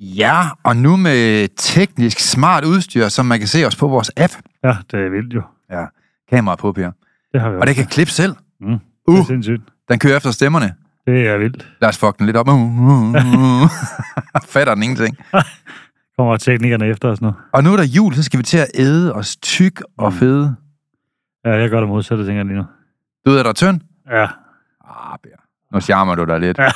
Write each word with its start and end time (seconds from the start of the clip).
Ja, 0.00 0.42
og 0.62 0.76
nu 0.76 0.96
med 0.96 1.48
teknisk 1.56 2.18
smart 2.18 2.64
udstyr, 2.64 3.08
som 3.08 3.26
man 3.26 3.38
kan 3.38 3.48
se 3.48 3.64
os 3.66 3.76
på 3.76 3.88
vores 3.88 4.10
app. 4.16 4.32
Ja, 4.64 4.76
det 4.90 5.00
er 5.00 5.10
vildt 5.10 5.34
jo. 5.34 5.42
Ja, 5.70 5.84
kamera 6.30 6.56
på, 6.56 6.72
Per. 6.72 6.90
Det 7.32 7.40
har 7.40 7.50
vi 7.50 7.56
Og 7.56 7.66
det 7.66 7.74
kan 7.74 7.86
klippe 7.86 8.12
selv. 8.12 8.34
Mm. 8.60 8.68
Det 8.68 8.78
Uh. 9.08 9.18
er 9.18 9.24
sindssygt. 9.24 9.62
Den 9.88 9.98
kører 9.98 10.16
efter 10.16 10.30
stemmerne. 10.30 10.74
Det 11.06 11.28
er 11.28 11.38
vildt. 11.38 11.68
Lad 11.80 11.88
os 11.88 11.98
fuck 11.98 12.18
den 12.18 12.26
lidt 12.26 12.36
op. 12.36 12.48
Uh, 12.48 12.54
uh, 12.54 13.14
uh. 13.14 13.70
Fatter 14.52 14.74
den 14.74 14.82
ingenting. 14.82 15.16
Kommer 16.18 16.36
teknikerne 16.36 16.86
efter 16.86 17.08
os 17.08 17.20
nu. 17.20 17.32
Og 17.52 17.64
nu 17.64 17.72
er 17.72 17.76
der 17.76 17.84
jul, 17.84 18.14
så 18.14 18.22
skal 18.22 18.38
vi 18.38 18.44
til 18.44 18.58
at 18.58 18.66
æde 18.74 19.12
os 19.14 19.36
tyk 19.36 19.82
og 19.98 20.12
Mm. 20.12 20.18
fede. 20.18 20.56
Ja, 21.44 21.50
jeg 21.50 21.70
gør 21.70 21.80
det 21.80 21.88
modsatte, 21.88 22.24
tænker 22.26 22.38
jeg 22.38 22.46
lige 22.46 22.56
nu. 22.56 22.64
Du 23.26 23.30
ved, 23.30 23.38
er 23.38 23.42
der 23.42 23.52
tynd? 23.52 23.80
Ja, 24.10 24.22
Ah, 24.88 25.18
Per. 25.22 25.42
Nu 25.74 25.80
charmer 25.80 26.14
du 26.14 26.24
dig 26.24 26.40
lidt. 26.40 26.58
Ja. 26.58 26.68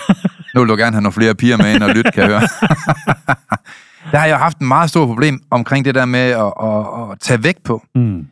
Nu 0.55 0.61
vil 0.61 0.69
du 0.69 0.77
gerne 0.77 0.93
have 0.93 1.03
nogle 1.03 1.13
flere 1.13 1.35
piger 1.35 1.57
med 1.57 1.75
ind 1.75 1.83
og 1.83 1.91
lytte, 1.91 2.11
kan 2.11 2.23
jeg 2.23 2.31
høre. 2.31 2.41
der 4.13 4.19
har 4.19 4.27
jeg 4.27 4.39
haft 4.39 4.59
en 4.59 4.69
meget 4.69 4.91
stor 4.91 5.07
problem 5.07 5.41
omkring 5.51 5.85
det 5.85 5.95
der 5.95 6.05
med 6.05 6.21
at, 6.21 6.53
at, 6.63 7.11
at 7.13 7.21
tage 7.21 7.43
vægt 7.45 7.63
på. 7.65 7.83
mm. 7.95 8.27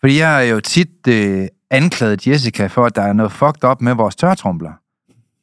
Fordi 0.00 0.18
jeg 0.18 0.28
har 0.34 0.40
jo 0.40 0.60
tit 0.60 1.06
øh, 1.08 1.46
anklaget 1.70 2.26
Jessica 2.26 2.66
for, 2.66 2.86
at 2.86 2.96
der 2.96 3.02
er 3.02 3.12
noget 3.12 3.32
fucked 3.32 3.64
up 3.64 3.80
med 3.80 3.94
vores 3.94 4.16
tørretrumler. 4.16 4.72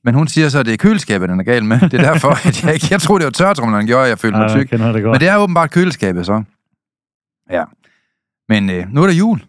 Men 0.03 0.14
hun 0.16 0.28
siger 0.28 0.50
så, 0.50 0.59
at 0.59 0.66
det 0.66 0.73
er 0.73 0.78
køleskabet, 0.78 1.30
den 1.30 1.39
er 1.39 1.44
gal 1.44 1.66
med. 1.66 1.80
Det 1.80 1.94
er 1.94 2.14
derfor, 2.14 2.30
at 2.48 2.64
jeg 2.64 2.73
ikke... 2.73 2.88
Jeg 2.92 3.02
troede, 3.02 3.20
det 3.20 3.25
var 3.25 3.31
tørretrumlerne, 3.31 3.81
der 3.81 3.88
gjorde, 3.88 4.03
at 4.03 4.09
jeg 4.09 4.20
følte 4.20 4.38
mig 4.38 4.50
tyk. 4.50 4.72
det. 4.72 4.80
Men 5.03 5.20
det 5.20 5.28
er 5.28 5.38
åbenbart 5.38 5.72
køleskabet, 5.72 6.25
så. 6.25 6.44
Ja. 7.52 7.64
Men 8.50 8.70
øh, 8.70 8.86
nu 8.94 9.03
er 9.03 9.08
der 9.08 9.14
jul, 9.14 9.39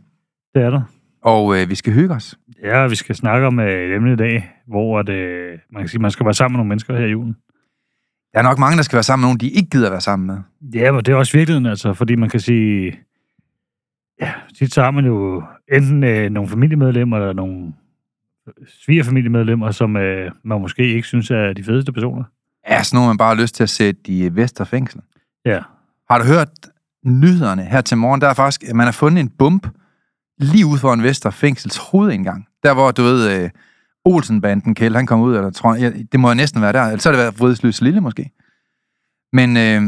det 0.54 0.62
er 0.62 0.70
der. 0.70 0.82
og 1.22 1.60
øh, 1.60 1.68
vi 1.70 1.74
skal 1.74 1.92
hygge 1.92 2.14
os. 2.14 2.34
Ja, 2.62 2.86
vi 2.86 2.94
skal 2.94 3.14
snakke 3.14 3.46
om 3.46 3.60
øh, 3.60 3.88
et 3.88 3.94
emne 3.94 4.12
i 4.12 4.16
dag, 4.16 4.50
hvor 4.66 5.02
det, 5.02 5.50
man 5.70 5.82
kan 5.82 5.88
sige, 5.88 6.00
man 6.00 6.10
skal 6.10 6.26
være 6.26 6.34
sammen 6.34 6.52
med 6.52 6.58
nogle 6.58 6.68
mennesker 6.68 6.96
her 6.96 7.06
i 7.06 7.10
julen. 7.10 7.36
Der 8.32 8.38
er 8.38 8.42
nok 8.42 8.58
mange, 8.58 8.76
der 8.76 8.82
skal 8.82 8.96
være 8.96 9.02
sammen 9.02 9.22
med 9.22 9.26
nogen, 9.28 9.40
de 9.40 9.48
ikke 9.48 9.70
gider 9.70 9.90
være 9.90 10.00
sammen 10.00 10.26
med. 10.26 10.38
Ja, 10.80 10.92
men 10.92 11.04
det 11.04 11.12
er 11.12 11.16
også 11.16 11.36
virkeligheden, 11.36 11.66
altså, 11.66 11.94
fordi 11.94 12.14
man 12.14 12.28
kan 12.28 12.40
sige, 12.40 12.98
ja, 14.20 14.32
tit 14.58 14.74
så 14.74 14.82
har 14.82 14.90
man 14.90 15.04
jo 15.04 15.42
enten 15.72 16.04
øh, 16.04 16.30
nogle 16.30 16.48
familiemedlemmer, 16.48 17.16
eller 17.16 17.32
nogle 17.32 17.72
svigerfamiliemedlemmer, 18.66 19.70
som 19.70 19.96
øh, 19.96 20.30
man 20.44 20.60
måske 20.60 20.94
ikke 20.94 21.08
synes 21.08 21.30
er 21.30 21.52
de 21.52 21.64
fedeste 21.64 21.92
personer. 21.92 22.24
Ja, 22.68 22.82
sådan 22.82 22.96
nogen, 22.96 23.08
man 23.08 23.18
bare 23.18 23.34
har 23.34 23.42
lyst 23.42 23.54
til 23.54 23.62
at 23.62 23.70
sætte 23.70 24.00
i 24.06 24.36
Vester 24.36 24.64
fængsel. 24.64 25.00
Ja, 25.44 25.60
Har 26.10 26.18
du 26.18 26.24
hørt 26.24 26.48
nyhederne 27.04 27.62
her 27.62 27.80
til 27.80 27.96
morgen? 27.96 28.20
Der 28.20 28.28
er 28.28 28.34
faktisk, 28.34 28.64
at 28.70 28.76
man 28.76 28.84
har 28.84 28.92
fundet 28.92 29.20
en 29.20 29.28
bump 29.38 29.68
lige 30.38 30.66
ude 30.66 30.78
for 30.78 30.92
en 30.92 31.02
Vester 31.02 31.30
fængsels 31.30 31.76
hovedindgang. 31.76 32.46
Der 32.62 32.74
hvor, 32.74 32.90
du 32.90 33.02
ved, 33.02 33.42
øh, 33.42 33.50
Olsenbanden, 34.04 34.74
Kjeld, 34.74 34.96
han 34.96 35.06
kom 35.06 35.20
ud, 35.20 35.36
eller 35.36 35.50
tror 35.50 35.74
jeg, 35.74 35.94
det 36.12 36.20
må 36.20 36.28
jo 36.28 36.34
næsten 36.34 36.62
være 36.62 36.72
der. 36.72 36.82
Eller 36.82 36.98
så 36.98 37.08
har 37.08 37.16
det 37.16 37.22
været 37.22 37.40
Vridsløs 37.40 37.80
Lille 37.80 38.00
måske. 38.00 38.30
Men 39.32 39.56
øh, 39.56 39.82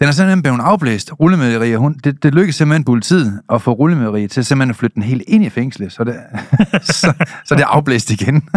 den 0.00 0.08
er 0.08 0.12
simpelthen 0.12 0.42
blevet 0.42 0.60
afblæst, 0.60 1.12
rullemederier. 1.20 1.78
Hun, 1.78 2.00
det, 2.04 2.22
det 2.22 2.34
lykkedes 2.34 2.56
simpelthen 2.56 2.84
politiet 2.84 3.40
at 3.52 3.62
få 3.62 3.72
rullemederier 3.72 4.28
til 4.28 4.44
simpelthen 4.44 4.70
at 4.70 4.76
flytte 4.76 4.94
den 4.94 5.02
helt 5.02 5.22
ind 5.26 5.44
i 5.44 5.48
fængslet, 5.48 5.92
så 5.92 6.04
det, 6.04 6.16
så, 6.82 7.12
så 7.44 7.54
det 7.54 7.62
er 7.62 7.66
afblæst 7.66 8.10
igen. 8.10 8.48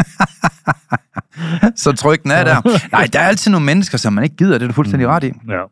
så 1.84 1.92
trygten 1.92 2.32
er 2.32 2.44
der. 2.44 2.90
Nej, 2.92 3.08
der 3.14 3.20
er 3.20 3.28
altid 3.28 3.52
nogle 3.52 3.66
mennesker, 3.66 3.98
som 3.98 4.14
man 4.14 4.24
ikke 4.24 4.36
gider, 4.36 4.54
det 4.54 4.64
er 4.64 4.68
du 4.68 4.74
fuldstændig 4.74 5.08
ret 5.08 5.24
i. 5.24 5.28
ja. 5.28 5.64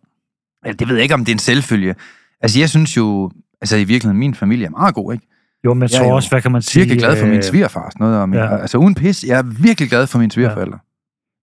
Eller, 0.65 0.77
det 0.77 0.88
ved 0.88 0.95
jeg 0.95 1.03
ikke, 1.03 1.13
om 1.13 1.25
det 1.25 1.31
er 1.31 1.35
en 1.35 1.39
selvfølge. 1.39 1.95
Altså, 2.41 2.59
jeg 2.59 2.69
synes 2.69 2.97
jo, 2.97 3.31
altså 3.61 3.75
i 3.75 3.83
virkeligheden, 3.83 4.19
min 4.19 4.35
familie 4.35 4.65
er 4.65 4.69
meget 4.69 4.95
god, 4.95 5.13
ikke? 5.13 5.27
Jo, 5.66 5.73
men 5.73 5.81
jeg 5.84 5.91
Jeg 5.91 6.00
er 6.00 6.03
tror 6.03 6.16
også, 6.16 6.29
hvad 6.29 6.41
kan 6.41 6.51
man 6.51 6.62
sige... 6.62 6.81
Virkelig 6.81 7.00
glad 7.00 7.18
for 7.19 7.25
min 7.25 7.35
øh, 7.38 7.44
svigerfar 7.44 7.90
sådan 7.90 8.06
noget. 8.07 8.22
Og 8.22 8.29
min, 8.29 8.40
ja. 8.40 8.45
ja. 8.45 8.57
Altså, 8.57 8.78
uden 8.78 8.95
pis, 8.95 9.23
jeg 9.23 9.38
er 9.40 9.44
virkelig 9.62 9.90
glad 9.90 10.07
for 10.07 10.19
mine 10.19 10.31
svigerforældre. 10.31 10.79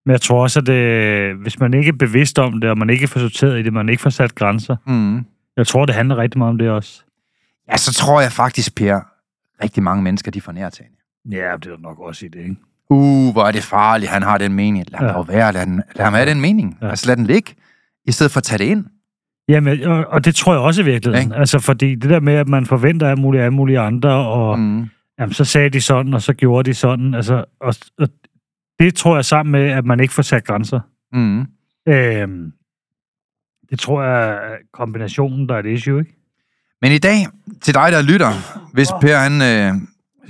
Men 0.07 0.13
jeg 0.13 0.21
tror 0.21 0.43
også, 0.43 0.61
at 0.61 0.67
det, 0.67 1.37
hvis 1.37 1.61
man 1.61 1.75
ikke 1.75 1.89
er 1.89 1.93
bevidst 1.99 2.39
om 2.39 2.61
det, 2.61 2.71
og 2.71 2.79
man 2.79 2.91
ikke 2.91 3.09
får 3.09 3.21
sorteret 3.21 3.59
i 3.59 3.63
det, 3.63 3.73
man 3.73 3.89
ikke 3.89 4.03
får 4.03 4.11
sat 4.11 4.35
grænser, 4.35 4.77
Ja. 4.87 4.93
Mm. 4.93 5.25
jeg 5.57 5.67
tror, 5.67 5.87
det 5.87 5.95
handler 5.95 6.17
rigtig 6.19 6.39
meget 6.39 6.51
om 6.51 6.59
det 6.59 6.71
også. 6.71 7.03
ja, 7.73 7.77
så 7.77 7.95
tror 7.95 8.21
jeg 8.21 8.33
faktisk, 8.33 8.75
Per, 8.75 9.01
rigtig 9.63 9.83
mange 9.83 10.03
mennesker, 10.03 10.31
de 10.31 10.41
får 10.41 10.53
nærtagende. 10.53 10.97
Ja, 11.31 11.53
det 11.63 11.67
er 11.73 11.77
nok 11.83 11.99
også 12.01 12.27
i 12.27 12.29
det, 12.29 12.39
ikke? 12.41 12.57
Uh, 12.91 13.33
hvor 13.33 13.45
er 13.45 13.51
det 13.53 13.63
farligt, 13.63 14.11
han 14.11 14.23
har 14.23 14.39
den 14.39 14.53
mening. 14.53 14.85
Lad 14.89 15.01
Ja. 15.01 15.07
ja. 15.19 15.23
være, 15.23 15.53
lad, 15.53 15.67
den, 15.67 15.83
lad 15.97 16.05
ham 16.05 16.15
have 16.15 16.31
den 16.31 16.41
mening. 16.41 16.79
Ja. 16.81 16.87
Ja. 16.87 16.91
Altså, 16.91 17.07
lad 17.07 17.17
den 17.17 17.27
ligge, 17.27 17.55
i 18.07 18.13
stedet 18.13 18.33
for 18.33 18.39
at 18.39 18.45
tage 18.45 18.59
det 18.59 18.65
ind. 18.65 18.85
Jamen, 19.49 19.83
og, 19.83 20.07
og 20.07 20.25
det 20.25 20.35
tror 20.35 20.53
jeg 20.53 20.61
også 20.61 20.83
i 20.83 20.85
virkeligheden. 20.85 21.27
Ikke? 21.27 21.41
Altså, 21.41 21.59
fordi 21.59 21.95
det 21.95 22.11
der 22.11 22.21
med, 22.21 22.35
at 22.35 22.49
man 22.49 22.67
forventer 22.67 23.09
af 23.09 23.19
mulige, 23.19 23.43
af 23.43 23.53
mulige 23.53 23.79
andre, 23.79 24.11
og 24.11 24.59
mm. 24.59 24.89
Jamen, 25.19 25.33
så 25.33 25.45
sagde 25.45 25.71
de 25.71 25.81
sådan, 25.81 26.15
og 26.15 26.23
så 26.23 26.33
gjorde 26.33 26.71
de 26.71 26.75
sådan. 26.75 27.15
Altså, 27.15 27.45
og, 27.61 27.75
og 27.99 28.09
det 28.79 28.95
tror 28.95 29.15
jeg 29.15 29.25
sammen 29.25 29.53
med, 29.53 29.71
at 29.71 29.85
man 29.85 30.01
ikke 30.01 30.15
får 30.15 30.23
sat 30.23 30.45
grænser. 30.45 30.81
Mm. 31.13 31.47
Øhm, 31.89 32.53
det 33.71 33.79
tror 33.79 34.03
jeg 34.03 34.31
er 34.31 34.57
kombinationen, 34.73 35.49
der 35.49 35.55
er 35.55 35.59
et 35.59 35.67
issue, 35.67 35.99
ikke? 35.99 36.15
Men 36.83 36.93
i 36.93 36.99
dag, 36.99 37.27
til 37.63 37.75
dig, 37.75 37.93
der 37.93 38.03
lytter, 38.03 38.31
hvis 38.73 38.89
Per, 39.01 39.17
han... 39.17 39.33
Øh, 39.43 39.81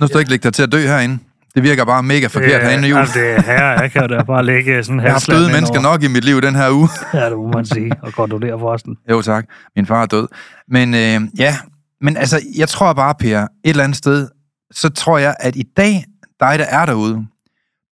nu 0.01 0.07
står 0.07 0.19
ikke 0.19 0.31
lægge 0.31 0.43
dig 0.43 0.53
til 0.53 0.63
at 0.63 0.71
dø 0.71 0.77
herinde. 0.77 1.19
Det 1.55 1.63
virker 1.63 1.85
bare 1.85 2.03
mega 2.03 2.27
forkert 2.27 2.61
herinde 2.61 2.87
i 2.87 2.91
jul. 2.91 2.99
Altså, 2.99 3.19
det 3.19 3.29
er 3.35 3.41
her, 3.41 3.65
jeg 3.81 3.91
kan 3.91 4.01
jo 4.01 4.07
da 4.17 4.23
bare 4.23 4.45
lægge 4.45 4.83
sådan 4.83 4.99
Jeg 5.01 5.11
har 5.11 5.25
døde 5.29 5.51
mennesker 5.51 5.81
nok 5.81 6.03
i 6.03 6.07
mit 6.07 6.23
liv 6.25 6.41
den 6.41 6.55
her 6.55 6.71
uge. 6.71 6.89
Ja, 7.13 7.29
det 7.29 7.37
må 7.37 7.47
man 7.47 7.65
sige. 7.65 7.91
Og 8.01 8.13
kontrollere 8.13 8.59
forresten. 8.59 8.97
Jo 9.11 9.21
tak, 9.21 9.45
min 9.75 9.85
far 9.85 10.01
er 10.01 10.05
død. 10.05 10.27
Men 10.67 10.93
øh, 10.93 11.21
ja, 11.39 11.57
men 12.01 12.17
altså, 12.17 12.41
jeg 12.57 12.69
tror 12.69 12.93
bare, 12.93 13.15
Per, 13.19 13.41
et 13.41 13.47
eller 13.63 13.83
andet 13.83 13.97
sted, 13.97 14.27
så 14.71 14.89
tror 14.89 15.17
jeg, 15.17 15.35
at 15.39 15.55
i 15.55 15.63
dag, 15.77 16.03
dig 16.39 16.59
der 16.59 16.65
er 16.69 16.85
derude, 16.85 17.25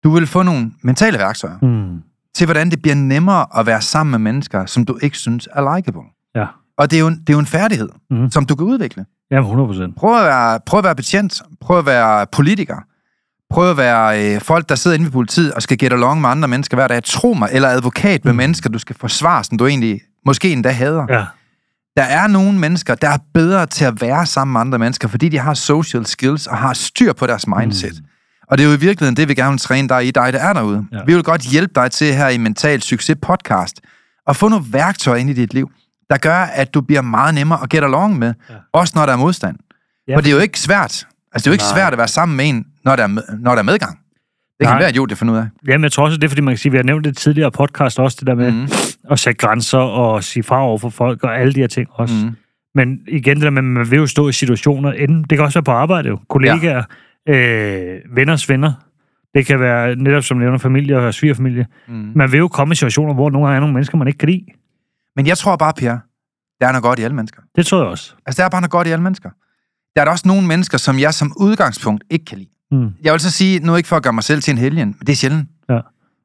du 0.03 0.09
vil 0.11 0.27
få 0.27 0.43
nogle 0.43 0.71
mentale 0.83 1.17
værktøjer 1.17 1.57
Hmm. 1.61 1.99
til, 2.35 2.45
hvordan 2.45 2.69
det 2.71 2.81
bliver 2.81 2.95
nemmere 2.95 3.45
at 3.59 3.65
være 3.65 3.81
sammen 3.81 4.11
med 4.11 4.19
mennesker, 4.19 4.65
som 4.65 4.85
du 4.85 4.99
ikke 5.01 5.17
synes 5.17 5.47
er 5.55 5.75
likeable. 5.75 6.01
Ja. 6.35 6.45
Og 6.77 6.91
det 6.91 6.97
er 6.97 7.01
jo 7.01 7.07
en, 7.07 7.15
det 7.19 7.29
er 7.29 7.33
jo 7.33 7.39
en 7.39 7.45
færdighed, 7.45 7.89
Mhm. 8.11 8.31
som 8.31 8.45
du 8.45 8.55
kan 8.55 8.65
udvikle. 8.67 9.05
Jamen, 9.31 9.43
100 9.43 9.67
procent. 9.67 9.95
Prøv 9.95 10.17
at, 10.19 10.25
være, 10.25 10.59
prøv 10.65 10.77
at 10.77 10.83
være 10.83 10.95
betjent, 10.95 11.41
prøv 11.61 11.79
at 11.79 11.85
være 11.85 12.25
politiker, 12.31 12.75
prøv 13.51 13.69
at 13.71 13.77
være 13.77 14.33
øh, 14.35 14.41
folk, 14.41 14.69
der 14.69 14.75
sidder 14.75 14.95
inde 14.95 15.05
ved 15.05 15.11
politiet 15.11 15.53
og 15.53 15.61
skal 15.61 15.77
get 15.77 15.93
along 15.93 16.21
med 16.21 16.29
andre 16.29 16.47
mennesker 16.47 16.77
hver 16.77 16.87
dag. 16.87 17.03
Tro 17.03 17.33
mig, 17.33 17.49
eller 17.51 17.69
advokat 17.69 18.25
med 18.25 18.33
Mm. 18.33 18.37
mennesker, 18.37 18.69
du 18.69 18.79
skal 18.79 18.95
forsvare, 18.99 19.43
som 19.43 19.57
du 19.57 19.67
egentlig 19.67 20.01
måske 20.25 20.51
endda 20.51 20.69
hader. 20.69 21.05
Ja. 21.09 21.25
Der 21.97 22.03
er 22.03 22.27
nogle 22.27 22.59
mennesker, 22.59 22.95
der 22.95 23.09
er 23.09 23.17
bedre 23.33 23.65
til 23.65 23.85
at 23.85 24.01
være 24.01 24.25
sammen 24.25 24.53
med 24.53 24.61
andre 24.61 24.79
mennesker, 24.79 25.07
fordi 25.07 25.29
de 25.29 25.37
har 25.39 25.53
social 25.53 26.05
skills 26.05 26.47
og 26.47 26.57
har 26.57 26.73
styr 26.73 27.13
på 27.13 27.27
deres 27.27 27.47
mindset. 27.47 27.93
Mm. 27.99 28.05
Og 28.47 28.57
det 28.57 28.63
er 28.63 28.67
jo 28.69 28.75
i 28.75 28.79
virkeligheden 28.79 29.15
det, 29.17 29.29
vi 29.29 29.33
gerne 29.33 29.49
vil 29.51 29.59
træne 29.59 29.89
dig 29.89 30.07
i, 30.07 30.11
dig 30.11 30.33
der 30.33 30.39
er 30.39 30.53
derude. 30.53 30.85
Ja. 30.91 30.97
Vi 31.05 31.13
vil 31.13 31.23
godt 31.23 31.41
hjælpe 31.41 31.73
dig 31.75 31.91
til 31.91 32.13
her 32.15 32.27
i 32.29 32.37
Mental 32.37 32.81
Succes 32.81 33.15
podcast 33.21 33.81
at 34.27 34.35
få 34.35 34.47
nogle 34.49 34.65
værktøjer 34.69 35.17
ind 35.19 35.29
i 35.29 35.33
dit 35.33 35.53
liv, 35.53 35.71
der 36.09 36.17
gør, 36.17 36.35
at 36.37 36.73
du 36.73 36.81
bliver 36.81 37.01
meget 37.01 37.35
nemmere 37.35 37.59
at 37.63 37.69
get 37.69 37.83
along 37.83 38.19
med, 38.19 38.33
Ja. 38.49 38.53
også 38.73 38.93
når 38.95 39.05
der 39.05 39.13
er 39.13 39.17
modstand. 39.17 39.55
Ja, 40.07 40.15
for 40.15 40.21
det 40.21 40.29
er 40.31 40.35
jo 40.35 40.39
ikke 40.41 40.59
svært. 40.59 40.81
Altså, 40.81 41.05
det 41.33 41.47
er 41.47 41.51
jo 41.51 41.53
ikke 41.53 41.63
Nej. 41.63 41.73
svært 41.73 41.93
at 41.93 41.97
være 41.97 42.07
sammen 42.07 42.37
med 42.37 42.49
en, 42.49 42.65
når 42.85 42.95
der 42.95 43.03
er, 43.03 43.07
med, 43.07 43.23
når 43.39 43.51
der 43.51 43.59
er 43.59 43.63
medgang. 43.63 43.97
Det 44.59 44.67
kan 44.67 44.73
Nej. 44.73 44.79
være 44.79 44.89
idiot, 44.89 45.09
det 45.09 45.17
finde 45.17 45.33
ud 45.33 45.37
af. 45.37 45.45
Jamen, 45.67 45.83
jeg 45.83 45.91
tror 45.91 46.03
også, 46.05 46.17
det 46.17 46.23
er, 46.23 46.27
fordi 46.29 46.41
man 46.41 46.51
kan 46.51 46.57
sige, 46.57 46.71
vi 46.71 46.77
har 46.77 46.83
nævnt 46.83 47.05
det 47.05 47.17
tidligere 47.17 47.51
podcast 47.51 47.99
også, 47.99 48.17
det 48.19 48.27
der 48.27 48.35
med 48.35 48.51
Mm. 48.51 48.67
at 49.11 49.19
sætte 49.19 49.37
grænser 49.37 49.77
og 49.77 50.23
sige 50.23 50.43
fra 50.43 50.63
over 50.63 50.77
for 50.77 50.89
folk 50.89 51.23
og 51.23 51.39
alle 51.39 51.53
de 51.53 51.59
her 51.59 51.67
ting 51.67 51.87
også. 51.91 52.25
Mm. 52.25 52.35
Men 52.75 52.99
igen, 53.07 53.35
det 53.37 53.43
der 53.43 53.49
med, 53.49 53.57
at 53.57 53.63
man 53.63 53.91
vil 53.91 53.97
jo 53.99 54.07
stå 54.07 54.29
i 54.29 54.31
situationer, 54.31 54.91
enten, 54.91 55.21
det 55.23 55.37
kan 55.37 55.39
også 55.45 55.59
være 55.59 55.63
på 55.63 55.71
arbejde 55.71 56.09
jo, 56.09 56.19
kollegaer, 56.29 56.83
ja. 57.27 57.33
øh, 57.33 57.99
venners 58.15 58.49
venner, 58.49 58.73
det 59.35 59.45
kan 59.45 59.59
være 59.59 59.95
netop 59.95 60.23
som 60.23 60.37
nævner 60.37 60.57
familie 60.57 60.97
og 60.97 61.13
svigerfamilie. 61.13 61.65
Mm. 61.87 62.11
Man 62.15 62.31
vil 62.31 62.37
jo 62.37 62.47
komme 62.47 62.71
i 62.71 62.75
situationer, 62.75 63.13
hvor 63.13 63.29
nogle 63.29 63.47
gange 63.47 63.55
er 63.55 63.59
nogle 63.59 63.73
mennesker, 63.73 63.97
man 63.97 64.07
ikke 64.07 64.17
kan 64.17 64.29
lide. 64.29 64.45
Men 65.15 65.27
jeg 65.27 65.37
tror 65.37 65.55
bare, 65.55 65.73
Per, 65.73 65.97
Der 66.61 66.67
er 66.67 66.71
noget 66.71 66.83
godt 66.83 66.99
i 66.99 67.03
alle 67.03 67.15
mennesker. 67.15 67.41
Det 67.55 67.65
tror 67.65 67.77
jeg 67.77 67.87
også. 67.87 68.13
Altså, 68.25 68.41
der 68.41 68.45
er 68.45 68.49
bare 68.49 68.61
noget 68.61 68.71
godt 68.71 68.87
i 68.87 68.91
alle 68.91 69.03
mennesker. 69.03 69.29
Der 69.95 70.01
er 70.01 70.05
der 70.05 70.11
også 70.11 70.27
nogle 70.27 70.47
mennesker, 70.47 70.77
som 70.77 70.99
jeg 70.99 71.13
som 71.13 71.33
udgangspunkt 71.39 72.03
ikke 72.09 72.25
kan 72.25 72.37
lide. 72.37 72.49
Mm. 72.71 72.89
Jeg 73.03 73.13
vil 73.13 73.19
så 73.19 73.31
sige, 73.31 73.59
nu 73.59 73.75
ikke 73.75 73.89
for 73.89 73.95
at 73.95 74.03
gøre 74.03 74.13
mig 74.13 74.23
selv 74.23 74.41
til 74.41 74.51
en 74.51 74.57
helgen, 74.57 74.87
men 74.87 75.07
det 75.07 75.09
er 75.09 75.15
sjældent. 75.15 75.49
Ja. 75.69 75.79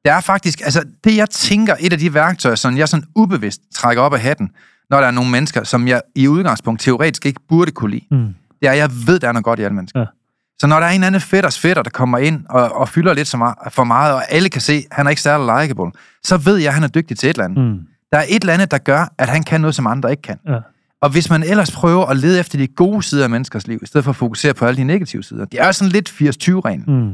Der 0.05 0.13
er 0.13 0.21
faktisk, 0.21 0.61
altså 0.61 0.85
det 1.05 1.17
jeg 1.17 1.31
tænker, 1.31 1.75
et 1.81 1.93
af 1.93 1.99
de 1.99 2.15
værktøjer, 2.15 2.55
som 2.55 2.77
jeg 2.77 2.89
sådan 2.89 3.07
ubevidst 3.15 3.61
trækker 3.75 4.03
op 4.03 4.15
af 4.15 4.21
hatten, 4.21 4.51
når 4.91 5.01
der 5.01 5.07
er 5.07 5.11
nogle 5.11 5.31
mennesker, 5.31 5.65
som 5.65 5.89
jeg 5.89 6.01
i 6.15 6.29
udgangspunkt 6.29 6.81
teoretisk 6.81 7.27
ikke 7.27 7.41
burde 7.49 7.71
kunne 7.71 7.91
lide, 7.91 8.05
Mm. 8.11 8.35
det 8.61 8.69
er, 8.69 8.73
at 8.73 8.79
jeg 8.79 8.91
ved, 9.07 9.19
der 9.21 9.29
er 9.29 9.33
noget 9.33 9.45
godt 9.45 9.59
i 9.59 9.63
alle 9.63 9.75
mennesker. 9.75 10.01
Ja. 10.01 10.07
Så 10.61 10.67
når 10.67 10.81
der 10.81 10.87
er 10.87 10.91
en 10.91 11.05
anden 11.05 11.21
fætters 11.21 11.59
fætter, 11.59 11.83
der 11.83 11.91
kommer 11.91 12.19
ind 12.19 12.45
og, 12.49 12.73
og 12.73 12.89
fylder 12.89 13.15
lidt 13.15 13.29
så 13.29 13.37
meget, 13.37 13.55
for 13.71 13.85
meget, 13.85 14.15
og 14.15 14.23
alle 14.33 14.49
kan 14.49 14.61
se, 14.61 14.73
at 14.73 14.97
han 14.97 15.07
er 15.07 15.11
ikke 15.11 15.23
særlig 15.23 15.63
likeable, 15.63 15.93
så 16.25 16.37
ved 16.37 16.57
jeg, 16.57 16.69
at 16.69 16.75
han 16.75 16.83
er 16.83 16.89
dygtig 16.89 17.19
til 17.19 17.31
et 17.31 17.35
eller 17.35 17.45
andet. 17.45 17.65
Mm. 17.65 17.79
Der 18.13 18.19
er 18.19 18.25
et 18.29 18.41
eller 18.43 18.53
andet, 18.53 18.71
der 18.71 18.79
gør, 18.79 19.13
at 19.19 19.29
han 19.29 19.43
kan 19.43 19.61
noget, 19.61 19.75
som 19.75 19.87
andre 19.87 20.11
ikke 20.11 20.23
kan. 20.23 20.39
Ja. 20.49 20.59
Og 21.07 21.13
hvis 21.13 21.31
man 21.31 21.43
ellers 21.43 21.71
prøver 21.71 22.07
at 22.07 22.17
lede 22.17 22.41
efter 22.41 22.59
de 22.59 22.67
gode 22.67 23.03
sider 23.03 23.25
af 23.25 23.31
menneskers 23.31 23.67
liv, 23.67 23.79
i 23.83 23.87
stedet 23.87 24.05
for 24.05 24.11
at 24.11 24.17
fokusere 24.17 24.55
på 24.55 24.67
alle 24.67 24.77
de 24.77 24.85
negative 24.85 25.23
sider, 25.23 25.45
det 25.45 25.61
er 25.61 25.73
sådan 25.73 25.93
lidt 25.93 26.09
80-20-reglen. 26.11 26.85
Mm. 26.87 27.13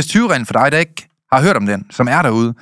80-20-reglen 0.00 0.46
for 0.46 0.52
dig, 0.52 0.72
der 0.72 0.78
ikke 0.78 1.08
har 1.32 1.42
hørt 1.42 1.56
om 1.56 1.66
den, 1.66 1.86
som 1.90 2.08
er 2.10 2.22
derude, 2.22 2.54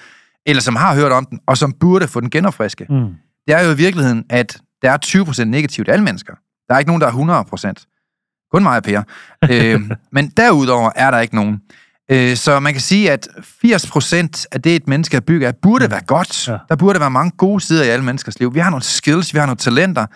eller 0.47 0.63
som 0.63 0.77
har 0.77 0.95
hørt 0.95 1.13
om 1.13 1.25
den, 1.25 1.41
og 1.47 1.57
som 1.59 1.73
burde 1.73 2.09
få 2.09 2.21
den 2.21 2.31
genopfriske, 2.31 2.87
Mm. 2.91 3.09
det 3.47 3.55
er 3.55 3.65
jo 3.65 3.71
i 3.73 3.77
virkeligheden, 3.77 4.25
at 4.31 4.59
der 4.83 4.91
er 4.91 4.99
20% 5.07 5.45
negativt 5.45 5.89
alle 5.89 6.05
mennesker. 6.05 6.33
Der 6.69 6.75
er 6.75 6.79
ikke 6.79 6.89
nogen, 6.91 7.01
der 7.01 7.07
er 7.07 7.13
100%. 7.13 8.49
Kun 8.53 8.63
mig 8.63 8.77
og 8.77 8.83
Per. 8.83 9.03
øh, 9.53 9.81
men 10.13 10.29
derudover 10.37 10.91
er 10.97 11.11
der 11.11 11.19
ikke 11.19 11.35
nogen. 11.35 11.61
Øh, 12.11 12.37
så 12.37 12.61
man 12.61 12.73
kan 12.73 12.81
sige, 12.81 13.11
at 13.11 13.29
80% 13.65 14.45
af 14.53 14.63
det, 14.63 14.77
et 14.77 14.89
menneske 14.89 15.17
er 15.17 15.21
bygget 15.21 15.47
af, 15.47 15.57
burde 15.57 15.91
være 15.91 16.03
godt. 16.07 16.49
Ja. 16.49 16.57
Der 16.69 16.77
burde 16.77 17.01
være 17.01 17.11
mange 17.11 17.31
gode 17.37 17.61
sider 17.61 17.85
i 17.85 17.89
alle 17.89 18.05
menneskers 18.05 18.39
liv. 18.39 18.55
Vi 18.55 18.59
har 18.59 18.71
nogle 18.71 18.83
skills, 18.83 19.35
vi 19.35 19.39
har 19.39 19.47
nogle 19.47 19.57
talenter, 19.57 20.07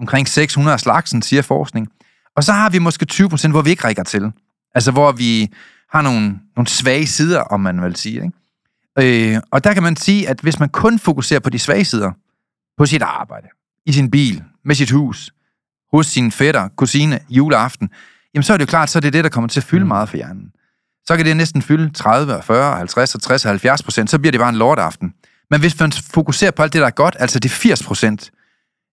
omkring 0.00 0.28
600 0.28 0.72
af 0.72 0.80
slagsen, 0.80 1.22
siger 1.22 1.42
forskning. 1.42 1.88
Og 2.36 2.44
så 2.44 2.52
har 2.52 2.70
vi 2.70 2.78
måske 2.78 3.06
20%, 3.12 3.50
hvor 3.50 3.62
vi 3.62 3.70
ikke 3.70 3.84
rækker 3.84 4.02
til. 4.02 4.32
Altså, 4.74 4.90
hvor 4.90 5.12
vi 5.12 5.50
har 5.92 6.02
nogle, 6.02 6.38
nogle 6.56 6.66
svage 6.68 7.06
sider, 7.06 7.40
om 7.40 7.60
man 7.60 7.82
vil 7.82 7.96
sige. 7.96 8.22
Ikke? 8.24 9.34
Øh, 9.34 9.40
og 9.50 9.64
der 9.64 9.74
kan 9.74 9.82
man 9.82 9.96
sige, 9.96 10.28
at 10.28 10.40
hvis 10.40 10.60
man 10.60 10.68
kun 10.68 10.98
fokuserer 10.98 11.40
på 11.40 11.50
de 11.50 11.58
svage 11.58 11.84
sider, 11.84 12.12
på 12.78 12.86
sit 12.86 13.02
arbejde, 13.02 13.48
i 13.86 13.92
sin 13.92 14.10
bil, 14.10 14.44
med 14.64 14.74
sit 14.74 14.90
hus, 14.90 15.32
hos 15.92 16.06
sin 16.06 16.32
fætter, 16.32 16.68
kusine, 16.68 17.20
juleaften, 17.28 17.90
jamen 18.34 18.42
så 18.42 18.52
er 18.52 18.56
det 18.56 18.64
jo 18.64 18.70
klart, 18.70 18.90
så 18.90 18.98
er 18.98 19.00
det 19.00 19.12
det, 19.12 19.24
der 19.24 19.30
kommer 19.30 19.48
til 19.48 19.60
at 19.60 19.64
fylde 19.64 19.84
Mm. 19.84 19.88
meget 19.88 20.08
for 20.08 20.16
hjernen. 20.16 20.52
Så 21.06 21.16
kan 21.16 21.26
det 21.26 21.36
næsten 21.36 21.62
fylde 21.62 21.90
30, 21.90 22.36
og 22.36 22.44
40, 22.44 22.76
50, 22.76 23.14
og 23.14 23.22
60 23.22 23.44
og 23.44 23.50
70 23.50 23.82
procent, 23.82 24.10
så 24.10 24.18
bliver 24.18 24.30
det 24.30 24.40
bare 24.40 24.48
en 24.48 24.56
lortaften. 24.56 25.14
Men 25.50 25.60
hvis 25.60 25.80
man 25.80 25.92
fokuserer 25.92 26.50
på 26.50 26.62
alt 26.62 26.72
det, 26.72 26.80
der 26.80 26.86
er 26.86 26.90
godt, 26.90 27.16
altså 27.18 27.38
de 27.38 27.48
80 27.48 27.82
procent, 27.82 28.30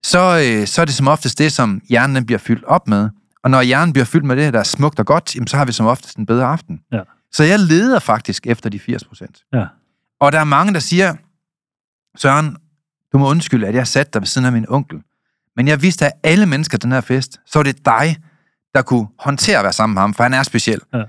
så, 0.05 0.19
øh, 0.19 0.67
så 0.67 0.81
er 0.81 0.85
det 0.85 0.93
som 0.93 1.07
oftest 1.07 1.39
det, 1.39 1.51
som 1.51 1.81
hjernen 1.89 2.15
den 2.15 2.25
bliver 2.25 2.39
fyldt 2.39 2.63
op 2.63 2.87
med. 2.87 3.09
Og 3.43 3.51
når 3.51 3.61
hjernen 3.61 3.93
bliver 3.93 4.05
fyldt 4.05 4.25
med 4.25 4.35
det, 4.35 4.53
der 4.53 4.59
er 4.59 4.63
smukt 4.63 4.99
og 4.99 5.05
godt, 5.05 5.35
jamen, 5.35 5.47
så 5.47 5.57
har 5.57 5.65
vi 5.65 5.71
som 5.71 5.85
oftest 5.85 6.17
en 6.17 6.25
bedre 6.25 6.45
aften. 6.45 6.79
Ja. 6.91 7.01
Så 7.31 7.43
jeg 7.43 7.59
leder 7.59 7.99
faktisk 7.99 8.47
efter 8.47 8.69
de 8.69 8.79
80 8.79 9.03
procent. 9.03 9.43
Ja. 9.53 9.65
Og 10.19 10.31
der 10.31 10.39
er 10.39 10.43
mange, 10.43 10.73
der 10.73 10.79
siger, 10.79 11.15
Søren, 12.17 12.57
du 13.13 13.17
må 13.17 13.29
undskylde, 13.29 13.67
at 13.67 13.75
jeg 13.75 13.87
satte 13.87 14.11
dig 14.13 14.21
ved 14.21 14.27
siden 14.27 14.45
af 14.45 14.51
min 14.51 14.65
onkel. 14.69 15.01
Men 15.55 15.67
jeg 15.67 15.81
vidste, 15.81 16.05
at 16.05 16.11
alle 16.23 16.45
mennesker 16.45 16.77
den 16.77 16.91
her 16.91 17.01
fest, 17.01 17.39
så 17.45 17.59
var 17.59 17.63
det 17.63 17.85
dig, 17.85 18.17
der 18.75 18.81
kunne 18.81 19.07
håndtere 19.19 19.57
at 19.57 19.63
være 19.63 19.73
sammen 19.73 19.93
med 19.93 20.01
ham, 20.01 20.13
for 20.13 20.23
han 20.23 20.33
er 20.33 20.43
speciel. 20.43 20.81
Ja. 20.93 21.03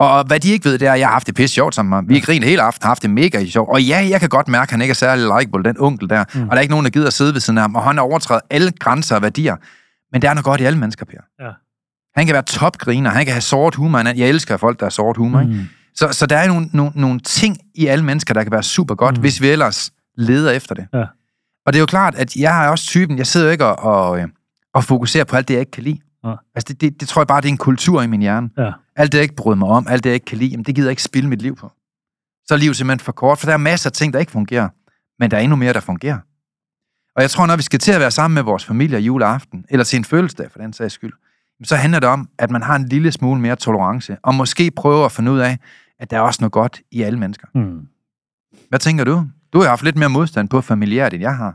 Og 0.00 0.24
hvad 0.26 0.40
de 0.40 0.50
ikke 0.50 0.64
ved, 0.64 0.78
det 0.78 0.88
er, 0.88 0.92
at 0.92 1.00
jeg 1.00 1.06
har 1.06 1.12
haft 1.12 1.26
det 1.26 1.34
pisse 1.34 1.54
sjovt 1.54 1.74
sammen 1.74 1.90
med 1.90 1.96
ham. 1.96 2.08
Vi 2.08 2.14
har 2.14 2.20
grinet 2.20 2.48
hele 2.48 2.62
aften, 2.62 2.86
haft 2.86 3.02
det 3.02 3.10
mega 3.10 3.44
sjovt. 3.44 3.70
Og 3.70 3.82
ja, 3.82 4.06
jeg 4.10 4.20
kan 4.20 4.28
godt 4.28 4.48
mærke, 4.48 4.68
at 4.68 4.70
han 4.70 4.80
ikke 4.80 4.92
er 4.92 4.94
særlig 4.94 5.24
likeable, 5.24 5.64
den 5.64 5.76
onkel 5.78 6.10
der. 6.10 6.24
Mm. 6.34 6.42
Og 6.42 6.50
der 6.50 6.56
er 6.56 6.60
ikke 6.60 6.72
nogen, 6.72 6.84
der 6.84 6.90
gider 6.90 7.06
at 7.06 7.12
sidde 7.12 7.32
ved 7.32 7.40
siden 7.40 7.58
af 7.58 7.62
ham. 7.62 7.74
Og 7.74 7.82
han 7.82 7.96
har 7.96 8.04
overtrædet 8.04 8.42
alle 8.50 8.72
grænser 8.72 9.16
og 9.16 9.22
værdier. 9.22 9.56
Men 10.12 10.22
der 10.22 10.30
er 10.30 10.34
noget 10.34 10.44
godt 10.44 10.60
i 10.60 10.64
alle 10.64 10.78
mennesker, 10.78 11.04
Per. 11.04 11.44
Ja. 11.44 11.50
Han 12.16 12.26
kan 12.26 12.32
være 12.32 12.42
topgriner, 12.42 13.10
han 13.10 13.24
kan 13.24 13.32
have 13.32 13.40
sort 13.40 13.74
humor. 13.74 13.98
Jeg 13.98 14.28
elsker 14.28 14.56
folk, 14.56 14.80
der 14.80 14.86
har 14.86 14.90
sort 14.90 15.16
humor. 15.16 15.42
Mm. 15.42 15.50
Ikke? 15.50 15.66
Så, 15.94 16.08
så 16.12 16.26
der 16.26 16.36
er 16.36 16.48
nogle, 16.48 16.68
nogle, 16.72 16.92
nogle 16.94 17.20
ting 17.20 17.58
i 17.74 17.86
alle 17.86 18.04
mennesker, 18.04 18.34
der 18.34 18.42
kan 18.42 18.52
være 18.52 18.62
super 18.62 18.94
godt, 18.94 19.16
mm. 19.16 19.20
Hvis 19.20 19.40
vi 19.40 19.48
ellers 19.48 19.90
leder 20.16 20.50
efter 20.50 20.74
det. 20.74 20.86
Ja. 20.94 21.04
Og 21.66 21.72
det 21.72 21.76
er 21.76 21.80
jo 21.80 21.86
klart, 21.86 22.14
at 22.14 22.36
jeg 22.36 22.64
er 22.64 22.68
også 22.68 22.86
typen, 22.86 23.18
jeg 23.18 23.26
sidder 23.26 23.50
ikke 23.50 23.66
og, 23.66 23.78
og, 23.78 24.20
øh, 24.20 24.28
og 24.74 24.84
fokuserer 24.84 25.24
på 25.24 25.36
alt 25.36 25.48
det, 25.48 25.54
jeg 25.54 25.60
ikke 25.60 25.72
kan 25.72 25.82
lide. 25.82 25.98
Ja. 26.24 26.34
Altså 26.54 26.72
det, 26.72 26.80
det, 26.80 27.00
det 27.00 27.08
tror 27.08 27.22
jeg 27.22 27.26
bare, 27.26 27.40
det 27.40 27.48
er 27.48 27.52
en 27.52 27.58
kultur 27.58 28.02
i 28.02 28.06
min 28.06 28.20
hjerne. 28.20 28.50
Ja. 28.58 28.72
Alt 28.96 29.12
det, 29.12 29.18
jeg 29.18 29.22
ikke 29.22 29.36
bryder 29.36 29.56
mig 29.56 29.68
om, 29.68 29.86
alt 29.88 30.04
det, 30.04 30.10
jeg 30.10 30.14
ikke 30.14 30.26
kan 30.26 30.38
lide, 30.38 30.50
jamen, 30.50 30.64
det 30.64 30.74
gider 30.74 30.88
jeg 30.88 30.92
ikke 30.92 31.02
spille 31.02 31.28
mit 31.28 31.42
liv 31.42 31.56
på. 31.56 31.72
Så 32.44 32.54
er 32.54 32.58
livet 32.58 32.76
simpelthen 32.76 33.04
for 33.04 33.12
kort, 33.12 33.38
for 33.38 33.46
der 33.46 33.52
er 33.52 33.56
masser 33.56 33.90
af 33.90 33.92
ting, 33.92 34.12
der 34.12 34.18
ikke 34.18 34.32
fungerer. 34.32 34.68
Men 35.18 35.30
der 35.30 35.36
er 35.36 35.40
endnu 35.40 35.56
mere, 35.56 35.72
der 35.72 35.80
fungerer. 35.80 36.18
Og 37.16 37.22
jeg 37.22 37.30
tror, 37.30 37.46
når 37.46 37.56
vi 37.56 37.62
skal 37.62 37.78
til 37.78 37.92
at 37.92 38.00
være 38.00 38.10
sammen 38.10 38.34
med 38.34 38.42
vores 38.42 38.64
familie 38.64 38.98
juleaften, 38.98 39.64
eller 39.68 39.84
til 39.84 39.96
en 39.96 40.04
fødselsdag 40.04 40.50
for 40.50 40.58
den 40.58 40.72
sags 40.72 40.94
skyld, 40.94 41.12
så 41.64 41.76
handler 41.76 42.00
det 42.00 42.08
om, 42.08 42.28
at 42.38 42.50
man 42.50 42.62
har 42.62 42.76
en 42.76 42.88
lille 42.88 43.12
smule 43.12 43.40
mere 43.40 43.56
tolerance, 43.56 44.16
og 44.22 44.34
måske 44.34 44.70
prøver 44.70 45.04
at 45.04 45.12
finde 45.12 45.32
ud 45.32 45.38
af, 45.38 45.58
at 45.98 46.10
der 46.10 46.16
er 46.16 46.20
også 46.20 46.38
noget 46.42 46.52
godt 46.52 46.80
i 46.90 47.02
alle 47.02 47.18
mennesker. 47.18 47.46
Mm. 47.54 47.88
Hvad 48.68 48.78
tænker 48.78 49.04
du? 49.04 49.24
Du 49.52 49.60
har 49.60 49.68
haft 49.68 49.82
lidt 49.82 49.96
mere 49.96 50.08
modstand 50.08 50.48
på 50.48 50.60
familiært, 50.60 51.14
end 51.14 51.22
jeg 51.22 51.36
har. 51.36 51.54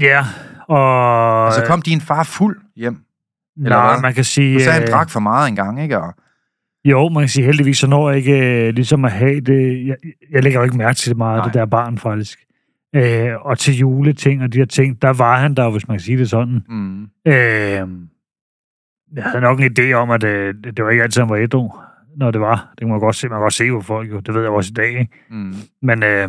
Ja, 0.00 0.26
og... 0.68 1.46
Altså 1.46 1.66
kom 1.66 1.82
din 1.82 2.00
far 2.00 2.22
fuld 2.22 2.60
hjem. 2.76 3.04
Eller 3.56 3.68
Nej, 3.76 3.92
hvad? 3.92 4.02
man 4.02 4.14
kan 4.14 4.24
sige... 4.24 4.54
Du 4.54 4.60
sagde, 4.60 4.72
han 4.72 4.82
øh, 4.82 4.88
drak 4.88 5.10
for 5.10 5.20
meget 5.20 5.48
engang, 5.48 5.82
ikke? 5.82 5.98
Og, 6.00 6.14
Jo, 6.84 7.08
man 7.08 7.22
kan 7.22 7.28
sige 7.28 7.44
heldigvis, 7.44 7.78
så 7.78 7.86
når 7.86 8.08
jeg 8.10 8.18
ikke 8.18 8.66
øh, 8.68 8.74
ligesom 8.74 9.04
at 9.04 9.12
have 9.12 9.40
det... 9.40 9.86
Jeg, 9.86 9.96
jeg 10.30 10.42
lægger 10.42 10.58
jo 10.60 10.64
ikke 10.64 10.76
mærke 10.76 10.96
til 10.96 11.08
det 11.10 11.16
meget, 11.18 11.36
Nej. 11.38 11.44
det 11.46 11.54
der 11.54 11.66
barn 11.66 11.98
faktisk. 11.98 12.38
Øh, 12.96 13.30
og 13.46 13.58
til 13.58 13.74
juleting 13.78 14.42
og 14.42 14.52
de 14.52 14.58
her 14.58 14.64
ting, 14.64 15.02
der 15.02 15.12
var 15.12 15.38
han 15.38 15.54
der, 15.54 15.70
hvis 15.70 15.88
man 15.88 15.96
kan 15.96 16.02
sige 16.02 16.18
det 16.18 16.30
sådan. 16.30 16.64
mm, 16.68 17.02
Øh, 17.26 17.34
jeg 19.14 19.24
havde 19.24 19.40
nok 19.40 19.60
en 19.60 19.76
idé 19.78 19.92
om, 19.92 20.10
at 20.10 20.24
øh, 20.24 20.54
det 20.76 20.84
var 20.84 20.90
ikke 20.90 21.02
altid, 21.02 21.22
han 21.22 21.28
var 21.30 21.36
ædru, 21.36 21.70
når 22.16 22.30
det 22.30 22.40
var. 22.40 22.68
Det 22.70 22.78
kan 22.78 22.88
man 22.88 23.00
godt 23.00 23.16
se. 23.16 23.28
Man 23.28 23.36
kan 23.36 23.42
godt 23.42 23.52
se 23.54 23.70
på 23.70 23.80
folk 23.80 24.10
jo. 24.10 24.20
Det 24.20 24.34
ved 24.34 24.42
jeg 24.42 24.50
også 24.50 24.70
i 24.70 24.74
dag, 24.74 24.88
ikke? 24.88 25.08
mm, 25.30 25.54
Men 25.82 26.02
øh, 26.02 26.28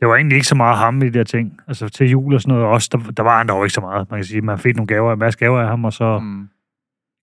det 0.00 0.08
var 0.08 0.14
egentlig 0.16 0.36
ikke 0.36 0.48
så 0.48 0.54
meget 0.54 0.78
ham 0.78 1.02
i 1.02 1.08
de 1.08 1.18
her 1.18 1.24
ting. 1.24 1.60
Altså 1.68 1.88
til 1.88 2.10
jul 2.10 2.34
og 2.34 2.40
sådan 2.40 2.54
noget 2.54 2.68
også, 2.68 2.88
der, 2.92 3.10
der 3.10 3.22
var 3.22 3.38
han 3.38 3.48
dog 3.48 3.64
ikke 3.64 3.74
så 3.74 3.80
meget. 3.80 4.10
Man 4.10 4.18
kan 4.20 4.24
sige, 4.24 4.40
man 4.40 4.58
fik 4.58 4.76
nogle 4.76 4.86
gaver, 4.86 5.12
en 5.12 5.18
masse 5.18 5.38
gaver 5.38 5.60
af 5.60 5.68
ham, 5.68 5.84
og 5.84 5.92
så 5.92 6.18
mm. 6.18 6.48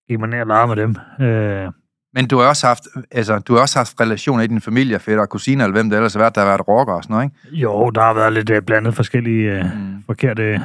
gik 0.08 0.20
man 0.20 0.28
ned 0.28 0.40
og 0.40 0.46
legede 0.46 0.66
med 0.66 0.76
dem. 0.76 0.96
Øh, 1.26 1.72
Men 2.14 2.28
du 2.28 2.38
har 2.38 2.48
også 2.48 2.66
haft, 2.66 2.82
altså, 3.10 3.38
du 3.38 3.54
har 3.54 3.60
også 3.60 3.78
haft 3.78 4.00
relationer 4.00 4.42
i 4.42 4.46
din 4.46 4.60
familie, 4.60 4.98
fætter 4.98 5.22
og 5.22 5.28
kusiner, 5.28 5.64
eller 5.64 5.72
hvem 5.76 5.90
det 5.90 5.96
ellers 5.96 6.14
har 6.14 6.20
været, 6.20 6.34
der 6.34 6.40
har 6.40 6.48
været 6.48 6.68
rocker 6.68 6.94
og 6.94 7.02
sådan 7.04 7.14
noget, 7.14 7.24
ikke? 7.46 7.62
jo, 7.62 7.90
der 7.90 8.00
har 8.00 8.14
været 8.14 8.32
lidt 8.32 8.50
øh, 8.50 8.62
blandet 8.62 8.94
forskellige 8.94 9.58
øh, 9.58 9.64
Mm. 9.64 10.02
forkerte 10.06 10.60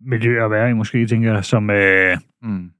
miljøer 0.00 0.44
at 0.44 0.50
være 0.50 0.70
i, 0.70 0.72
måske, 0.72 1.06
tænker 1.06 1.34
jeg, 1.34 1.44
som, 1.44 1.70
øh, 1.70 2.16
Mm. 2.42 2.70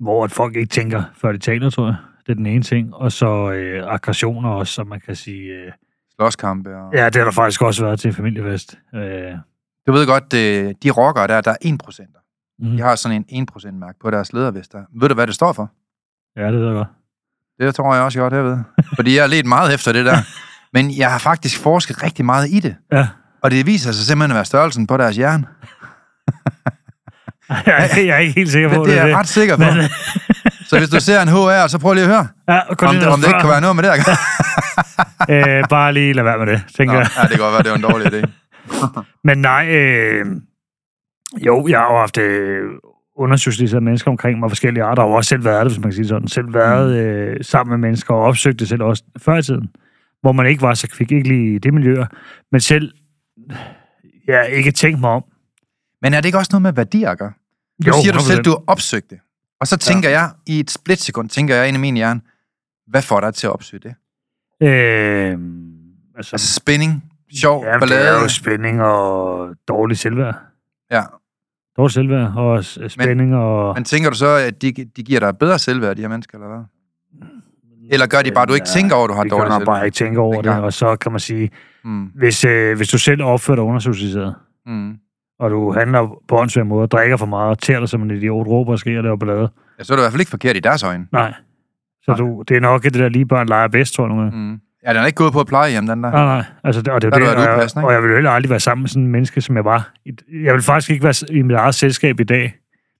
hvor 0.00 0.24
at 0.24 0.30
folk 0.32 0.56
ikke 0.56 0.68
tænker, 0.70 1.02
før 1.14 1.32
de 1.32 1.38
taler, 1.38 1.70
tror 1.70 1.86
jeg. 1.86 1.96
Det 2.26 2.32
er 2.32 2.36
den 2.36 2.46
ene 2.46 2.62
ting. 2.62 2.94
Og 2.94 3.12
så 3.12 3.52
øh, 3.52 3.94
aggressioner 3.94 4.48
også, 4.50 4.72
som 4.72 4.86
man 4.86 5.00
kan 5.00 5.14
sige... 5.14 5.42
Øh, 5.52 5.72
Slåskampe 6.18 6.76
og... 6.76 6.90
ja, 6.94 7.04
det 7.04 7.16
har 7.16 7.24
der 7.24 7.30
faktisk 7.30 7.62
også 7.62 7.84
været 7.84 8.00
til 8.00 8.12
familiefest. 8.12 8.78
Øh, 8.94 9.32
Du 9.86 9.92
ved 9.92 10.06
godt, 10.06 10.34
øh, 10.34 10.74
de 10.82 10.90
rockere 10.90 11.26
der, 11.26 11.40
der 11.40 11.50
er 11.50 11.56
1%. 11.64 12.56
mm, 12.58 12.76
De 12.76 12.80
har 12.82 12.94
sådan 12.96 13.24
en 13.28 13.48
1%-mærke 13.52 13.98
på 14.00 14.10
deres 14.10 14.32
ledervester. 14.32 14.82
Ved 15.00 15.08
du, 15.08 15.14
hvad 15.14 15.26
det 15.26 15.34
står 15.34 15.52
for? 15.52 15.70
ja, 16.36 16.46
det 16.46 16.60
ved 16.60 16.66
jeg 16.66 16.74
godt. 16.74 16.88
Det 17.60 17.74
tror 17.74 17.94
jeg 17.94 18.04
også 18.04 18.18
godt, 18.20 18.32
jeg 18.32 18.44
ved. 18.44 18.58
Fordi 18.96 19.14
jeg 19.14 19.22
har 19.22 19.28
let 19.28 19.46
meget 19.46 19.74
efter 19.74 19.92
det 19.92 20.06
der. 20.06 20.16
Men 20.72 20.98
jeg 20.98 21.10
har 21.12 21.18
faktisk 21.18 21.58
forsket 21.62 22.02
rigtig 22.02 22.24
meget 22.24 22.48
i 22.50 22.60
det. 22.60 22.76
Ja. 22.92 23.08
Og 23.42 23.50
det 23.50 23.66
viser 23.66 23.92
sig 23.92 24.06
simpelthen 24.06 24.30
at 24.30 24.34
være 24.34 24.44
størrelsen 24.44 24.86
på 24.86 24.96
deres 24.96 25.16
hjerne. 25.16 25.46
jeg, 27.66 27.90
er, 27.96 28.00
jeg 28.00 28.14
er 28.14 28.18
ikke 28.18 28.34
helt 28.34 28.50
sikker 28.50 28.68
på, 28.74 28.84
Det 28.84 28.98
er 28.98 29.06
jeg 29.06 29.16
ret 29.16 29.28
sikker 29.28 29.56
på. 29.56 29.62
Men, 29.62 29.74
Så 30.68 30.78
hvis 30.78 30.88
du 30.88 31.00
ser 31.00 31.22
en 31.22 31.28
HR, 31.28 31.66
så 31.66 31.78
prøv 31.78 31.94
lige 31.94 32.04
at 32.04 32.10
høre, 32.10 32.28
ja, 32.48 32.60
om, 32.68 32.94
det, 32.94 33.06
om 33.06 33.20
det 33.20 33.26
ikke 33.28 33.40
kan 33.40 33.48
være 33.48 33.60
noget 33.60 33.76
med 33.76 33.84
det. 33.84 33.92
øh, 35.34 35.68
bare 35.68 35.92
lige 35.92 36.12
lad 36.12 36.24
være 36.24 36.38
med 36.38 36.46
det, 36.46 36.62
tænker 36.76 36.94
Nå, 36.94 37.00
jeg. 37.00 37.08
ja, 37.16 37.22
det 37.22 37.30
kan 37.30 37.38
godt 37.38 37.52
være, 37.52 37.62
det 37.62 37.70
var 37.70 37.76
en 37.76 37.82
dårlig 37.82 38.06
idé. 38.06 38.22
Men 39.28 39.38
nej, 39.38 39.68
øh, 39.68 40.26
jo, 41.46 41.68
jeg 41.68 41.78
har 41.78 41.92
jo 41.92 41.98
haft 41.98 42.18
øh, 42.18 42.62
undersøgelser 43.16 43.80
mennesker 43.80 44.10
omkring 44.10 44.40
mig, 44.40 44.50
forskellige 44.50 44.84
arter, 44.84 45.02
og 45.02 45.12
også 45.14 45.28
selv 45.28 45.44
været 45.44 45.64
det, 45.64 45.72
hvis 45.72 45.78
man 45.78 45.90
kan 45.90 45.92
sige 45.92 46.02
det 46.02 46.08
sådan. 46.08 46.28
Selv 46.28 46.54
været 46.54 46.96
øh, 46.96 47.36
sammen 47.42 47.70
med 47.70 47.88
mennesker 47.88 48.14
og 48.14 48.22
opsøgt 48.22 48.60
det 48.60 48.68
selv 48.68 48.82
også 48.82 49.02
før 49.18 49.36
i 49.36 49.42
tiden, 49.42 49.68
hvor 50.20 50.32
man 50.32 50.46
ikke 50.46 50.62
var 50.62 50.74
så 50.74 50.88
kvik, 50.88 51.12
ikke 51.12 51.28
lige 51.28 51.54
i 51.54 51.58
det 51.58 51.74
miljø, 51.74 52.04
men 52.52 52.60
selv 52.60 52.92
ja, 54.28 54.42
ikke 54.42 54.70
tænkt 54.70 55.00
mig 55.00 55.10
om. 55.10 55.24
Men 56.02 56.14
er 56.14 56.20
det 56.20 56.28
ikke 56.28 56.38
også 56.38 56.48
noget 56.52 56.62
med 56.62 56.72
værdier 56.72 57.10
at 57.10 57.18
gøre? 57.18 57.32
Nu 57.86 57.92
siger 57.92 58.12
du 58.12 58.20
selv, 58.20 58.38
100%. 58.38 58.42
du 58.42 58.50
har 58.50 58.62
opsøgt 58.66 59.10
det. 59.10 59.18
Og 59.60 59.66
så 59.66 59.76
tænker 59.76 60.10
ja. 60.10 60.20
jeg, 60.20 60.30
i 60.46 60.60
et 60.60 60.70
splitsekund, 60.70 61.28
tænker 61.28 61.54
jeg 61.54 61.68
ind 61.68 61.76
i 61.76 61.80
min 61.80 61.94
hjerne, 61.96 62.20
hvad 62.86 63.02
får 63.02 63.20
dig 63.20 63.34
til 63.34 63.46
at 63.46 63.52
opsøge 63.52 63.80
det? 63.80 63.94
Øh, 64.62 65.38
altså, 66.16 66.34
Altså 66.34 66.54
spænding, 66.54 67.04
sjov, 67.40 67.64
ja, 67.64 67.72
det 67.72 67.80
ballade. 67.80 68.08
er 68.08 68.22
jo 68.22 68.28
spænding 68.28 68.82
og 68.82 69.48
dårlig 69.68 69.98
selvværd. 69.98 70.34
Ja. 70.90 71.02
Dårlig 71.76 71.92
selvværd 71.94 72.32
og 72.36 72.64
spænding 72.90 73.34
og... 73.34 73.74
Men 73.74 73.84
tænker 73.84 74.10
du 74.10 74.16
så, 74.16 74.26
at 74.28 74.62
de, 74.62 74.72
de 74.72 75.02
giver 75.02 75.20
dig 75.20 75.38
bedre 75.38 75.58
selvværd, 75.58 75.96
de 75.96 76.00
her 76.02 76.08
mennesker, 76.08 76.38
eller 76.38 76.48
hvad? 76.48 76.64
Eller 77.90 78.06
gør 78.06 78.22
de 78.22 78.30
bare, 78.32 78.42
at 78.42 78.48
du 78.48 78.54
ikke 78.54 78.66
tænker 78.66 78.96
over, 78.96 79.04
at 79.04 79.08
du 79.10 79.14
har 79.14 79.22
det 79.22 79.30
dårlig 79.32 79.48
man 79.50 79.64
bare 79.64 79.76
selvværd? 79.76 79.84
ikke 79.86 79.94
tænke 79.96 80.20
over 80.20 80.42
det, 80.42 80.52
og 80.52 80.72
så 80.72 80.96
kan 80.96 81.12
man 81.12 81.20
sige, 81.20 81.50
Mm, 81.84 82.04
hvis, 82.04 82.44
øh, 82.44 82.76
hvis 82.76 82.88
du 82.88 82.98
selv 82.98 83.22
opfører 83.22 83.56
dig 83.56 83.64
undersocialiseret, 83.64 84.34
mm, 84.66 84.98
og 85.38 85.50
du 85.50 85.72
handler 85.72 86.18
på 86.28 86.36
åndssvær 86.38 86.62
måde, 86.62 86.86
drikker 86.86 87.16
for 87.16 87.26
meget, 87.26 87.50
og 87.50 87.80
dig 87.80 87.88
som 87.88 88.02
en 88.02 88.10
idiot, 88.10 88.46
råber 88.46 88.72
og 88.72 88.78
skriger 88.78 88.98
og 88.98 89.04
laver 89.04 89.16
ballade. 89.16 89.50
Ja, 89.78 89.84
så 89.84 89.92
er 89.92 89.96
det 89.96 90.02
i 90.02 90.04
hvert 90.04 90.12
fald 90.12 90.20
ikke 90.20 90.30
forkert 90.30 90.56
i 90.56 90.60
deres 90.60 90.82
øjne. 90.82 91.06
Nej. 91.12 91.34
Så 92.02 92.10
Nej. 92.10 92.16
du, 92.16 92.44
det 92.48 92.56
er 92.56 92.60
nok 92.60 92.82
det 92.84 92.94
der 92.94 93.08
lige 93.08 93.26
børn 93.26 93.48
leger 93.48 93.68
bedst, 93.68 93.94
tror 93.94 94.04
jeg. 94.04 94.08
nogle 94.08 94.22
gange. 94.22 94.38
Mm. 94.38 94.60
Ja, 94.86 94.92
den 94.92 95.02
er 95.02 95.06
ikke 95.06 95.16
gået 95.16 95.32
på 95.32 95.40
at 95.40 95.46
pleje 95.46 95.70
hjem, 95.70 95.86
den 95.86 96.04
der. 96.04 96.10
Nej, 96.10 96.24
nej. 96.24 96.44
Altså, 96.64 96.78
og 96.80 96.84
det 96.84 97.06
er 97.06 97.10
Der 97.10 97.18
det, 97.18 97.36
og, 97.36 97.42
jeg, 97.42 97.84
og 97.84 97.92
jeg 97.92 98.02
vil 98.02 98.08
jo 98.08 98.14
heller 98.14 98.30
aldrig 98.30 98.50
være 98.50 98.60
sammen 98.60 98.82
med 98.82 98.88
sådan 98.88 99.02
en 99.02 99.08
menneske, 99.12 99.40
som 99.40 99.56
jeg 99.56 99.64
var. 99.64 99.92
Jeg 100.44 100.54
vil 100.54 100.62
faktisk 100.62 100.90
ikke 100.90 101.04
være 101.04 101.14
i 101.30 101.42
mit 101.42 101.56
eget 101.56 101.74
selskab 101.74 102.20
i 102.20 102.24
dag, 102.24 102.54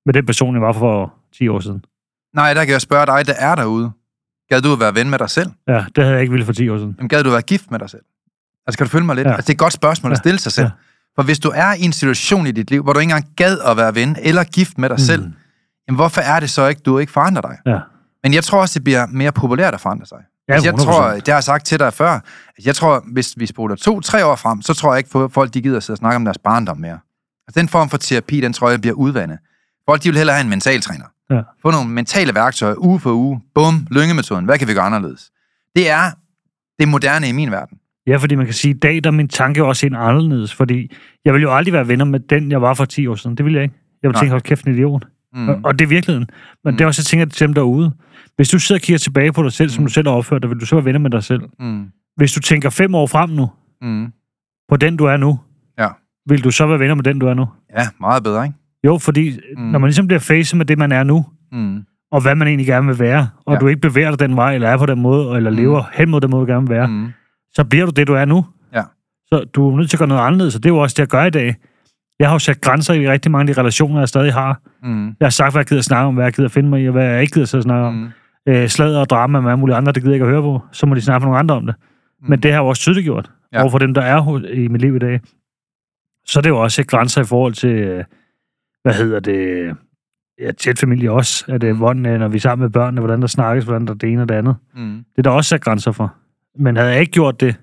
med 0.06 0.14
den 0.14 0.26
person, 0.26 0.54
jeg 0.54 0.62
var 0.62 0.72
for 0.72 1.14
10 1.38 1.48
år 1.48 1.60
siden. 1.60 1.84
Nej, 2.34 2.54
der 2.54 2.64
kan 2.64 2.72
jeg 2.72 2.80
spørge 2.80 3.06
dig, 3.06 3.26
der 3.26 3.34
er 3.38 3.54
derude. 3.54 3.90
Gad 4.48 4.60
du 4.60 4.72
at 4.72 4.80
være 4.80 4.94
ven 4.94 5.10
med 5.10 5.18
dig 5.18 5.30
selv? 5.30 5.50
Ja, 5.68 5.84
det 5.96 6.04
havde 6.04 6.12
jeg 6.12 6.20
ikke 6.20 6.30
ville 6.30 6.46
for 6.46 6.52
10 6.52 6.68
år 6.68 6.76
siden. 6.78 6.94
Jamen, 6.98 7.08
gad 7.08 7.22
du 7.22 7.28
at 7.28 7.32
være 7.32 7.42
gift 7.42 7.70
med 7.70 7.78
dig 7.78 7.90
selv? 7.90 8.02
Altså, 8.66 8.78
kan 8.78 8.86
du 8.86 8.90
følge 8.90 9.06
mig 9.06 9.16
lidt? 9.16 9.26
Ja. 9.26 9.32
Altså, 9.32 9.46
det 9.46 9.48
er 9.50 9.54
et 9.54 9.58
godt 9.58 9.72
spørgsmål 9.72 10.12
at 10.12 10.18
stille 10.18 10.38
sig 10.38 10.52
selv. 10.52 10.66
Ja. 10.66 10.70
For 11.18 11.22
hvis 11.22 11.38
du 11.38 11.52
er 11.54 11.74
i 11.74 11.82
en 11.82 11.92
situation 11.92 12.46
i 12.46 12.52
dit 12.52 12.70
liv, 12.70 12.82
hvor 12.82 12.92
du 12.92 12.98
ikke 12.98 13.10
engang 13.10 13.26
gad 13.36 13.58
at 13.58 13.76
være 13.76 13.94
ven 13.94 14.16
eller 14.22 14.44
gift 14.44 14.78
med 14.78 14.88
dig 14.88 14.94
mm. 14.94 15.04
selv, 15.04 15.22
jamen, 15.88 15.96
hvorfor 15.96 16.20
er 16.20 16.40
det 16.40 16.50
så 16.50 16.66
ikke, 16.66 16.80
du 16.80 16.98
ikke 16.98 17.12
forandrer 17.12 17.42
dig? 17.42 17.58
Ja. 17.66 17.78
Men 18.22 18.34
jeg 18.34 18.44
tror 18.44 18.60
også, 18.60 18.74
det 18.74 18.84
bliver 18.84 19.06
mere 19.06 19.32
populært 19.32 19.74
at 19.74 19.80
forandre 19.80 20.06
sig. 20.06 20.18
Ja, 20.48 20.52
altså, 20.52 20.68
jeg 20.68 20.74
100%. 20.74 20.84
tror, 20.84 21.10
det 21.10 21.28
har 21.28 21.34
jeg 21.34 21.44
sagt 21.44 21.66
til 21.66 21.78
dig 21.78 21.92
før, 21.92 22.10
at 22.58 22.66
jeg 22.66 22.74
tror, 22.74 23.04
hvis 23.12 23.34
vi 23.36 23.46
spoler 23.46 23.74
to-tre 23.76 24.26
år 24.26 24.36
frem, 24.36 24.62
så 24.62 24.74
tror 24.74 24.92
jeg 24.92 24.98
ikke, 24.98 25.18
at 25.18 25.32
folk 25.32 25.54
de 25.54 25.62
gider 25.62 25.76
at 25.76 25.82
sidde 25.82 25.94
og 25.94 25.98
snakke 25.98 26.16
om 26.16 26.24
deres 26.24 26.38
barndom 26.38 26.78
mere. 26.78 26.98
Altså, 27.48 27.60
den 27.60 27.68
form 27.68 27.88
for 27.88 27.96
terapi, 27.96 28.40
den 28.40 28.52
tror 28.52 28.70
jeg 28.70 28.80
bliver 28.80 28.94
udvandet. 28.94 29.38
Folk 29.88 30.02
de 30.02 30.08
vil 30.08 30.16
hellere 30.16 30.36
have 30.36 30.44
en 30.44 30.50
mentaltræner. 30.50 31.04
Ja. 31.30 31.40
Få 31.62 31.70
nogle 31.70 31.90
mentale 31.90 32.34
værktøjer 32.34 32.74
uge 32.78 33.00
for 33.00 33.12
uge. 33.12 33.40
Bum, 33.54 33.86
lyngemetoden. 33.90 34.44
Hvad 34.44 34.58
kan 34.58 34.68
vi 34.68 34.74
gøre 34.74 34.84
anderledes? 34.84 35.30
Det 35.76 35.90
er 35.90 36.10
det 36.78 36.88
moderne 36.88 37.28
i 37.28 37.32
min 37.32 37.50
verden. 37.50 37.78
Ja, 38.08 38.16
fordi 38.16 38.34
man 38.34 38.44
kan 38.46 38.54
sige, 38.54 38.70
at 38.70 38.76
i 38.76 38.78
dag 38.80 39.04
der 39.04 39.10
er 39.10 39.14
min 39.14 39.28
tanke 39.28 39.64
også 39.64 39.86
helt 39.86 39.96
anderledes, 39.96 40.54
fordi 40.54 40.90
jeg 41.24 41.34
vil 41.34 41.42
jo 41.42 41.54
aldrig 41.56 41.72
være 41.74 41.88
venner 41.88 42.04
med 42.04 42.20
den, 42.20 42.50
jeg 42.50 42.62
var 42.62 42.74
for 42.74 42.84
10 42.84 43.06
år 43.06 43.14
siden. 43.14 43.36
Det 43.36 43.44
vil 43.44 43.52
jeg 43.54 43.62
ikke. 43.62 43.74
Jeg 44.02 44.08
vil 44.08 44.14
Nej. 44.14 44.20
tænke, 44.20 44.30
hold 44.30 44.42
kæft, 44.42 44.64
en 44.66 44.74
idiot. 44.74 45.04
Mm. 45.34 45.40
Mm. 45.40 45.48
Og, 45.48 45.60
og 45.64 45.78
det 45.78 45.84
er 45.84 45.88
virkeligheden. 45.88 46.28
Men 46.64 46.72
mm. 46.72 46.76
det 46.76 46.84
er 46.84 46.86
også, 46.88 47.00
jeg 47.00 47.06
tænker 47.06 47.26
til 47.26 47.46
dem 47.46 47.54
derude. 47.54 47.92
Hvis 48.36 48.48
du 48.48 48.58
sidder 48.58 48.78
og 48.78 48.82
kigger 48.82 48.98
tilbage 48.98 49.32
på 49.32 49.42
dig 49.42 49.52
selv, 49.52 49.68
som 49.70 49.82
Mm. 49.82 49.86
du 49.86 49.92
selv 49.92 50.08
har 50.08 50.14
opført 50.14 50.42
dig, 50.42 50.50
vil 50.50 50.60
du 50.60 50.66
så 50.66 50.76
være 50.76 50.84
venner 50.84 50.98
med 51.00 51.10
dig 51.10 51.24
selv. 51.24 51.42
Mm. 51.60 51.84
Hvis 52.16 52.32
du 52.32 52.40
tænker 52.40 52.70
fem 52.70 52.94
år 52.94 53.06
frem 53.06 53.30
nu, 53.30 53.50
Mm. 53.82 54.06
på 54.68 54.76
den 54.76 54.96
du 54.96 55.04
er 55.04 55.16
nu, 55.16 55.38
Ja. 55.78 55.88
vil 56.28 56.44
du 56.44 56.50
så 56.50 56.66
være 56.66 56.78
venner 56.78 56.94
med 56.94 57.04
den 57.04 57.18
du 57.18 57.26
er 57.26 57.34
nu? 57.34 57.46
Ja, 57.78 57.86
meget 58.00 58.22
bedre, 58.22 58.44
ikke? 58.44 58.56
Jo, 58.84 58.98
fordi 58.98 59.30
Mm. 59.56 59.62
mm. 59.62 59.68
når 59.70 59.78
man 59.78 59.88
ligesom 59.88 60.06
bliver 60.06 60.20
facet 60.20 60.56
med 60.58 60.66
det, 60.66 60.78
man 60.78 60.92
er 60.92 61.02
nu, 61.02 61.26
Mm. 61.52 61.82
og 62.12 62.20
hvad 62.22 62.34
man 62.34 62.48
egentlig 62.48 62.66
gerne 62.66 62.86
vil 62.86 62.98
være, 62.98 63.28
og 63.46 63.54
Ja. 63.54 63.58
du 63.58 63.66
ikke 63.66 63.80
bevæger 63.80 64.10
dig 64.10 64.20
den 64.20 64.36
vej, 64.36 64.54
eller 64.54 64.68
er 64.68 64.76
på 64.78 64.86
den 64.86 65.02
måde, 65.02 65.36
eller 65.36 65.50
Mm. 65.50 65.56
mm. 65.56 65.62
lever 65.62 65.82
hen 65.92 66.10
mod 66.10 66.20
den 66.20 66.30
måde, 66.30 66.46
du 66.46 66.52
gerne 66.52 66.68
vil 66.68 66.76
være, 66.76 66.86
mm. 66.86 67.08
Så 67.58 67.64
bliver 67.64 67.84
du 67.86 67.90
det, 67.96 68.06
du 68.08 68.14
er 68.14 68.24
nu. 68.24 68.46
Ja. 68.72 68.82
Så 69.26 69.44
du 69.54 69.70
er 69.72 69.76
nødt 69.76 69.90
til 69.90 69.96
at 69.96 69.98
gøre 69.98 70.08
noget 70.08 70.22
anderledes, 70.22 70.54
og 70.56 70.62
det 70.62 70.68
er 70.70 70.74
jo 70.74 70.78
også 70.78 70.94
det, 70.94 70.98
jeg 70.98 71.08
gør 71.08 71.24
i 71.24 71.30
dag. 71.30 71.54
Jeg 72.18 72.28
har 72.28 72.34
jo 72.34 72.38
sat 72.38 72.60
grænser 72.60 72.94
i 72.94 73.08
rigtig 73.10 73.30
mange 73.32 73.50
af 73.50 73.54
de 73.54 73.60
relationer, 73.60 73.98
jeg 73.98 74.08
stadig 74.08 74.32
har. 74.32 74.60
Mm. 74.82 75.06
Jeg 75.06 75.14
har 75.26 75.30
sagt, 75.30 75.52
hvad 75.54 75.60
jeg 75.60 75.66
gider 75.66 75.82
snakke 75.82 76.06
om, 76.08 76.14
hvad 76.14 76.24
jeg 76.24 76.32
gider 76.32 76.48
finde 76.48 76.68
mig 76.68 76.82
i, 76.82 76.86
og 76.86 76.92
hvad 76.92 77.04
jeg 77.04 77.20
ikke 77.20 77.32
gider 77.34 77.56
og 77.56 77.62
snakke 77.62 77.86
om. 77.86 77.94
Mm. 77.94 78.08
Øh, 78.52 78.68
slader 78.68 79.00
og 79.00 79.08
drama 79.10 79.40
med 79.40 79.56
mulige 79.56 79.76
andre, 79.76 79.92
det 79.92 80.02
gider 80.02 80.12
jeg 80.12 80.16
ikke 80.16 80.24
at 80.26 80.30
høre 80.30 80.42
på. 80.42 80.60
Så 80.72 80.86
må 80.86 80.94
de 80.94 81.00
snakke 81.00 81.20
med 81.20 81.26
nogle 81.26 81.38
andre 81.38 81.54
om 81.54 81.66
det. 81.66 81.74
Mm. 82.22 82.30
Men 82.30 82.42
det 82.42 82.50
har 82.50 82.58
jeg 82.58 82.62
jo 82.64 82.68
også 82.68 82.80
tydeliggjort 82.82 83.30
Ja. 83.52 83.58
ja. 83.58 83.62
overfor 83.62 83.78
dem, 83.78 83.94
der 83.94 84.02
er 84.02 84.44
i 84.54 84.68
mit 84.68 84.80
liv 84.80 84.96
i 84.96 84.98
dag. 84.98 85.20
Så 86.26 86.38
er 86.38 86.42
det 86.42 86.48
jo 86.50 86.58
også 86.62 86.80
et 86.80 86.88
grænser 86.88 87.20
i 87.20 87.24
forhold 87.24 87.52
til, 87.52 87.70
øh, 87.70 88.04
hvad 88.82 88.94
hedder 88.94 89.20
det, 89.20 89.76
ja, 90.40 90.50
tæt 90.52 90.78
familie 90.78 91.12
også. 91.12 91.44
At 91.48 91.60
det 91.60 91.72
Mm. 91.72 91.78
hvordan, 91.78 92.06
øh, 92.06 92.18
når 92.20 92.28
vi 92.28 92.36
er 92.36 92.40
sammen 92.40 92.62
med 92.64 92.70
børnene, 92.70 93.00
hvordan 93.00 93.20
der 93.20 93.26
snakkes, 93.26 93.64
hvordan 93.64 93.86
der 93.86 93.92
er 93.92 93.96
det 93.98 94.12
ene 94.12 94.22
og 94.22 94.28
det 94.28 94.34
andet. 94.34 94.56
Mm. 94.74 94.96
Det 94.96 95.18
er 95.18 95.22
der 95.22 95.30
også 95.30 95.48
sat 95.48 95.60
grænser 95.60 95.92
for. 95.92 96.14
Men 96.58 96.76
havde 96.76 96.90
jeg 96.90 97.00
ikke 97.00 97.12
gjort 97.12 97.40
det, 97.40 97.56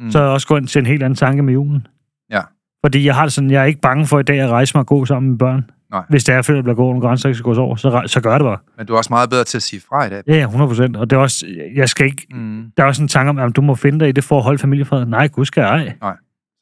Mm. 0.00 0.10
så 0.10 0.18
er 0.18 0.22
jeg 0.22 0.32
også 0.32 0.46
gået 0.48 0.60
ind 0.60 0.68
til 0.68 0.78
en 0.78 0.86
helt 0.86 1.02
anden 1.02 1.16
tanke 1.16 1.42
med 1.42 1.52
julen. 1.52 1.86
Ja. 2.30 2.40
Fordi 2.84 3.04
jeg 3.06 3.14
har 3.14 3.22
det 3.22 3.32
sådan, 3.32 3.50
jeg 3.50 3.60
er 3.60 3.64
ikke 3.64 3.80
bange 3.80 4.06
for 4.06 4.18
i 4.18 4.22
dag 4.22 4.40
at 4.40 4.50
rejse 4.50 4.76
mig 4.76 4.80
og 4.80 4.86
gå 4.86 5.04
sammen 5.04 5.30
med 5.30 5.38
børn. 5.38 5.70
Nej. 5.90 6.02
Hvis 6.08 6.24
det 6.24 6.34
er, 6.34 6.38
at 6.38 6.46
der 6.46 6.62
bliver 6.62 6.74
gået 6.74 6.86
nogle 6.94 7.00
grænser, 7.00 7.28
ikke 7.28 7.34
skal 7.38 7.44
gås 7.44 7.58
over, 7.58 7.76
så, 7.76 8.02
så 8.06 8.20
gør 8.20 8.38
det 8.38 8.44
bare. 8.44 8.58
Men 8.76 8.86
du 8.86 8.92
er 8.92 8.96
også 8.98 9.12
meget 9.12 9.30
bedre 9.30 9.44
til 9.44 9.58
at 9.58 9.62
sige 9.62 9.80
fra 9.88 10.06
i 10.06 10.10
dag. 10.10 10.22
Ja, 10.26 10.34
ja, 10.36 10.42
100 10.44 10.68
procent. 10.68 10.96
Og 10.96 11.10
det 11.10 11.16
er 11.16 11.20
også, 11.20 11.46
jeg 11.74 11.88
skal 11.88 12.06
ikke, 12.06 12.26
Mm. 12.30 12.72
der 12.76 12.82
er 12.82 12.86
også 12.86 13.02
en 13.02 13.08
tanke 13.08 13.30
om, 13.30 13.38
at 13.38 13.56
du 13.56 13.60
må 13.62 13.74
finde 13.74 14.00
dig 14.00 14.08
i 14.08 14.12
det 14.12 14.24
for 14.24 14.36
at 14.36 14.42
holde 14.44 14.58
familiefred. 14.58 15.06
Nej, 15.06 15.28
gud 15.28 15.44
skal 15.44 15.60
jeg 15.60 15.94
ej. 16.02 16.16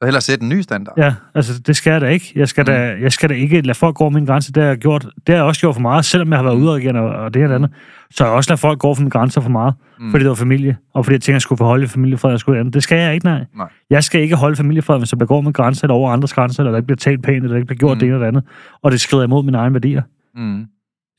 Så 0.06 0.08
hellere 0.08 0.20
sætte 0.20 0.42
en 0.42 0.48
ny 0.48 0.60
standard. 0.60 0.94
Ja, 0.98 1.14
altså 1.34 1.60
det 1.60 1.76
skal 1.76 1.90
jeg 1.90 2.00
da 2.00 2.06
ikke. 2.06 2.32
Jeg 2.36 2.48
skal, 2.48 2.62
Mm. 2.62 2.66
da, 2.66 2.94
jeg 3.00 3.12
skal 3.12 3.28
da 3.28 3.34
ikke 3.34 3.60
lade 3.60 3.78
folk 3.78 3.96
gå 3.96 4.04
over 4.04 4.10
min 4.12 4.25
grænse. 4.26 4.52
Det 4.52 4.62
har 4.62 4.68
jeg, 4.70 4.78
gjort, 4.78 5.02
det 5.02 5.28
har 5.28 5.34
jeg 5.34 5.42
også 5.44 5.60
gjort 5.60 5.75
for 5.75 5.82
meget, 5.82 6.04
selvom 6.04 6.28
jeg 6.30 6.38
har 6.38 6.42
været 6.44 6.54
ude 6.56 6.82
igen 6.82 6.96
og, 6.96 7.08
og 7.08 7.34
det 7.34 7.42
og 7.42 7.48
det 7.48 7.54
andet. 7.54 7.70
Så 8.10 8.25
jeg 8.25 8.32
også 8.32 8.50
ladet 8.50 8.60
folk 8.60 8.78
gå 8.78 8.86
over 8.86 8.94
for 8.94 9.02
mine 9.02 9.10
grænser 9.10 9.40
for 9.40 9.48
meget, 9.50 9.75
Mm. 9.98 10.04
mm. 10.04 10.10
fordi 10.10 10.22
det 10.22 10.28
var 10.28 10.34
familie, 10.34 10.76
og 10.94 11.04
fordi 11.04 11.12
jeg 11.14 11.20
tænkte, 11.20 11.30
at 11.30 11.34
jeg 11.34 11.40
skulle 11.42 11.58
forholde 11.58 11.88
familiefred 11.88 12.32
og 12.32 12.40
skulle 12.40 12.60
andet. 12.60 12.75
Det 12.75 12.82
skal 12.82 12.98
jeg 12.98 13.14
ikke, 13.14 13.26
nej. 13.26 13.44
Nej. 13.56 13.68
Jeg 13.90 14.04
skal 14.04 14.20
ikke 14.20 14.36
holde 14.36 14.56
familiefred, 14.56 14.98
hvis 14.98 15.12
jeg 15.12 15.18
begår 15.18 15.40
med 15.40 15.52
grænser 15.52 15.84
eller 15.84 15.94
over 15.94 16.10
andres 16.12 16.32
grænser, 16.32 16.60
eller 16.62 16.70
der 16.70 16.76
ikke 16.78 16.86
bliver 16.86 16.96
talt 16.96 17.22
pænt, 17.22 17.36
eller 17.36 17.48
der 17.48 17.56
ikke 17.56 17.66
bliver 17.66 17.78
gjort 17.78 17.90
Mm. 17.90 17.94
mm. 17.96 17.98
det 18.00 18.06
ene 18.06 18.14
eller 18.14 18.26
det 18.26 18.28
andet, 18.28 18.44
og 18.82 18.92
det 18.92 19.00
skrider 19.00 19.25
imod 19.25 19.44
mine 19.44 19.58
egne 19.58 19.75
værdier. 19.75 20.02
Mm. 20.36 20.64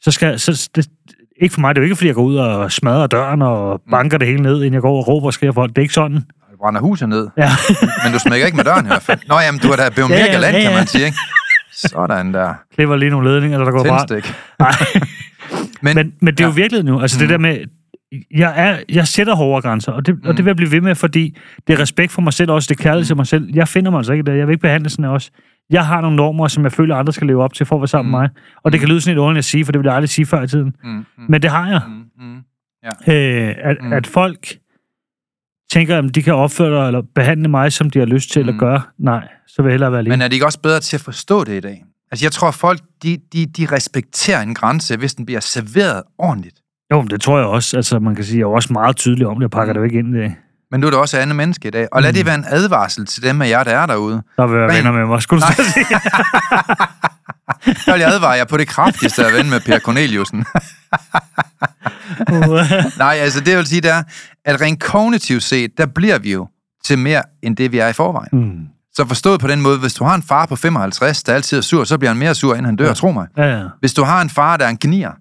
Så 0.02 0.12
skal 0.12 0.40
så 0.40 0.70
det, 0.76 0.88
ikke 1.42 1.54
for 1.54 1.62
mig, 1.62 1.76
det 1.76 1.82
er 1.82 1.84
jo 1.84 1.86
ikke, 1.86 1.96
fordi 1.96 2.08
jeg 2.08 2.16
går 2.16 2.24
ud 2.24 2.36
og 2.38 2.72
smadrer 2.72 3.08
døren 3.08 3.42
og 3.42 3.82
banker 3.92 4.18
det 4.18 4.28
hele 4.28 4.44
ned, 4.44 4.56
inden 4.58 4.74
jeg 4.74 4.82
går 4.82 4.98
og 4.98 5.08
råber 5.08 5.26
og 5.28 5.34
skriger 5.34 5.54
folk. 5.54 5.70
Det 5.70 5.78
er 5.78 5.82
ikke 5.82 5.94
sådan. 5.94 6.24
Du 6.58 6.62
brænder 6.64 6.82
huset 6.82 7.10
ned, 7.10 7.28
Ja. 7.38 7.50
men 8.04 8.14
du 8.14 8.20
smækker 8.20 8.46
ikke 8.46 8.56
med 8.56 8.66
døren 8.66 8.86
i 8.86 8.88
hvert 8.88 9.02
fald. 9.02 9.20
Nå, 9.28 9.36
jamen, 9.46 9.60
du 9.62 9.68
er 9.68 9.76
da 9.76 9.90
blevet 9.90 10.10
Ja, 10.10 10.16
mega 10.16 10.32
ja, 10.32 10.38
land, 10.40 10.56
ja, 10.56 10.62
kan 10.62 10.72
ja. 10.72 10.78
man 10.78 10.88
sige, 10.88 11.06
ikke? 11.06 11.18
Sådan 11.74 12.34
der. 12.34 12.54
Klipper 12.76 12.96
lige 12.96 13.10
nogle 13.12 13.30
ledninger, 13.34 13.58
der 13.64 13.72
går 13.72 13.84
bare. 13.84 14.08
Tændstik. 14.08 14.34
Men, 15.82 15.96
Men, 15.96 16.14
men 16.22 16.34
det 16.34 16.40
er 16.40 16.46
jo 16.46 16.52
ja. 16.52 16.56
virkelig 16.56 16.84
nu. 16.84 17.02
Altså 17.02 17.18
mm. 17.18 17.20
det 17.20 17.30
der 17.30 17.38
med, 17.38 17.58
jeg, 18.36 18.54
er, 18.56 18.78
jeg 18.90 19.08
sætter 19.08 19.36
hårdere 19.36 19.62
grænser, 19.62 19.92
og 19.92 20.06
det, 20.06 20.16
mm. 20.16 20.30
og 20.30 20.38
det 20.38 20.46
vil 20.46 20.50
jeg 20.50 20.56
blive 20.56 20.72
ved 20.72 20.82
med, 20.82 20.96
fordi 20.96 21.38
det 21.68 21.74
er 21.74 21.80
respekt 21.80 22.12
for 22.12 22.22
mig 22.22 22.34
selv 22.34 22.52
også, 22.52 22.68
det 22.74 22.80
er 22.80 22.84
kærlighed 22.84 23.06
til 23.06 23.16
mig 23.16 23.28
selv. 23.28 23.50
Jeg 23.54 23.68
finder 23.68 23.92
mig 23.92 23.98
altså 23.98 24.14
ikke 24.14 24.24
der. 24.26 24.34
Jeg 24.34 24.48
vil 24.48 24.54
ikke 24.54 24.62
behandle 24.62 24.90
sådan 24.90 25.06
os. 25.06 25.32
Jeg 25.70 25.86
har 25.88 26.02
nogle 26.02 26.16
normer, 26.16 26.48
som 26.48 26.64
jeg 26.64 26.72
føler, 26.72 26.96
andre 26.96 27.14
skal 27.14 27.28
leve 27.28 27.44
op 27.44 27.54
til 27.54 27.66
for 27.66 27.76
at 27.76 27.82
være 27.82 27.88
sammen 27.88 28.12
med 28.12 28.20
mig. 28.20 28.30
Og 28.64 28.72
det 28.72 28.80
kan 28.80 28.90
lyde 28.90 29.02
sådan 29.02 29.12
lidt 29.16 29.20
underligt 29.22 29.42
at 29.42 29.46
sige, 29.46 29.66
for 29.66 29.72
det 29.72 29.80
ville 29.80 29.90
jeg 29.92 29.96
aldrig 29.96 30.10
sige 30.10 30.26
før 30.26 30.42
i 30.44 30.48
tiden. 30.48 30.74
mm, 30.84 30.90
mm, 30.90 31.04
Men 31.30 31.42
det 31.42 31.52
har 31.52 31.68
jeg. 31.70 31.82
mm, 31.88 32.26
mm. 32.26 32.38
Øh, 33.14 33.56
at, 33.64 33.78
Mm. 33.82 33.88
mm. 33.88 33.94
at 33.94 34.08
folk 34.08 34.48
tænker, 35.72 35.98
at 35.98 36.16
de 36.16 36.24
kan 36.24 36.34
opføre 36.36 36.80
dig, 36.82 36.88
eller 36.88 37.02
behandle 37.16 37.48
mig, 37.50 37.72
som 37.74 37.90
de 37.90 38.00
har 38.00 38.06
lyst 38.06 38.32
til 38.32 38.44
Mm. 38.44 38.50
at 38.50 38.56
gøre. 38.60 38.82
Nej, 39.00 39.28
så 39.48 39.62
vil 39.62 39.70
jeg 39.70 39.74
hellere 39.74 39.92
være 39.92 40.00
alene. 40.00 40.14
Men 40.14 40.22
er 40.22 40.28
de 40.28 40.36
ikke 40.36 40.46
også 40.46 40.60
bedre 40.60 40.80
til 40.80 40.98
at 40.98 41.02
forstå 41.02 41.44
det 41.44 41.54
i 41.54 41.60
dag? 41.60 41.84
Altså, 42.12 42.26
jeg 42.26 42.32
tror, 42.32 42.52
folk, 42.52 42.80
de, 43.04 43.18
de, 43.34 43.46
de 43.46 43.68
respekterer 43.72 44.42
en 44.42 44.54
grænse, 44.56 44.98
hvis 44.98 45.14
den 45.16 45.26
bliver 45.26 45.40
serveret 45.40 46.04
ordentligt. 46.18 46.56
Jo, 46.92 47.02
men 47.02 47.10
det 47.10 47.22
tror 47.22 47.38
jeg 47.38 47.48
også. 47.48 47.78
Altså, 47.78 48.00
man 48.00 48.16
kan 48.16 48.24
sige, 48.26 48.38
jeg 48.40 48.44
er 48.44 48.48
også 48.50 48.74
meget 48.74 48.96
tydelig 48.96 49.28
om 49.28 49.36
det, 49.36 49.42
jeg 49.42 49.50
pakker 49.50 49.74
Mm. 49.74 49.76
det 49.76 49.80
jo 49.80 49.84
ikke 49.84 50.00
ind 50.00 50.16
i 50.16 50.20
det. 50.20 50.34
Men 50.72 50.80
nu 50.80 50.88
er 50.88 50.92
det 50.92 51.00
også 51.00 51.18
andet 51.20 51.36
menneske 51.36 51.68
i 51.68 51.72
dag. 51.72 51.88
Og 51.92 52.02
lad 52.02 52.12
Mm. 52.12 52.16
det 52.16 52.26
være 52.26 52.36
en 52.36 52.46
advarsel 52.48 53.06
til 53.06 53.24
dem 53.24 53.42
af 53.42 53.50
jer, 53.50 53.64
der 53.64 53.72
er 53.72 53.86
derude. 53.86 54.22
Der 54.38 54.48
vil 54.48 54.58
være 54.60 54.76
venner 54.78 54.92
med 54.92 55.06
mig, 55.06 55.22
skulle 55.22 55.42
du 55.42 55.64
sige. 55.64 55.86
Der 57.66 57.92
vil 57.92 58.00
jeg 58.00 58.10
advare 58.14 58.32
jer 58.32 58.46
på 58.46 58.58
det 58.58 58.68
kraftigste 58.68 59.26
at 59.26 59.34
vende 59.34 59.50
med 59.50 59.60
Per 59.60 59.80
Corneliusen. 59.80 60.46
Nej, 62.98 63.16
altså 63.22 63.40
det 63.40 63.58
vil 63.58 63.68
sige, 63.68 63.82
det 63.82 63.92
er, 63.92 64.04
at 64.46 64.62
rent 64.62 64.84
kognitivt 64.84 65.44
set, 65.44 65.72
der 65.78 65.86
bliver 65.86 66.20
vi 66.20 66.32
jo 66.34 66.48
til 66.86 67.00
mere 67.00 67.24
end 67.44 67.58
det, 67.58 67.72
vi 67.72 67.78
er 67.80 67.88
i 67.88 67.94
forvejen. 67.94 68.30
mm. 68.32 68.68
Så 68.94 69.06
forstået 69.08 69.40
på 69.40 69.48
den 69.48 69.62
måde, 69.62 69.80
hvis 69.80 69.94
du 69.94 70.04
har 70.04 70.16
en 70.16 70.24
far 70.24 70.46
på 70.46 70.56
55, 70.56 71.24
der 71.24 71.34
altid 71.34 71.58
er 71.58 71.62
sur, 71.62 71.84
så 71.84 71.98
bliver 71.98 72.10
han 72.10 72.18
mere 72.18 72.36
sur, 72.36 72.54
inden 72.54 72.66
han 72.66 72.76
dør, 72.76 72.88
Ja. 72.88 72.94
tro 72.94 73.12
mig. 73.12 73.28
Ja, 73.38 73.58
ja. 73.58 73.64
Hvis 73.80 73.94
du 73.94 74.04
har 74.04 74.22
en 74.22 74.30
far, 74.30 74.58
der 74.58 74.66
er 74.66 74.70
en 74.70 74.78
gnier, 74.82 75.12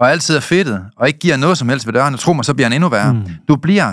og 0.00 0.10
altid 0.10 0.36
er 0.36 0.40
fedtet, 0.40 0.84
og 0.96 1.06
ikke 1.06 1.18
giver 1.18 1.36
noget 1.36 1.58
som 1.58 1.68
helst 1.68 1.86
ved 1.86 1.92
døren, 1.94 2.14
tro 2.16 2.32
mig, 2.32 2.44
så 2.44 2.54
bliver 2.54 2.64
han 2.66 2.72
endnu 2.72 2.88
værre. 2.88 3.12
Mm. 3.14 3.26
Du 3.48 3.56
bliver 3.56 3.92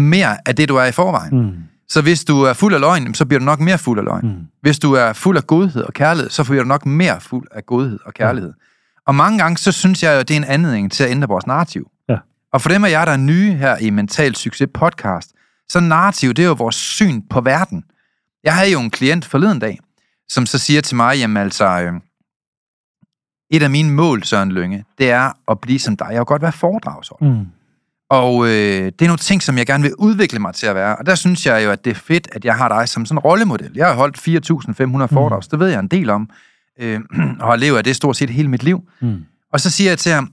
mere 0.00 0.36
af 0.48 0.56
det, 0.56 0.68
du 0.68 0.76
er 0.76 0.84
i 0.84 0.92
forvejen. 0.92 1.42
Mm. 1.42 1.52
Så 1.88 2.02
hvis 2.02 2.24
du 2.24 2.42
er 2.42 2.52
fuld 2.52 2.74
af 2.74 2.80
løgn, 2.80 3.14
så 3.14 3.26
bliver 3.26 3.38
du 3.38 3.44
nok 3.44 3.60
mere 3.60 3.78
fuld 3.78 3.98
af 3.98 4.04
løgn. 4.04 4.26
Mm. 4.26 4.46
Hvis 4.60 4.78
du 4.78 4.92
er 4.92 5.12
fuld 5.12 5.36
af 5.36 5.46
godhed 5.46 5.82
og 5.82 5.92
kærlighed, 5.92 6.30
så 6.30 6.44
bliver 6.44 6.62
du 6.62 6.68
nok 6.68 6.86
mere 6.86 7.20
fuld 7.20 7.46
af 7.50 7.66
godhed 7.66 7.98
og 8.04 8.14
kærlighed. 8.14 8.52
Og 9.06 9.14
mange 9.14 9.38
gange, 9.38 9.56
så 9.56 9.72
synes 9.72 10.02
jeg 10.02 10.14
jo, 10.14 10.18
at 10.18 10.28
det 10.28 10.34
er 10.34 10.38
en 10.38 10.44
anledning 10.44 10.92
til 10.92 11.04
at 11.04 11.10
ændre 11.10 11.28
vores 11.28 11.46
narrativ. 11.46 11.90
Ja. 12.08 12.16
Og 12.52 12.62
for 12.62 12.68
dem 12.68 12.84
af 12.84 12.90
jer, 12.90 13.04
der 13.04 13.12
er 13.12 13.16
nye 13.16 13.52
her 13.52 13.76
i 13.76 13.90
Mental 13.90 14.34
Succes 14.34 14.68
podcast, 14.74 15.32
så 15.68 15.80
narrativ, 15.80 16.34
det 16.34 16.42
er 16.44 16.48
jo 16.48 16.54
vores 16.54 16.74
syn 16.74 17.22
på 17.30 17.40
verden. 17.40 17.84
Jeg 18.44 18.54
havde 18.54 18.72
jo 18.72 18.80
en 18.80 18.90
klient 18.90 19.24
forleden 19.24 19.58
dag, 19.58 19.78
som 20.28 20.46
så 20.46 20.58
siger 20.58 20.80
til 20.80 20.96
mig, 20.96 21.18
jamen 21.18 21.36
altså, 21.36 21.64
øh, 21.64 21.92
et 23.50 23.62
af 23.62 23.70
mine 23.70 23.92
mål, 23.92 24.24
Søren 24.24 24.52
Lønge, 24.52 24.84
det 24.98 25.10
er 25.10 25.32
at 25.50 25.60
blive 25.60 25.78
som 25.78 25.96
dig. 25.96 26.08
Jeg 26.10 26.18
vil 26.18 26.24
godt 26.24 26.42
være 26.42 26.52
foredragsholder. 26.52 27.34
Mm. 27.34 27.46
Og 28.10 28.46
øh, 28.46 28.84
det 28.84 29.02
er 29.02 29.06
nogle 29.06 29.18
ting, 29.18 29.42
som 29.42 29.58
jeg 29.58 29.66
gerne 29.66 29.82
vil 29.82 29.94
udvikle 29.98 30.38
mig 30.38 30.54
til 30.54 30.66
at 30.66 30.74
være. 30.74 30.96
Og 30.96 31.06
der 31.06 31.14
synes 31.14 31.46
jeg 31.46 31.64
jo, 31.64 31.70
at 31.70 31.84
det 31.84 31.90
er 31.90 31.94
fedt, 31.94 32.28
at 32.32 32.44
jeg 32.44 32.56
har 32.56 32.68
dig 32.68 32.88
som 32.88 33.06
sådan 33.06 33.18
en 33.18 33.20
rollemodel. 33.20 33.70
Jeg 33.74 33.86
har 33.86 33.94
holdt 33.94 34.18
4.500 34.18 35.14
foredrag, 35.14 35.44
så 35.44 35.48
det 35.50 35.58
ved 35.58 35.68
jeg 35.68 35.80
en 35.80 35.88
del 35.88 36.10
om. 36.10 36.30
Øh, 36.80 37.00
og 37.40 37.46
har 37.46 37.56
levet 37.56 37.78
af 37.78 37.84
det 37.84 37.96
stort 37.96 38.16
set 38.16 38.30
hele 38.30 38.48
mit 38.48 38.62
liv. 38.62 38.88
Mm. 39.00 39.24
Og 39.52 39.60
så 39.60 39.70
siger 39.70 39.90
jeg 39.90 39.98
til 39.98 40.12
ham, 40.12 40.32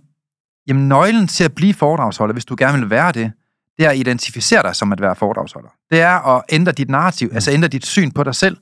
jamen 0.67 0.87
nøglen 0.87 1.27
til 1.27 1.43
at 1.43 1.55
blive 1.55 1.73
foredragsholder, 1.73 2.33
hvis 2.33 2.45
du 2.45 2.55
gerne 2.57 2.79
vil 2.79 2.89
være 2.89 3.11
det, 3.11 3.31
det 3.77 3.85
er 3.85 3.89
at 3.89 3.97
identificere 3.97 4.63
dig 4.63 4.75
som 4.75 4.91
at 4.91 5.01
være 5.01 5.15
foredragsholder. 5.15 5.69
Det 5.91 6.01
er 6.01 6.35
at 6.35 6.43
ændre 6.49 6.71
dit 6.71 6.89
narrativ, 6.89 7.27
mm. 7.29 7.35
altså 7.35 7.51
ændre 7.51 7.67
dit 7.67 7.85
syn 7.85 8.11
på 8.11 8.23
dig 8.23 8.35
selv. 8.35 8.57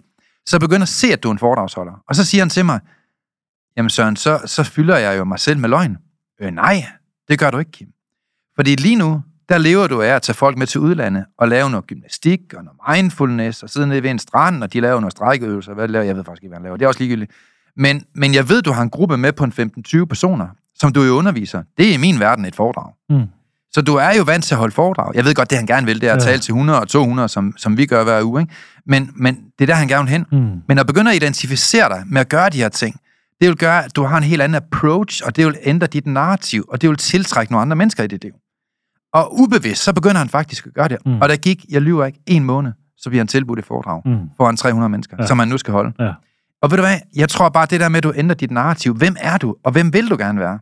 Så 0.45 0.59
begynd 0.59 0.81
at 0.81 0.89
se, 0.89 1.13
at 1.13 1.23
du 1.23 1.27
er 1.27 1.31
en 1.31 1.39
foredragsholder. 1.39 2.03
Og 2.07 2.15
så 2.15 2.25
siger 2.25 2.41
han 2.41 2.49
til 2.49 2.65
mig, 2.65 2.79
jamen 3.77 3.89
Søren, 3.89 4.15
så, 4.15 4.41
så 4.45 4.63
fylder 4.63 4.97
jeg 4.97 5.17
jo 5.17 5.23
mig 5.23 5.39
selv 5.39 5.59
med 5.59 5.69
løgn. 5.69 5.97
Øh, 6.41 6.51
nej, 6.51 6.85
det 7.27 7.39
gør 7.39 7.51
du 7.51 7.57
ikke, 7.57 7.71
Kim. 7.71 7.87
Fordi 8.59 8.75
lige 8.75 8.95
nu, 8.95 9.21
der 9.49 9.57
lever 9.57 9.87
du 9.87 10.01
af 10.01 10.07
at 10.07 10.21
tage 10.21 10.33
folk 10.35 10.57
med 10.57 10.67
til 10.67 10.79
udlandet 10.81 11.25
og 11.37 11.47
lave 11.47 11.69
noget 11.69 11.87
gymnastik 11.87 12.39
og 12.57 12.63
noget 12.63 12.79
mindfulness 12.95 13.63
og 13.63 13.69
sidde 13.69 13.87
nede 13.87 14.03
ved 14.03 14.09
en 14.09 14.19
strand, 14.19 14.63
og 14.63 14.73
de 14.73 14.79
laver 14.79 14.99
noget 14.99 15.11
strækkeøvelser. 15.11 15.73
Hvad 15.73 15.87
laver 15.87 16.05
jeg? 16.05 16.15
ved 16.15 16.23
faktisk 16.23 16.43
ikke, 16.43 16.49
hvad 16.49 16.57
han 16.57 16.63
laver. 16.63 16.77
Det 16.77 16.83
er 16.83 16.87
også 16.87 16.99
ligegyldigt. 16.99 17.31
Men, 17.77 18.03
men 18.15 18.33
jeg 18.33 18.49
ved, 18.49 18.61
du 18.61 18.71
har 18.71 18.81
en 18.81 18.89
gruppe 18.89 19.17
med 19.17 19.33
på 19.33 19.43
en 19.43 19.53
15-20 19.87 20.05
personer, 20.05 20.47
som 20.75 20.93
du 20.93 21.03
jo 21.03 21.11
underviser. 21.13 21.63
Det 21.77 21.89
er 21.89 21.93
i 21.93 21.97
min 21.97 22.19
verden 22.19 22.45
et 22.45 22.55
foredrag. 22.55 22.91
Mm. 23.09 23.25
Så 23.71 23.81
du 23.81 23.95
er 23.95 24.11
jo 24.17 24.23
vant 24.23 24.43
til 24.43 24.53
at 24.53 24.59
holde 24.59 24.73
foredrag. 24.75 25.15
Jeg 25.15 25.25
ved 25.25 25.33
godt, 25.35 25.49
det 25.49 25.57
han 25.57 25.67
gerne 25.67 25.85
vil, 25.85 26.01
det 26.01 26.09
er 26.09 26.13
at 26.13 26.19
Ja. 26.21 26.25
tale 26.25 26.39
til 26.39 26.51
100 26.51 26.79
og 26.79 26.87
200, 26.87 27.29
som, 27.29 27.53
som 27.57 27.77
vi 27.77 27.85
gør 27.85 28.03
hver 28.03 28.23
uge. 28.23 28.41
Ikke? 28.41 28.53
Men, 28.85 29.11
men 29.15 29.35
det 29.59 29.61
er 29.61 29.65
der, 29.65 29.73
han 29.75 29.87
gerne 29.87 30.03
vil 30.03 30.11
hen. 30.11 30.25
Mm. 30.31 30.61
Men 30.67 30.79
at 30.79 30.87
begynde 30.87 31.11
at 31.11 31.15
identificere 31.15 31.89
dig 31.89 32.03
med 32.07 32.21
at 32.21 32.29
gøre 32.29 32.49
de 32.49 32.57
her 32.57 32.69
ting, 32.69 32.95
det 33.41 33.47
vil 33.47 33.57
gøre, 33.57 33.85
at 33.85 33.95
du 33.95 34.03
har 34.03 34.17
en 34.17 34.23
helt 34.23 34.41
anden 34.41 34.55
approach, 34.55 35.21
og 35.25 35.35
det 35.35 35.45
vil 35.45 35.55
ændre 35.63 35.87
dit 35.87 36.07
narrativ, 36.07 36.65
og 36.69 36.81
det 36.81 36.89
vil 36.89 36.97
tiltrække 36.97 37.51
nogle 37.51 37.61
andre 37.61 37.75
mennesker 37.75 38.03
i 38.03 38.07
dit 38.07 38.23
liv. 38.23 38.31
Og 39.13 39.39
ubevidst, 39.39 39.83
så 39.83 39.93
begynder 39.93 40.17
han 40.17 40.29
faktisk 40.29 40.67
at 40.67 40.73
gøre 40.73 40.87
det. 40.87 40.97
Mm. 41.05 41.21
Og 41.21 41.29
der 41.29 41.35
gik, 41.35 41.65
jeg 41.69 41.81
lyver 41.81 42.05
ikke, 42.05 42.19
en 42.27 42.43
måned, 42.43 42.71
så 42.97 43.09
bliver 43.09 43.19
han 43.21 43.27
tilbudt 43.27 43.59
et 43.59 43.65
foredrag 43.65 44.01
Mm. 44.05 44.17
foran 44.37 44.57
300 44.57 44.89
mennesker, 44.89 45.17
Ja. 45.19 45.25
som 45.27 45.39
han 45.39 45.47
nu 45.47 45.57
skal 45.57 45.71
holde. 45.71 45.91
Ja. 45.99 46.11
Og 46.61 46.71
ved 46.71 46.77
du 46.77 46.83
hvad, 46.83 46.97
jeg 47.15 47.29
tror 47.29 47.49
bare, 47.49 47.65
det 47.65 47.79
der 47.79 47.89
med, 47.89 47.97
at 47.97 48.03
du 48.03 48.13
ændrer 48.15 48.35
dit 48.35 48.51
narrativ. 48.51 48.95
Hvem 48.95 49.15
er 49.19 49.37
du, 49.37 49.55
og 49.63 49.71
hvem 49.71 49.93
vil 49.93 50.09
du 50.09 50.17
gerne 50.17 50.39
være? 50.39 50.59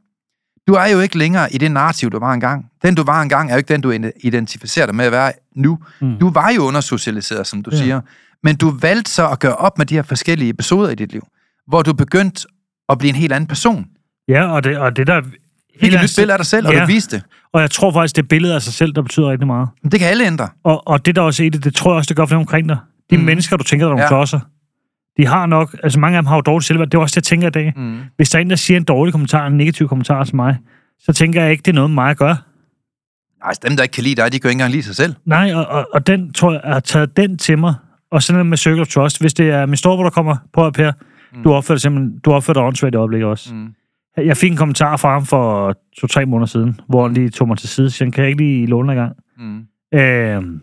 Du 0.68 0.74
er 0.74 0.86
jo 0.86 1.00
ikke 1.00 1.18
længere 1.18 1.54
i 1.54 1.58
det 1.58 1.72
narrativ, 1.72 2.10
du 2.10 2.20
var 2.20 2.34
engang. 2.34 2.66
Den, 2.82 2.96
du 2.96 3.04
var 3.04 3.22
engang, 3.22 3.50
er 3.50 3.54
jo 3.54 3.58
ikke 3.58 3.74
den, 3.74 3.82
du 3.82 3.92
identificerer 4.24 4.86
dig 4.86 4.96
med 4.96 5.06
at 5.06 5.12
være 5.12 5.32
nu. 5.56 5.80
Mm. 6.02 6.18
Du 6.20 6.30
var 6.32 6.50
jo 6.56 6.62
undersocialiseret, 6.62 7.48
som 7.48 7.64
du 7.64 7.70
ja. 7.74 7.78
siger. 7.78 8.02
Men 8.44 8.56
du 8.56 8.70
valgte 8.82 9.12
så 9.12 9.30
at 9.30 9.40
gøre 9.40 9.56
op 9.56 9.78
med 9.78 9.86
de 9.86 9.96
her 9.96 10.02
forskellige 10.02 10.50
episoder 10.50 10.90
i 10.90 10.96
dit 10.96 11.12
liv, 11.12 11.28
hvor 11.68 11.82
du 11.82 11.94
begyndte 11.94 12.48
at 12.90 12.98
blive 12.98 13.10
en 13.10 13.16
helt 13.16 13.34
anden 13.34 13.48
person. 13.48 13.86
Ja, 14.28 14.52
og 14.52 14.64
det, 14.64 14.78
og 14.78 14.96
det 14.96 15.08
der... 15.08 15.22
Helt 15.82 15.96
et 15.96 16.02
nyt 16.02 16.16
billede 16.18 16.34
af 16.34 16.40
dig 16.40 16.46
selv, 16.46 16.68
og 16.68 16.74
Ja. 16.74 16.82
du 16.82 16.86
viste 16.86 17.16
det. 17.16 17.26
Og 17.54 17.62
jeg 17.62 17.72
tror 17.72 17.92
faktisk, 17.92 18.16
det 18.16 18.22
er 18.24 18.28
billedet 18.28 18.56
af 18.56 18.62
sig 18.62 18.74
selv, 18.74 18.94
der 18.94 19.02
betyder 19.02 19.32
rigtig 19.32 19.48
meget. 19.48 19.70
Men 19.84 19.92
Det 19.92 20.00
kan 20.00 20.10
alle 20.10 20.26
ændre. 20.26 20.48
Og, 20.64 20.88
og 20.88 21.06
det 21.06 21.16
der 21.16 21.22
også 21.22 21.44
er 21.44 21.48
i 21.48 21.50
det, 21.50 21.64
det 21.64 21.76
tror 21.76 21.92
jeg 21.92 21.98
også, 21.98 22.08
det 22.10 22.18
gør 22.18 22.26
for 22.26 22.36
dem 22.36 22.40
omkring 22.40 22.70
dig. 22.70 22.78
De 23.10 23.18
mm. 23.18 23.24
Mennesker, 23.24 23.58
du 23.58 23.64
tænker, 23.64 23.86
der 23.86 23.92
er 23.92 23.96
nogle 23.96 24.04
Ja. 24.04 24.08
klodser, 24.10 24.40
de 25.18 25.28
har 25.28 25.46
nok, 25.46 25.76
altså 25.84 26.00
mange 26.00 26.18
af 26.18 26.24
dem 26.24 26.28
har 26.28 26.36
jo 26.36 26.42
dårligt 26.42 26.66
selvværd. 26.68 26.88
Det 26.90 26.98
er 26.98 27.02
også 27.02 27.14
det, 27.14 27.16
jeg 27.16 27.24
tænker 27.24 27.48
i 27.48 27.52
dag. 27.52 27.74
Mm. 27.76 27.98
Hvis 28.16 28.30
der 28.30 28.38
er 28.38 28.42
en, 28.42 28.50
der 28.50 28.56
siger 28.56 28.78
en 28.78 28.84
dårlig 28.84 29.12
kommentar, 29.14 29.48
en 29.48 29.58
negativ 29.58 29.88
kommentar 29.88 30.24
til 30.24 30.36
mig, 30.36 30.58
så 31.00 31.14
tænker 31.14 31.42
jeg 31.42 31.52
ikke, 31.52 31.62
det 31.62 31.72
er 31.72 31.76
noget 31.76 31.90
med 31.90 31.96
mig 31.96 32.10
at 32.10 32.18
gøre. 32.18 32.38
Altså, 33.42 33.62
dem, 33.68 33.76
der 33.76 33.84
ikke 33.84 33.94
kan 33.94 34.04
lide 34.04 34.16
dig, 34.16 34.32
de 34.34 34.40
kan 34.40 34.48
jo 34.48 34.50
ikke 34.50 34.56
engang 34.56 34.72
lide 34.72 34.84
sig 34.84 34.96
selv. 34.96 35.16
Nej, 35.26 35.54
og, 35.54 35.66
og, 35.68 35.88
og 35.94 36.08
den 36.08 36.34
tror 36.34 36.52
jeg, 36.52 36.62
jeg 36.66 36.74
har 36.74 36.80
taget 36.80 37.18
den 37.18 37.38
til 37.38 37.58
mig. 37.60 37.74
Og 38.12 38.24
sådan 38.24 38.46
med 38.46 38.58
Circle 38.58 38.82
of 38.82 38.88
Trust. 38.88 39.22
Hvis 39.22 39.34
det 39.34 39.50
er 39.50 39.66
min 39.66 39.76
storebror, 39.78 40.04
der 40.04 40.10
kommer 40.10 40.36
på 40.54 40.62
op 40.62 40.78
her, 40.78 40.92
mm. 41.34 41.44
du 41.44 41.54
opfører 41.54 41.76
dig 41.76 41.82
simpelthen, 41.82 42.20
du 42.26 42.32
opfører 42.32 42.54
dig 42.54 42.64
åndssvagt 42.64 42.94
i 42.96 42.98
øjeblikket 42.98 43.28
også. 43.30 43.54
Mm. 43.54 43.68
Jeg 44.18 44.38
fik 44.38 44.52
en 44.52 44.58
kommentar 44.58 44.98
fra 44.98 45.14
ham 45.14 45.26
for 45.26 45.76
to-tre 45.98 46.26
måneder 46.26 46.46
siden, 46.48 46.80
hvor 46.90 47.04
han 47.04 47.14
lige 47.14 47.30
tog 47.30 47.48
mig 47.48 47.58
til 47.58 47.70
side, 47.70 47.90
så 47.90 48.04
han 48.04 48.12
kan 48.12 48.22
jeg 48.24 48.30
ikke 48.32 48.44
lige 48.44 48.66
låne 48.66 48.88
dig 48.88 48.96
gang. 48.96 49.16
Mm. 49.38 49.68
Øh, 50.00 50.60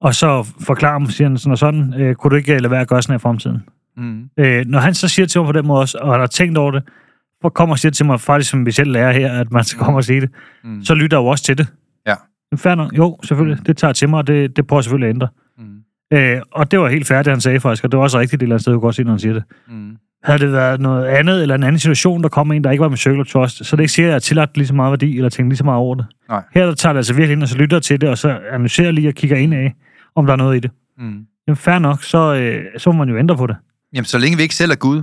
og 0.00 0.14
så 0.14 0.46
forklarer 0.60 0.92
ham, 0.92 1.06
siger 1.06 1.28
han 1.28 1.38
sådan 1.38 1.52
og 1.52 1.58
sådan, 1.58 1.94
øh, 2.00 2.14
kunne 2.14 2.30
du 2.30 2.36
ikke 2.36 2.58
lade 2.58 2.70
være 2.70 2.80
at 2.80 2.88
gøre 2.88 3.02
sådan 3.02 3.12
her 3.12 3.18
i 3.18 3.20
fremtiden? 3.20 3.58
Mm. 3.96 4.28
Øh, 4.38 4.64
når 4.66 4.78
han 4.78 4.94
så 4.94 5.08
siger 5.08 5.26
til 5.26 5.40
mig 5.40 5.46
på 5.46 5.52
den 5.52 5.66
måde 5.66 5.80
også, 5.80 5.98
og 5.98 6.12
han 6.12 6.20
har 6.20 6.26
tænkt 6.26 6.58
over 6.58 6.70
det, 6.70 6.82
så 7.42 7.48
kommer 7.48 7.74
og 7.74 7.78
siger 7.78 7.92
til 7.92 8.06
mig, 8.06 8.20
faktisk 8.20 8.50
som 8.50 8.66
vi 8.66 8.70
selv 8.72 8.90
lærer 8.90 9.12
her, 9.12 9.32
at 9.40 9.52
man 9.52 9.64
skal 9.64 9.78
komme 9.84 9.98
og 9.98 10.04
sige 10.04 10.20
det, 10.20 10.30
Mm. 10.64 10.82
så 10.82 10.94
lytter 10.94 11.16
jeg 11.18 11.22
jo 11.22 11.26
også 11.26 11.44
til 11.44 11.58
det. 11.58 11.66
Ja. 12.06 12.14
Fair 12.56 12.74
nok. 12.74 12.96
Jo, 12.96 13.18
selvfølgelig. 13.24 13.66
Det 13.66 13.76
tager 13.76 13.92
til 13.92 14.08
mig, 14.08 14.18
og 14.18 14.26
det, 14.26 14.56
det 14.56 14.66
prøver 14.66 14.78
jeg 14.78 14.84
selvfølgelig 14.84 15.08
at 15.08 15.14
ændre. 15.14 15.28
Mm. 15.58 16.18
Øh, 16.18 16.40
og 16.52 16.70
det 16.70 16.78
var 16.80 16.88
helt 16.88 17.06
færdigt, 17.06 17.32
han 17.32 17.40
sagde 17.40 17.60
faktisk, 17.60 17.84
og 17.84 17.92
det 17.92 17.96
var 17.98 18.02
også 18.04 18.18
rigtigt 18.18 18.42
et 18.42 18.42
eller 18.42 18.54
andet 18.54 18.62
sted, 18.62 18.72
jeg 18.72 18.76
kunne 18.76 18.86
godt 18.86 18.94
se, 18.94 19.04
når 19.04 19.10
han 19.12 19.18
siger 19.18 19.32
det. 19.32 19.42
Mm. 19.68 19.96
Havde 20.24 20.38
det 20.38 20.52
været 20.52 20.80
noget 20.80 21.04
andet, 21.06 21.42
eller 21.42 21.54
en 21.54 21.62
anden 21.62 21.78
situation, 21.78 22.22
der 22.22 22.28
kom 22.28 22.52
en, 22.52 22.64
der 22.64 22.70
ikke 22.70 22.82
var 22.82 22.88
med 22.88 22.96
Circle 22.96 23.24
Trust, 23.24 23.64
så 23.66 23.76
det 23.76 23.82
ikke 23.82 23.92
sikkert, 23.92 24.08
at 24.08 24.10
jeg 24.10 24.14
har 24.14 24.20
tillagt 24.20 24.56
lige 24.56 24.66
så 24.66 24.74
meget 24.74 24.90
værdi, 24.90 25.16
eller 25.16 25.28
tænkt 25.30 25.48
lige 25.50 25.56
så 25.58 25.64
meget 25.64 25.78
over 25.78 25.94
det. 25.94 26.06
Nej. 26.28 26.42
Her 26.54 26.66
der 26.66 26.74
tager 26.74 26.92
det 26.92 26.98
altså 26.98 27.14
virkelig 27.14 27.32
ind, 27.32 27.42
og 27.42 27.48
så 27.48 27.56
lytter 27.56 27.78
til 27.80 28.00
det, 28.00 28.08
og 28.08 28.18
så 28.18 28.38
analyserer 28.52 28.90
lige 28.90 29.08
og 29.08 29.14
kigger 29.14 29.36
ind 29.36 29.54
af, 29.54 29.74
om 30.14 30.26
der 30.26 30.32
er 30.32 30.36
noget 30.36 30.56
i 30.56 30.60
det. 30.60 30.70
Mm. 30.98 31.26
Jamen 31.46 31.56
fair 31.56 31.78
nok, 31.78 32.02
så, 32.04 32.34
øh, 32.34 32.64
så 32.78 32.92
må 32.92 32.98
man 32.98 33.08
jo 33.08 33.18
ændre 33.18 33.36
på 33.36 33.46
det. 33.46 33.56
Jamen, 33.94 34.04
så 34.04 34.18
længe 34.18 34.36
vi 34.36 34.42
ikke 34.42 34.54
selv 34.54 34.70
er 34.70 34.76
Gud, 34.76 35.02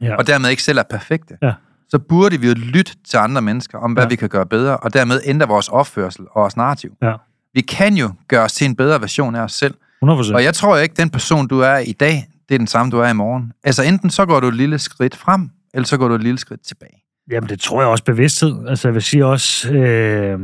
Ja. 0.00 0.14
og 0.16 0.26
dermed 0.26 0.50
ikke 0.50 0.62
selv 0.62 0.78
er 0.78 0.82
perfekte, 0.90 1.34
Ja. 1.42 1.52
så 1.88 1.98
burde 1.98 2.40
vi 2.40 2.48
jo 2.48 2.54
lytte 2.56 2.92
til 3.08 3.16
andre 3.16 3.42
mennesker 3.42 3.78
om, 3.78 3.92
hvad 3.92 4.02
ja. 4.04 4.08
vi 4.08 4.16
kan 4.16 4.28
gøre 4.28 4.46
bedre, 4.46 4.76
og 4.76 4.94
dermed 4.94 5.20
ændre 5.24 5.48
vores 5.48 5.68
opførsel 5.68 6.24
og 6.30 6.40
vores 6.40 6.56
narrativ. 6.56 6.92
Ja. 7.02 7.12
Vi 7.54 7.60
kan 7.60 7.94
jo 7.94 8.10
gøre 8.28 8.42
os 8.44 8.52
til 8.52 8.64
en 8.64 8.76
bedre 8.76 9.00
version 9.00 9.34
af 9.34 9.40
os 9.40 9.52
selv. 9.52 9.74
100%. 10.04 10.34
Og 10.34 10.44
jeg 10.44 10.54
tror 10.54 10.76
ikke, 10.76 10.94
den 10.96 11.10
person, 11.10 11.48
du 11.48 11.60
er 11.60 11.76
i 11.78 11.92
dag, 11.92 12.24
det 12.52 12.56
er 12.56 12.58
den 12.58 12.66
samme, 12.66 12.90
du 12.90 12.98
er 12.98 13.08
i 13.08 13.12
morgen. 13.12 13.52
Altså 13.64 13.82
enten 13.82 14.10
så 14.10 14.26
går 14.26 14.40
du 14.40 14.48
et 14.48 14.54
lille 14.54 14.78
skridt 14.78 15.16
frem, 15.16 15.50
eller 15.74 15.86
så 15.86 15.96
går 15.96 16.08
du 16.08 16.14
et 16.14 16.22
lille 16.22 16.38
skridt 16.38 16.66
tilbage. 16.66 17.02
Jamen, 17.30 17.48
det 17.48 17.60
tror 17.60 17.80
jeg 17.80 17.88
også 17.90 18.04
bevidsthed. 18.04 18.68
Altså, 18.68 18.88
jeg 18.88 18.94
vil 18.94 19.02
sige 19.02 19.26
også, 19.26 19.72
øh, 19.72 20.38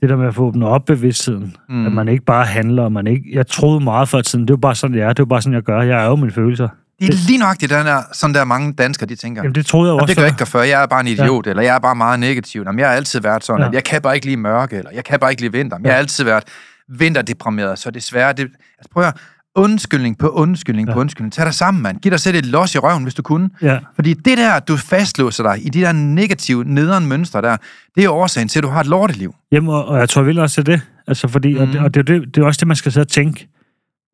det 0.00 0.08
der 0.08 0.16
med 0.16 0.26
at 0.26 0.34
få 0.34 0.42
åbnet 0.42 0.68
op 0.68 0.84
bevidstheden. 0.84 1.56
Mm. 1.68 1.86
At 1.86 1.92
man 1.92 2.08
ikke 2.08 2.24
bare 2.24 2.44
handler, 2.44 2.88
man 2.88 3.06
ikke... 3.06 3.24
Jeg 3.32 3.46
troede 3.46 3.80
meget 3.84 4.08
før 4.08 4.20
tiden, 4.20 4.48
det 4.48 4.54
er 4.54 4.58
bare 4.58 4.74
sådan, 4.74 4.96
jeg 4.96 5.08
er. 5.08 5.12
Det 5.12 5.22
er 5.22 5.26
bare 5.26 5.42
sådan, 5.42 5.54
jeg 5.54 5.62
gør. 5.62 5.82
Jeg 5.82 6.04
er 6.04 6.08
jo 6.08 6.16
mine 6.16 6.32
følelser. 6.32 6.68
Det 7.00 7.08
er 7.08 7.26
lige 7.26 7.38
nok 7.38 7.60
det, 7.60 7.70
der, 7.70 8.02
sådan 8.12 8.34
der 8.34 8.44
mange 8.44 8.72
danskere, 8.72 9.08
de 9.08 9.14
tænker. 9.16 9.42
Jamen, 9.42 9.54
det 9.54 9.66
troede 9.66 9.88
jeg 9.88 9.92
Jamen, 9.92 10.00
også 10.02 10.10
det 10.10 10.16
før. 10.16 10.22
jeg 10.22 10.28
ikke 10.28 10.38
gøre 10.38 10.46
før. 10.46 10.62
Jeg 10.62 10.82
er 10.82 10.86
bare 10.86 11.00
en 11.00 11.06
idiot, 11.06 11.46
ja. 11.46 11.50
eller 11.50 11.62
jeg 11.62 11.74
er 11.74 11.78
bare 11.78 11.94
meget 11.94 12.20
negativ. 12.20 12.62
Jamen, 12.66 12.78
jeg 12.78 12.88
har 12.88 12.94
altid 12.94 13.20
været 13.20 13.44
sådan, 13.44 13.60
Ja. 13.60 13.68
at 13.68 13.74
jeg 13.74 13.84
kan 13.84 14.02
bare 14.02 14.14
ikke 14.14 14.26
lide 14.26 14.36
mørke, 14.36 14.76
eller 14.76 14.90
jeg 14.90 15.04
kan 15.04 15.20
bare 15.20 15.30
ikke 15.30 15.42
lide 15.42 15.52
vinter. 15.52 15.78
Men 15.78 15.84
Ja. 15.84 15.88
jeg 15.90 15.94
har 15.96 15.98
altid 16.00 16.24
været 16.24 16.44
vinterdeprimeret, 16.88 17.78
så 17.78 17.90
desværre... 17.90 18.32
Det, 18.32 18.40
altså, 18.78 18.88
prøv 18.92 19.04
at. 19.04 19.16
Undskyldning 19.54 20.18
på 20.18 20.28
undskyldning 20.28 20.88
Ja. 20.88 20.94
på 20.94 21.00
undskyldning. 21.00 21.32
Tag 21.32 21.44
dig 21.46 21.54
sammen, 21.54 21.82
mand. 21.82 22.00
Giv 22.00 22.10
dig 22.10 22.20
selv 22.20 22.36
et 22.36 22.46
los 22.46 22.74
i 22.74 22.78
røven, 22.78 23.02
hvis 23.02 23.14
du 23.14 23.22
kunne. 23.22 23.50
Ja. 23.62 23.78
Fordi 23.94 24.14
det 24.14 24.38
der, 24.38 24.58
du 24.60 24.76
fastlåser 24.76 25.42
dig 25.42 25.66
i 25.66 25.68
de 25.68 25.80
der 25.80 25.92
negative, 25.92 26.64
nederen 26.64 27.06
mønstre 27.08 27.42
der, 27.42 27.56
det 27.94 28.04
er 28.04 28.10
årsagen 28.10 28.48
til, 28.48 28.58
at 28.58 28.62
du 28.62 28.68
har 28.68 28.80
et 28.80 28.86
lorteliv. 28.86 29.34
Jamen, 29.52 29.70
og, 29.70 29.84
og 29.84 29.98
jeg 29.98 30.08
tror 30.08 30.22
virkelig 30.22 30.42
også 30.42 30.54
til 30.54 30.66
det. 30.66 30.80
Altså, 31.06 31.28
fordi, 31.28 31.54
mm. 31.54 31.60
og, 31.60 31.66
det, 31.66 31.74
Mhm. 31.74 31.84
og 31.84 31.94
det, 31.94 32.00
er 32.00 32.04
det, 32.18 32.34
det 32.34 32.42
er 32.42 32.46
også 32.46 32.58
det, 32.58 32.66
man 32.68 32.76
skal 32.76 32.92
sidde 32.92 33.04
og 33.04 33.08
tænke. 33.08 33.48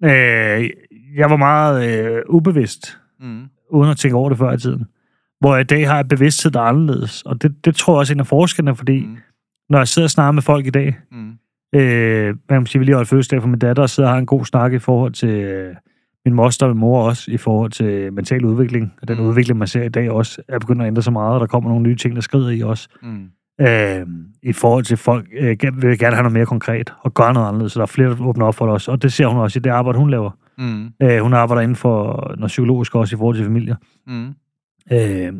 Øh, 0.04 0.70
jeg 1.16 1.30
var 1.30 1.36
meget 1.36 1.88
øh, 2.06 2.22
ubevidst, 2.28 2.98
Mm. 3.20 3.42
uden 3.72 3.90
at 3.90 3.96
tænke 3.96 4.16
over 4.16 4.28
det 4.28 4.38
før 4.38 4.52
i 4.52 4.58
tiden. 4.58 4.84
Hvor 5.40 5.56
i 5.56 5.64
dag 5.64 5.88
har 5.88 5.96
jeg 5.96 6.08
bevidsthed, 6.08 6.52
der 6.52 6.60
er 6.60 6.64
anderledes. 6.64 7.22
Og 7.22 7.42
det, 7.42 7.64
det 7.64 7.76
tror 7.76 7.92
jeg 7.94 7.98
også 7.98 8.12
er 8.12 8.14
en 8.14 8.20
af 8.20 8.26
forskellene, 8.26 8.76
fordi. 8.76 9.06
Mm. 9.06 9.16
når 9.70 9.78
jeg 9.78 9.88
sidder 9.88 10.06
og 10.06 10.10
snakker 10.10 10.32
med 10.32 10.42
folk 10.42 10.66
i 10.66 10.70
dag, 10.70 10.96
Mm. 11.12 11.32
Øh, 11.74 12.26
man 12.50 12.60
kan 12.60 12.66
sige, 12.66 12.78
vi 12.78 12.84
lige 12.84 12.94
holdt 12.94 13.08
fødselsdag 13.08 13.40
for 13.40 13.48
min 13.48 13.58
datter, 13.58 13.82
og 13.82 13.90
sidder 13.90 14.08
og 14.08 14.14
har 14.14 14.18
en 14.18 14.26
god 14.26 14.44
snak 14.44 14.72
i 14.72 14.78
forhold 14.78 15.12
til 15.12 15.28
øh, 15.28 15.74
min 16.24 16.34
moster 16.34 16.66
og 16.66 16.72
min 16.72 16.80
mor 16.80 17.02
også, 17.08 17.30
i 17.30 17.36
forhold 17.36 17.70
til 17.70 18.12
mental 18.12 18.44
udvikling. 18.44 18.92
Og 19.02 19.08
den 19.08 19.18
Mm. 19.18 19.26
udvikling, 19.26 19.58
man 19.58 19.68
ser 19.68 19.82
i 19.82 19.88
dag 19.88 20.10
også, 20.10 20.42
er 20.48 20.58
begyndt 20.58 20.82
at 20.82 20.86
ændre 20.88 21.02
sig 21.02 21.12
meget, 21.12 21.34
og 21.34 21.40
der 21.40 21.46
kommer 21.46 21.70
nogle 21.70 21.82
nye 21.82 21.96
ting, 21.96 22.14
der 22.14 22.20
skrider 22.20 22.50
i 22.50 22.62
os. 22.62 22.88
Mm. 23.02 23.28
øh, 23.60 24.06
i 24.42 24.52
forhold 24.52 24.84
til 24.84 24.96
folk, 24.96 25.26
øh, 25.38 25.56
vil 25.82 25.98
gerne 25.98 26.16
have 26.16 26.22
noget 26.22 26.32
mere 26.32 26.46
konkret 26.46 26.94
og 27.00 27.14
gøre 27.14 27.32
noget 27.32 27.48
anderledes, 27.48 27.72
så 27.72 27.78
der 27.78 27.82
er 27.82 27.86
flere, 27.86 28.08
der 28.08 28.26
åbner 28.26 28.46
op 28.46 28.54
for 28.54 28.64
det 28.64 28.72
også. 28.72 28.90
Og 28.90 29.02
det 29.02 29.12
ser 29.12 29.26
hun 29.26 29.38
også 29.40 29.58
i 29.58 29.62
det 29.62 29.70
arbejde, 29.70 29.98
hun 29.98 30.10
laver. 30.10 30.30
Mm. 30.58 30.86
Øh, 31.02 31.20
hun 31.22 31.34
arbejder 31.34 31.62
inden 31.62 31.76
for 31.76 32.26
noget 32.36 32.48
psykologisk 32.48 32.94
også 32.94 33.16
i 33.16 33.18
forhold 33.18 33.36
til 33.36 33.44
familier. 33.44 33.76
Mm. 34.06 34.26
Øh, 34.92 35.32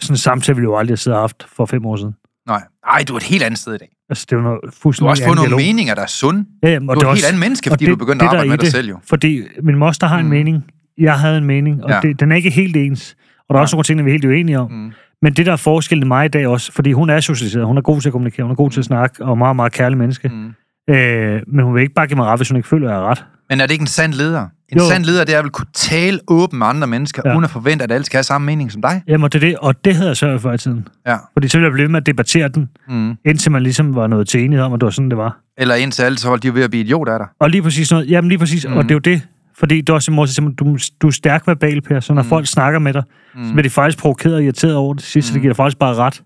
sådan 0.00 0.12
en 0.12 0.16
samtale 0.16 0.56
ville 0.56 0.64
jo 0.70 0.76
aldrig 0.76 0.90
have 0.92 0.96
siddet 0.96 1.16
og 1.16 1.22
haft 1.22 1.42
for 1.48 1.64
fem 1.66 1.86
år 1.86 1.96
siden. 1.96 2.14
Nej. 2.48 2.62
Ej, 2.92 3.04
du 3.08 3.12
er 3.12 3.16
et 3.16 3.22
helt 3.22 3.42
andet 3.42 3.58
sted 3.60 3.74
i 3.74 3.78
dag. 3.78 3.88
Altså, 4.10 4.26
det 4.30 4.32
er 4.32 4.36
jo 4.36 4.42
noget 4.42 4.60
Du 4.64 4.70
fuldstændig 4.82 5.06
har 5.08 5.10
også 5.10 5.24
fået 5.24 5.36
nogle 5.36 5.48
dialog. 5.50 5.60
meninger, 5.66 5.94
der 5.94 6.02
er 6.02 6.06
sunde. 6.06 6.44
Ja, 6.62 6.70
jamen, 6.70 6.90
og 6.90 6.96
Du 6.96 7.00
det 7.00 7.06
er 7.06 7.10
et 7.10 7.14
helt 7.16 7.24
også, 7.24 7.28
andet 7.28 7.40
menneske, 7.40 7.70
fordi 7.70 7.84
det- 7.84 7.90
du 7.92 7.96
begyndte 7.96 8.24
at 8.24 8.28
arbejde 8.28 8.48
med 8.48 8.58
dig 8.58 8.64
det, 8.64 8.72
selv 8.72 8.88
jo. 8.88 8.98
Fordi 9.08 9.42
min 9.62 9.76
moster 9.76 10.06
har 10.06 10.18
en 10.18 10.24
Mm. 10.24 10.30
mening, 10.30 10.64
jeg 10.98 11.18
havde 11.20 11.38
en 11.38 11.44
mening, 11.44 11.84
og 11.84 11.90
Ja. 11.90 12.00
det, 12.02 12.20
den 12.20 12.32
er 12.32 12.36
ikke 12.36 12.50
helt 12.50 12.76
ens. 12.76 13.16
Og 13.48 13.54
der 13.54 13.58
er 13.58 13.62
også 13.62 13.74
Nej. 13.74 13.78
nogle 13.78 13.84
ting, 13.84 13.98
der 13.98 14.04
vi 14.04 14.10
er 14.10 14.14
helt 14.14 14.24
uenige 14.24 14.58
om. 14.58 14.70
Mm. 14.72 14.92
Men 15.22 15.32
det, 15.32 15.46
der 15.46 15.52
er 15.52 15.56
forskellen 15.56 16.06
i 16.06 16.08
mig 16.08 16.24
i 16.24 16.28
dag 16.28 16.46
også, 16.46 16.72
fordi 16.72 16.92
hun 16.92 17.10
er 17.10 17.20
socialiseret, 17.20 17.66
hun 17.66 17.76
er 17.76 17.82
god 17.82 18.00
til 18.00 18.08
at 18.08 18.12
kommunikere, 18.12 18.44
hun 18.44 18.50
er 18.50 18.54
god 18.56 18.70
til 18.70 18.80
at 18.80 18.84
snakke, 18.84 19.24
og 19.24 19.38
meget, 19.38 19.56
meget 19.56 19.72
kærlig 19.72 19.98
menneske. 19.98 20.28
Mm. 20.28 20.94
Øh, 20.94 21.40
men 21.46 21.64
hun 21.64 21.74
vil 21.74 21.82
ikke 21.82 21.94
bare 21.94 22.06
give 22.06 22.16
mig 22.16 22.26
ret, 22.26 22.38
hvis 22.38 22.48
hun 22.48 22.56
ikke 22.56 22.68
føler, 22.68 22.88
at 22.88 22.94
jeg 22.94 23.02
er 23.02 23.06
ret. 23.10 23.24
Men 23.52 23.60
er 23.60 23.66
det 23.66 23.72
ikke 23.72 23.82
en 23.82 23.86
sand 23.86 24.12
leder? 24.14 24.46
En 24.68 24.78
Jo. 24.78 24.84
sand 24.88 25.04
leder, 25.04 25.24
det 25.24 25.34
er 25.34 25.38
at 25.42 25.52
kunne 25.52 25.66
tale 25.74 26.20
åbent 26.28 26.58
med 26.58 26.66
andre 26.66 26.86
mennesker, 26.86 27.22
Ja. 27.24 27.32
uden 27.32 27.44
at 27.44 27.50
forvente, 27.50 27.84
at 27.84 27.92
alle 27.92 28.04
skal 28.04 28.16
have 28.16 28.22
samme 28.24 28.44
mening 28.46 28.72
som 28.72 28.82
dig. 28.82 29.02
Jamen, 29.08 29.24
det 29.30 29.34
er 29.34 29.38
det, 29.40 29.56
og 29.58 29.84
det 29.84 29.94
havde 29.96 30.08
jeg 30.08 30.16
sørget 30.16 30.40
for 30.40 30.52
i 30.52 30.58
tiden. 30.58 30.88
Ja. 31.06 31.16
Fordi 31.32 31.48
så 31.48 31.58
ville 31.58 31.66
jeg 31.66 31.72
blive 31.72 31.88
med 31.88 32.00
at 32.00 32.06
debattere 32.06 32.48
den, 32.48 32.68
Mm. 32.88 33.14
indtil 33.24 33.52
man 33.52 33.62
ligesom 33.62 33.94
var 33.94 34.06
nået 34.06 34.28
til 34.28 34.44
enighed 34.44 34.66
om, 34.66 34.72
at 34.72 34.80
det 34.80 34.84
var 34.84 34.90
sådan, 34.90 35.10
det 35.10 35.18
var. 35.18 35.38
Eller 35.58 35.74
indtil 35.74 36.02
alle 36.02 36.18
så 36.18 36.28
holdt 36.28 36.42
de 36.42 36.48
jo 36.48 36.54
ved 36.54 36.62
at 36.62 36.70
blive 36.70 36.84
idioter 36.84 37.12
af 37.12 37.18
dig. 37.18 37.26
Og 37.40 37.50
lige 37.50 37.62
præcis 37.62 37.90
noget, 37.90 38.10
jamen 38.10 38.28
lige 38.28 38.38
præcis, 38.38 38.66
mm. 38.68 38.76
og 38.76 38.82
det 38.82 38.90
er 38.90 38.94
jo 38.94 38.98
det, 38.98 39.22
fordi 39.58 39.80
det 39.80 39.88
er 39.88 39.92
også 39.94 40.26
en 40.40 40.54
du, 40.54 40.78
du 41.02 41.06
er 41.06 41.10
stærk 41.10 41.46
verbal, 41.46 41.80
Per, 41.82 42.00
så 42.00 42.14
når 42.14 42.22
mm. 42.22 42.28
Folk 42.28 42.46
snakker 42.46 42.78
med 42.78 42.92
dig, 42.92 43.02
mm. 43.34 43.44
så 43.44 43.52
bliver 43.52 43.62
de 43.62 43.70
faktisk 43.70 43.98
provokeret 43.98 44.34
og 44.34 44.42
irriteret 44.42 44.74
over 44.74 44.94
det 44.94 45.02
sidste, 45.02 45.30
mm. 45.30 45.34
det 45.34 45.42
giver 45.42 45.52
dig 45.52 45.56
faktisk 45.56 45.78
bare 45.78 45.94
ret. 45.94 46.22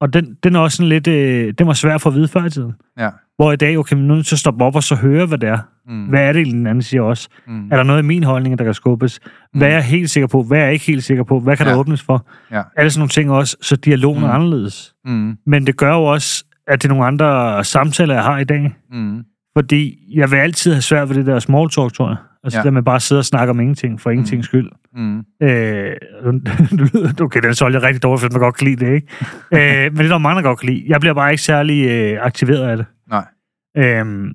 Og 0.00 0.12
den, 0.12 0.36
den 0.44 0.54
er 0.56 0.60
også 0.60 0.76
sådan 0.76 0.88
lidt, 0.88 1.06
øh, 1.08 1.54
den 1.58 1.66
var 1.66 1.72
svær 1.72 1.98
for 1.98 2.10
at 2.10 2.16
vide 2.16 2.28
før 2.28 2.44
i 2.44 2.50
tiden. 2.50 2.72
Ja. 2.98 3.08
Hvor 3.36 3.52
i 3.52 3.56
dag, 3.56 3.78
okay, 3.78 3.96
men 3.96 4.06
nu 4.06 4.14
er 4.14 4.18
jeg 4.18 4.24
til 4.24 4.34
at 4.34 4.38
stoppe 4.38 4.64
op 4.64 4.76
og 4.76 4.82
så 4.82 4.94
høre, 4.94 5.26
hvad 5.26 5.38
det 5.38 5.48
er. 5.48 5.58
Mm. 5.88 6.04
Hvad 6.04 6.20
er 6.28 6.32
det, 6.32 6.46
den 6.46 6.66
anden 6.66 6.82
siger 6.82 7.02
også? 7.02 7.28
Mm. 7.46 7.68
Er 7.72 7.76
der 7.76 7.82
noget 7.82 8.02
i 8.02 8.06
min 8.06 8.22
holdning, 8.24 8.58
der 8.58 8.64
kan 8.64 8.74
skubbes? 8.74 9.20
Hvad 9.54 9.68
er 9.68 9.72
jeg 9.72 9.82
helt 9.84 10.10
sikker 10.10 10.26
på? 10.26 10.42
Hvad 10.42 10.58
er 10.58 10.62
jeg 10.64 10.72
ikke 10.72 10.84
helt 10.86 11.04
sikker 11.04 11.24
på? 11.24 11.40
Hvad 11.40 11.56
kan 11.56 11.66
ja. 11.66 11.72
Der 11.72 11.78
åbnes 11.78 12.02
for? 12.02 12.26
Ja. 12.50 12.62
Alle 12.76 12.90
sådan 12.90 13.00
nogle 13.00 13.08
ting 13.08 13.30
også, 13.30 13.56
så 13.60 13.76
dialogen 13.76 14.18
mm. 14.18 14.24
er 14.24 14.28
Mm. 14.28 14.34
anderledes. 14.34 14.94
Mm. 15.04 15.36
Men 15.46 15.66
det 15.66 15.76
gør 15.76 15.94
jo 15.94 16.02
også, 16.04 16.44
at 16.66 16.82
det 16.82 16.88
er 16.88 16.92
nogle 16.94 17.06
andre 17.06 17.64
samtaler, 17.64 18.14
jeg 18.14 18.24
har 18.24 18.38
i 18.38 18.44
dag. 18.44 18.74
Mm. 18.92 19.24
Fordi 19.56 19.98
jeg 20.14 20.30
vil 20.30 20.36
altid 20.36 20.72
have 20.72 20.82
svært 20.82 21.08
ved 21.08 21.16
det 21.16 21.26
der 21.26 21.38
small 21.38 21.68
talk, 21.70 21.92
tror 21.92 22.08
jeg. 22.08 22.16
Altså 22.44 22.58
ja. 22.58 22.60
Det 22.60 22.64
der 22.64 22.70
med 22.70 22.82
bare 22.82 22.96
at 22.96 23.02
sidde 23.02 23.18
og 23.18 23.24
snakke 23.24 23.50
om 23.50 23.60
ingenting, 23.60 24.00
for 24.00 24.10
ingenting 24.10 24.44
skyld. 24.44 24.68
Mm. 24.94 25.18
Øh, 25.42 25.96
okay, 27.26 27.40
den 27.42 27.54
solgte 27.54 27.76
jeg 27.78 27.82
rigtig 27.86 28.02
dårligt, 28.02 28.20
for 28.22 28.28
man 28.38 28.40
godt 28.40 28.56
kan 28.56 28.66
lide 28.66 28.84
det, 28.86 28.92
ikke? 28.94 29.06
øh, 29.54 29.92
men 29.92 29.98
det 29.98 30.04
er 30.04 30.08
der 30.08 30.18
mange, 30.18 30.36
der 30.36 30.48
godt 30.48 30.58
kan 30.60 30.68
lide. 30.68 30.84
Jeg 30.86 31.00
bliver 31.00 31.14
bare 31.14 31.30
ikke 31.30 31.42
særlig 31.42 31.88
øh, 31.90 32.18
aktiveret 32.22 32.62
af 32.68 32.76
det. 32.76 32.86
Nej. 33.10 33.26
Øh, 33.76 34.34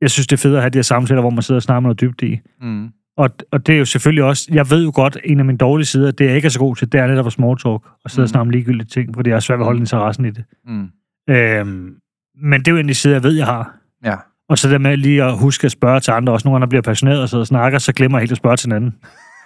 jeg 0.00 0.10
synes, 0.10 0.26
det 0.26 0.32
er 0.36 0.40
fedt 0.42 0.54
at 0.56 0.60
have 0.62 0.70
de 0.70 0.78
her 0.78 0.82
samtaler, 0.82 1.20
hvor 1.20 1.30
man 1.30 1.42
sidder 1.42 1.58
og 1.58 1.62
snakker 1.62 1.80
noget 1.80 2.00
dybt 2.00 2.22
i. 2.22 2.40
Mm. 2.60 2.88
Og, 3.16 3.30
og 3.52 3.66
det 3.66 3.74
er 3.74 3.78
jo 3.78 3.84
selvfølgelig 3.84 4.24
også, 4.24 4.48
jeg 4.52 4.70
ved 4.70 4.84
jo 4.84 4.92
godt, 4.94 5.18
en 5.24 5.38
af 5.38 5.44
mine 5.44 5.58
dårlige 5.58 5.86
sider, 5.86 6.10
det 6.10 6.24
jeg 6.26 6.36
ikke 6.36 6.46
er 6.46 6.50
så 6.50 6.58
god 6.58 6.76
til, 6.76 6.92
det 6.92 7.00
er 7.00 7.06
netop 7.06 7.26
at 7.26 7.32
small 7.32 7.58
talk, 7.58 7.82
og 8.04 8.10
sidde 8.10 8.20
og 8.20 8.22
Mhm. 8.22 8.28
snakke 8.28 8.40
om 8.40 8.50
ligegyldige 8.50 8.84
ting, 8.88 9.14
fordi 9.14 9.30
jeg 9.30 9.36
er 9.36 9.40
svært 9.40 9.58
ved 9.58 9.64
at 9.64 9.66
holde 9.66 9.80
interessen 9.80 10.24
i 10.24 10.30
det. 10.30 10.44
Mm. 10.66 10.88
Øhm, 11.30 11.94
men 12.42 12.60
det 12.60 12.68
er 12.68 12.72
jo 12.72 12.78
en 12.78 12.84
af 12.84 12.88
de 12.88 12.94
sider, 12.94 13.14
jeg 13.14 13.22
ved, 13.22 13.32
jeg 13.36 13.46
har. 13.46 13.74
Ja. 14.04 14.16
Og 14.48 14.58
så 14.58 14.68
det 14.70 14.80
med 14.80 14.96
lige 14.96 15.24
at 15.24 15.38
huske 15.38 15.64
at 15.64 15.70
spørge 15.70 16.00
til 16.00 16.10
andre, 16.10 16.32
også 16.32 16.48
nogle 16.48 16.56
andre 16.56 16.68
bliver 16.68 16.82
passioneret 16.82 17.22
og 17.22 17.28
sidder 17.28 17.42
og 17.42 17.46
snakker, 17.46 17.78
så 17.78 17.92
glemmer 17.92 18.18
jeg 18.18 18.22
helt 18.22 18.32
at 18.32 18.38
spørge 18.38 18.56
til 18.56 18.66
hinanden. 18.66 18.94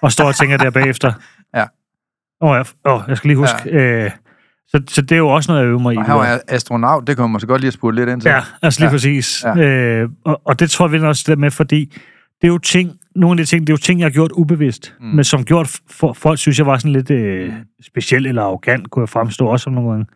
Og 0.02 0.12
står 0.12 0.24
og 0.24 0.34
tænker 0.36 0.56
der 0.56 0.70
bagefter. 0.70 1.12
Ja. 1.54 1.64
Åh, 2.40 2.50
oh, 2.50 2.56
jeg, 2.56 2.66
oh, 2.84 3.02
jeg 3.08 3.16
skal 3.16 3.28
lige 3.28 3.36
huske. 3.38 3.56
Ja. 3.66 4.04
Øh, 4.04 4.10
så, 4.68 4.82
så 4.88 5.02
det 5.02 5.12
er 5.12 5.16
jo 5.16 5.28
også 5.28 5.52
noget, 5.52 5.62
jeg 5.62 5.68
øver 5.70 5.80
mig 5.80 5.94
i. 5.94 5.96
Og 5.96 6.06
her 6.06 6.22
jeg 6.24 6.40
astronaut, 6.48 7.06
det 7.06 7.16
kommer 7.16 7.32
man 7.32 7.40
så 7.40 7.46
godt 7.46 7.60
lige 7.60 7.68
at 7.68 7.74
spurgte 7.74 7.96
lidt 7.96 8.08
ind 8.10 8.20
til. 8.20 8.28
Ja, 8.28 8.40
altså 8.62 8.80
lige 8.80 8.86
Ja. 8.88 8.92
præcis. 8.94 9.44
Ja. 9.44 9.56
Øh, 9.58 10.08
og, 10.24 10.40
og 10.44 10.58
det 10.60 10.70
tror 10.70 10.86
jeg 10.86 10.92
virkelig 10.92 11.08
også 11.08 11.24
det 11.26 11.38
med, 11.38 11.50
fordi 11.50 11.84
det 12.40 12.48
er 12.48 12.48
jo 12.48 12.58
ting, 12.58 12.92
nogle 13.16 13.40
af 13.40 13.46
de 13.46 13.50
ting, 13.50 13.66
det 13.66 13.72
er 13.72 13.74
jo 13.74 13.78
ting, 13.78 14.00
jeg 14.00 14.04
har 14.04 14.10
gjort 14.10 14.32
ubevidst, 14.32 14.94
Mm. 15.00 15.06
mm. 15.06 15.14
men 15.14 15.24
som 15.24 15.44
gjort, 15.44 15.80
for, 15.90 16.12
folk 16.12 16.38
synes, 16.38 16.58
jeg 16.58 16.66
var 16.66 16.78
sådan 16.78 16.92
lidt 16.92 17.10
øh, 17.10 17.52
speciel 17.86 18.26
eller 18.26 18.42
arrogant, 18.42 18.90
kunne 18.90 19.02
jeg 19.02 19.08
fremstå 19.08 19.46
også 19.46 19.64
som 19.64 19.72
nogle 19.72 19.90
gange. 19.90 20.06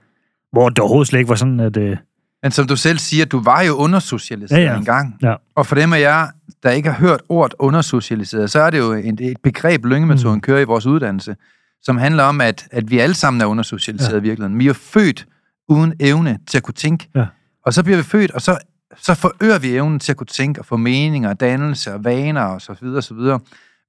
Hvor 0.53 0.69
det 0.69 0.79
overhovedet 0.79 1.09
slet 1.09 1.19
ikke 1.19 1.29
var 1.29 1.35
sådan, 1.37 1.61
at... 1.61 1.77
Øh, 1.77 1.97
Men 2.43 2.51
som 2.51 2.66
du 2.66 2.77
selv 2.77 2.99
siger, 2.99 3.25
du 3.25 3.43
var 3.43 3.62
jo 3.62 3.75
undersocialiseret 3.75 4.61
Ja, 4.64 4.71
ja. 4.73 4.79
en 4.79 4.85
gang. 4.85 5.16
Ja. 5.23 5.35
Og 5.57 5.66
for 5.66 5.75
dem 5.75 5.93
af 5.93 6.01
jer, 6.01 6.27
der 6.62 6.70
ikke 6.70 6.90
har 6.90 7.01
hørt 7.01 7.23
ordet 7.29 7.55
undersocialiseret, 7.59 8.51
så 8.51 8.61
er 8.61 8.70
det 8.70 8.79
jo 8.79 8.92
et, 8.92 9.20
et 9.20 9.37
begreb, 9.42 9.85
lyngemetoden 9.85 10.37
mm. 10.37 10.40
kører 10.40 10.61
i 10.61 10.64
vores 10.64 10.87
uddannelse, 10.87 11.37
som 11.83 11.99
handler 11.99 12.25
om, 12.25 12.40
at, 12.40 12.68
at 12.70 12.90
vi 12.90 12.99
alle 12.99 13.14
sammen 13.14 13.40
er 13.40 13.46
undersocialiseret 13.46 14.12
ja. 14.12 14.18
i 14.18 14.23
virkeligheden. 14.23 14.59
Vi 14.59 14.68
er 14.68 14.73
født 14.73 15.27
uden 15.68 15.94
evne 16.01 16.38
til 16.46 16.57
at 16.57 16.62
kunne 16.62 16.75
tænke. 16.75 17.09
Ja. 17.14 17.27
Og 17.66 17.75
så 17.75 17.83
bliver 17.83 17.96
vi 17.96 18.03
født, 18.03 18.31
og 18.31 18.42
så, 18.42 18.59
så 18.96 19.14
forøger 19.14 19.59
vi 19.59 19.75
evnen 19.75 19.99
til 19.99 20.12
at 20.12 20.16
kunne 20.16 20.27
tænke 20.27 20.61
og 20.61 20.66
få 20.66 20.77
meninger, 20.77 21.33
dannelse 21.33 21.94
og 21.94 22.05
vaner 22.05 22.42
og 22.42 22.61
så 22.62 22.77
videre, 22.81 23.03
så 23.03 23.14
videre. 23.14 23.40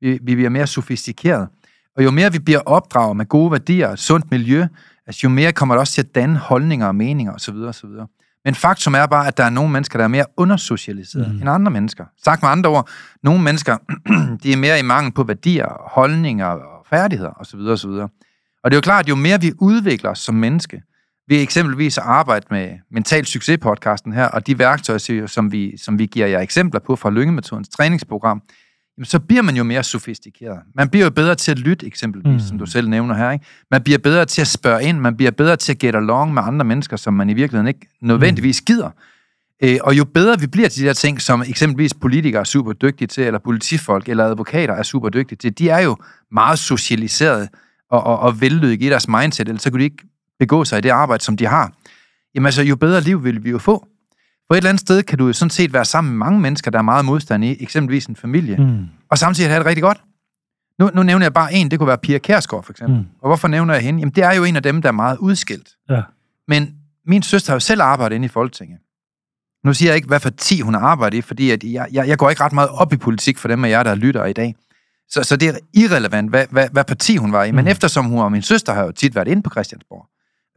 Vi, 0.02 0.12
vi 0.12 0.36
bliver 0.36 0.50
mere 0.50 0.68
sofistikeret. 0.68 1.48
Og 1.98 2.04
jo 2.04 2.12
mere 2.12 2.32
vi 2.32 2.40
bliver 2.40 2.60
opdraget 2.60 3.18
med 3.18 3.26
gode 3.26 3.52
værdier 3.52 3.88
og 3.88 3.94
et 3.94 4.00
sundt 4.00 4.32
miljø, 4.32 4.66
altså 5.08 5.20
jo 5.24 5.30
mere 5.30 5.52
kommer 5.52 5.76
det 5.76 5.80
også 5.80 5.94
til 5.94 6.02
at 6.02 6.16
danne 6.16 6.38
holdninger 6.38 6.88
og 6.88 6.96
meninger 6.96 7.34
osv. 7.34 7.56
osv. 7.56 7.90
Men 8.46 8.56
faktum 8.56 8.94
er 8.96 9.06
bare, 9.06 9.28
at 9.28 9.38
der 9.38 9.44
er 9.44 9.50
nogle 9.50 9.72
mennesker, 9.72 9.98
der 9.98 10.04
er 10.04 10.08
mere 10.10 10.26
undersocialiseret 10.38 11.34
mm. 11.34 11.42
End 11.42 11.50
andre 11.50 11.72
mennesker. 11.72 12.06
Sagt 12.24 12.42
med 12.42 12.50
andre 12.50 12.70
ord, 12.70 12.90
nogle 13.24 13.44
mennesker, 13.44 13.78
de 14.44 14.54
er 14.54 14.58
mere 14.58 14.80
i 14.80 14.82
mangel 14.82 15.14
på 15.14 15.24
værdier, 15.24 15.90
holdninger 15.92 16.46
og 16.46 16.86
færdigheder 16.90 17.32
osv. 17.40 17.60
osv. 17.60 17.90
Og 18.64 18.72
det 18.72 18.74
er 18.74 18.78
jo 18.78 18.82
klart, 18.82 19.06
at 19.06 19.10
jo 19.10 19.16
mere 19.16 19.42
vi 19.42 19.52
udvikler 19.60 20.10
os 20.10 20.20
som 20.20 20.36
menneske, 20.36 20.82
ved 21.28 21.42
eksempelvis 21.42 21.98
at 21.98 22.04
arbejde 22.04 22.46
med 22.52 22.70
Mental 22.92 23.26
Succes-podcasten 23.26 24.14
her, 24.14 24.26
og 24.26 24.48
de 24.48 24.60
værktøjer, 24.60 25.28
som 25.28 25.52
vi, 25.52 25.78
som 25.78 26.00
vi 26.00 26.06
giver 26.06 26.28
jer 26.28 26.40
eksempler 26.40 26.80
på 26.80 26.96
fra 26.96 27.10
Lyngemetodens 27.10 27.70
træningsprogram, 27.70 28.42
så 29.04 29.20
bliver 29.20 29.42
man 29.42 29.56
jo 29.56 29.64
mere 29.64 29.84
sofistikeret. 29.84 30.60
Man 30.76 30.90
bliver 30.90 31.04
jo 31.04 31.10
bedre 31.10 31.36
til 31.36 31.52
at 31.52 31.60
lytte, 31.60 31.86
eksempelvis, 31.86 32.28
mm. 32.28 32.34
Mm. 32.34 32.40
som 32.40 32.60
du 32.60 32.66
selv 32.66 32.90
nævner 32.90 33.16
her. 33.16 33.32
Ikke? 33.32 33.46
Man 33.72 33.84
bliver 33.84 33.98
bedre 33.98 34.26
til 34.26 34.42
at 34.42 34.48
spørge 34.48 34.84
ind, 34.84 35.00
man 35.00 35.18
bliver 35.18 35.32
bedre 35.32 35.56
til 35.56 35.72
at 35.72 35.80
get 35.80 35.96
along 35.96 36.34
med 36.34 36.42
andre 36.46 36.66
mennesker, 36.66 36.98
som 36.98 37.14
man 37.14 37.30
i 37.30 37.34
virkeligheden 37.34 37.68
ikke 37.68 37.88
nødvendigvis 38.02 38.62
gider. 38.62 38.90
Øh, 39.64 39.78
og 39.84 39.98
jo 39.98 40.06
bedre 40.06 40.40
vi 40.40 40.48
bliver 40.48 40.70
til 40.70 40.82
de 40.82 40.88
der 40.88 40.94
ting, 40.94 41.22
som 41.22 41.44
eksempelvis 41.48 41.94
politikere 41.94 42.40
er 42.40 42.44
super 42.44 42.74
dygtige 42.74 43.08
til, 43.08 43.24
eller 43.24 43.40
politifolk 43.40 44.10
eller 44.10 44.26
advokater 44.26 44.74
er 44.74 44.84
super 44.84 45.10
dygtige 45.10 45.38
til, 45.38 45.58
de 45.58 45.70
er 45.70 45.80
jo 45.80 45.98
meget 46.32 46.60
socialiseret 46.60 47.50
og, 47.92 48.04
og, 48.04 48.20
og 48.20 48.42
vellykket 48.42 48.86
i 48.86 48.90
deres 48.90 49.08
mindset, 49.08 49.48
ellers 49.48 49.62
så 49.62 49.72
kunne 49.72 49.80
de 49.80 49.84
ikke 49.84 50.04
begå 50.40 50.66
sig 50.66 50.78
i 50.78 50.82
det 50.82 50.90
arbejde, 50.90 51.24
som 51.24 51.38
de 51.38 51.48
har. 51.48 51.74
Jamen 52.36 52.46
altså, 52.46 52.64
jo 52.64 52.76
bedre 52.76 53.02
liv 53.02 53.24
vil 53.24 53.44
vi 53.44 53.50
jo 53.50 53.58
få. 53.58 53.88
På 54.52 54.56
et 54.56 54.58
eller 54.58 54.70
andet 54.70 54.82
sted 54.82 55.04
kan 55.04 55.18
du 55.18 55.28
jo 55.28 55.34
sådan 55.34 55.50
set 55.50 55.74
være 55.74 55.86
sammen 55.86 56.12
med 56.14 56.18
mange 56.18 56.40
mennesker, 56.40 56.72
der 56.72 56.78
er 56.78 56.84
meget 56.84 57.06
modstand 57.06 57.44
i, 57.46 57.64
eksempelvis 57.64 58.06
en 58.06 58.16
familie, 58.16 58.58
mm. 58.58 58.64
mm, 58.64 58.86
og 59.10 59.18
samtidig 59.18 59.50
have 59.50 59.60
det 59.60 59.66
rigtig 59.66 59.84
godt. 59.84 60.02
Nu, 60.80 60.90
nu 60.94 61.04
nævner 61.04 61.26
jeg 61.26 61.34
bare 61.34 61.54
en, 61.54 61.72
det 61.72 61.80
kunne 61.80 61.88
være 61.88 61.98
Pia 61.98 62.18
Kærsgaard 62.18 62.64
for 62.64 62.74
eksempel. 62.74 62.96
Mm. 62.98 63.02
Mm. 63.02 63.08
Og 63.22 63.30
hvorfor 63.30 63.48
nævner 63.48 63.74
jeg 63.74 63.84
hende? 63.84 64.00
Jamen 64.00 64.14
det 64.16 64.24
er 64.24 64.34
jo 64.34 64.44
en 64.44 64.56
af 64.56 64.64
dem, 64.64 64.82
der 64.82 64.90
er 64.90 64.94
meget 64.94 65.18
udskilt. 65.18 65.70
ja. 65.90 66.02
Men 66.48 66.76
min 67.06 67.22
søster 67.22 67.52
har 67.52 67.56
jo 67.56 67.60
selv 67.60 67.82
arbejdet 67.82 68.16
inde 68.16 68.26
i 68.26 68.30
Folketinget. 68.30 68.80
Nu 69.66 69.74
siger 69.74 69.90
jeg 69.90 69.96
ikke, 69.96 70.08
hvad 70.08 70.20
for 70.20 70.30
ti 70.30 70.62
hun 70.62 70.74
har 70.74 70.82
arbejdet 70.82 71.18
i, 71.18 71.22
fordi 71.22 71.52
at 71.52 71.64
jeg, 71.64 71.88
jeg, 71.92 72.08
jeg 72.08 72.18
går 72.18 72.30
ikke 72.30 72.44
ret 72.44 72.54
meget 72.54 72.70
op 72.70 72.94
i 72.94 72.98
politik 72.98 73.38
for 73.38 73.48
dem 73.48 73.66
af 73.66 73.70
jer, 73.70 73.84
der 73.84 73.96
lytter 73.96 74.26
i 74.26 74.34
dag. 74.34 74.56
Så, 75.10 75.24
så 75.24 75.36
det 75.36 75.48
er 75.50 75.54
irrelevant, 75.74 76.30
hvad, 76.30 76.46
hvad, 76.50 76.68
hvad 76.72 76.84
parti 76.84 77.16
hun 77.18 77.32
var 77.34 77.44
i. 77.44 77.52
Men 77.52 77.66
Mhm. 77.66 77.72
eftersom 77.72 78.06
hun 78.06 78.20
og 78.20 78.32
min 78.32 78.42
søster 78.42 78.74
har 78.74 78.84
jo 78.84 78.92
tit 78.92 79.16
været 79.16 79.28
inde 79.28 79.42
på 79.44 79.50
Christiansborg, 79.50 80.06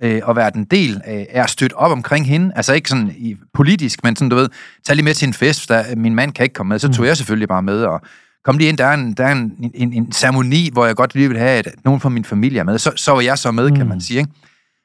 øh, 0.03 0.21
og 0.25 0.37
været 0.37 0.55
en 0.55 0.65
del 0.65 1.01
af, 1.05 1.27
af 1.31 1.43
at 1.43 1.51
støtte 1.51 1.75
op 1.75 1.91
omkring 1.93 2.27
hende, 2.27 2.53
altså 2.57 2.73
ikke 2.73 2.89
sådan 2.89 3.15
i, 3.19 3.37
politisk, 3.55 4.05
men 4.05 4.17
sådan, 4.17 4.29
du 4.29 4.37
ved, 4.37 4.49
tag 4.87 4.97
lige 4.97 5.05
med 5.05 5.15
til 5.15 5.27
en 5.29 5.35
fest, 5.35 5.69
der 5.69 5.97
min 5.97 6.15
mand 6.15 6.33
kan 6.33 6.43
ikke 6.43 6.53
komme 6.55 6.69
med, 6.69 6.79
så 6.79 6.89
tog 6.89 6.97
Mhm. 7.03 7.07
jeg 7.07 7.17
selvfølgelig 7.17 7.49
bare 7.49 7.63
med, 7.63 7.83
og 7.85 8.01
kom 8.45 8.59
lige 8.59 8.69
ind, 8.69 8.79
der 8.79 8.85
er 8.87 8.95
en, 8.95 9.13
der 9.15 9.25
er 9.27 9.33
en, 9.33 9.71
en, 9.75 9.93
en 9.93 10.13
ceremoni, 10.13 10.71
hvor 10.73 10.87
jeg 10.87 10.97
godt 10.97 11.15
lige 11.15 11.29
vil 11.29 11.39
have, 11.39 11.51
at 11.59 11.69
nogen 11.85 12.01
fra 12.01 12.09
min 12.09 12.25
familie 12.25 12.61
er 12.61 12.65
med, 12.65 12.79
så, 12.79 12.93
så 12.97 13.13
var 13.13 13.21
jeg 13.21 13.39
så 13.39 13.51
med, 13.51 13.71
kan 13.71 13.79
Mhm. 13.81 13.89
man 13.89 14.01
sige, 14.01 14.19
ikke? 14.19 14.31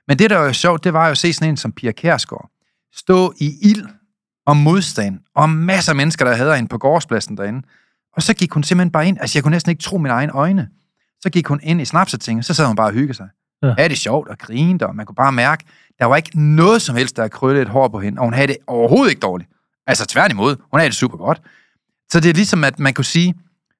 Men 0.08 0.20
det, 0.20 0.30
der 0.30 0.38
var 0.38 0.46
jo 0.46 0.54
sjovt, 0.54 0.84
det 0.84 0.94
var 0.94 1.06
jo 1.06 1.12
at 1.12 1.18
se 1.18 1.34
sådan 1.34 1.50
en 1.50 1.58
som 1.58 1.72
Pia 1.72 1.92
Kærsgaard 1.92 2.50
stå 2.96 3.34
i 3.38 3.54
ild 3.62 3.86
og 4.46 4.58
modstand, 4.58 5.20
og 5.36 5.50
masser 5.50 5.92
af 5.92 5.96
mennesker, 5.96 6.26
der 6.26 6.36
havde 6.36 6.56
hende 6.56 6.70
på 6.70 6.78
gårdspladsen 6.78 7.38
derinde. 7.38 7.62
Og 8.16 8.24
så 8.24 8.34
gik 8.34 8.52
hun 8.54 8.64
simpelthen 8.64 8.92
bare 8.92 9.08
ind, 9.08 9.18
altså 9.22 9.38
jeg 9.38 9.44
kunne 9.44 9.52
næsten 9.52 9.70
ikke 9.70 9.84
tro 9.84 9.98
mine 9.98 10.14
egne 10.14 10.32
øjne. 10.32 10.68
Så 11.22 11.30
gik 11.30 11.48
hun 11.48 11.60
ind 11.64 11.82
i 11.82 11.86
snapsetingen, 11.86 12.44
så 12.44 12.54
sad 12.54 12.66
hun 12.66 12.76
bare 12.76 12.88
og 12.88 12.94
hyggede 12.94 13.14
sig. 13.14 13.28
Ja. 13.64 13.74
Havde 13.78 13.90
det 13.90 13.98
sjovt 13.98 14.30
og 14.30 14.38
grinede, 14.38 14.88
og 14.88 14.96
man 14.96 15.06
kunne 15.06 15.16
bare 15.16 15.32
mærke, 15.32 15.64
der 16.00 16.06
var 16.06 16.16
ikke 16.16 16.40
noget 16.42 16.82
som 16.82 16.96
helst, 16.96 17.18
der 17.18 17.28
krøllede 17.28 17.62
et 17.62 17.70
hår 17.70 17.88
på 17.88 18.00
hende, 18.00 18.20
og 18.20 18.26
hun 18.26 18.34
havde 18.34 18.48
det 18.48 18.58
overhovedet 18.68 19.10
ikke 19.10 19.20
dårligt. 19.20 19.50
Altså 19.88 20.06
tværtimod, 20.06 20.56
hun 20.72 20.80
havde 20.80 20.90
det 20.90 20.98
super 20.98 21.18
godt. 21.18 21.42
Så 22.12 22.20
det 22.20 22.30
er 22.30 22.34
ligesom, 22.34 22.64
at 22.64 22.80
man 22.80 22.94
kunne 22.94 23.06
sige, 23.06 23.34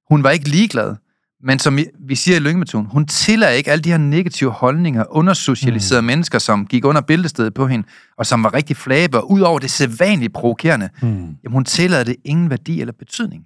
hun 0.10 0.24
var 0.24 0.30
ikke 0.30 0.50
ligeglad, 0.50 0.96
men 1.44 1.60
som 1.60 1.80
vi- 2.00 2.16
siger 2.16 2.38
i 2.38 2.40
lyngemetoden, 2.40 2.86
hun 2.86 3.06
tillader 3.08 3.52
ikke 3.52 3.72
alle 3.72 3.82
de 3.82 3.90
her 3.90 3.98
negative 3.98 4.52
holdninger, 4.52 5.04
undersocialiserede 5.10 6.02
mm. 6.02 6.06
mennesker, 6.06 6.40
som 6.40 6.66
gik 6.68 6.86
under 6.86 7.02
bæltestedet 7.02 7.54
på 7.54 7.68
hende, 7.68 7.88
og 8.18 8.26
som 8.26 8.44
var 8.44 8.54
rigtig 8.54 8.78
flabe, 8.78 9.18
og 9.18 9.32
ud 9.32 9.42
over 9.42 9.60
det 9.60 9.72
sædvanligt 9.72 10.34
provokerende, 10.34 10.90
Mm. 11.02 11.08
jamen 11.10 11.38
hun 11.52 11.66
tillader 11.66 12.04
det 12.04 12.16
ingen 12.26 12.50
værdi 12.50 12.82
eller 12.82 12.94
betydning. 13.00 13.44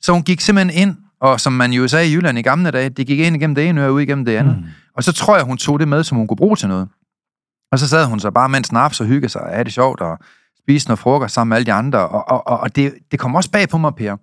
Så 0.00 0.12
hun 0.12 0.22
gik 0.22 0.40
simpelthen 0.40 0.88
ind, 0.88 0.96
og 1.20 1.40
som 1.40 1.52
man 1.52 1.72
jo 1.72 1.88
sagde 1.88 2.08
i 2.10 2.14
Jylland 2.14 2.38
i 2.38 2.42
gamle 2.42 2.70
dage, 2.70 2.88
det 2.88 3.06
gik 3.06 3.18
ind 3.18 3.36
igennem 3.36 3.54
det 3.54 3.68
ene 3.68 3.86
og 3.86 3.92
ud 3.94 4.00
igennem 4.00 4.24
det 4.24 4.36
andet. 4.36 4.56
Mm. 4.58 4.64
Mm. 4.90 4.96
Og 4.96 5.04
så 5.04 5.12
tror 5.12 5.36
jeg, 5.36 5.44
hun 5.44 5.56
tog 5.56 5.80
det 5.80 5.88
med, 5.88 6.04
som 6.04 6.18
hun 6.18 6.26
kunne 6.26 6.36
bruge 6.36 6.56
til 6.56 6.68
noget. 6.68 6.88
Og 7.72 7.78
så 7.78 7.88
sad 7.88 8.04
hun 8.06 8.20
så 8.20 8.30
bare 8.30 8.48
med 8.48 8.58
en 8.58 8.64
snaps 8.64 9.00
og 9.00 9.06
hyggede 9.06 9.28
sig, 9.32 9.40
og 9.40 9.50
havde 9.50 9.64
det 9.64 9.72
sjovt, 9.72 10.00
og 10.00 10.18
spiste 10.58 10.88
noget 10.88 10.98
frokost 10.98 11.34
sammen 11.34 11.48
med 11.48 11.56
alle 11.56 11.66
de 11.66 11.72
andre. 11.72 11.98
Og, 12.08 12.28
og, 12.28 12.46
og, 12.46 12.60
og 12.60 12.76
det, 12.76 12.94
det 13.10 13.18
kom 13.18 13.34
også 13.34 13.50
bag 13.50 13.68
på 13.68 13.78
mig, 13.78 13.94
Per, 13.94 14.16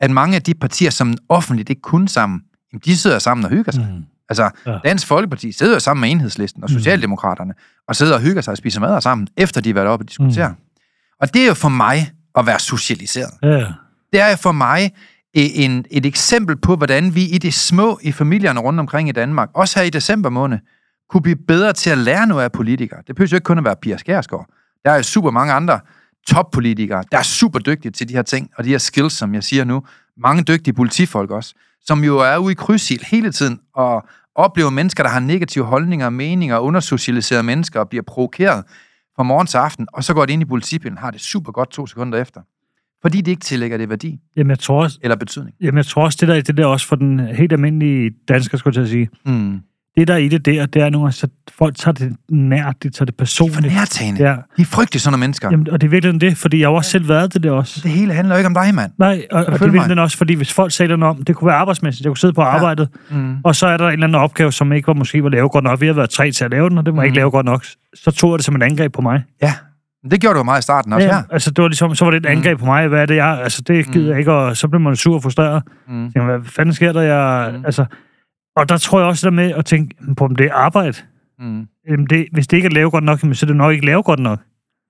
at 0.00 0.10
mange 0.10 0.36
af 0.36 0.42
de 0.42 0.54
partier, 0.54 0.90
som 0.90 1.14
offentligt 1.28 1.70
ikke 1.70 1.82
kunne 1.82 2.08
sammen, 2.08 2.40
jamen, 2.72 2.82
de 2.84 2.96
sidder 2.96 3.18
sammen 3.18 3.44
og 3.44 3.50
hygger 3.50 3.72
sig. 3.72 3.88
Mm. 3.96 4.04
Altså, 4.28 4.50
Ja. 4.66 4.78
Dansk 4.84 5.06
Folkeparti 5.06 5.52
sidder 5.52 5.78
sammen 5.78 6.00
med 6.00 6.10
Enhedslisten 6.10 6.62
og 6.64 6.70
Mm. 6.70 6.78
Socialdemokraterne, 6.78 7.54
og 7.88 7.96
sidder 7.96 8.14
og 8.14 8.20
hygger 8.20 8.42
sig 8.42 8.52
og 8.52 8.56
spiser 8.58 8.80
mad 8.80 9.00
sammen, 9.00 9.28
efter 9.36 9.60
de 9.60 9.68
har 9.68 9.74
været 9.74 9.86
oppe 9.86 10.02
og 10.02 10.08
diskutere. 10.08 10.48
Mm. 10.48 10.54
Og 11.20 11.34
det 11.34 11.42
er 11.42 11.46
jo 11.46 11.54
for 11.54 11.68
mig 11.68 12.12
at 12.38 12.46
være 12.46 12.58
socialiseret. 12.58 13.30
Ja. 13.42 13.66
Det 14.12 14.20
er 14.20 14.30
jo 14.30 14.36
for 14.36 14.52
mig 14.52 14.92
en, 15.36 15.84
et 15.90 16.06
eksempel 16.06 16.56
på, 16.56 16.76
hvordan 16.76 17.14
vi 17.14 17.24
i 17.24 17.38
det 17.38 17.54
små 17.54 17.98
i 18.02 18.12
familierne 18.12 18.60
rundt 18.60 18.80
omkring 18.80 19.08
i 19.08 19.12
Danmark, 19.12 19.48
også 19.54 19.78
her 19.78 19.86
i 19.86 19.90
december 19.90 20.30
måned, 20.30 20.58
kunne 21.10 21.22
blive 21.22 21.36
bedre 21.48 21.72
til 21.72 21.90
at 21.90 21.98
lære 21.98 22.26
noget 22.26 22.44
af 22.44 22.52
politikere. 22.52 23.02
Det 23.06 23.16
behøver 23.16 23.28
jo 23.32 23.36
ikke 23.36 23.44
kun 23.44 23.58
at 23.58 23.64
være 23.64 23.76
Pia 23.82 23.96
Skærsgaard. 23.96 24.46
Der 24.84 24.90
er 24.90 24.96
jo 24.96 25.02
super 25.02 25.30
mange 25.30 25.52
andre 25.52 25.80
toppolitikere, 26.26 27.04
der 27.12 27.18
er 27.18 27.22
super 27.22 27.58
dygtige 27.58 27.92
til 27.92 28.08
de 28.08 28.14
her 28.14 28.22
ting, 28.22 28.50
og 28.56 28.64
de 28.64 28.68
her 28.68 28.78
skills, 28.78 29.12
som 29.12 29.34
jeg 29.34 29.44
siger 29.44 29.64
nu. 29.64 29.82
Mange 30.16 30.42
dygtige 30.42 30.74
politifolk 30.74 31.30
også, 31.30 31.54
som 31.80 32.04
jo 32.04 32.18
er 32.18 32.36
ude 32.36 32.52
i 32.52 32.54
krydsild 32.54 33.04
hele 33.04 33.32
tiden, 33.32 33.60
og 33.74 34.06
oplever 34.34 34.70
mennesker, 34.70 35.02
der 35.02 35.10
har 35.10 35.20
negative 35.20 35.64
holdninger 35.64 36.06
og 36.06 36.12
meninger, 36.12 36.58
undersocialiserede 36.58 37.42
mennesker, 37.42 37.80
og 37.80 37.88
bliver 37.88 38.02
provokeret 38.06 38.64
fra 39.16 39.22
morgen 39.22 39.46
til 39.46 39.56
aften, 39.56 39.86
og 39.92 40.04
så 40.04 40.14
går 40.14 40.26
de 40.26 40.32
ind 40.32 40.42
i 40.42 40.44
politibilen, 40.44 40.98
har 40.98 41.10
det 41.10 41.20
super 41.20 41.52
godt 41.52 41.70
to 41.70 41.86
sekunder 41.86 42.18
efter. 42.18 42.40
Fordi 43.02 43.20
de 43.20 43.30
ikke 43.30 43.40
tillægger 43.40 43.76
det 43.78 43.88
værdi 43.90 44.18
Jamen, 44.36 44.50
jeg 44.50 44.58
tror 44.58 44.82
også, 44.82 44.98
eller 45.02 45.16
betydning. 45.16 45.56
jamen, 45.60 45.76
jeg 45.76 45.86
tror 45.86 46.04
også 46.04 46.18
det 46.20 46.28
der, 46.28 46.40
det 46.40 46.56
der 46.56 46.66
også 46.66 46.86
for 46.86 46.96
den 46.96 47.20
helt 47.20 47.52
almindelige 47.52 48.10
dansker, 48.28 48.58
skulle 48.58 48.72
jeg 48.80 48.86
til 48.86 48.98
at 49.02 49.08
sige. 49.24 49.32
Mm. 49.34 49.60
Det 49.96 50.08
der 50.08 50.14
er 50.14 50.18
i 50.18 50.28
det 50.28 50.46
der, 50.46 50.66
det 50.66 50.82
er 50.82 50.90
nogle 50.90 51.12
så 51.12 51.28
folk 51.58 51.76
tager 51.76 51.92
det 51.92 52.16
nært, 52.30 52.82
de 52.82 52.90
tager 52.90 53.04
det 53.06 53.14
For 53.14 53.18
personligt. 53.18 53.74
nærtagende. 53.74 54.22
Ja. 54.28 54.36
De 54.56 54.62
er 54.62 54.66
frygtelige 54.66 55.00
sådan 55.00 55.12
nogle 55.12 55.20
mennesker. 55.20 55.48
Jamen, 55.50 55.70
og 55.70 55.80
det 55.80 55.86
er 55.86 55.90
virkelig 55.90 56.20
det, 56.20 56.36
fordi 56.36 56.60
jeg 56.60 56.68
har 56.68 56.74
også 56.74 56.90
selv 56.90 57.08
været 57.08 57.34
det 57.34 57.42
der 57.42 57.50
også. 57.50 57.80
Det 57.82 57.90
hele 57.90 58.12
handler 58.12 58.34
jo 58.34 58.38
ikke 58.38 58.46
om 58.46 58.54
dig, 58.54 58.74
mand. 58.74 58.92
Nej, 58.98 59.26
og, 59.32 59.44
og 59.46 59.52
det 59.52 59.62
er 59.66 59.70
virkelig 59.70 59.98
også, 60.02 60.16
fordi 60.16 60.34
hvis 60.34 60.52
folk 60.52 60.72
noget 60.80 61.02
om, 61.02 61.24
det 61.24 61.36
kunne 61.36 61.46
være 61.48 61.56
arbejdsmæssigt, 61.56 62.04
jeg 62.04 62.10
kunne 62.10 62.16
sidde 62.18 62.32
på 62.34 62.42
arbejdet, 62.42 62.88
Mm. 63.10 63.36
og 63.44 63.56
så 63.56 63.66
er 63.66 63.76
der 63.76 63.86
en 63.86 63.92
eller 63.92 64.06
anden 64.06 64.20
opgave, 64.22 64.52
som 64.52 64.72
ikke 64.72 64.86
var 64.86 64.94
måske 64.94 65.22
var 65.22 65.28
lavet 65.28 65.50
godt 65.52 65.64
nok. 65.64 65.80
Vi 65.80 65.86
har 65.86 65.92
været 65.94 66.10
tre 66.10 66.30
til 66.30 66.44
at 66.44 66.50
lave 66.50 66.68
den, 66.70 66.78
og 66.78 66.86
det 66.86 66.94
var 66.96 67.00
Mm. 67.00 67.04
ikke 67.04 67.16
lavet 67.16 67.32
godt 67.32 67.46
nok. 67.46 67.64
Så 67.94 68.10
tog 68.10 68.30
jeg 68.32 68.38
det 68.38 68.44
som 68.44 68.56
et 68.56 68.62
angreb 68.62 68.92
på 68.92 69.00
mig. 69.00 69.22
Ja, 69.42 69.52
det 70.10 70.20
gjorde 70.20 70.34
du 70.34 70.38
jo 70.38 70.44
meget 70.44 70.58
i 70.58 70.62
starten 70.62 70.92
også 70.92 71.06
her. 71.08 71.22
altså, 71.30 71.50
det 71.50 71.62
var 71.62 71.68
ligesom, 71.68 71.94
så 71.94 72.04
var 72.04 72.10
det 72.10 72.16
et 72.18 72.22
Mm. 72.24 72.30
angreb 72.38 72.58
på 72.58 72.64
mig. 72.64 72.88
Hvad 72.88 73.02
er 73.02 73.06
det, 73.06 73.16
jeg... 73.16 73.40
Altså, 73.42 73.62
det 73.66 73.92
gider 73.92 74.10
jeg 74.10 74.18
ikke, 74.18 74.32
og 74.32 74.56
så 74.56 74.68
blev 74.68 74.80
man 74.80 74.96
sur 74.96 75.14
og 75.14 75.22
frustreret. 75.22 75.62
Mm. 75.88 75.94
Tænkte, 76.02 76.20
hvad 76.22 76.38
fanden 76.44 76.74
sker 76.74 76.92
der? 76.92 77.00
Jeg, 77.02 77.52
Mm. 77.58 77.64
altså, 77.64 77.84
Og 78.56 78.68
der 78.68 78.76
tror 78.76 78.98
jeg 79.00 79.08
også 79.08 79.26
der 79.26 79.34
med 79.34 79.52
at 79.52 79.64
tænke 79.64 79.94
på, 80.16 80.24
om 80.24 80.36
det 80.36 80.46
er 80.46 80.54
arbejde. 80.54 80.92
Mm. 81.38 81.66
Jamen 81.90 82.06
det, 82.10 82.26
hvis 82.32 82.46
det 82.46 82.56
ikke 82.56 82.66
er 82.66 82.70
lavet 82.70 82.92
godt 82.92 83.04
nok, 83.04 83.20
så 83.20 83.26
er 83.42 83.46
det 83.46 83.56
nok 83.56 83.72
ikke 83.72 83.86
lavet 83.86 84.04
godt 84.04 84.20
nok. 84.20 84.38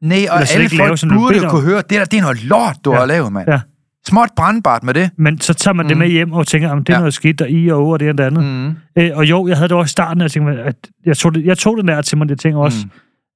Nej, 0.03 0.19
og 0.31 0.39
alle 0.41 0.69
lave, 0.69 0.87
folk 0.89 1.01
du 1.01 1.09
burde 1.19 1.37
jo 1.39 1.45
om. 1.45 1.51
kunne 1.51 1.63
høre, 1.63 1.77
det 1.77 1.91
der, 1.91 2.05
det 2.05 2.19
er 2.19 2.23
noget 2.23 2.45
lort, 2.45 2.77
du 2.85 2.93
Ja. 2.93 2.99
har 2.99 3.07
lavet, 3.07 3.33
mand. 3.33 3.49
Ja. 3.51 3.61
Småt 4.07 4.29
brandbart 4.37 4.83
med 4.83 4.95
det. 4.95 5.11
Men 5.19 5.41
så 5.41 5.55
tager 5.55 5.75
man 5.75 5.85
mm. 5.85 5.89
det 5.89 5.97
Mm. 5.97 5.99
med 5.99 6.09
hjem 6.09 6.33
og 6.33 6.47
tænker, 6.47 6.71
at 6.73 6.79
det 6.79 6.89
er 6.89 6.93
Ja. 6.95 6.99
noget 6.99 7.15
skidt, 7.15 7.39
der 7.39 7.47
i 7.47 7.69
og 7.69 7.79
over 7.79 7.97
det 7.97 8.09
og 8.09 8.19
det 8.19 8.25
andet. 8.25 8.45
Mm. 8.45 8.51
Mm. 8.97 9.03
Øh, 9.03 9.11
og 9.15 9.25
jo, 9.31 9.47
jeg 9.49 9.57
havde 9.57 9.69
det 9.69 9.77
også 9.77 9.89
i 9.89 9.97
starten, 9.99 10.21
at 10.21 10.25
jeg, 10.25 10.31
tænkte, 10.31 10.63
at 10.63 10.77
jeg, 11.07 11.17
tog 11.17 11.35
det, 11.35 11.45
jeg 11.45 11.59
tog 11.59 11.77
den 11.77 11.89
der 11.89 12.03
til 12.03 12.19
mig, 12.19 12.29
det 12.29 12.41
ting 12.41 12.57
også. 12.57 12.79
Mm. 12.85 12.91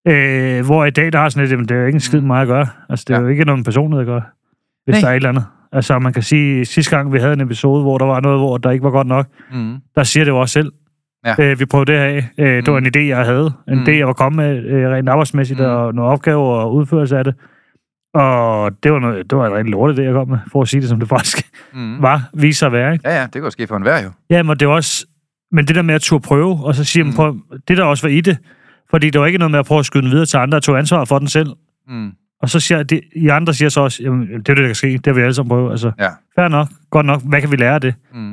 Øh, 0.09 0.65
hvor 0.67 0.85
i 0.85 0.91
dag, 0.91 1.13
der 1.13 1.19
har 1.19 1.29
sådan 1.29 1.43
lidt, 1.43 1.53
jamen, 1.53 1.69
det 1.69 1.75
er 1.77 1.81
jo 1.81 1.87
ikke 1.87 1.97
en 1.97 2.01
skid 2.01 2.21
med 2.21 2.27
mig 2.27 2.43
at 2.43 2.49
gøre. 2.49 2.67
Altså, 2.89 3.05
det 3.09 3.15
er 3.15 3.19
Ja. 3.19 3.23
jo 3.25 3.29
ikke 3.29 3.45
noget 3.45 3.59
med 3.59 3.65
personlighed 3.65 4.01
at 4.01 4.07
gøre, 4.07 4.23
hvis 4.85 4.95
Nej. 4.95 5.01
der 5.01 5.09
er 5.09 5.13
et 5.13 5.17
eller 5.17 5.29
andet. 5.29 5.45
Altså, 5.73 5.99
man 5.99 6.13
kan 6.13 6.23
sige, 6.23 6.65
sidste 6.65 6.97
gang 6.97 7.13
vi 7.13 7.19
havde 7.19 7.33
en 7.33 7.41
episode, 7.41 7.83
hvor 7.83 7.99
der 7.99 8.05
var 8.07 8.21
noget, 8.21 8.39
hvor 8.39 8.59
der 8.59 8.71
ikke 8.71 8.85
var 8.85 8.91
godt 8.91 9.07
nok, 9.07 9.27
Mm. 9.53 9.77
der 9.95 10.03
siger 10.03 10.25
det 10.25 10.31
jo 10.31 10.39
også 10.41 10.53
selv. 10.53 10.73
Ja. 11.27 11.35
Øh, 11.51 11.61
vi 11.61 11.65
prøvede 11.65 11.93
det 11.93 12.01
her 12.01 12.07
af. 12.07 12.29
Øh, 12.39 12.57
det 12.67 12.73
var 12.73 12.79
en 12.79 12.87
idé, 12.87 13.01
jeg 13.01 13.25
havde. 13.25 13.53
En 13.69 13.79
Mm. 13.79 13.83
idé, 13.85 13.91
jeg 13.91 14.07
var 14.07 14.13
kommet 14.13 14.47
med 14.47 14.65
øh, 14.65 14.91
rent 14.91 15.09
arbejdsmæssigt, 15.09 15.61
Mm. 15.61 15.67
og 15.67 15.95
nogle 15.95 16.11
opgaver 16.11 16.55
og 16.55 16.75
udførelse 16.75 17.19
af 17.19 17.25
det. 17.25 17.35
Og 18.15 18.73
det 18.83 18.93
var, 18.93 18.99
noget, 18.99 19.31
det 19.31 19.39
var 19.39 19.47
en 19.47 19.53
rigtig 19.55 19.71
lortet 19.73 19.99
idé, 19.99 20.03
jeg 20.03 20.13
kom 20.13 20.29
med, 20.29 20.39
for 20.53 20.63
at 20.63 20.69
sige 20.69 20.81
det, 20.81 20.89
som 20.89 21.01
det 21.01 21.09
faktisk 21.09 21.47
Mm. 21.75 22.03
var, 22.03 22.31
viser 22.35 22.59
sig 22.59 22.67
at 22.67 22.73
være. 22.73 22.93
Ikke? 22.93 23.09
Ja, 23.09 23.21
ja, 23.21 23.27
det 23.33 23.41
jo 23.41 23.51
ske 23.51 23.67
for 23.67 23.77
enhver 23.77 24.03
jo. 24.05 24.11
Ja, 24.31 24.43
men 24.43 24.57
det 24.57 24.63
er 24.67 24.71
også... 24.71 25.07
Men 25.53 25.65
det 25.67 25.75
der 25.77 25.83
med 25.83 25.95
at 25.95 26.01
turde 26.01 26.23
prøve, 26.23 26.59
og 26.65 26.75
så 26.75 26.85
sige, 26.85 27.03
mm. 27.03 27.09
Mm. 27.09 27.15
prøv, 27.17 27.37
det 27.69 27.77
der 27.77 27.85
også 27.85 28.07
var 28.07 28.11
i 28.15 28.21
det, 28.21 28.39
fordi 28.91 29.11
det 29.11 29.21
var 29.21 29.27
ikke 29.27 29.39
noget 29.39 29.51
med 29.51 29.59
at 29.59 29.67
prøve 29.67 29.79
at 29.79 29.87
skyde 29.87 30.03
den 30.03 30.11
videre 30.11 30.27
til 30.27 30.37
andre, 30.37 30.59
og 30.59 30.63
tog 30.63 30.79
ansvar 30.79 31.05
for 31.05 31.19
den 31.19 31.29
selv. 31.29 31.49
Mm. 31.89 32.11
Og 32.43 32.51
så 32.51 32.61
siger 32.61 32.83
det, 32.83 33.01
I 33.17 33.29
andre 33.29 33.55
siger 33.55 33.69
så 33.69 33.81
også, 33.81 34.03
jamen, 34.03 34.29
det 34.29 34.35
er 34.35 34.39
det, 34.39 34.57
der 34.57 34.67
kan 34.67 34.75
ske, 34.75 34.93
det 34.93 35.07
har 35.07 35.13
vi 35.13 35.21
alle 35.21 35.35
sammen 35.35 35.49
prøvet. 35.49 35.71
Altså, 35.71 35.93
Ja. 35.99 36.09
fair 36.39 36.49
nok, 36.49 36.69
godt 36.91 37.07
nok, 37.07 37.23
hvad 37.25 37.41
kan 37.41 37.51
vi 37.51 37.57
lære 37.57 37.75
af 37.75 37.81
det? 37.81 37.95
Mm. 38.15 38.31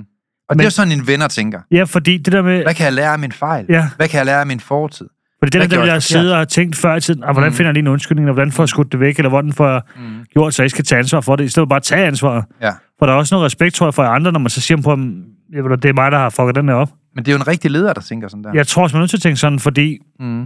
Og 0.50 0.56
Men- 0.56 0.58
det 0.60 0.64
er 0.64 0.66
jo 0.68 0.70
sådan, 0.72 0.92
en 0.92 1.08
venner 1.08 1.28
tænker. 1.28 1.60
Ja, 1.72 1.84
fordi 1.84 2.18
det 2.18 2.34
der 2.34 2.42
med, 2.42 2.64
Hvad 2.64 2.74
kan 2.74 2.86
jeg 2.86 2.94
lære 2.94 3.14
af 3.14 3.20
min 3.20 3.32
fejl? 3.32 3.66
Ja. 3.70 3.90
Hvad 3.98 4.08
kan 4.08 4.18
jeg 4.18 4.26
lære 4.26 4.40
af 4.40 4.48
min 4.48 4.60
fortid? 4.60 5.08
fordi 5.40 5.50
det 5.50 5.54
der, 5.54 5.60
hvad 5.60 5.70
der 5.70 5.76
vil 5.78 5.88
jeg 5.88 5.94
jeg 5.94 5.96
forkert? 5.96 6.04
sidde 6.04 6.32
og 6.32 6.38
have 6.38 6.46
tænkt 6.46 6.76
før 6.76 6.96
i 6.96 7.02
tiden, 7.02 7.24
ah, 7.24 7.32
hvordan 7.34 7.50
Mm. 7.52 7.56
finder 7.56 7.68
jeg 7.70 7.74
lige 7.74 7.82
en 7.82 7.88
undskyldning, 7.88 8.26
eller 8.26 8.34
hvordan 8.34 8.52
får 8.52 8.64
jeg 8.64 8.70
skudt 8.70 8.92
det 8.92 9.00
væk, 9.00 9.18
eller 9.18 9.30
hvordan 9.30 9.54
får 9.54 9.68
jeg 9.70 9.82
Mm. 9.96 10.02
gjort, 10.34 10.54
så 10.54 10.62
jeg 10.62 10.66
ikke 10.66 10.72
skal 10.76 10.86
tage 10.86 11.00
ansvar 11.00 11.22
for 11.22 11.36
det, 11.36 11.44
i 11.44 11.48
stedet 11.48 11.66
for 11.66 11.70
bare 11.70 11.78
at 11.78 11.84
tage 11.84 12.06
ansvar. 12.06 12.46
Ja. 12.62 12.72
For 13.00 13.06
der 13.06 13.14
er 13.14 13.18
også 13.18 13.36
noget 13.36 13.46
respekt, 13.46 13.76
tror 13.76 13.86
jeg, 13.88 13.94
for 13.94 14.04
andre, 14.04 14.32
når 14.32 14.40
man 14.40 14.50
så 14.50 14.62
siger 14.62 14.82
på, 14.82 14.96
du, 14.96 15.76
det 15.76 15.86
er 15.90 15.94
mig, 15.94 16.12
der 16.12 16.18
har 16.18 16.30
fucket 16.30 16.56
den 16.56 16.68
her 16.70 16.76
op. 16.76 16.90
Men 17.18 17.26
det 17.26 17.32
er 17.32 17.36
jo 17.36 17.40
en 17.42 17.48
rigtig 17.48 17.72
leder, 17.72 17.94
der 17.94 18.02
tænker 18.02 18.28
sådan 18.28 18.44
der. 18.44 18.52
Jeg 18.54 18.68
tror 18.68 18.84
også, 18.84 18.96
man 18.96 19.00
er 19.00 19.04
nødt 19.04 19.10
til 19.10 19.18
at 19.18 19.22
tænke 19.22 19.38
sådan, 19.40 19.60
fordi 19.60 19.98
Mm. 20.20 20.46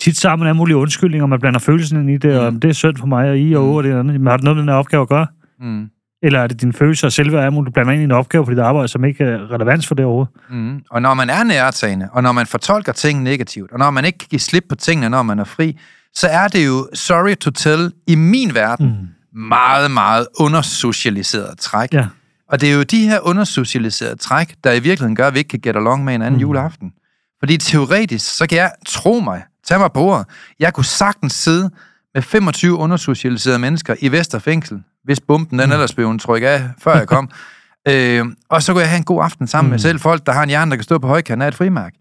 tit 0.00 0.16
så 0.16 0.28
har 0.28 0.36
man 0.36 0.48
alle 0.48 0.56
mulige 0.56 0.76
undskyldninger, 0.76 1.26
man 1.26 1.40
blander 1.40 1.60
følelsen 1.60 2.00
ind 2.00 2.10
i 2.10 2.16
det, 2.28 2.38
og 2.40 2.52
Mm. 2.52 2.60
det 2.60 2.68
er 2.68 2.72
synd 2.74 2.96
for 2.96 3.06
mig, 3.06 3.30
og 3.30 3.38
I 3.38 3.54
og 3.56 3.62
Mm. 3.62 3.68
over 3.68 3.82
det 3.82 3.92
andet. 3.98 4.20
Men 4.20 4.26
har 4.26 4.36
det 4.36 4.44
noget 4.44 4.56
med 4.56 4.62
den 4.62 4.68
her 4.68 4.76
opgave 4.76 5.02
at 5.02 5.08
gøre? 5.08 5.26
Mm. 5.60 5.88
Eller 6.22 6.40
er 6.40 6.46
det 6.46 6.60
din 6.60 6.72
følelse 6.72 7.06
og 7.06 7.12
selvværd, 7.12 7.46
at 7.46 7.52
du 7.52 7.70
blander 7.70 7.92
ind 7.92 8.00
i 8.00 8.04
en 8.04 8.10
opgave 8.12 8.44
på 8.44 8.50
dit 8.50 8.58
arbejde, 8.58 8.88
som 8.88 9.04
ikke 9.04 9.24
er 9.24 9.50
relevans 9.52 9.86
for 9.86 9.94
det 9.94 10.04
overhovedet? 10.04 10.32
Mm. 10.50 10.80
Og 10.90 11.02
når 11.02 11.14
man 11.14 11.30
er 11.30 11.44
nærtagende, 11.44 12.08
og 12.12 12.22
når 12.22 12.32
man 12.32 12.46
fortolker 12.46 12.92
ting 12.92 13.22
negativt, 13.22 13.72
og 13.72 13.78
når 13.78 13.90
man 13.90 14.04
ikke 14.04 14.18
kan 14.18 14.28
give 14.30 14.40
slip 14.40 14.64
på 14.68 14.74
tingene, 14.74 15.08
når 15.08 15.22
man 15.22 15.38
er 15.38 15.44
fri, 15.44 15.78
så 16.14 16.26
er 16.28 16.48
det 16.48 16.66
jo, 16.66 16.88
sorry 16.94 17.34
to 17.34 17.50
tell, 17.50 17.92
i 18.06 18.14
min 18.14 18.54
verden, 18.54 18.86
mm. 19.32 19.38
meget, 19.40 19.90
meget 19.90 20.26
undersocialiseret 20.40 21.58
træk. 21.58 21.92
Ja. 21.92 22.06
Og 22.54 22.60
det 22.60 22.70
er 22.70 22.74
jo 22.74 22.82
de 22.82 23.08
her 23.08 23.20
undersocialiserede 23.20 24.16
træk, 24.16 24.54
der 24.64 24.72
i 24.72 24.78
virkeligheden 24.78 25.16
gør, 25.16 25.26
at 25.26 25.34
vi 25.34 25.38
ikke 25.38 25.48
kan 25.48 25.60
get 25.60 25.76
along 25.76 26.04
med 26.04 26.14
en 26.14 26.22
anden 26.22 26.34
mm. 26.34 26.40
juleaften. 26.40 26.92
Fordi 27.38 27.56
teoretisk, 27.56 28.36
så 28.36 28.46
kan 28.46 28.58
jeg, 28.58 28.72
tro 28.86 29.20
mig, 29.20 29.42
tage 29.66 29.78
mig 29.78 29.92
på 29.92 30.00
ordet, 30.00 30.26
jeg 30.58 30.72
kunne 30.74 30.84
sagtens 30.84 31.32
sidde 31.32 31.70
med 32.14 32.22
25 32.22 32.76
undersocialiserede 32.76 33.58
mennesker 33.58 33.94
i 34.00 34.12
Vesterfængsel, 34.12 34.82
hvis 35.04 35.20
bomben 35.20 35.58
den 35.58 35.72
ellers 35.72 35.94
blev 35.94 36.10
en 36.10 36.18
tryk 36.18 36.42
af, 36.42 36.62
før 36.78 36.96
jeg 36.96 37.08
kom. 37.08 37.30
øh, 37.88 38.26
og 38.48 38.62
så 38.62 38.72
kunne 38.72 38.80
jeg 38.80 38.90
have 38.90 38.98
en 38.98 39.04
god 39.04 39.24
aften 39.24 39.46
sammen 39.46 39.68
mm. 39.68 39.72
med 39.72 39.78
selv 39.78 40.00
folk, 40.00 40.26
der 40.26 40.32
har 40.32 40.42
en 40.42 40.48
hjerne, 40.48 40.70
der 40.70 40.76
kan 40.76 40.84
stå 40.84 40.98
på 40.98 41.06
højkanten 41.06 41.42
af 41.42 41.48
et 41.48 41.54
frimærk. 41.54 41.92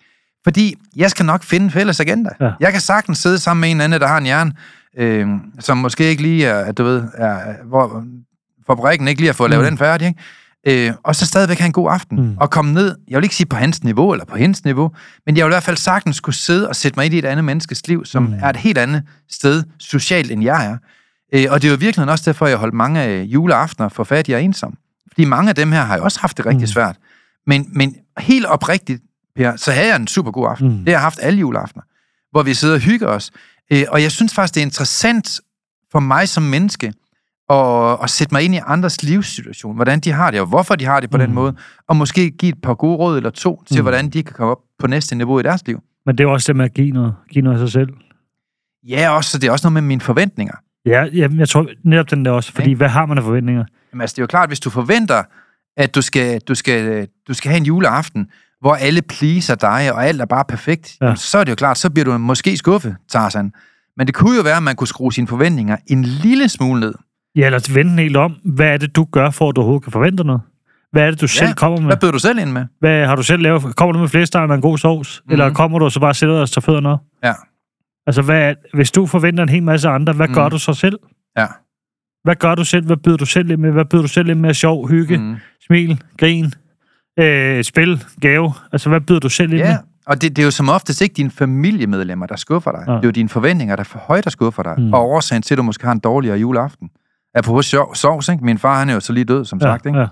Fordi 0.44 0.76
jeg 0.96 1.10
skal 1.12 1.26
nok 1.26 1.44
finde 1.44 1.63
en 1.63 1.72
fælles 1.72 2.00
agenda. 2.00 2.30
Ja. 2.42 2.52
Jeg 2.60 2.72
kan 2.72 2.82
sagtens 2.82 3.18
sidde 3.18 3.39
sammen 3.39 3.62
med 3.62 3.72
en 3.72 3.82
anden, 3.82 4.02
der 4.02 4.08
har 4.08 4.18
en 4.18 4.26
hjerne, 4.26 4.54
øh, 4.98 5.28
som 5.60 5.78
måske 5.78 6.04
ikke 6.04 6.22
lige 6.22 6.46
er, 6.46 6.72
du 6.72 6.84
ved, 6.84 7.04
er, 7.13 7.54
hvor 7.66 8.04
fabrikken 8.68 9.08
ikke 9.08 9.22
lige 9.22 9.28
har 9.28 9.34
fået 9.34 9.50
lavet 9.50 9.63
Mm. 9.63 9.70
den 9.70 9.78
færdig, 9.78 10.08
ikke? 10.08 10.20
Øh, 10.67 10.91
og 11.04 11.15
så 11.15 11.26
stadigvæk 11.26 11.58
have 11.60 11.65
en 11.65 11.71
god 11.71 11.91
aften, 11.91 12.17
Mm. 12.21 12.38
og 12.38 12.49
komme 12.49 12.73
ned, 12.73 12.95
jeg 13.08 13.17
vil 13.17 13.23
ikke 13.23 13.36
sige 13.36 13.47
på 13.47 13.56
hans 13.56 13.84
niveau, 13.84 14.12
eller 14.12 14.26
på 14.26 14.36
hendes 14.38 14.63
niveau, 14.63 14.91
men 15.26 15.38
jeg 15.38 15.45
vil 15.45 15.49
i 15.49 15.54
hvert 15.54 15.63
fald 15.63 15.78
sagtens 15.78 16.19
kunne 16.19 16.34
sidde 16.34 16.69
og 16.69 16.76
sætte 16.76 16.99
mig 16.99 17.06
ind 17.06 17.13
i 17.13 17.17
et 17.17 17.26
andet 17.26 17.45
menneskes 17.45 17.88
liv, 17.88 18.06
som 18.06 18.23
Mm. 18.23 18.34
er 18.41 18.49
et 18.49 18.58
helt 18.58 18.78
andet 18.78 19.04
sted 19.32 19.63
socialt, 19.80 20.32
end 20.32 20.43
jeg 20.43 20.65
er. 20.65 20.78
Øh, 21.34 21.45
og 21.49 21.62
det 21.62 21.67
er 21.67 21.71
jo 21.71 21.78
virkelig 21.80 22.10
også 22.10 22.23
derfor, 22.26 22.47
jeg 22.47 22.58
holdt 22.58 22.73
mange 22.73 22.99
af 23.02 23.23
juleaftener 23.23 23.89
for 23.89 24.04
fattig 24.04 24.36
og 24.36 24.43
ensom. 24.43 24.78
Fordi 25.08 25.26
mange 25.26 25.49
af 25.49 25.56
dem 25.56 25.71
her 25.71 25.82
har 25.82 25.97
jo 25.97 26.04
også 26.04 26.19
haft 26.19 26.38
det 26.38 26.45
rigtig 26.45 26.62
Mm. 26.63 26.67
svært. 26.67 26.95
Men, 27.47 27.69
men 27.71 27.95
helt 28.17 28.45
oprigtigt, 28.45 29.02
Per, 29.36 29.56
så 29.56 29.71
havde 29.71 29.88
jeg 29.88 29.95
en 29.95 30.08
super 30.08 30.32
god 30.32 30.47
aften. 30.49 30.67
Mm. 30.67 30.78
Det 30.78 30.88
har 30.88 30.91
jeg 30.93 31.02
haft 31.02 31.19
alle 31.21 31.39
juleaftener, 31.39 31.84
hvor 32.32 32.43
vi 32.43 32.54
sidder 32.54 32.73
og 32.76 32.80
hygger 32.80 33.08
os. 33.08 33.32
Øh, 33.71 33.84
og 33.89 34.02
jeg 34.02 34.12
synes 34.12 34.34
faktisk, 34.34 34.56
det 34.56 34.62
er 34.62 34.65
interessant 34.65 35.39
for 35.91 35.99
mig 35.99 36.30
som 36.30 36.43
menneske, 36.43 36.93
at, 37.54 37.98
at 38.04 38.10
sætte 38.10 38.34
mig 38.34 38.42
ind 38.44 38.56
i 38.56 38.60
andres 38.68 39.04
livssituation, 39.04 39.76
hvordan 39.76 40.00
de 40.00 40.12
har 40.12 40.32
det, 40.32 40.39
og 40.42 40.48
hvorfor 40.48 40.76
de 40.76 40.86
har 40.86 41.00
det 41.00 41.10
på 41.10 41.18
mm. 41.18 41.24
Den 41.24 41.34
måde, 41.34 41.56
og 41.88 41.96
måske 41.96 42.32
give 42.32 42.50
et 42.50 42.62
par 42.63 42.74
gode 42.74 42.96
råd 42.98 43.18
eller 43.18 43.30
to 43.30 43.63
til, 43.68 43.78
Mm. 43.78 43.84
hvordan 43.84 44.10
de 44.10 44.24
kan 44.24 44.34
komme 44.36 44.52
op 44.52 44.60
på 44.80 44.88
næste 44.88 45.16
niveau 45.16 45.39
i 45.39 45.44
deres 45.44 45.68
liv. 45.68 45.80
Men 46.06 46.18
det 46.18 46.24
er 46.24 46.28
også 46.28 46.48
det 46.48 46.56
med 46.56 46.66
at 46.66 46.74
give 46.74 46.92
noget, 46.92 47.16
give 47.32 47.44
noget 47.44 47.62
af 47.62 47.68
sig 47.70 47.72
selv. 47.72 47.89
Ja, 48.89 49.10
også, 49.10 49.30
så 49.30 49.38
det 49.38 49.48
er 49.48 49.52
også 49.52 49.68
noget 49.68 49.74
med 49.74 49.82
mine 49.82 50.02
forventninger. 50.02 50.54
Ja, 50.86 51.04
jamen, 51.13 51.39
jeg 51.39 51.50
tror 51.50 51.68
netop 51.84 52.12
den 52.12 52.26
der 52.26 52.32
også, 52.32 52.52
fordi 52.54 52.70
Ja. 52.70 52.76
hvad 52.76 52.89
har 52.89 53.06
man 53.06 53.18
af 53.18 53.24
forventninger? 53.24 53.66
Jamen, 53.94 54.02
altså, 54.02 54.13
det 54.13 54.20
er 54.20 54.24
jo 54.24 54.28
klart, 54.28 54.50
hvis 54.50 54.60
du 54.60 54.70
forventer, 54.70 55.24
at 55.78 55.96
du 55.96 56.02
skal, 56.02 56.39
du 56.48 56.56
skal, 56.56 57.08
du 57.28 57.34
skal 57.34 57.50
have 57.50 57.58
en 57.58 57.66
juleaften, 57.66 58.28
hvor 58.62 58.74
alle 58.74 59.02
pleaser 59.02 59.56
dig, 59.56 59.94
og 59.94 60.06
alt 60.08 60.22
er 60.22 60.26
bare 60.26 60.46
perfekt, 60.50 60.98
Ja. 61.02 61.08
ja. 61.08 61.16
så 61.16 61.38
er 61.38 61.44
det 61.44 61.52
jo 61.52 61.56
klart, 61.56 61.78
så 61.78 61.89
bliver 61.89 62.06
du 62.06 62.18
måske 62.18 62.58
skuffet, 62.58 62.96
Tarzan. 63.10 63.52
Men 63.98 64.08
det 64.08 64.16
kunne 64.16 64.36
jo 64.38 64.42
være, 64.44 64.58
at 64.58 64.63
man 64.63 64.76
kunne 64.76 64.88
skrue 64.88 65.13
sine 65.13 65.28
forventninger 65.28 65.78
en 65.88 66.04
lille 66.04 66.50
smule 66.50 66.80
ned. 66.80 66.94
Ja, 67.36 67.46
eller 67.46 67.74
vende 67.74 67.91
den 67.91 68.00
helt 68.00 68.17
om. 68.17 68.36
Hvad 68.46 68.67
er 68.67 68.78
det, 68.78 68.96
du 68.96 69.04
gør, 69.12 69.30
for 69.30 69.50
at 69.50 69.56
du 69.56 69.62
overhovedet 69.62 69.84
kan 69.84 69.91
forvente 69.91 70.24
noget? 70.24 70.41
Hvad 70.91 71.04
er 71.04 71.12
det, 71.12 71.22
du 71.22 71.28
selv 71.28 71.54
kommer 71.54 71.80
med? 71.80 71.88
Hvad 71.88 71.98
bød 71.98 72.12
du 72.12 72.19
selv 72.19 72.39
ind 72.39 72.52
med? 72.52 72.65
Hvad 72.80 73.06
har 73.08 73.15
du 73.15 73.24
selv 73.24 73.41
lavet? 73.43 73.76
Kommer 73.76 73.93
du 73.93 74.00
med 74.00 74.08
flæskesteg 74.08 74.41
og 74.41 74.56
en 74.56 74.62
god 74.62 74.78
sovs? 74.78 75.22
Mm. 75.26 75.32
Eller 75.32 75.54
kommer 75.54 75.80
du 75.80 75.86
og 75.86 75.91
så 75.91 76.00
bare 76.00 76.13
sætter 76.13 76.36
dig 76.36 76.41
og 76.41 76.50
tager 76.50 76.62
fødderne 76.62 76.89
op? 76.89 77.00
Ja. 77.24 77.34
Altså, 78.08 78.22
hvad, 78.22 78.56
hvis 78.74 78.91
du 78.91 79.06
forventer 79.06 79.43
en 79.43 79.50
hel 79.50 79.63
masse 79.63 79.89
andre, 79.89 80.13
hvad 80.13 80.28
mm. 80.28 80.34
gør 80.34 80.43
Mhm. 80.43 80.52
du 80.52 80.58
så 80.58 80.74
selv? 80.74 81.00
Ja. 81.38 81.46
Hvad 82.24 82.36
gør 82.36 82.56
du 82.56 82.63
selv? 82.65 82.86
Hvad 82.86 82.98
byder 82.98 83.17
du 83.17 83.26
selv 83.26 83.50
ind 83.52 83.62
med? 83.62 83.72
Hvad 83.72 83.86
byder 83.86 84.02
du 84.02 84.08
selv 84.08 84.30
ind 84.30 84.39
med? 84.39 84.54
Sjov, 84.54 84.89
hygge, 84.89 85.17
mm. 85.17 85.36
Smil, 85.65 86.02
grin, 86.17 86.54
øh, 87.19 87.63
spil, 87.63 88.04
gave? 88.22 88.54
Altså, 88.72 88.89
hvad 88.89 89.02
byder 89.02 89.19
du 89.19 89.30
selv 89.30 89.54
ind 89.54 89.62
Ja, 89.62 89.67
med? 89.69 89.78
og 90.06 90.22
det, 90.22 90.36
det 90.36 90.41
er 90.41 90.46
jo 90.46 90.52
som 90.52 90.69
oftest 90.69 91.02
ikke 91.02 91.13
dine 91.13 91.32
familiemedlemmer, 91.32 92.26
der 92.26 92.36
skuffer 92.36 92.72
dig. 92.72 92.84
Ja. 92.88 92.91
Ja. 92.91 92.98
Det 92.98 93.04
er 93.04 93.08
jo 93.08 93.12
dine 93.12 93.30
forventninger, 93.30 93.76
der 93.76 93.84
er 93.84 93.86
for 93.86 94.00
højt, 94.00 94.24
der 94.24 94.30
skuffer 94.30 94.63
dig. 94.63 94.76
Mm. 94.78 94.93
Og 94.93 95.10
årsagen 95.10 95.41
til, 95.41 95.54
at 95.54 95.58
du 95.58 95.63
måske 95.63 95.86
har 95.86 95.91
en 95.91 96.00
dårligere 96.00 96.38
juleaften. 96.38 96.89
Apropos 97.36 97.65
sjov- 97.65 97.96
sovs, 97.96 98.30
ikke? 98.30 98.46
Min 98.46 98.58
far, 98.58 98.80
han 98.80 98.89
er 98.89 98.93
jo 98.93 99.00
så 99.00 99.13
lige 99.13 99.24
død, 99.24 99.46
som 99.46 99.60
sagt, 99.60 99.86
ikke? 99.86 100.00
ja. 100.00 100.08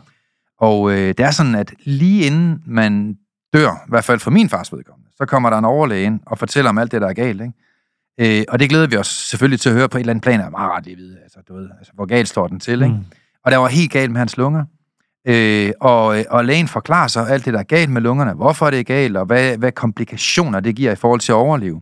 Og 0.59 0.91
øh, 0.91 1.07
det 1.07 1.19
er 1.19 1.31
sådan, 1.31 1.55
at 1.55 1.73
lige 1.83 2.25
inden 2.25 2.63
man 2.65 3.15
dør, 3.53 3.71
i 3.71 3.89
hvert 3.89 4.03
fald 4.03 4.19
for 4.19 4.31
min 4.31 4.49
fars 4.49 4.73
vedkommende, 4.73 5.09
så 5.17 5.25
kommer 5.25 5.49
der 5.49 5.57
en 5.57 5.65
overlæge 5.65 6.05
ind 6.05 6.19
og 6.25 6.37
fortæller 6.37 6.69
om 6.69 6.77
alt 6.77 6.91
det, 6.91 7.01
der 7.01 7.07
er 7.07 7.13
galt. 7.13 7.41
Ikke? 7.41 8.39
Øh, 8.39 8.45
og 8.49 8.59
det 8.59 8.69
glæder 8.69 8.87
vi 8.87 8.97
os 8.97 9.07
selvfølgelig 9.07 9.59
til 9.59 9.69
at 9.69 9.75
høre 9.75 9.89
på 9.89 9.97
et 9.97 9.99
eller 9.99 10.13
andet 10.13 10.23
plan, 10.23 10.39
er 10.39 10.49
meget 10.49 10.71
ret 10.71 10.85
lige 10.85 10.95
vide, 10.97 11.17
altså, 11.23 11.39
du 11.47 11.53
ved, 11.55 11.69
altså, 11.77 11.91
hvor 11.95 12.05
galt 12.05 12.27
står 12.29 12.47
den 12.47 12.59
til. 12.59 12.81
Ikke? 12.81 12.95
Mm. 12.95 13.05
Og 13.45 13.51
der 13.51 13.57
var 13.57 13.67
helt 13.67 13.91
galt 13.91 14.11
med 14.11 14.19
hans 14.19 14.37
lunger. 14.37 14.65
Øh, 15.27 15.71
og, 15.81 16.25
og 16.29 16.45
lægen 16.45 16.67
forklarer 16.67 17.07
sig 17.07 17.29
alt 17.29 17.45
det, 17.45 17.53
der 17.53 17.59
er 17.59 17.63
galt 17.63 17.89
med 17.89 18.01
lungerne, 18.01 18.33
hvorfor 18.33 18.69
det 18.69 18.79
er 18.79 18.83
galt, 18.83 19.17
og 19.17 19.25
hvad, 19.25 19.57
hvad 19.57 19.71
komplikationer 19.71 20.59
det 20.59 20.75
giver 20.75 20.91
i 20.91 20.95
forhold 20.95 21.19
til 21.19 21.31
at 21.31 21.35
overleve. 21.35 21.81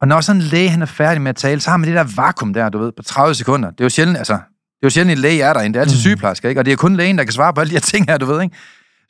Og 0.00 0.08
når 0.08 0.20
sådan 0.20 0.42
en 0.42 0.46
læge 0.48 0.68
han 0.68 0.82
er 0.82 0.86
færdig 0.86 1.22
med 1.22 1.28
at 1.30 1.36
tale, 1.36 1.60
så 1.60 1.70
har 1.70 1.76
man 1.76 1.88
det 1.88 1.96
der 1.96 2.22
vakuum 2.22 2.54
der, 2.54 2.68
du 2.68 2.78
ved, 2.78 2.92
på 2.92 3.02
30 3.02 3.34
sekunder. 3.34 3.70
Det 3.70 3.80
er 3.80 3.84
jo 3.84 3.88
sjældent, 3.88 4.18
altså, 4.18 4.38
det 4.80 4.82
er 4.82 4.86
jo 4.86 4.90
sjældent, 4.90 5.12
en 5.12 5.22
læge 5.22 5.42
er 5.42 5.52
derinde. 5.52 5.74
Det 5.74 5.78
er 5.78 5.82
altid 5.82 5.96
Mm. 5.96 6.00
sygeplejersker, 6.00 6.48
ikke? 6.48 6.60
Og 6.60 6.64
det 6.64 6.72
er 6.72 6.76
kun 6.76 6.96
lægen, 6.96 7.18
der 7.18 7.24
kan 7.24 7.32
svare 7.32 7.54
på 7.54 7.60
alle 7.60 7.70
de 7.70 7.74
her 7.74 7.80
ting 7.92 8.06
her, 8.10 8.18
du 8.18 8.26
ved, 8.26 8.42
ikke? 8.42 8.56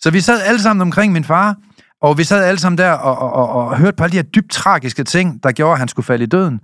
Så 0.01 0.11
vi 0.11 0.21
sad 0.21 0.43
alle 0.43 0.63
sammen 0.63 0.83
omkring 0.83 1.13
min 1.13 1.25
far, 1.25 1.57
og 2.03 2.19
vi 2.19 2.25
sad 2.25 2.45
alle 2.45 2.59
sammen 2.59 2.79
der 2.79 2.91
og, 2.93 3.19
og, 3.19 3.33
og, 3.33 3.69
og 3.69 3.79
hørte 3.79 3.97
på 3.97 4.05
alle 4.05 4.13
de 4.13 4.17
her 4.17 4.23
dybt 4.23 4.51
tragiske 4.51 5.05
ting, 5.05 5.43
der 5.43 5.53
gjorde, 5.53 5.73
at 5.73 5.79
han 5.79 5.89
skulle 5.89 6.07
falde 6.07 6.25
i 6.25 6.27
døden. 6.27 6.61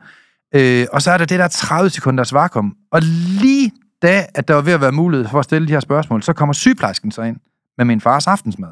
Øh, 0.55 0.87
og 0.93 1.03
så 1.03 1.11
er 1.11 1.19
der 1.19 1.25
det 1.25 1.39
der 1.39 1.49
30 1.49 1.91
sekunders 1.91 2.33
vakuum. 2.35 2.75
Og 2.93 3.01
lige 3.41 3.73
da, 4.03 4.27
at 4.35 4.49
der 4.49 4.55
var 4.55 4.61
ved 4.63 4.73
at 4.73 4.81
være 4.81 4.93
mulighed 4.93 5.29
for 5.29 5.39
at 5.39 5.45
stille 5.45 5.69
de 5.69 5.73
her 5.73 5.81
spørgsmål, 5.81 6.23
så 6.23 6.33
kommer 6.33 6.53
sygeplejersken 6.53 7.11
så 7.13 7.23
ind 7.23 7.37
med 7.79 7.85
min 7.85 8.01
fars 8.01 8.27
aftensmad. 8.27 8.69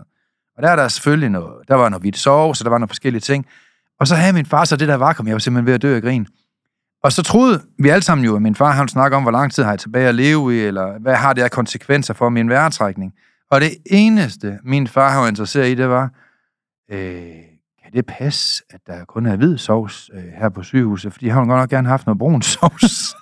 Og 0.56 0.62
der 0.62 0.68
er 0.70 0.76
der 0.76 0.88
selvfølgelig 0.88 1.28
noget, 1.30 1.68
der 1.68 1.74
var 1.74 1.88
noget 1.88 2.02
hvidt 2.02 2.18
sovs, 2.18 2.58
så 2.58 2.64
der 2.64 2.70
var 2.70 2.78
nogle 2.78 2.88
forskellige 2.88 3.20
ting. 3.20 3.46
Og 4.00 4.06
så 4.06 4.14
havde 4.14 4.32
min 4.32 4.46
far 4.46 4.64
så 4.64 4.76
det 4.76 4.88
der 4.88 4.94
vakuum, 4.94 5.26
jeg 5.26 5.32
var 5.34 5.38
simpelthen 5.38 5.66
ved 5.66 5.74
at 5.74 5.82
dø 5.82 5.96
af 5.96 6.02
grin. 6.02 6.26
Og 7.02 7.12
så 7.12 7.22
troede 7.22 7.62
vi 7.78 7.88
alle 7.88 8.02
sammen 8.02 8.24
jo, 8.24 8.36
at 8.36 8.42
min 8.42 8.54
far 8.54 8.72
han 8.72 8.88
snakker 8.88 9.16
om, 9.16 9.22
hvor 9.22 9.32
lang 9.32 9.52
tid 9.52 9.62
har 9.62 9.70
jeg 9.70 9.78
tilbage 9.78 10.08
at 10.08 10.14
leve 10.14 10.56
i, 10.56 10.60
eller 10.60 10.98
hvad 10.98 11.14
har 11.14 11.32
det 11.32 11.42
af 11.42 11.50
konsekvenser 11.50 12.14
for 12.14 12.28
min 12.28 12.48
væretrækning. 12.48 13.12
Og 13.50 13.60
det 13.60 13.70
eneste, 13.86 14.58
min 14.64 14.88
far 14.88 15.20
var 15.20 15.28
interesseret 15.28 15.68
i, 15.68 15.74
det 15.74 15.88
var, 15.88 16.10
øh, 16.92 17.00
kan 17.82 17.92
det 17.92 18.06
passe, 18.06 18.62
at 18.70 18.80
der 18.86 19.04
kun 19.04 19.26
er 19.26 19.36
hvid 19.36 19.58
sovs 19.58 20.10
øh, 20.14 20.22
her 20.40 20.48
på 20.48 20.62
sygehuset? 20.62 21.12
Fordi 21.12 21.28
han 21.28 21.38
har 21.38 21.46
godt 21.46 21.60
nok 21.60 21.70
gerne 21.70 21.88
haft 21.88 22.06
noget 22.06 22.18
brun 22.18 22.42
sovs. 22.42 23.14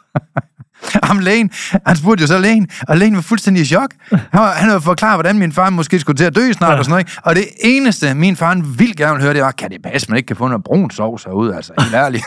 Ham 1.08 1.18
lægen, 1.18 1.50
han 1.86 1.96
spurgte 1.96 2.22
jo 2.22 2.26
så 2.26 2.38
lægen, 2.38 2.68
og 2.88 2.96
lægen 2.96 3.14
var 3.14 3.20
fuldstændig 3.20 3.62
i 3.62 3.64
chok. 3.64 3.94
Han, 4.10 4.20
var, 4.32 4.52
han 4.52 4.70
var 4.70 4.78
forklaret, 4.78 5.16
hvordan 5.16 5.38
min 5.38 5.52
far 5.52 5.70
måske 5.70 5.98
skulle 5.98 6.16
til 6.16 6.24
at 6.24 6.34
dø 6.34 6.52
snart 6.52 6.72
ja. 6.72 6.78
og 6.78 6.84
sådan 6.84 6.90
noget. 6.90 7.00
ikke? 7.00 7.20
Og 7.24 7.34
det 7.34 7.44
eneste, 7.60 8.14
min 8.14 8.36
far 8.36 8.48
han 8.48 8.78
vildt 8.78 8.96
gerne 8.96 9.12
ville 9.12 9.24
høre, 9.24 9.34
det 9.34 9.42
var, 9.42 9.50
kan 9.50 9.70
det 9.70 9.82
passe, 9.82 10.10
man 10.10 10.16
ikke 10.16 10.26
kan 10.26 10.36
få 10.36 10.48
noget 10.48 10.64
brun 10.64 10.90
sovs 10.90 11.24
herude, 11.24 11.56
altså 11.56 11.72
helt 11.78 11.94
ærligt. 11.94 12.24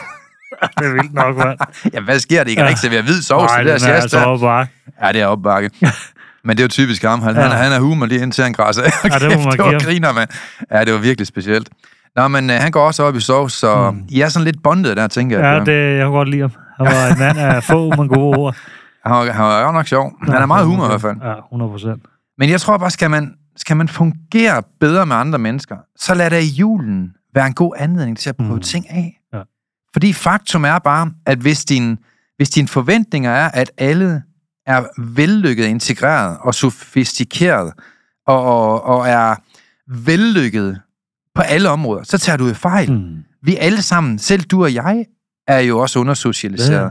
Det 0.80 0.88
er 0.88 0.94
vildt 0.94 1.14
nok, 1.14 1.38
mand. 1.38 1.58
ja, 1.94 2.00
hvad 2.00 2.20
sker 2.20 2.44
der? 2.44 2.52
I 2.52 2.54
kan 2.54 2.64
ja. 2.64 2.70
Ikke 2.70 2.82
servere 2.82 3.02
hvid 3.02 3.22
sovs 3.22 3.52
Nej, 3.52 3.58
det 3.58 3.68
der 3.68 3.74
er 3.74 3.78
sjæs 3.78 3.90
altså 3.90 4.38
bare. 4.42 4.68
Ja, 5.04 5.12
det 5.12 5.22
er 5.22 5.26
opbakke. 5.26 5.70
Men 6.46 6.58
det 6.58 6.60
er 6.60 6.64
jo 6.64 6.68
typisk 6.68 7.04
ham. 7.04 7.22
Han, 7.22 7.36
ja. 7.36 7.42
han, 7.42 7.52
han 7.52 7.72
er 7.72 7.80
humor 7.80 8.06
lige 8.06 8.22
indtil 8.22 8.44
han 8.44 8.54
græsser. 8.54 8.84
Ja, 8.84 9.20
det 9.20 9.38
må 9.38 9.44
man 9.44 9.58
det 9.58 9.66
give 9.70 9.80
griner, 9.80 10.14
man. 10.14 10.28
Ja, 10.72 10.86
det 10.86 10.94
var 10.94 11.00
virkelig 11.00 11.28
specielt. 11.28 11.70
Nå, 12.16 12.28
men 12.28 12.50
øh, 12.50 12.56
han 12.56 12.72
går 12.72 12.86
også 12.88 13.04
op 13.04 13.16
i 13.16 13.20
sovs, 13.20 13.54
så 13.54 13.92
mm. 13.92 14.04
I 14.10 14.22
er 14.22 14.30
sådan 14.30 14.46
lidt 14.46 14.64
bondet 14.64 14.98
der, 14.98 15.08
tænker 15.08 15.40
jeg. 15.40 15.64
Ja, 15.68 15.72
det, 15.72 15.98
jeg 15.98 16.06
kunne 16.06 16.18
godt 16.18 16.30
lide 16.30 16.42
ham. 16.42 16.52
Han 16.78 16.86
var 16.86 17.08
en 17.08 17.20
mand 17.20 17.38
af 17.40 17.64
få, 17.64 17.90
men 17.96 18.08
gode 18.08 18.38
ord. 18.38 18.56
Han 19.06 19.12
var, 19.12 19.32
han 19.32 19.44
var 19.44 19.66
jo 19.66 19.72
nok 19.72 19.88
sjov. 19.88 20.14
Han 20.24 20.42
er 20.42 20.46
meget 20.46 20.66
humor 20.66 20.86
i 20.86 20.88
hvert 20.88 21.02
fald. 21.02 21.18
Ja, 21.24 21.34
100 21.38 21.72
procent. 21.72 22.04
Men 22.38 22.50
jeg 22.50 22.62
tror 22.62 22.78
bare, 22.78 22.92
skal 22.92 23.10
man, 23.10 23.34
skal 23.58 23.78
man 23.78 23.88
fungere 23.88 24.64
bedre 24.80 25.06
med 25.06 25.16
andre 25.16 25.40
mennesker, 25.40 25.76
så 25.98 26.14
lad 26.14 26.30
da 26.30 26.40
i 26.40 26.46
julen 26.46 27.10
være 27.36 27.48
en 27.48 27.54
god 27.54 27.74
anledning 27.78 28.18
til 28.18 28.30
at 28.30 28.36
prøve. 28.38 28.56
Mm. 28.56 28.62
ting 28.62 28.90
af. 28.90 29.21
Fordi 29.94 30.14
faktum 30.14 30.66
er 30.66 30.80
bare, 30.80 31.12
at 31.26 31.38
hvis, 31.38 31.66
din, 31.66 31.98
hvis 32.38 32.50
dine 32.50 32.68
forventninger 32.68 33.32
er, 33.32 33.50
at 33.50 33.72
alle 33.78 34.24
er 34.66 34.84
vellykket, 34.98 35.66
integreret 35.66 36.38
og 36.42 36.56
sofistikeret, 36.56 37.74
og, 38.28 38.44
og, 38.44 38.84
og 38.84 39.08
er 39.08 39.36
vellykket 40.06 40.80
på 41.36 41.42
alle 41.42 41.70
områder, 41.70 42.04
så 42.04 42.18
tager 42.18 42.38
du 42.38 42.48
jo 42.48 42.54
fejl. 42.54 42.92
Mm. 42.92 43.18
Vi 43.44 43.56
alle 43.56 43.82
sammen, 43.82 44.20
selv 44.20 44.42
du 44.42 44.64
og 44.64 44.74
jeg, 44.74 45.06
er 45.48 45.60
jo 45.60 45.80
også 45.80 46.00
undersocialiseret. 46.00 46.78
Ja. 46.78 46.84
Ja. 46.84 46.90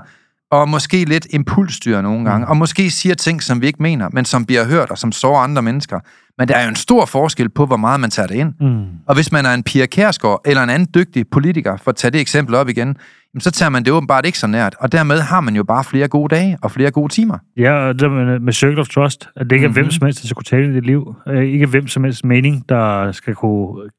Og 0.51 0.69
måske 0.69 1.05
lidt 1.05 1.27
impulsstyrer 1.31 2.03
nogle 2.03 2.31
gange. 2.31 2.45
Mm. 2.45 2.51
Og 2.51 2.57
måske 2.57 2.91
siger 2.91 3.15
ting, 3.15 3.43
som 3.43 3.61
vi 3.61 3.67
ikke 3.67 3.83
mener, 3.83 4.09
men 4.13 4.25
som 4.25 4.47
bliver 4.47 4.65
hørt, 4.65 4.91
og 4.91 4.99
som 4.99 5.13
sårer 5.13 5.41
andre 5.41 5.63
mennesker. 5.63 6.01
Men 6.38 6.49
der 6.49 6.55
er 6.57 6.62
jo 6.62 6.69
en 6.69 6.77
stor 6.77 7.07
forskel 7.07 7.49
på, 7.49 7.66
hvor 7.66 7.77
meget 7.77 8.01
man 8.01 8.11
tager 8.11 8.27
det 8.27 8.35
ind. 8.35 8.53
Mm. 8.61 8.85
Og 9.07 9.14
hvis 9.14 9.33
man 9.33 9.47
er 9.47 9.55
en 9.55 9.62
Pia 9.62 9.87
Kærsgaard, 9.87 10.40
eller 10.45 10.62
en 10.62 10.71
anden 10.71 10.88
dygtig 10.95 11.29
politiker, 11.29 11.77
for 11.77 11.90
at 11.90 11.97
tage 11.97 12.11
det 12.11 12.21
eksempel 12.21 12.55
op 12.55 12.69
igen, 12.69 12.97
jamen, 13.35 13.40
så 13.40 13.51
tager 13.51 13.71
man 13.71 13.85
det 13.85 13.93
åbenbart 13.93 14.27
ikke 14.27 14.38
så 14.38 14.47
nært. 14.47 14.77
Og 14.79 14.93
dermed 14.93 15.21
har 15.21 15.40
man 15.40 15.57
jo 15.57 15.64
bare 15.64 15.85
flere 15.85 16.09
gode 16.09 16.35
dage 16.35 16.59
og 16.62 16.71
flere 16.71 16.90
gode 16.90 17.12
timer. 17.12 17.38
Ja, 17.57 17.73
og 17.73 18.01
det 18.01 18.11
med, 18.11 18.38
med 18.38 18.53
Circle 18.53 18.81
of 18.81 18.88
Trust, 18.88 19.29
at 19.37 19.45
det 19.51 19.53
ikke 19.53 19.64
er 19.64 19.69
Mhm. 19.69 19.75
hvem 19.75 19.90
som 19.90 20.05
helst, 20.07 20.23
der 20.23 20.27
skal 20.27 20.35
kunne 20.35 20.45
tale 20.45 20.71
i 20.73 20.75
dit 20.75 20.87
liv. 20.87 21.14
Øh, 21.29 21.45
Ikke 21.45 21.66
hvem 21.66 21.88
som 21.88 22.05
helst 22.05 22.25
mening, 22.25 22.69
der 22.69 23.12
skal 23.12 23.35
kunne... 23.35 23.90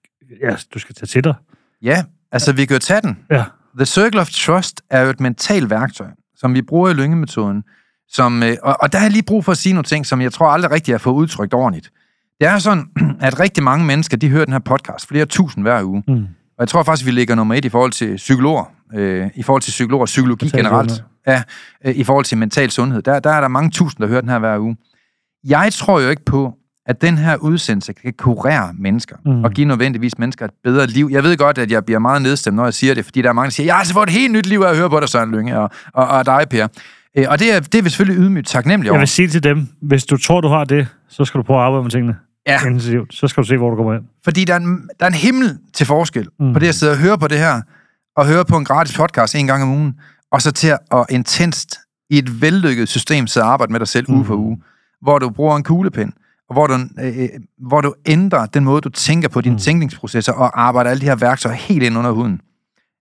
Ja, 0.44 0.56
du 0.74 0.80
skal 0.80 0.96
tage 0.96 1.08
til 1.08 1.24
dig. 1.24 1.34
Ja, 1.82 2.04
altså 2.32 2.54
vi 2.54 2.66
kan 2.66 2.76
jo 2.76 2.80
tage 2.80 3.02
den. 3.02 3.18
Ja. 3.32 3.44
The 3.78 3.86
Circle 3.86 4.22
of 4.22 4.30
Trust 4.30 4.82
er 4.90 5.02
jo 5.02 5.10
et 5.10 5.20
mentalt 5.20 5.70
værktøj, 5.70 6.08
som 6.36 6.54
vi 6.54 6.62
bruger 6.62 6.90
i 6.90 6.94
lyngemetoden. 6.94 7.64
Som, 8.10 8.44
øh, 8.44 8.56
og, 8.64 8.78
og 8.82 8.92
der 8.94 9.00
er 9.00 9.04
jeg 9.04 9.12
lige 9.12 9.24
brug 9.24 9.46
for 9.46 9.52
at 9.52 9.58
sige 9.58 9.74
nogle 9.74 9.84
ting, 9.84 10.06
som 10.06 10.22
jeg 10.22 10.32
tror 10.34 10.48
aldrig 10.48 10.72
rigtig 10.72 10.94
har 10.94 11.00
fået 11.00 11.14
udtrykt 11.14 11.54
ordentligt. 11.54 11.92
Det 12.42 12.50
er 12.50 12.58
sådan, 12.60 12.86
at 13.28 13.40
rigtig 13.40 13.64
mange 13.64 13.86
mennesker, 13.86 14.18
de 14.18 14.30
hører 14.30 14.46
den 14.46 14.52
her 14.54 14.60
podcast, 14.60 15.08
flere 15.08 15.26
tusind 15.26 15.64
hver 15.64 15.84
uge. 15.84 16.04
Mm. 16.08 16.14
Og 16.14 16.60
jeg 16.60 16.68
tror 16.68 16.84
faktisk, 16.84 17.06
vi 17.06 17.12
ligger 17.12 17.36
nummer 17.36 17.56
et 17.56 17.66
i 17.66 17.70
forhold 17.70 17.92
til 17.92 18.16
psykologer. 18.16 18.64
Øh, 18.96 19.28
I 19.36 19.44
forhold 19.44 19.62
til 19.62 19.72
psykologer 19.72 20.02
og 20.02 20.06
psykologi 20.06 20.46
Mental 20.46 20.60
generelt. 20.60 20.92
sundhed. 20.92 21.06
Ja, 21.28 21.44
øh, 21.86 21.96
i 21.96 22.04
forhold 22.04 22.26
til 22.26 22.38
mental 22.38 22.72
sundhed. 22.72 23.02
Der, 23.02 23.20
der 23.20 23.30
er 23.30 23.42
der 23.42 23.48
mange 23.48 23.70
tusind, 23.70 24.02
der 24.02 24.08
hører 24.08 24.22
den 24.22 24.30
her 24.30 24.40
hver 24.40 24.58
uge. 24.60 24.78
Jeg 25.48 25.70
tror 25.74 26.00
jo 26.02 26.10
ikke 26.10 26.26
på, 26.26 26.54
at 26.86 27.02
den 27.02 27.18
her 27.18 27.36
udsendelse 27.38 27.94
kan 27.94 28.14
kurere 28.18 28.74
mennesker 28.80 29.16
mm. 29.26 29.44
Og 29.44 29.52
give 29.52 29.68
nødvendigvis 29.68 30.18
mennesker 30.20 30.46
et 30.46 30.52
bedre 30.64 30.88
liv. 30.88 31.10
Jeg 31.12 31.24
ved 31.24 31.38
godt, 31.38 31.58
at 31.58 31.72
jeg 31.72 31.86
bliver 31.86 32.00
meget 32.00 32.22
nedstemt, 32.22 32.56
når 32.56 32.64
jeg 32.64 32.74
siger 32.74 32.94
det, 32.94 33.06
fordi 33.06 33.22
der 33.22 33.30
er 33.30 33.34
mange, 33.34 33.46
der 33.46 33.52
siger, 33.52 33.66
jeg 33.66 33.74
har 33.74 33.80
altså 33.80 33.94
fået 33.94 34.08
et 34.08 34.14
helt 34.14 34.34
nyt 34.34 34.46
liv 34.46 34.60
af 34.60 34.70
at 34.70 34.78
høre 34.78 34.90
på 34.90 35.00
dig, 35.00 35.10
Søren 35.10 35.32
Lynge, 35.32 35.60
og, 35.60 35.70
og, 35.94 36.08
og 36.08 36.26
dig, 36.26 36.46
Per. 36.50 36.68
Øh, 37.18 37.26
Og 37.30 37.40
det 37.40 37.54
er, 37.56 37.60
det 37.60 37.76
er 37.76 37.82
vi 37.82 37.90
selvfølgelig 37.90 38.24
ydmygt 38.24 38.48
taknemmelige 38.48 38.88
Jeg 38.88 38.92
over. 38.92 39.00
vil 39.00 39.08
sige 39.08 39.28
til 39.28 39.44
dem, 39.44 39.68
hvis 39.82 40.06
du 40.06 40.18
tror, 40.18 40.42
du 40.42 40.48
har 40.48 40.64
det, 40.64 40.88
så 41.10 41.26
skal 41.26 41.38
du 41.38 41.44
prøve 41.44 41.60
at 41.60 41.66
arbejde 41.66 41.84
med 41.84 41.92
tingene 41.92 42.16
Ja. 42.48 42.66
intensivt. 42.66 43.14
Så 43.14 43.28
skal 43.28 43.44
du 43.44 43.48
se, 43.48 43.58
hvor 43.58 43.70
du 43.70 43.76
kommer 43.76 43.94
hen. 43.94 44.04
Fordi 44.24 44.46
der 44.46 44.54
er 44.54 44.58
en, 44.58 44.90
der 45.00 45.06
er 45.06 45.10
en 45.10 45.14
himmel 45.14 45.58
til 45.74 45.86
forskel 45.86 46.28
mm. 46.40 46.46
Mm. 46.46 46.54
på 46.54 46.60
det 46.60 46.68
at 46.68 46.76
sidde 46.76 46.92
og 46.92 46.98
høre 46.98 47.18
på 47.18 47.28
det 47.28 47.38
her, 47.38 47.62
og 48.16 48.28
høre 48.28 48.46
på 48.46 48.58
en 48.58 48.66
gratis 48.66 48.98
podcast 48.98 49.36
en 49.36 49.48
gang 49.48 49.64
om 49.64 49.70
ugen, 49.70 50.00
og 50.32 50.42
så 50.42 50.52
til 50.52 50.68
at 50.92 51.06
intenst 51.10 51.80
i 52.10 52.18
et 52.18 52.42
vellykket 52.42 52.90
system 52.90 53.28
sidde 53.28 53.46
og 53.46 53.52
arbejde 53.54 53.72
med 53.72 53.80
dig 53.80 53.88
selv 53.88 54.06
mm. 54.10 54.16
uge 54.16 54.26
for 54.26 54.36
uge, 54.36 54.62
hvor 55.02 55.20
du 55.20 55.30
bruger 55.30 55.56
en 55.56 55.64
kuglepen, 55.64 56.14
og 56.50 56.56
hvor 56.56 56.68
du, 56.68 56.74
øh, 57.02 57.30
hvor 57.58 57.82
du 57.82 57.94
ændrer 58.06 58.46
den 58.46 58.64
måde, 58.64 58.82
du 58.82 58.90
tænker 58.90 59.30
på 59.30 59.42
dine 59.42 59.52
mm. 59.52 59.56
Mm. 59.56 59.60
tænkningsprocesser, 59.60 60.34
og 60.34 60.62
arbejder 60.62 60.90
alle 60.90 61.02
de 61.02 61.06
her 61.06 61.16
værktøjer 61.16 61.56
helt 61.56 61.84
ind 61.84 61.98
under 61.98 62.12
huden. 62.12 62.42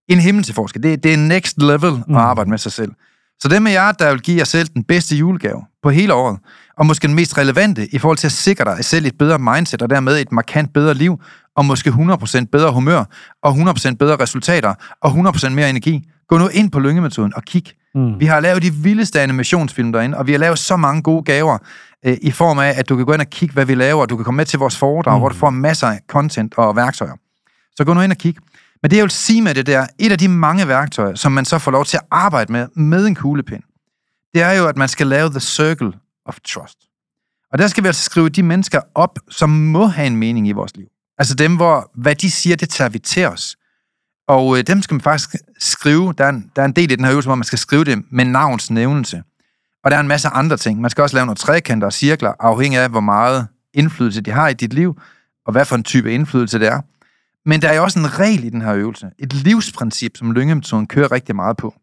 En 0.09 0.18
himmel 0.18 0.44
til 0.44 0.55
forskel. 0.55 0.83
Det, 0.83 1.03
det 1.03 1.12
er 1.12 1.16
next 1.16 1.62
level 1.62 1.92
mm. 1.92 2.03
Mm. 2.09 2.16
at 2.16 2.22
arbejde 2.22 2.50
med 2.50 2.59
sig 2.59 2.72
selv. 2.72 2.92
Så 3.40 3.48
dem 3.48 3.66
af 3.66 3.72
jer, 3.72 3.92
der 3.92 4.11
vil 4.11 4.20
give 4.20 4.38
jer 4.38 4.44
selv 4.44 4.68
den 4.68 4.85
bedste 4.85 5.16
julegave 5.16 5.64
på 5.83 5.90
hele 5.90 6.14
året, 6.14 6.38
og 6.81 6.87
måske 6.87 7.07
den 7.07 7.14
mest 7.14 7.38
relevante 7.38 7.95
i 7.95 7.99
forhold 7.99 8.19
til 8.19 8.27
at 8.27 8.33
sikre 8.33 8.64
dig 8.64 8.85
selv 8.85 9.07
et 9.07 9.19
bedre 9.19 9.38
mindset, 9.38 9.83
og 9.83 9.90
dermed 9.90 10.21
et 10.21 10.33
markant 10.33 10.73
bedre 10.73 10.95
liv, 10.95 11.21
og 11.57 11.64
måske 11.64 11.90
100% 11.90 12.45
bedre 12.53 12.73
humør, 12.73 13.05
og 13.43 13.53
100% 13.53 13.95
bedre 13.95 14.16
resultater, 14.16 14.75
og 15.03 15.11
100% 15.11 15.49
mere 15.49 15.71
energi. 15.71 16.09
Gå 16.29 16.38
nu 16.38 16.49
ind 16.49 16.71
på 16.71 16.79
lyngemetoden 16.79 17.33
og 17.37 17.43
kig. 17.43 17.64
Mm. 17.95 18.21
Vi 18.21 18.27
har 18.27 18.40
lavet 18.40 18.62
de 18.62 18.73
vildeste 18.73 19.21
animationsfilm 19.21 19.93
derinde, 19.93 20.19
og 20.19 20.27
vi 20.27 20.33
har 20.33 20.38
lavet 20.38 20.59
så 20.59 20.77
mange 20.77 21.03
gode 21.03 21.23
gaver 21.23 21.59
øh, 22.07 22.16
i 22.23 22.31
form 22.31 22.59
af, 22.59 22.75
at 22.77 22.88
du 22.88 22.97
kan 22.97 23.07
gå 23.07 23.12
ind 23.12 23.21
og 23.21 23.31
kigge, 23.31 23.53
hvad 23.53 23.64
vi 23.64 23.75
laver, 23.75 24.01
og 24.01 24.11
du 24.11 24.16
kan 24.16 24.25
komme 24.25 24.37
med 24.37 24.47
til 24.47 24.59
vores 24.59 24.77
foredrag, 24.77 25.14
mm. 25.14 25.16
Mm. 25.16 25.21
hvor 25.21 25.29
du 25.29 25.35
får 25.35 25.51
masser 25.51 25.87
af 25.87 26.01
content 26.09 26.55
og 26.57 26.77
værktøjer. 26.77 27.14
Så 27.77 27.85
gå 27.85 27.95
nu 27.95 28.01
ind 28.01 28.12
og 28.12 28.19
kig. 28.19 28.37
Men 28.83 28.90
det 28.90 28.97
jeg 28.97 29.03
vil 29.03 29.11
sige 29.11 29.43
med 29.43 29.55
det 29.55 29.66
der, 29.66 29.87
et 29.99 30.12
af 30.12 30.19
de 30.19 30.29
mange 30.29 30.69
værktøjer, 30.69 31.14
som 31.14 31.33
man 31.33 31.45
så 31.45 31.59
får 31.59 31.71
lov 31.71 31.85
til 31.85 31.97
at 31.97 32.03
arbejde 32.11 32.53
med, 32.53 32.69
med 32.77 33.07
en 33.07 33.14
kuglepen, 33.14 33.62
det 34.35 34.43
er 34.43 34.53
jo, 34.53 34.66
at 34.66 34.77
man 34.77 34.88
skal 34.88 35.07
lave 35.07 35.31
the 35.31 35.40
circle 35.40 35.93
of 36.27 36.41
trust. 36.41 36.79
Og 37.53 37.59
der 37.59 37.67
skal 37.67 37.83
vi 37.83 37.87
altså 37.87 38.03
skrive 38.03 38.29
de 38.29 38.43
mennesker 38.43 38.81
op, 38.95 39.19
som 39.31 39.51
må 39.51 39.87
have 39.87 40.07
en 40.07 40.17
mening 40.17 40.49
i 40.49 40.53
vores 40.53 40.77
liv. 40.77 40.87
Altså 41.19 41.35
dem, 41.35 41.57
hvor 41.57 41.91
hvad 41.95 42.15
de 42.15 42.31
siger, 42.31 42.57
det 42.57 42.69
tager 42.69 42.89
vi 42.89 42.99
til 42.99 43.27
os. 43.27 43.57
Og 44.29 44.59
øh, 44.59 44.65
dem 44.67 44.83
skal 44.83 44.95
man 44.95 45.01
faktisk 45.01 45.31
skrive. 45.59 46.15
Der 46.19 46.25
er, 46.25 46.29
en, 46.29 46.51
der 46.57 46.63
er 46.63 46.67
en 46.67 46.73
del 46.73 46.91
i 46.91 46.97
den 46.97 47.05
her 47.05 47.13
øvelse, 47.13 47.29
hvor 47.29 47.35
man 47.35 47.45
skal 47.45 47.59
skrive 47.59 47.85
det 47.85 48.03
med 48.11 48.25
navns 48.25 48.71
nævnelse. 48.71 49.23
Og 49.85 49.91
der 49.91 49.97
er 49.97 50.01
en 50.01 50.09
masse 50.09 50.29
andre 50.29 50.57
ting. 50.57 50.81
Man 50.81 50.91
skal 50.91 51.03
også 51.03 51.17
lave 51.17 51.27
nogle 51.27 51.37
trekanter 51.37 51.87
og 51.87 51.93
cirkler, 51.93 52.33
afhængig 52.41 52.81
af, 52.81 52.91
hvor 52.91 53.01
meget 53.01 53.47
indflydelse 53.75 54.21
de 54.21 54.31
har 54.31 54.49
i 54.49 54.55
dit 54.55 54.73
liv, 54.73 55.01
og 55.47 55.53
hvad 55.53 55.65
for 55.65 55.77
en 55.77 55.85
type 55.85 56.13
indflydelse 56.15 56.59
det 56.59 56.69
er. 56.69 56.81
Men 57.47 57.63
der 57.63 57.69
er 57.69 57.75
jo 57.75 57.83
også 57.83 57.99
en 57.99 58.19
regel 58.19 58.45
i 58.45 58.51
den 58.51 58.63
her 58.63 58.75
øvelse. 58.75 59.11
Et 59.19 59.33
livsprincip, 59.33 60.17
som 60.17 60.33
lyngemetoden 60.33 60.87
kører 60.87 61.13
rigtig 61.13 61.37
meget 61.37 61.57
på. 61.57 61.75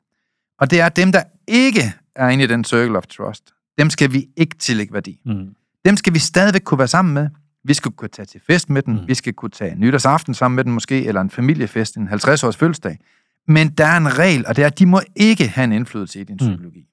Og 0.60 0.72
det 0.72 0.82
er, 0.82 0.86
at 0.86 0.96
dem, 0.96 1.12
der 1.12 1.24
ikke 1.48 1.94
er 2.16 2.30
inde 2.30 2.44
i 2.44 2.48
den 2.48 2.64
circle 2.64 2.98
of 2.98 3.08
trust, 3.08 3.54
dem 3.78 3.90
skal 3.90 4.14
vi 4.14 4.28
ikke 4.38 4.56
tillægge 4.58 4.94
værdi. 4.94 5.20
Mm. 5.26 5.56
Dem 5.86 5.98
skal 5.98 6.14
vi 6.14 6.20
stadigvæk 6.20 6.62
kunne 6.62 6.78
være 6.78 6.88
sammen 6.88 7.14
med. 7.14 7.30
Vi 7.64 7.74
skal 7.74 7.92
kunne 7.92 8.10
tage 8.10 8.26
til 8.26 8.42
fest 8.48 8.70
med 8.70 8.82
den. 8.82 8.94
Mm. 8.94 9.08
Vi 9.08 9.14
skal 9.14 9.34
kunne 9.34 9.52
tage 9.52 9.76
nytårsaften 9.76 10.34
sammen 10.34 10.56
med 10.56 10.64
den 10.64 10.74
måske, 10.74 11.06
eller 11.06 11.22
en 11.22 11.30
familiefest, 11.30 11.98
en 11.98 12.08
50-års 12.10 12.58
fødselsdag. 12.58 13.00
Men 13.48 13.70
der 13.70 13.86
er 13.86 13.98
en 13.98 14.18
regel, 14.20 14.48
og 14.48 14.56
det 14.56 14.62
er, 14.62 14.66
at 14.68 14.80
de 14.80 14.86
må 14.86 15.02
ikke 15.16 15.48
have 15.48 15.64
en 15.64 15.72
indflydelse 15.72 16.22
i 16.22 16.24
din 16.24 16.38
Mm. 16.42 16.48
psykologi. 16.48 16.86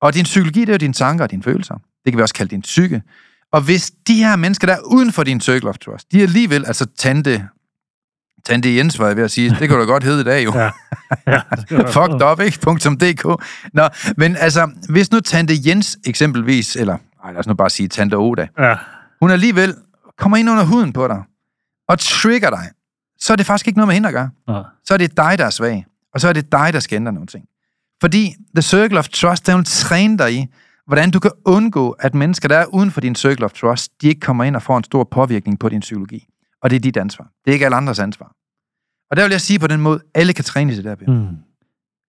Og 0.00 0.14
din 0.14 0.24
psykologi, 0.24 0.60
det 0.60 0.68
er 0.68 0.72
jo 0.72 0.76
dine 0.76 0.92
tanker 0.92 1.24
og 1.24 1.30
dine 1.30 1.42
følelser. 1.42 1.74
Det 1.74 2.12
kan 2.12 2.16
vi 2.16 2.22
også 2.22 2.34
kalde 2.34 2.50
din 2.50 2.62
psyke. 2.62 3.02
Og 3.52 3.60
hvis 3.62 3.90
de 3.90 4.14
her 4.14 4.36
mennesker, 4.36 4.66
der 4.66 4.74
er 4.74 4.80
uden 4.86 5.12
for 5.12 5.22
din 5.24 5.40
circle 5.40 5.68
of 5.68 5.78
trust, 5.78 6.12
de 6.12 6.18
er 6.18 6.22
alligevel, 6.22 6.66
altså 6.66 6.86
tante, 6.98 7.48
tante 8.44 8.76
Jens, 8.76 8.98
var 8.98 9.06
jeg 9.06 9.16
ved 9.16 9.24
at 9.24 9.30
sige, 9.30 9.50
det 9.60 9.70
du 9.70 9.78
da 9.78 9.84
godt 9.84 10.04
hedde 10.04 10.20
i 10.20 10.24
dag 10.24 10.44
jo. 10.44 10.52
Ja. 10.60 10.70
ja. 11.26 11.40
Fucked 11.86 12.22
up, 12.32 12.40
ikke? 12.40 12.58
.dk. 13.12 13.24
Nå, 13.74 13.88
men 14.16 14.36
altså, 14.36 14.70
hvis 14.88 15.10
nu 15.12 15.20
tante 15.20 15.54
Jens 15.66 15.98
eksempelvis, 16.06 16.76
eller 16.76 16.96
ej, 17.24 17.30
lad 17.32 17.38
os 17.40 17.46
nu 17.46 17.54
bare 17.54 17.70
sige 17.70 17.88
tante 17.88 18.14
Oda, 18.14 18.46
Ja. 18.58 18.76
hun 19.20 19.30
alligevel 19.30 19.74
kommer 20.18 20.36
ind 20.36 20.50
under 20.50 20.64
huden 20.64 20.92
på 20.92 21.08
dig, 21.08 21.22
og 21.88 21.98
trigger 21.98 22.50
dig, 22.50 22.68
så 23.18 23.32
er 23.32 23.36
det 23.36 23.46
faktisk 23.46 23.66
ikke 23.66 23.78
noget 23.78 23.86
med 23.86 23.94
hende 23.94 24.08
at 24.08 24.14
gøre. 24.14 24.30
Ja. 24.48 24.62
Så 24.84 24.94
er 24.94 24.98
det 24.98 25.16
dig, 25.16 25.38
der 25.38 25.44
er 25.46 25.50
svag. 25.50 25.86
Og 26.14 26.20
så 26.20 26.28
er 26.28 26.32
det 26.32 26.52
dig, 26.52 26.72
der 26.72 26.80
skal 26.80 26.96
ændre 26.96 27.12
nogle 27.12 27.26
ting. 27.26 27.44
Fordi 28.00 28.34
The 28.54 28.62
Circle 28.62 28.98
of 28.98 29.08
Trust, 29.08 29.46
den 29.46 29.56
vil 29.56 29.64
træne 29.64 30.18
dig 30.18 30.34
i, 30.34 30.46
hvordan 30.86 31.10
du 31.10 31.20
kan 31.20 31.30
undgå, 31.44 31.90
at 31.90 32.14
mennesker, 32.14 32.48
der 32.48 32.56
er 32.58 32.64
uden 32.64 32.90
for 32.90 33.00
din 33.00 33.14
Circle 33.14 33.44
of 33.44 33.52
Trust, 33.52 33.92
de 34.02 34.08
ikke 34.08 34.20
kommer 34.20 34.44
ind 34.44 34.56
og 34.56 34.62
får 34.62 34.78
en 34.78 34.84
stor 34.84 35.04
påvirkning 35.04 35.58
på 35.58 35.68
din 35.68 35.80
psykologi. 35.80 36.26
Og 36.62 36.70
det 36.70 36.76
er 36.76 36.80
dit 36.80 36.96
ansvar. 36.96 37.24
Det 37.44 37.50
er 37.50 37.52
ikke 37.52 37.64
alle 37.64 37.76
andres 37.76 37.98
ansvar. 37.98 38.32
Og 39.10 39.16
der 39.16 39.22
vil 39.22 39.30
jeg 39.30 39.40
sige 39.40 39.58
på 39.58 39.66
den 39.66 39.80
måde, 39.80 40.00
alle 40.14 40.32
kan 40.32 40.44
træne 40.44 40.72
i 40.72 40.76
det 40.76 40.84
der. 40.84 40.96
Mm. 41.08 41.36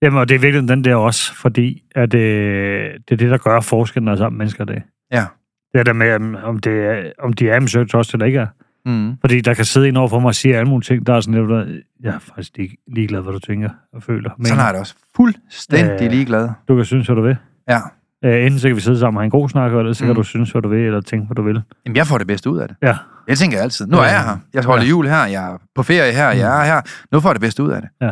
Jamen, 0.02 0.20
og 0.20 0.30
det 0.30 0.36
er 0.36 0.40
virkelig 0.40 0.68
den 0.70 0.84
der 0.84 0.96
også, 0.96 1.36
fordi 1.36 1.84
at, 1.96 2.14
øh, 2.14 2.94
det 2.94 3.12
er 3.12 3.16
det, 3.18 3.30
der 3.32 3.38
gør 3.38 3.60
forskellen, 3.62 4.06
når 4.06 4.16
sammen 4.16 4.38
mennesker 4.38 4.66
det. 4.66 4.84
Ja. 5.12 5.26
Det 5.74 5.80
er 5.80 5.84
der 5.84 5.94
med, 5.94 6.12
om- 6.44 6.60
det 6.60 6.74
er, 6.86 7.12
om 7.20 7.34
de 7.34 7.50
er 7.50 7.68
search 7.68 7.96
også 7.96 8.12
eller 8.18 8.26
ikke 8.26 8.40
er. 8.40 8.48
Mm. 8.86 9.18
Fordi 9.22 9.42
der 9.42 9.54
kan 9.54 9.66
sidde 9.66 9.88
en 9.90 9.98
over 9.98 10.08
for 10.08 10.20
mig 10.20 10.28
og 10.28 10.36
sige 10.36 10.58
alle 10.58 10.70
mulige 10.70 10.86
ting, 10.96 11.08
der 11.08 11.14
er 11.14 11.22
sådan 11.22 11.48
lidt, 11.68 11.86
jeg 12.04 12.16
er 12.16 12.20
faktisk 12.20 12.60
ikke 12.60 12.78
ligeglad, 12.88 13.22
hvad 13.22 13.34
du 13.34 13.40
tænker 13.40 13.70
og 13.94 14.04
føler. 14.04 14.30
Men 14.38 14.46
Sådan 14.46 14.66
jeg 14.66 14.74
det 14.74 14.80
også. 14.80 14.96
Fuldstændig 15.16 16.06
Øh. 16.06 16.12
ligeglad. 16.12 16.50
du 16.68 16.76
kan 16.76 16.86
synes, 16.86 17.06
hvad 17.08 17.16
du 17.16 17.22
vil. 17.22 17.38
Ja. 17.70 17.80
Øh, 18.26 18.46
enten 18.46 18.60
så 18.60 18.68
kan 18.70 18.76
vi 18.76 18.82
sidde 18.82 19.00
sammen 19.00 19.18
og 19.18 19.22
have 19.22 19.26
en 19.26 19.32
god 19.32 19.50
snak, 19.50 19.72
eller 19.74 19.94
så 19.94 20.00
kan 20.04 20.10
Mm. 20.10 20.16
du 20.16 20.24
synes, 20.24 20.52
hvad 20.52 20.62
du 20.62 20.70
vil, 20.70 20.80
eller 20.80 21.02
tænke, 21.02 21.26
hvad 21.26 21.36
du 21.36 21.42
vil. 21.42 21.62
Jamen, 21.86 21.96
jeg 21.96 22.08
får 22.08 22.18
det 22.18 22.28
bedste 22.28 22.50
ud 22.50 22.58
af 22.60 22.68
det. 22.68 22.78
Ja. 22.84 22.98
Det 23.30 23.38
tænker 23.38 23.58
jeg 23.58 23.64
altid. 23.64 23.88
Nu 23.88 23.98
er 23.98 24.04
jeg 24.04 24.24
her. 24.24 24.38
Jeg 24.54 24.64
holder 24.64 24.84
Ja. 24.84 24.90
jul 24.90 25.08
her. 25.08 25.26
Jeg 25.26 25.52
er 25.54 25.58
på 25.76 25.84
ferie 25.84 26.14
her. 26.14 26.30
Jeg 26.32 26.62
er 26.62 26.66
her. 26.66 26.82
Nu 27.12 27.20
får 27.20 27.30
jeg 27.30 27.36
det 27.36 27.42
bedste 27.42 27.64
ud 27.64 27.70
af 27.72 27.82
det. 27.82 27.90
Ja. 28.02 28.12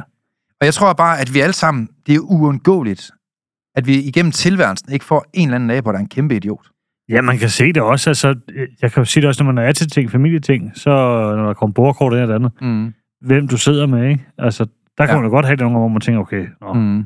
Og 0.61 0.65
jeg 0.65 0.73
tror 0.73 0.93
bare, 0.93 1.19
at 1.19 1.33
vi 1.33 1.39
alle 1.39 1.53
sammen, 1.53 1.89
det 2.07 2.15
er 2.15 2.19
uundgåeligt, 2.19 3.11
at 3.75 3.87
vi 3.87 3.95
igennem 4.03 4.31
tilværelsen 4.31 4.91
ikke 4.93 5.05
får 5.05 5.25
en 5.33 5.47
eller 5.47 5.55
anden 5.55 5.67
nabo, 5.67 5.89
der 5.91 5.95
er 5.97 6.01
en 6.01 6.07
kæmpe 6.09 6.35
idiot. 6.35 6.65
Ja, 7.09 7.21
man 7.21 7.37
kan 7.37 7.49
se 7.49 7.73
det 7.73 7.81
også. 7.81 8.09
Altså, 8.09 8.27
jeg 8.81 8.91
kan 8.91 9.01
jo 9.01 9.05
sige 9.05 9.21
det 9.21 9.27
også, 9.27 9.43
når 9.43 9.51
man 9.51 9.67
er 9.67 9.71
til 9.71 9.89
ting, 9.89 10.11
familieting, 10.11 10.71
så 10.75 10.89
når 11.35 11.45
der 11.45 11.53
kommer 11.53 11.73
bordkort 11.73 12.13
og 12.13 12.27
det 12.27 12.33
andet, 12.35 12.51
Mm. 12.61 12.93
hvem 13.21 13.47
du 13.47 13.57
sidder 13.57 13.85
med, 13.87 14.09
ikke? 14.09 14.25
Altså, 14.37 14.65
der 14.97 15.05
kan 15.05 15.15
Ja. 15.15 15.21
man 15.21 15.23
da 15.23 15.35
godt 15.35 15.45
have 15.45 15.55
det 15.55 15.61
nogle 15.61 15.73
gange, 15.75 15.81
hvor 15.81 15.87
man 15.93 16.01
tænker, 16.01 16.21
okay, 16.21 16.45
nå, 16.61 16.73
mm. 16.73 17.05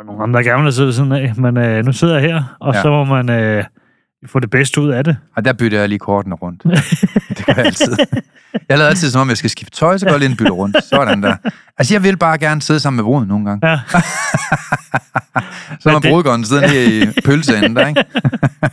Der 0.00 0.04
var 0.06 0.12
nogle 0.12 0.22
andre, 0.22 0.38
der 0.38 0.44
gerne 0.50 0.62
ville 0.62 0.72
sidde 0.72 0.92
siden 0.92 1.12
af, 1.12 1.32
men 1.36 1.56
øh, 1.56 1.84
nu 1.84 1.92
sidder 1.92 2.18
jeg 2.18 2.22
her, 2.22 2.56
og 2.60 2.72
Ja. 2.72 2.78
ja. 2.78 2.82
så 2.82 2.90
må 2.90 3.04
man 3.04 3.28
øh, 3.30 3.64
få 4.26 4.40
det 4.40 4.50
bedste 4.50 4.80
ud 4.80 4.88
af 4.90 5.04
det. 5.04 5.16
Og 5.36 5.44
der 5.44 5.52
bytter 5.52 5.78
jeg 5.80 5.88
lige 5.88 5.98
kortene 5.98 6.34
rundt. 6.34 6.62
det 7.38 7.46
gør 7.46 7.52
jeg 7.56 7.64
altid. 7.66 7.96
Jeg 8.68 8.78
lader 8.78 8.88
altid 8.88 9.10
som 9.10 9.20
om, 9.20 9.28
jeg 9.28 9.36
skal 9.36 9.50
skifte 9.50 9.76
tøj, 9.78 9.98
så 9.98 10.06
går 10.06 10.10
jeg 10.12 10.18
lige 10.20 10.30
en 10.30 10.36
bytte 10.36 10.52
rundt. 10.52 10.84
Sådan 10.84 11.22
der. 11.22 11.36
Altså, 11.78 11.94
jeg 11.94 12.02
vil 12.02 12.16
bare 12.16 12.38
gerne 12.38 12.62
sidde 12.62 12.80
sammen 12.80 12.96
med 12.96 13.04
bruden 13.04 13.28
nogle 13.28 13.44
gange. 13.48 13.68
Ja. 13.68 13.80
Så 15.80 15.90
Men 15.92 16.02
det- 16.02 16.10
brudgården 16.10 16.44
sidder 16.44 16.62
nede 16.66 17.02
i 17.02 17.20
pølseenden 17.24 17.76
der, 17.76 17.86
ikke? 17.88 18.04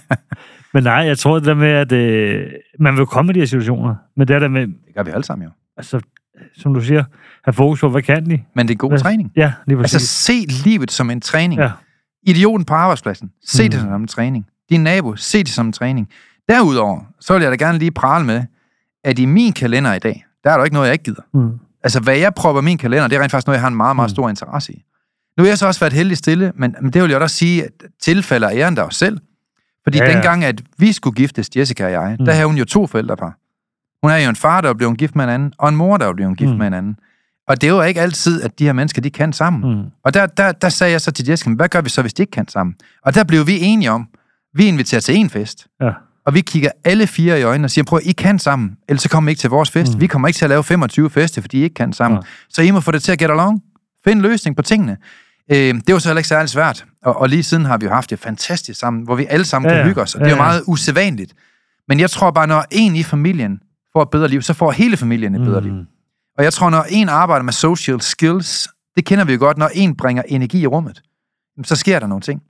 Men 0.74 0.84
nej, 0.84 0.94
jeg 0.94 1.18
tror 1.18 1.36
det 1.36 1.46
der 1.46 1.54
med, 1.54 1.68
at 1.72 1.92
øh, 1.92 2.46
man 2.80 2.98
vil 2.98 3.06
komme 3.06 3.32
i 3.32 3.34
de 3.34 3.40
her 3.40 3.46
situationer, 3.48 3.96
men 4.18 4.28
det 4.28 4.36
er 4.36 4.40
der 4.40 4.48
med, 4.48 4.62
Det 4.68 4.96
gør 4.96 5.04
vi 5.04 5.12
alle 5.12 5.24
sammen 5.24 5.46
jo. 5.48 5.52
altså, 5.78 6.00
som 6.58 6.74
du 6.74 6.82
siger, 6.82 7.04
have 7.46 7.54
fokus 7.54 7.80
på, 7.80 7.90
hvad 7.90 8.02
kan 8.02 8.30
de? 8.30 8.40
Men 8.56 8.68
det 8.68 8.74
er 8.74 8.78
god 8.78 8.90
Hvad- 8.92 9.00
træning. 9.00 9.32
Ja, 9.36 9.54
lige 9.68 9.78
præcis. 9.78 9.94
Altså, 9.96 10.08
se 10.08 10.46
livet 10.64 10.92
som 10.92 11.10
en 11.10 11.22
træning. 11.22 11.62
ja. 11.62 11.72
Idioten 12.24 12.66
på 12.66 12.74
arbejdspladsen, 12.74 13.32
se 13.46 13.64
Mm. 13.64 13.70
det 13.70 13.80
som 13.80 14.02
en 14.02 14.08
træning. 14.08 14.46
Din 14.70 14.84
nabo, 14.84 15.16
se 15.16 15.40
det 15.40 15.50
som 15.50 15.66
en 15.66 15.74
træning. 15.74 16.10
Derudover, 16.50 17.02
så 17.20 17.34
vil 17.34 17.42
jeg 17.42 17.52
da 17.52 17.56
gerne 17.66 17.78
lige 17.80 17.92
prale 17.92 18.26
med, 18.26 18.44
at 19.04 19.20
i 19.20 19.26
min 19.26 19.54
kalender 19.54 19.94
i 19.94 20.00
dag, 20.00 20.26
der 20.44 20.52
er 20.52 20.58
der 20.58 20.64
ikke 20.64 20.74
noget, 20.74 20.88
jeg 20.88 20.94
ikke 20.94 21.04
gider. 21.04 21.22
Mm. 21.34 21.60
Altså, 21.84 22.00
hvad 22.00 22.18
jeg 22.18 22.34
propper 22.34 22.62
min 22.62 22.78
kalender, 22.78 23.08
det 23.08 23.16
er 23.18 23.22
rent 23.22 23.32
faktisk 23.32 23.48
noget, 23.48 23.56
jeg 23.58 23.62
har 23.62 23.68
en 23.68 23.76
meget, 23.76 23.96
meget 23.96 24.10
Mm. 24.10 24.16
stor 24.16 24.30
interesse 24.30 24.74
i. 24.74 24.84
Nu 25.38 25.44
har 25.44 25.48
jeg 25.50 25.58
så 25.58 25.68
også 25.68 25.80
været 25.80 25.94
heldig 25.94 26.18
stille, 26.18 26.52
men, 26.56 26.76
men 26.82 26.94
det 26.94 27.02
vil 27.02 27.12
jeg 27.12 27.22
også 27.22 27.36
sige, 27.36 27.64
at 27.64 27.72
tilfælder 28.02 28.50
æren 28.54 28.76
der 28.76 28.84
os 28.84 28.96
selv. 28.96 29.18
Fordi 29.84 29.98
ja, 29.98 30.06
ja. 30.06 30.14
dengang, 30.14 30.44
at 30.44 30.62
vi 30.78 30.92
skulle 30.92 31.16
giftes, 31.16 31.50
Jessica 31.56 31.86
og 31.86 31.92
jeg, 31.92 32.16
Mm. 32.20 32.26
der 32.26 32.34
havde 32.34 32.46
hun 32.48 32.58
jo 32.58 32.66
to 32.66 32.88
forældrepar. 32.88 33.38
Hun 34.04 34.12
havde 34.12 34.24
jo 34.24 34.30
en 34.30 34.36
far, 34.36 34.62
der 34.62 34.74
blevet 34.74 34.98
gift 34.98 35.16
med 35.16 35.24
en 35.24 35.30
anden, 35.30 35.54
og 35.58 35.70
en 35.70 35.76
mor, 35.76 35.98
der 35.98 36.14
blevet 36.14 36.38
gift 36.38 36.52
Mm. 36.52 36.58
med 36.58 36.68
en 36.68 36.74
anden. 36.74 36.96
Og 37.48 37.62
det 37.62 37.68
er 37.70 37.72
jo 37.74 37.82
ikke 37.82 38.02
altid, 38.02 38.42
at 38.44 38.60
de 38.60 38.64
her 38.66 38.74
mennesker, 38.74 39.02
de 39.02 39.10
kan 39.10 39.34
sammen. 39.34 39.76
Mm. 39.76 39.84
Og 40.04 40.14
der, 40.14 40.26
der, 40.26 40.52
der 40.52 40.70
sagde 40.70 40.92
jeg 40.92 41.02
så 41.02 41.12
til 41.12 41.28
Jessica, 41.30 41.50
hvad 41.50 41.70
gør 41.70 41.82
vi 41.82 41.90
så, 41.90 42.02
hvis 42.02 42.14
de 42.14 42.24
ikke 42.24 42.32
kan 42.32 42.48
sammen? 42.48 42.76
Og 43.06 43.16
der 43.16 43.24
blev 43.24 43.48
vi 43.48 43.60
enige 43.62 43.92
om, 43.92 44.08
vi 44.54 44.66
inviterer 44.66 45.02
til 45.02 45.16
en 45.16 45.30
fest, 45.30 45.68
Ja. 45.82 45.92
og 46.26 46.34
vi 46.34 46.42
kigger 46.42 46.70
alle 46.86 47.08
fire 47.08 47.40
i 47.40 47.44
øjnene 47.44 47.66
og 47.66 47.72
siger, 47.72 47.86
prøv, 47.86 48.00
I 48.04 48.12
kan 48.12 48.40
sammen, 48.40 48.78
ellers 48.90 49.02
så 49.02 49.10
kommer 49.10 49.30
I 49.30 49.32
ikke 49.32 49.40
til 49.40 49.50
vores 49.50 49.72
fest. 49.72 49.94
Mm. 49.94 50.02
Vi 50.02 50.08
kommer 50.08 50.28
ikke 50.28 50.38
til 50.38 50.46
at 50.46 50.50
lave 50.50 50.64
25 50.64 51.10
fester, 51.10 51.42
fordi 51.42 51.58
I 51.60 51.64
ikke 51.64 51.74
kan 51.74 51.94
sammen. 51.94 52.18
Ja. 52.18 52.28
Så 52.50 52.62
I 52.62 52.72
må 52.72 52.80
få 52.80 52.92
det 52.92 53.04
til 53.04 53.12
at 53.12 53.20
get 53.20 53.32
along. 53.32 53.62
Find 54.04 54.16
en 54.20 54.22
løsning 54.22 54.56
på 54.56 54.62
tingene. 54.62 54.98
Øh, 55.52 55.58
det 55.88 55.94
var 55.94 56.00
så 56.00 56.10
heller 56.10 56.20
ikke 56.20 56.28
særlig 56.28 56.50
svært. 56.50 56.86
Og, 57.06 57.22
og 57.22 57.30
lige 57.30 57.44
siden 57.44 57.66
har 57.66 57.78
vi 57.78 57.86
jo 57.86 57.92
haft 57.92 58.10
det 58.10 58.20
fantastisk 58.20 58.80
sammen, 58.80 59.04
hvor 59.04 59.16
vi 59.16 59.26
alle 59.30 59.46
sammen 59.46 59.72
Ja, 59.72 59.78
kan 59.78 59.86
hygge 59.86 60.02
os. 60.02 60.16
Og 60.16 60.20
det 60.22 60.28
er 60.28 60.32
jo 60.32 60.36
ja. 60.38 60.42
meget 60.44 60.64
usædvanligt. 60.68 61.34
Men 61.88 62.00
jeg 62.00 62.10
tror 62.10 62.32
bare, 62.32 62.48
når 62.48 62.66
en 62.72 62.96
i 62.96 63.04
familien 63.04 63.60
får 63.98 64.04
et 64.04 64.10
bedre 64.10 64.28
liv, 64.28 64.42
så 64.42 64.54
får 64.54 64.72
hele 64.72 64.98
familien 64.98 65.36
et 65.36 65.42
bedre 65.42 65.62
liv. 65.62 65.74
Mm. 65.74 65.86
Og 66.38 66.44
jeg 66.44 66.54
tror, 66.54 66.70
når 66.70 66.86
en 66.90 67.10
arbejder 67.10 67.44
med 67.44 67.54
social 67.54 68.02
skills, 68.02 68.68
det 68.96 69.06
kender 69.06 69.26
vi 69.26 69.34
jo 69.34 69.40
godt, 69.40 69.58
når 69.58 69.70
en 69.74 69.96
bringer 69.96 70.24
energi 70.28 70.62
i 70.62 70.68
rummet, 70.68 71.02
så 71.64 71.76
sker 71.76 72.00
der 72.00 72.08
nogle 72.08 72.22
ting. 72.22 72.42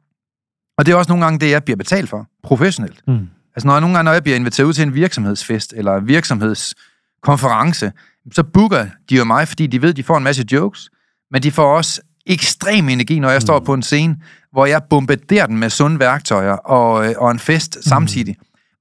Og 0.78 0.86
det 0.86 0.92
er 0.92 0.96
også 0.96 1.12
nogle 1.12 1.26
gange 1.26 1.40
det, 1.40 1.50
jeg 1.50 1.64
bliver 1.64 1.78
betalt 1.78 2.10
for, 2.10 2.28
professionelt. 2.44 3.02
Mm. 3.08 3.28
Altså 3.56 3.68
når 3.68 3.74
jeg 3.74 3.82
nogle 3.82 3.96
gange, 3.96 4.06
når 4.06 4.14
jeg 4.14 4.24
bliver 4.24 4.36
inviteret 4.36 4.68
ud 4.68 4.74
til 4.74 4.84
en 4.84 4.94
virksomhedsfest 4.94 5.74
eller 5.78 5.96
en 5.96 6.08
virksomhedskonference, 6.08 7.92
så 8.32 8.44
booker 8.44 8.86
de 9.10 9.16
jo 9.16 9.24
mig, 9.24 9.48
fordi 9.48 9.68
de 9.68 9.82
ved, 9.82 9.94
de 9.94 10.04
får 10.04 10.18
en 10.18 10.24
masse 10.24 10.46
jokes, 10.52 10.90
men 11.32 11.44
de 11.44 11.52
får 11.52 11.76
også 11.78 12.02
ekstrem 12.26 12.90
energi, 12.90 13.20
når 13.20 13.30
jeg 13.30 13.42
står 13.42 13.60
på 13.60 13.74
en 13.74 13.84
scene, 13.84 14.18
hvor 14.52 14.66
jeg 14.66 14.82
bombarderer 14.90 15.48
den 15.48 15.58
med 15.58 15.70
sunde 15.70 16.00
værktøjer 16.00 16.54
og, 16.54 17.10
øh, 17.10 17.14
og 17.18 17.32
en 17.32 17.40
fest 17.40 17.78
samtidig. 17.84 18.36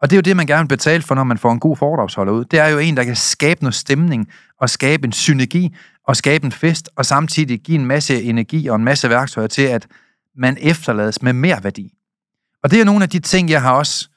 Og 0.07 0.11
det 0.11 0.17
er 0.17 0.19
jo 0.19 0.23
det, 0.23 0.37
man 0.37 0.47
gerne 0.47 0.69
vil 0.69 0.77
betale 0.77 1.03
for, 1.03 1.15
når 1.15 1.25
man 1.25 1.39
får 1.39 1.53
en 1.53 1.61
god 1.61 1.77
foredragsholder 1.77 2.33
ud. 2.33 2.45
Det 2.45 2.59
er 2.59 2.69
jo 2.69 2.79
en, 2.79 2.97
der 2.97 3.05
kan 3.05 3.17
skabe 3.17 3.63
noget 3.63 3.75
stemning 3.75 4.29
og 4.61 4.71
skabe 4.71 5.07
en 5.07 5.13
synergi 5.13 5.75
og 6.05 6.17
skabe 6.17 6.45
en 6.45 6.53
fest, 6.53 6.89
og 6.97 7.07
samtidig 7.07 7.61
give 7.61 7.79
en 7.79 7.87
masse 7.87 8.23
energi 8.23 8.67
og 8.69 8.77
en 8.77 8.85
masse 8.85 9.09
værktøjer 9.09 9.47
til, 9.47 9.63
at 9.63 9.87
man 10.37 10.57
efterlades 10.61 11.23
med 11.23 11.33
mere 11.33 11.65
værdi. 11.65 11.93
Og 12.63 12.71
det 12.71 12.81
er 12.81 12.85
nogle 12.85 13.03
af 13.03 13.09
de 13.09 13.19
ting, 13.19 13.51
jeg 13.51 13.63
har 13.63 13.73
også 13.73 14.09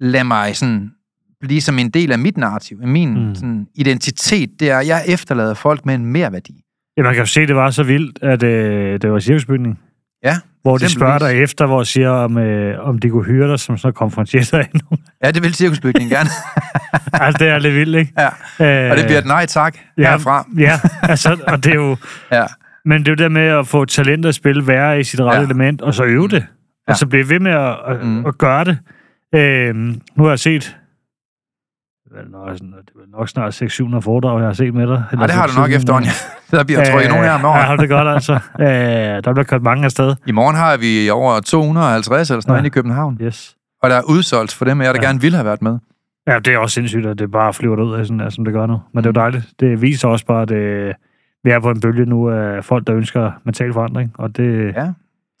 ladet 0.00 0.26
mig 0.26 0.56
sådan 0.56 0.92
blive 1.40 1.60
som 1.60 1.78
en 1.78 1.90
del 1.90 2.12
af 2.12 2.18
mit 2.18 2.36
narrativ, 2.36 2.78
af 2.82 2.88
min 2.88 3.28
Mm. 3.28 3.34
sådan, 3.34 3.66
identitet, 3.74 4.50
det 4.60 4.70
er, 4.70 4.78
at 4.78 4.86
jeg 4.86 5.04
efterlader 5.06 5.54
folk 5.54 5.86
med 5.86 5.94
en 5.94 6.06
mere 6.06 6.32
værdi. 6.32 6.64
Ja, 6.96 7.02
man 7.02 7.14
kan 7.14 7.20
jo 7.22 7.26
se, 7.26 7.40
at 7.40 7.48
det 7.48 7.56
var 7.56 7.70
så 7.70 7.82
vildt, 7.82 8.22
at 8.22 8.42
øh, 8.42 9.00
det 9.00 9.12
var 9.12 9.18
cirkusbygning. 9.18 9.80
Ja, 10.24 10.36
Hvor 10.62 10.78
de 10.78 10.88
spørger 10.88 11.18
dig 11.18 11.42
efter, 11.42 11.66
hvor 11.66 11.82
siger, 11.82 12.10
om, 12.10 12.38
øh, 12.38 12.88
om 12.88 12.98
de 12.98 13.08
kunne 13.10 13.24
hyre 13.24 13.48
dig 13.50 13.60
som 13.60 13.78
sådan 13.78 13.88
en 13.90 13.94
konferencier 13.94 14.42
nogen. 14.58 15.04
Ja, 15.24 15.30
det 15.30 15.42
vil 15.42 15.54
cirkusbygningen 15.54 16.10
gerne. 16.10 16.30
altså, 17.24 17.38
det 17.44 17.48
er 17.48 17.58
lidt 17.58 17.74
vildt, 17.74 17.96
ikke? 17.96 18.12
ja. 18.58 18.84
Øh, 18.84 18.90
Og 18.90 18.96
det 18.96 19.04
bliver 19.06 19.18
et 19.18 19.26
nej 19.26 19.46
tak 19.46 19.76
ja, 19.98 20.10
herfra. 20.10 20.46
Ja, 20.58 20.80
altså, 21.02 21.36
og 21.46 21.64
det 21.64 21.70
er 21.70 21.74
jo... 21.74 21.96
Ja. 22.32 22.44
Men 22.84 22.98
det 23.00 23.08
er 23.08 23.12
jo 23.12 23.16
det 23.24 23.32
med 23.32 23.46
at 23.46 23.66
få 23.66 23.84
talent 23.84 24.26
at 24.26 24.34
spille, 24.34 24.66
være 24.66 25.00
i 25.00 25.04
sit 25.04 25.20
rette 25.20 25.38
Ja. 25.40 25.44
element, 25.44 25.82
og 25.82 25.94
så 25.94 26.04
øve 26.04 26.28
det. 26.28 26.46
Ja. 26.88 26.92
Og 26.92 26.96
så 26.98 27.06
blive 27.06 27.28
ved 27.28 27.40
med 27.40 27.52
at, 27.52 27.76
at, 27.88 28.04
Mm. 28.06 28.26
at 28.26 28.38
gøre 28.38 28.64
det. 28.64 28.78
Øhm, 29.34 30.00
nu 30.16 30.22
har 30.24 30.30
jeg 30.30 30.38
set... 30.38 30.76
Det 32.12 32.20
er 32.20 32.30
nok, 32.30 32.58
sådan- 32.58 32.72
det 32.72 32.94
er 33.14 33.18
nok 33.18 33.28
snart 33.28 33.54
600 33.54 34.02
foredrag, 34.02 34.38
jeg 34.38 34.46
har 34.46 34.52
set 34.52 34.74
med 34.74 34.86
dig. 34.86 35.04
Ja, 35.12 35.16
det 35.16 35.30
har 35.30 35.46
du 35.46 35.52
nok 35.60 35.70
efterhånden. 35.70 36.10
Der 36.50 36.64
bliver 36.64 36.84
trykket 36.84 37.10
nogen 37.10 37.24
her 37.24 37.32
om 37.32 37.40
Ja, 37.40 37.42
morgenen. 37.46 37.66
har 37.66 37.76
det 37.76 37.88
godt, 37.88 38.08
altså. 38.08 38.32
Øh, 38.60 38.66
der 39.24 39.32
bliver 39.32 39.44
kørt 39.44 39.62
mange 39.62 39.84
afsted. 39.84 40.14
I 40.26 40.32
morgen 40.32 40.56
har 40.56 40.76
vi 40.76 41.10
over 41.10 41.40
250 41.40 42.30
eller 42.30 42.40
sådan 42.40 42.50
noget 42.50 42.62
Ja. 42.62 42.66
i 42.66 42.70
København. 42.70 43.18
Yes. 43.20 43.56
Og 43.82 43.90
der 43.90 43.96
er 43.96 44.02
udsolgt 44.08 44.54
for 44.54 44.64
dem, 44.64 44.80
jeg 44.82 44.94
der 44.94 45.00
Ja. 45.02 45.06
gerne 45.08 45.20
ville 45.20 45.36
have 45.36 45.44
været 45.46 45.62
med. 45.62 45.78
Ja, 46.26 46.38
det 46.38 46.54
er 46.54 46.58
også 46.58 46.74
sindssygt, 46.74 47.06
at 47.06 47.18
det 47.18 47.30
bare 47.30 47.54
flyver 47.54 47.82
ud 47.84 47.94
af, 47.94 48.06
sådan, 48.06 48.18
der, 48.18 48.30
som 48.30 48.44
det 48.44 48.54
gør 48.54 48.66
nu. 48.66 48.80
Men 48.94 49.04
det 49.04 49.16
er 49.16 49.20
jo 49.20 49.20
dejligt. 49.24 49.48
Det 49.60 49.82
viser 49.82 50.08
også 50.08 50.26
bare, 50.26 50.42
at 50.42 50.50
øh, 50.50 50.94
vi 51.44 51.50
er 51.50 51.60
på 51.60 51.70
en 51.70 51.80
bølge 51.80 52.04
nu 52.06 52.30
af 52.30 52.64
folk, 52.64 52.86
der 52.86 52.94
ønsker 52.94 53.30
mental 53.44 53.72
forandring. 53.72 54.12
Og 54.18 54.36
det, 54.36 54.72
Ja. 54.76 54.86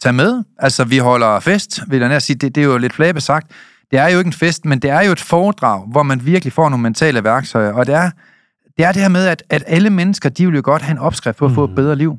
Tag 0.02 0.14
med. 0.14 0.42
Altså, 0.58 0.84
vi 0.84 0.98
holder 0.98 1.40
fest, 1.40 1.80
vil 1.90 1.98
jeg 2.00 2.08
nær 2.08 2.18
sige. 2.18 2.36
Det, 2.36 2.54
det 2.54 2.62
er 2.62 2.66
jo 2.66 2.76
lidt 2.78 2.92
flæbe 2.92 3.20
sagt. 3.20 3.46
Det 3.92 4.00
er 4.00 4.08
jo 4.08 4.18
ikke 4.18 4.28
en 4.28 4.32
fest, 4.32 4.64
men 4.64 4.78
det 4.78 4.90
er 4.90 5.00
jo 5.02 5.12
et 5.12 5.20
foredrag, 5.20 5.82
hvor 5.90 6.02
man 6.02 6.20
virkelig 6.26 6.52
får 6.52 6.68
nogle 6.68 6.82
mentale 6.82 7.24
værktøjer. 7.24 7.72
Og 7.72 7.86
det 7.86 7.94
er 7.94 8.10
det, 8.76 8.84
er 8.84 8.92
det 8.92 9.02
her 9.02 9.08
med, 9.08 9.26
at, 9.26 9.42
at 9.50 9.64
alle 9.66 9.90
mennesker, 9.90 10.28
de 10.28 10.46
vil 10.46 10.54
jo 10.54 10.60
godt 10.64 10.82
have 10.82 10.92
en 10.92 10.98
opskrift 10.98 11.38
på 11.38 11.44
at 11.46 11.52
få 11.52 11.64
et 11.64 11.70
Mhm. 11.70 11.76
bedre 11.76 11.96
liv. 11.96 12.16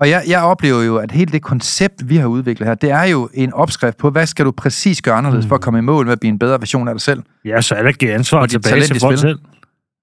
Og 0.00 0.10
jeg, 0.10 0.22
jeg 0.28 0.42
oplever 0.42 0.82
jo, 0.82 0.96
at 0.96 1.10
hele 1.12 1.32
det 1.32 1.42
koncept, 1.42 2.08
vi 2.08 2.16
har 2.16 2.26
udviklet 2.26 2.68
her, 2.68 2.74
det 2.74 2.90
er 2.90 3.02
jo 3.04 3.28
en 3.34 3.52
opskrift 3.52 3.96
på, 3.96 4.10
hvad 4.10 4.26
skal 4.26 4.44
du 4.44 4.50
præcis 4.50 5.02
gøre 5.02 5.14
anderledes 5.14 5.46
for 5.46 5.54
at 5.54 5.60
komme 5.60 5.78
i 5.78 5.82
mål 5.82 6.04
med 6.04 6.12
at 6.12 6.20
blive 6.20 6.28
en 6.32 6.38
bedre 6.38 6.60
version 6.60 6.88
af 6.88 6.94
dig 6.94 7.00
selv. 7.00 7.22
Ja, 7.44 7.60
så 7.60 7.74
alle 7.74 7.92
giver 7.92 8.14
ansvar 8.14 8.38
Og 8.40 8.50
dit 8.50 8.62
tilbage 8.64 8.82
til 8.82 9.00
folk 9.00 9.18
selv. 9.18 9.38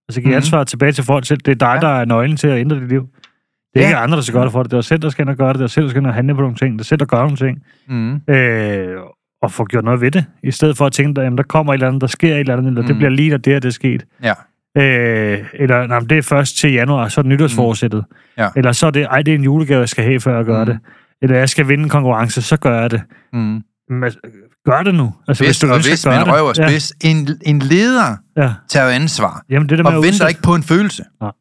Altså 0.09 0.21
give 0.21 0.27
Mhm. 0.29 0.35
ansvar 0.37 0.63
tilbage 0.63 0.91
til 0.91 1.03
folk 1.03 1.25
selv. 1.25 1.39
Det 1.45 1.51
er 1.51 1.55
dig, 1.55 1.73
Ja. 1.81 1.87
der 1.87 1.93
er 1.99 2.05
nøglen 2.05 2.37
til 2.37 2.47
at 2.47 2.59
ændre 2.59 2.79
dit 2.79 2.89
liv. 2.89 3.01
Det 3.01 3.79
er 3.79 3.81
Ja. 3.81 3.87
ikke 3.87 3.97
andre, 3.97 4.15
der 4.15 4.21
skal 4.21 4.33
gøre 4.33 4.43
det 4.43 4.51
for 4.51 4.63
dig. 4.63 4.71
Det 4.71 4.77
er 4.77 4.81
dig 4.81 4.85
selv, 4.85 5.01
der 5.01 5.09
skal 5.09 5.21
ind 5.23 5.29
og 5.29 5.35
gøre 5.37 5.47
det. 5.47 5.55
Det 5.55 5.61
er 5.63 5.67
dig 5.67 5.71
selv, 5.73 5.83
der 5.83 5.89
skal 5.89 5.99
ind 5.99 6.07
og 6.07 6.13
handle 6.13 6.35
på 6.35 6.41
nogle 6.41 6.55
ting. 6.55 6.73
Det 6.73 6.79
er 6.81 6.85
selv, 6.85 6.99
der 6.99 7.05
gør 7.05 7.17
nogle 7.21 7.37
ting. 7.37 7.57
Mm. 7.87 8.33
Øh, 8.33 8.97
og 9.41 9.51
få 9.51 9.65
gjort 9.65 9.83
noget 9.83 10.01
ved 10.01 10.11
det. 10.11 10.25
I 10.43 10.51
stedet 10.51 10.77
for 10.77 10.85
at 10.85 10.91
tænke, 10.93 11.21
at 11.21 11.31
der 11.37 11.43
kommer 11.43 11.73
et 11.73 11.75
eller 11.75 11.87
andet, 11.87 12.01
der 12.01 12.07
sker 12.07 12.33
et 12.35 12.39
eller 12.39 12.53
andet, 12.57 12.67
eller 12.67 12.81
det 12.81 12.89
Mhm. 12.89 12.97
bliver 12.97 13.09
lige, 13.09 13.29
når 13.29 13.37
det 13.37 13.53
her 13.53 13.59
det 13.59 13.67
er 13.67 13.73
sket. 13.73 14.05
Ja. 14.23 14.33
Øh, 14.77 15.45
eller 15.53 15.87
nej, 15.87 15.99
det 15.99 16.17
er 16.17 16.21
først 16.21 16.57
til 16.57 16.71
januar, 16.73 17.07
så 17.07 17.21
er 17.21 17.23
det 17.23 17.29
nytårsforsættet. 17.29 18.03
Mm. 18.09 18.15
Ja. 18.37 18.49
Eller 18.55 18.71
så 18.71 18.87
er 18.87 18.91
det, 18.91 19.03
ej, 19.03 19.21
det 19.21 19.31
er 19.31 19.35
en 19.35 19.43
julegave, 19.43 19.79
jeg 19.79 19.89
skal 19.89 20.03
have, 20.03 20.19
før 20.19 20.35
jeg 20.35 20.45
gør 20.45 20.59
Mm. 20.59 20.65
det. 20.65 20.79
Eller 21.21 21.37
jeg 21.37 21.49
skal 21.49 21.67
vinde 21.67 21.83
en 21.83 21.89
konkurrence, 21.89 22.41
så 22.41 22.57
gør 22.57 22.81
jeg 22.81 22.91
det. 22.91 23.01
Mm. 23.33 23.39
Men, 23.89 24.03
altså, 24.03 24.19
gør 24.65 24.83
det 24.83 24.95
nu. 24.95 25.13
Altså, 25.27 25.43
Hvis, 25.43 25.63
ønsker 25.63 25.75
hvis 25.89 26.03
gøre 26.05 26.25
man 26.25 26.33
røv 26.35 26.45
og 26.45 26.55
det. 26.55 26.67
spids. 26.69 26.93
Ja. 27.03 27.09
En, 27.09 27.27
en 27.45 27.59
leder 27.59 28.15
Ja, 28.37 28.41
ja. 28.43 28.53
tager 28.67 28.87
ansvar. 28.89 29.43
Jamen, 29.49 29.69
det 29.69 29.77
der 29.77 29.83
med 29.83 29.91
Og 29.97 30.03
venter 30.03 30.27
ikke 30.27 30.41
på 30.41 30.55
en 30.55 30.63
følelse. 30.63 31.03
Nej. 31.21 31.31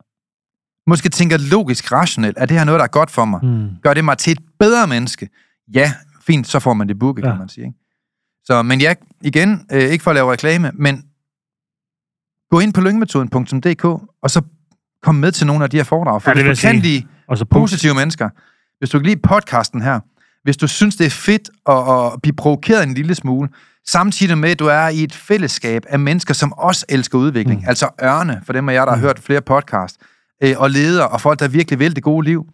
Måske 0.87 1.09
tænker 1.09 1.39
logisk, 1.51 1.93
rationelt, 1.93 2.39
at 2.39 2.49
det 2.49 2.55
her 2.55 2.61
er 2.61 2.65
noget, 2.65 2.79
der 2.79 2.85
er 2.85 2.89
godt 2.89 3.11
for 3.11 3.25
mig. 3.25 3.41
Mm. 3.45 3.69
Gør 3.83 3.95
det 3.95 4.05
mig 4.05 4.19
til 4.19 4.33
et 4.33 4.39
bedre 4.59 4.87
menneske? 4.87 5.29
Ja, 5.75 5.93
fint, 6.27 6.47
så 6.47 6.59
får 6.61 6.75
man 6.75 6.89
det 6.89 6.99
booket, 6.99 7.23
ja. 7.23 7.29
Ja. 7.29 7.33
kan 7.35 7.39
man 7.39 7.49
sige. 7.49 7.67
Ikke? 7.67 7.79
Så, 8.45 8.63
men 8.63 8.81
ja, 8.81 8.95
igen, 9.23 9.67
øh, 9.73 9.83
ikke 9.83 10.03
for 10.03 10.11
at 10.11 10.15
lave 10.15 10.33
reklame, 10.33 10.71
men 10.75 11.05
gå 12.51 12.59
ind 12.61 12.73
på 12.75 12.81
lyngmetoden.dk, 12.81 13.85
og 14.23 14.31
så 14.31 14.43
kom 15.03 15.15
med 15.15 15.33
til 15.33 15.47
nogle 15.47 15.65
af 15.65 15.71
de 15.71 15.77
her 15.77 15.85
foredrag. 15.85 16.23
For 16.23 16.31
Ja, 16.31 16.35
det 16.35 16.45
hvis 16.45 16.59
du 16.61 16.67
jeg 16.67 16.75
kan 16.75 16.83
lide 16.83 17.07
Og 17.29 17.39
så 17.39 17.45
positivt. 17.45 17.51
positive 17.71 17.95
mennesker, 17.95 18.29
hvis 18.79 18.91
du 18.91 18.99
kan 18.99 19.07
lide 19.07 19.21
podcasten 19.21 19.83
her, 19.83 20.01
hvis 20.43 20.57
du 20.57 20.67
synes, 20.69 20.97
det 20.97 21.07
er 21.07 21.11
fedt 21.11 21.51
at, 21.69 21.95
at 22.15 22.23
blive 22.23 22.37
provokeret 22.37 22.83
en 22.83 22.95
lille 22.95 23.15
smule, 23.15 23.49
samtidig 23.89 24.39
med, 24.39 24.51
at 24.51 24.59
du 24.59 24.67
er 24.67 24.89
i 24.89 25.03
et 25.03 25.15
fællesskab 25.15 25.83
af 25.89 25.99
mennesker, 25.99 26.35
som 26.35 26.53
også 26.53 26.87
elsker 26.89 27.19
udvikling, 27.19 27.61
Mm. 27.61 27.69
altså 27.69 27.89
ørne, 28.03 28.43
for 28.47 28.53
dem 28.53 28.69
af 28.69 28.75
jer, 28.75 28.85
der 28.85 28.91
har 28.93 28.97
Mm. 28.97 29.03
hørt 29.03 29.19
flere 29.19 29.41
podcast, 29.43 29.97
øh, 30.43 30.55
og 30.59 30.71
ledere, 30.71 31.09
og 31.09 31.21
folk, 31.21 31.39
der 31.41 31.49
virkelig 31.49 31.79
vil 31.79 31.95
det 31.97 32.03
gode 32.03 32.25
liv, 32.25 32.47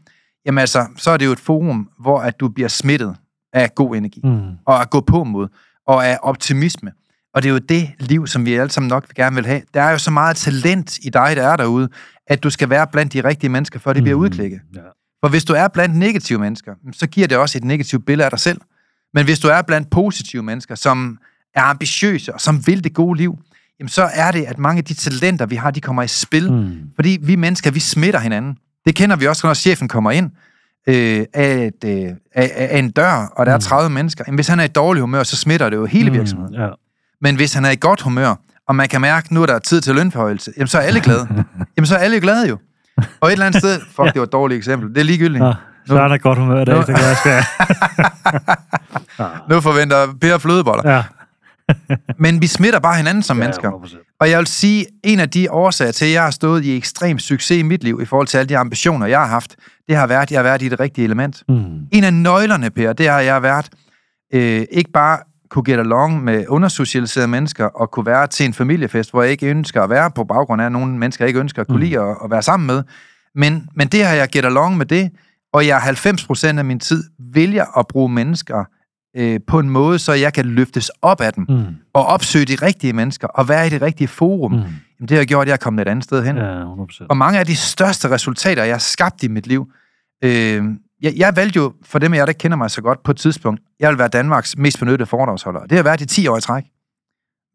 jamen 0.46 0.58
altså, 0.58 0.86
så 0.96 1.10
er 1.10 1.16
det 1.16 1.26
jo 1.26 1.32
et 1.32 1.40
forum, 1.40 1.88
hvor 2.00 2.20
at 2.20 2.40
du 2.40 2.48
bliver 2.48 2.68
smittet 2.68 3.16
af 3.52 3.74
god 3.74 3.96
energi. 3.96 4.20
Mm. 4.24 4.40
og 4.66 4.80
at 4.80 4.90
gå 4.90 5.00
på 5.00 5.24
mod, 5.24 5.48
og 5.86 6.06
af 6.06 6.18
optimisme. 6.22 6.92
Og 7.34 7.42
det 7.42 7.48
er 7.48 7.52
jo 7.52 7.58
det 7.58 7.90
liv, 7.98 8.26
som 8.26 8.44
vi 8.46 8.54
alle 8.54 8.70
sammen 8.70 8.88
nok 8.88 9.14
gerne 9.14 9.36
vil 9.36 9.46
have. 9.46 9.62
Der 9.74 9.82
er 9.82 9.90
jo 9.90 9.98
så 9.98 10.10
meget 10.10 10.36
talent 10.36 10.98
i 10.98 11.10
dig, 11.10 11.36
der 11.36 11.42
er 11.48 11.56
derude, 11.56 11.88
at 12.26 12.42
du 12.42 12.50
skal 12.50 12.70
være 12.70 12.86
blandt 12.92 13.12
de 13.12 13.24
rigtige 13.24 13.50
mennesker, 13.50 13.78
for 13.78 13.92
det 13.92 14.02
bliver 14.02 14.16
Mm. 14.16 14.22
udklikket. 14.22 14.60
Ja. 14.74 14.80
For 15.24 15.28
hvis 15.28 15.44
du 15.44 15.52
er 15.52 15.68
blandt 15.68 15.96
negative 15.96 16.38
mennesker, 16.38 16.74
så 16.92 17.06
giver 17.06 17.26
det 17.26 17.36
også 17.36 17.58
et 17.58 17.64
negativt 17.64 18.06
billede 18.06 18.24
af 18.24 18.30
dig 18.30 18.40
selv. 18.40 18.60
Men 19.14 19.24
hvis 19.24 19.38
du 19.38 19.48
er 19.48 19.62
blandt 19.62 19.90
positive 19.90 20.42
mennesker, 20.42 20.74
som 20.74 21.18
er 21.54 21.62
ambitiøse 21.62 22.34
og 22.34 22.40
som 22.40 22.66
vil 22.66 22.84
det 22.84 22.94
gode 22.94 23.16
liv, 23.18 23.38
jamen 23.80 23.88
så 23.88 24.02
er 24.14 24.30
det, 24.30 24.44
at 24.44 24.58
mange 24.58 24.78
af 24.78 24.84
de 24.84 24.94
talenter, 24.94 25.46
vi 25.46 25.56
har, 25.56 25.70
de 25.70 25.80
kommer 25.80 26.02
i 26.02 26.08
spil. 26.08 26.52
Mm. 26.52 26.72
Fordi 26.94 27.18
vi 27.22 27.36
mennesker, 27.36 27.70
vi 27.70 27.80
smitter 27.80 28.20
hinanden. 28.20 28.56
Det 28.86 28.94
kender 28.94 29.16
vi 29.16 29.26
også, 29.26 29.46
når 29.46 29.54
chefen 29.54 29.88
kommer 29.88 30.10
ind 30.10 30.30
øh, 30.86 31.24
af, 31.34 31.70
et, 31.84 32.04
øh, 32.04 32.12
af, 32.34 32.50
af 32.56 32.78
en 32.78 32.90
dør, 32.90 33.32
og 33.36 33.46
der 33.46 33.52
er 33.52 33.58
30 33.58 33.90
mennesker. 33.90 34.24
Jamen, 34.26 34.36
hvis 34.36 34.48
han 34.48 34.60
er 34.60 34.64
i 34.64 34.68
dårlig 34.68 35.00
humør, 35.00 35.22
så 35.22 35.36
smitter 35.36 35.70
det 35.70 35.76
jo 35.76 35.86
hele 35.86 36.10
virksomheden. 36.12 36.54
Mm. 36.56 36.62
Ja. 36.62 36.68
Men 37.20 37.36
hvis 37.36 37.54
han 37.54 37.64
er 37.64 37.70
i 37.70 37.76
godt 37.80 38.00
humør, 38.02 38.34
og 38.68 38.76
man 38.76 38.88
kan 38.88 39.00
mærke, 39.00 39.34
nu 39.34 39.42
er 39.42 39.46
der 39.46 39.58
tid 39.58 39.80
til 39.80 39.94
lønforhøjelse, 39.94 40.52
jamen 40.56 40.68
så 40.68 40.78
er 40.78 40.82
alle 40.82 41.00
glade. 41.00 41.28
jamen 41.76 41.86
så 41.86 41.94
er 41.94 41.98
alle 41.98 42.20
glade 42.20 42.48
jo. 42.48 42.58
Og 43.20 43.28
et 43.28 43.32
eller 43.32 43.46
andet 43.46 43.62
sted, 43.62 43.80
fuck, 43.80 44.12
det 44.12 44.16
var 44.20 44.22
et 44.26 44.32
dårligt 44.32 44.58
eksempel, 44.58 44.88
det 44.88 44.98
er 44.98 45.04
ligegyldigt. 45.04 45.44
Nå, 45.44 45.54
så 45.86 46.00
er 46.00 46.08
der 46.08 46.18
godt 46.18 46.38
humør 46.38 46.62
i 46.62 46.64
dag, 46.64 46.74
Nu- 46.74 46.82
så 46.82 46.86
kan 46.92 47.04
jeg 47.04 47.16
skal. 47.16 47.42
Nu 49.50 49.60
forventer 49.60 49.96
Per 50.20 50.38
flødeboller. 50.38 50.90
Ja. 50.94 51.02
Men 52.18 52.40
vi 52.40 52.46
smitter 52.46 52.80
bare 52.80 52.96
hinanden 52.96 53.22
som 53.22 53.36
mennesker. 53.36 53.70
100%. 53.70 54.16
Og 54.20 54.30
jeg 54.30 54.38
vil 54.38 54.46
sige, 54.46 54.86
en 55.04 55.20
af 55.20 55.30
de 55.30 55.50
årsager 55.50 55.92
til, 55.92 56.04
at 56.04 56.12
jeg 56.12 56.22
har 56.22 56.30
stået 56.30 56.64
i 56.64 56.76
ekstrem 56.76 57.18
succes 57.18 57.58
i 57.58 57.62
mit 57.62 57.84
liv, 57.84 57.98
i 58.02 58.04
forhold 58.04 58.26
til 58.26 58.38
alle 58.38 58.48
de 58.48 58.58
ambitioner, 58.58 59.06
jeg 59.06 59.18
har 59.20 59.26
haft, 59.26 59.56
det 59.88 59.96
har 59.96 60.06
været, 60.06 60.22
at 60.22 60.30
jeg 60.30 60.38
har 60.38 60.42
været 60.42 60.62
i 60.62 60.68
det 60.68 60.80
rigtige 60.80 61.04
element. 61.04 61.42
Mm. 61.48 61.86
En 61.92 62.04
af 62.04 62.14
nøglerne, 62.14 62.70
Per, 62.70 62.92
det 62.92 63.08
har 63.08 63.20
jeg 63.20 63.42
været, 63.42 63.68
øh, 64.34 64.64
ikke 64.70 64.90
bare 64.90 65.18
kunne 65.50 65.64
get 65.64 65.78
along 65.78 66.24
med 66.24 66.44
undersocialiserede 66.48 67.28
mennesker, 67.28 67.64
og 67.64 67.90
kunne 67.90 68.06
være 68.06 68.26
til 68.26 68.46
en 68.46 68.54
familiefest, 68.54 69.10
hvor 69.10 69.22
jeg 69.22 69.30
ikke 69.32 69.46
ønsker 69.46 69.82
at 69.82 69.90
være 69.90 70.10
på 70.10 70.24
baggrund 70.24 70.62
af, 70.62 70.66
at 70.66 70.72
nogle 70.72 70.98
mennesker 70.98 71.26
ikke 71.26 71.40
ønsker 71.40 71.62
at 71.62 71.68
kunne 71.68 71.76
Mm. 71.78 71.82
lide 71.82 72.00
at, 72.00 72.16
at 72.24 72.30
være 72.30 72.42
sammen 72.42 72.66
med. 72.66 72.82
Men, 73.34 73.68
men 73.74 73.88
det 73.88 74.04
har 74.04 74.14
jeg 74.14 74.28
get 74.28 74.44
along 74.44 74.76
med 74.76 74.86
det, 74.86 75.10
og 75.52 75.66
jeg 75.66 75.78
90% 75.78 76.58
af 76.58 76.64
min 76.64 76.80
tid 76.80 77.04
vælger 77.34 77.78
at 77.78 77.86
bruge 77.86 78.08
mennesker 78.08 78.64
øh, 79.16 79.40
på 79.46 79.58
en 79.58 79.70
måde, 79.70 79.98
så 79.98 80.12
jeg 80.12 80.32
kan 80.32 80.44
løftes 80.46 80.90
op 81.02 81.20
af 81.20 81.32
dem, 81.32 81.46
Mm. 81.48 81.64
og 81.94 82.06
opsøge 82.06 82.44
de 82.44 82.54
rigtige 82.54 82.92
mennesker, 82.92 83.26
og 83.28 83.48
være 83.48 83.66
i 83.66 83.70
det 83.70 83.82
rigtige 83.82 84.08
forum. 84.08 84.52
Mm. 84.52 84.58
Jamen, 84.58 85.08
det 85.08 85.16
har 85.16 85.24
gjort, 85.24 85.42
at 85.42 85.46
jeg 85.48 85.52
er 85.52 85.56
kommet 85.56 85.82
et 85.82 85.90
andet 85.90 86.04
sted 86.04 86.24
hen. 86.24 86.36
Ja, 86.36 86.64
100%. 86.64 87.06
Og 87.08 87.16
mange 87.16 87.38
af 87.38 87.46
de 87.46 87.56
største 87.56 88.10
resultater, 88.10 88.64
jeg 88.64 88.74
har 88.74 88.78
skabt 88.78 89.22
i 89.22 89.28
mit 89.28 89.46
liv, 89.46 89.66
øh, 90.24 90.64
jeg, 91.02 91.12
jeg 91.16 91.36
valgte 91.36 91.56
jo, 91.56 91.72
for 91.84 91.98
dem 91.98 92.12
af 92.12 92.16
jer, 92.16 92.24
der 92.24 92.30
ikke 92.30 92.38
kender 92.38 92.56
mig 92.56 92.70
så 92.70 92.82
godt, 92.82 93.02
på 93.02 93.10
et 93.10 93.16
tidspunkt, 93.16 93.60
jeg 93.80 93.90
vil 93.90 93.98
være 93.98 94.08
Danmarks 94.08 94.56
mest 94.58 94.78
benyttede 94.78 95.06
foredragsholder. 95.06 95.60
Det 95.60 95.76
har 95.76 95.82
været 95.82 96.00
i 96.00 96.06
10 96.06 96.26
år 96.26 96.38
i 96.38 96.40
træk. 96.40 96.64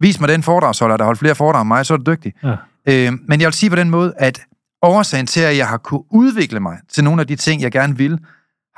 Vis 0.01 0.19
mig 0.19 0.29
den 0.29 0.43
foredragsholder, 0.43 0.97
der 0.97 1.05
holdt 1.05 1.19
flere 1.19 1.35
foredrag 1.35 1.61
end 1.61 1.67
mig, 1.67 1.85
så 1.85 1.93
er 1.93 1.97
du 1.97 2.11
dygtig. 2.11 2.33
Ja. 2.43 2.55
Øh, 2.89 3.13
men 3.27 3.41
jeg 3.41 3.45
vil 3.47 3.53
sige 3.53 3.69
på 3.69 3.75
den 3.75 3.89
måde, 3.89 4.13
at 4.17 4.41
årsagen 4.81 5.27
til, 5.27 5.41
at 5.41 5.57
jeg 5.57 5.67
har 5.67 5.77
kunne 5.77 6.03
udvikle 6.11 6.59
mig 6.59 6.77
til 6.89 7.03
nogle 7.03 7.21
af 7.21 7.27
de 7.27 7.35
ting, 7.35 7.61
jeg 7.61 7.71
gerne 7.71 7.97
vil, 7.97 8.19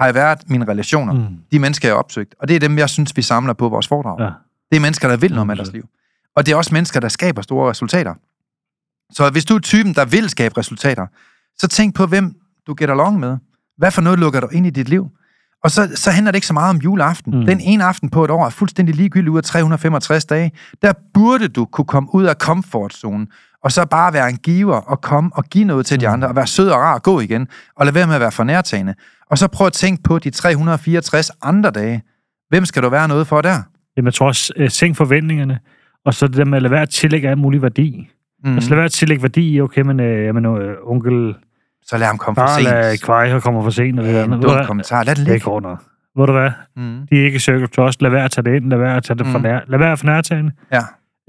har 0.06 0.12
været 0.14 0.40
mine 0.50 0.66
relationer. 0.66 1.14
Mm. 1.14 1.28
De 1.52 1.60
mennesker, 1.60 1.88
jeg 1.88 1.94
har 1.94 2.00
opsøgt. 2.00 2.36
Og 2.40 2.48
det 2.48 2.56
er 2.56 2.60
dem, 2.60 2.78
jeg 2.78 2.90
synes, 2.90 3.18
vi 3.18 3.22
samler 3.22 3.54
på 3.54 3.70
vores 3.70 3.88
foredrag. 3.88 4.20
Ja. 4.20 4.30
Det 4.72 4.76
er 4.76 4.80
mennesker, 4.80 5.08
der 5.08 5.18
vil 5.18 5.32
noget 5.34 5.48
med 5.48 5.56
deres 5.56 5.72
liv. 5.72 5.84
Og 6.36 6.46
det 6.46 6.52
er 6.52 6.56
også 6.56 6.74
mennesker, 6.74 7.00
der 7.00 7.08
skaber 7.08 7.42
store 7.42 7.70
resultater. 7.70 8.14
Så 9.12 9.30
hvis 9.30 9.46
du 9.46 9.56
er 9.56 9.60
typen, 9.60 9.94
der 9.94 10.06
vil 10.06 10.30
skabe 10.30 10.58
resultater, 10.58 11.08
så 11.58 11.68
tænk 11.68 11.96
på, 11.96 12.06
hvem 12.06 12.36
du 12.68 12.76
get 12.78 12.90
along 12.90 13.20
med. 13.20 13.38
Hvad 13.78 13.92
for 13.92 14.02
noget 14.02 14.20
lukker 14.20 14.40
du 14.40 14.48
ind 14.48 14.68
i 14.68 14.70
dit 14.70 14.90
liv? 14.90 15.10
Og 15.64 15.72
så, 15.72 15.92
så 15.96 16.12
handler 16.12 16.32
det 16.32 16.36
ikke 16.36 16.48
så 16.48 16.54
meget 16.54 16.70
om 16.70 16.78
juleaften. 16.78 17.34
Mm. 17.34 17.40
Mm. 17.40 17.46
Den 17.46 17.60
ene 17.60 17.84
aften 17.84 18.10
på 18.10 18.24
et 18.24 18.32
år 18.32 18.46
er 18.46 18.50
fuldstændig 18.50 18.96
ligegyldig 18.96 19.32
ud 19.32 19.38
af 19.38 19.44
365 19.44 20.26
dage. 20.26 20.52
Der 20.82 20.94
burde 21.14 21.48
du 21.48 21.66
kunne 21.66 21.86
komme 21.86 22.16
ud 22.16 22.24
af 22.24 22.38
komfortzonen, 22.38 23.28
og 23.64 23.72
så 23.72 23.86
bare 23.86 24.14
være 24.14 24.30
en 24.30 24.38
giver 24.38 24.76
og 24.76 25.02
komme 25.02 25.30
og 25.34 25.44
give 25.44 25.64
noget 25.66 25.86
til 25.86 26.00
de 26.02 26.08
Mm. 26.08 26.14
andre, 26.14 26.28
og 26.28 26.36
være 26.36 26.48
sød 26.48 26.70
og 26.70 26.80
rar 26.80 26.94
og 26.94 27.04
gå 27.04 27.20
igen, 27.20 27.48
og 27.76 27.86
lade 27.86 27.96
være 27.96 28.08
med 28.08 28.16
at 28.16 28.22
være 28.22 28.32
for 28.32 28.44
nærtagende. 28.44 28.96
Og 29.32 29.38
så 29.38 29.48
prøv 29.48 29.68
at 29.68 29.74
tænke 29.74 30.04
på 30.04 30.20
de 30.20 30.30
364 30.30 31.32
andre 31.42 31.72
dage. 31.72 32.02
Hvem 32.50 32.66
skal 32.66 32.84
du 32.84 32.90
være 32.90 33.08
noget 33.08 33.28
for 33.28 33.42
der? 33.42 33.58
Jamen, 33.98 34.06
jeg 34.06 34.14
tror 34.14 34.28
også, 34.28 34.54
øh, 34.58 34.70
sænk 34.70 34.98
forventningerne, 34.98 35.60
og 36.06 36.14
så 36.14 36.28
det 36.28 36.38
der 36.38 36.46
med 36.46 36.56
at 36.56 36.62
lade 36.62 36.72
være 36.72 36.82
at 36.82 36.90
tillægge 36.90 37.30
alt 37.30 37.40
mulig 37.40 37.62
værdi. 37.62 38.10
Mm. 38.44 38.54
Altså 38.54 38.70
lade 38.70 38.78
være 38.78 38.86
at 38.86 38.92
tillægge 38.92 39.24
værdi 39.24 39.50
i, 39.56 39.62
okay, 39.62 39.82
men 39.82 40.00
øh, 40.00 40.26
jamen, 40.26 40.46
øh, 40.46 40.76
onkel 40.86 41.36
Så 41.86 41.98
lad 41.98 42.08
ham 42.08 42.18
komme 42.18 42.36
for 42.36 42.48
sent. 42.92 43.04
kvej 43.04 43.34
og 43.34 43.44
kommer 43.44 43.64
for 43.64 43.70
sent, 43.70 44.00
og 44.00 44.06
det 44.06 44.14
der. 44.14 44.24
En 44.24 44.42
dum 44.42 44.66
kommentar. 44.66 45.04
Lad 45.04 45.16
det 45.16 45.26
Det 45.26 45.34
ligge. 45.34 45.62
nok. 45.62 45.84
Ved 46.18 46.26
du 46.28 46.32
hvad? 46.34 46.52
Mm. 46.76 47.08
De 47.12 47.22
er 47.22 47.26
ikke 47.26 47.40
circle 47.40 47.68
trust. 47.68 48.02
Lad 48.02 48.12
være 48.12 48.24
at 48.26 48.32
tage 48.32 48.46
det 48.46 48.56
ind. 48.56 48.70
Lad 48.70 48.78
være 48.78 48.96
at 48.98 49.04
tage 49.04 49.18
det 49.18 49.28
for 49.28 49.38
Mm. 49.38 49.44
nær. 49.44 49.60
Lad 49.68 49.80
være 49.80 49.92
at 49.92 50.00
for 50.00 50.06
nærtagende. 50.06 50.52
Ja. 50.74 50.80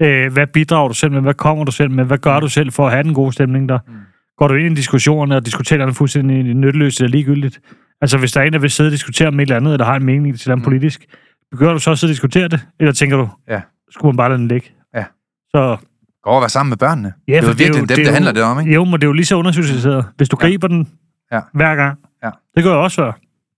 Øh, 0.01 0.33
hvad 0.33 0.47
bidrager 0.47 0.87
du 0.87 0.93
selv 0.93 1.11
med? 1.11 1.21
Hvad 1.21 1.33
kommer 1.33 1.63
du 1.65 1.71
selv 1.71 1.91
med? 1.91 2.05
Hvad 2.05 2.17
gør 2.17 2.39
du 2.39 2.47
selv 2.47 2.71
for 2.71 2.85
at 2.85 2.91
have 2.91 3.03
den 3.03 3.13
gode 3.13 3.31
stemning 3.33 3.69
der? 3.69 3.79
Mm. 3.87 3.93
Går 4.37 4.47
du 4.47 4.53
ind 4.53 4.71
i 4.71 4.75
diskussionerne 4.75 5.35
og 5.35 5.45
diskuterer 5.45 5.85
det 5.85 5.95
fuldstændig 5.95 6.43
nytteløst 6.43 6.99
eller 6.99 7.09
ligegyldigt? 7.11 7.59
Altså, 8.01 8.17
hvis 8.17 8.31
der 8.31 8.41
er 8.41 8.45
en, 8.45 8.53
der 8.53 8.59
vil 8.59 8.69
sidde 8.71 8.87
og 8.87 8.91
diskutere 8.91 9.27
om 9.27 9.39
et 9.39 9.41
eller 9.41 9.55
andet, 9.55 9.73
eller 9.73 9.85
har 9.85 9.95
en 9.95 10.03
mening 10.05 10.39
til 10.39 10.49
et 10.49 10.51
andet 10.51 10.61
Mm. 10.61 10.71
politisk, 10.71 11.05
begynder 11.51 11.73
du 11.73 11.79
så 11.79 11.91
at 11.91 11.99
sidde 11.99 12.11
og 12.11 12.13
diskutere 12.13 12.47
det? 12.47 12.67
Eller 12.79 12.93
tænker 12.93 13.17
du, 13.17 13.29
Ja. 13.49 13.61
skulle 13.91 14.09
man 14.11 14.17
bare 14.17 14.29
lade 14.29 14.39
den 14.39 14.47
ligge? 14.47 14.71
Ja. 14.95 15.03
Så, 15.49 15.77
Gå 16.23 16.29
og 16.29 16.41
være 16.41 16.49
sammen 16.49 16.69
med 16.69 16.77
børnene. 16.77 17.13
ja, 17.27 17.33
det 17.33 17.43
er 17.43 17.47
jo 17.47 17.53
virkelig 17.57 17.73
dem, 17.79 17.87
det, 17.87 18.07
er 18.07 18.11
handler 18.11 18.31
det 18.31 18.43
om, 18.43 18.59
ikke? 18.59 18.73
Jo, 18.73 18.83
men 18.85 18.93
det 18.93 19.03
er 19.03 19.07
jo 19.07 19.13
lige 19.13 19.25
så 19.25 19.35
undersocialiseret. 19.35 20.05
Hvis 20.17 20.29
du 20.29 20.37
Ja. 20.41 20.47
griber 20.47 20.67
den 20.67 20.87
Ja. 21.31 21.39
hver 21.53 21.75
gang. 21.75 21.97
Ja. 22.23 22.29
Det 22.55 22.63
gør 22.63 22.71
jeg 22.71 22.79
også 22.79 22.95
før. 23.01 23.11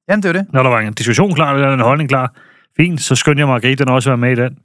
Jamen, 0.10 0.24
det 0.24 0.30
er 0.30 0.34
jo 0.34 0.40
det. 0.40 0.54
Når 0.54 0.64
der 0.64 0.70
var 0.70 0.80
en 0.80 0.94
diskussion 0.94 1.34
klar, 1.36 1.54
eller 1.54 1.74
en 1.74 1.80
holdning 1.80 2.10
klar, 2.10 2.34
fint, 2.78 3.02
så 3.02 3.16
skynder 3.16 3.40
jeg 3.42 3.48
mig 3.48 3.56
at 3.56 3.62
gribe 3.62 3.80
den 3.80 3.90
og 3.90 3.96
også 3.96 4.10
være 4.10 4.18
med 4.18 4.32
i 4.32 4.36
den. 4.36 4.58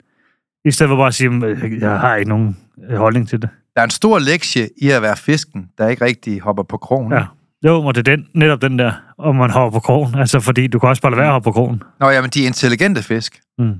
I 0.65 0.71
stedet 0.71 0.89
for 0.89 0.95
bare 0.97 1.07
at 1.07 1.13
sige, 1.13 1.29
"Øh, 1.45 1.79
jeg 1.81 1.99
har 1.99 2.15
ikke 2.15 2.29
nogen 2.29 2.57
øh, 2.89 2.97
holdning 2.97 3.29
til 3.29 3.41
det. 3.41 3.49
Der 3.75 3.81
er 3.81 3.85
en 3.85 3.89
stor 3.91 4.19
lektie 4.19 4.69
i 4.81 4.89
at 4.89 5.01
være 5.01 5.15
fisken, 5.17 5.69
der 5.77 5.87
ikke 5.87 6.05
rigtig 6.05 6.41
hopper 6.41 6.63
på 6.63 6.77
krogen. 6.77 7.11
Ja. 7.13 7.25
Jo, 7.65 7.83
og 7.83 7.95
det 7.95 8.07
er 8.07 8.15
den, 8.15 8.27
netop 8.33 8.61
den 8.61 8.79
der, 8.79 8.91
om 9.17 9.35
man 9.35 9.49
hopper 9.49 9.79
på 9.79 9.81
krogen. 9.81 10.15
Altså, 10.15 10.39
fordi 10.39 10.67
du 10.67 10.79
kan 10.79 10.89
også 10.89 11.01
bare 11.01 11.11
lade 11.11 11.19
være 11.19 11.27
at 11.27 11.33
hoppe 11.33 11.43
på 11.43 11.51
krogen. 11.51 11.83
Nå, 11.99 12.09
jamen, 12.09 12.29
de 12.29 12.43
intelligente 12.43 13.03
fisk, 13.03 13.41
Mm. 13.59 13.73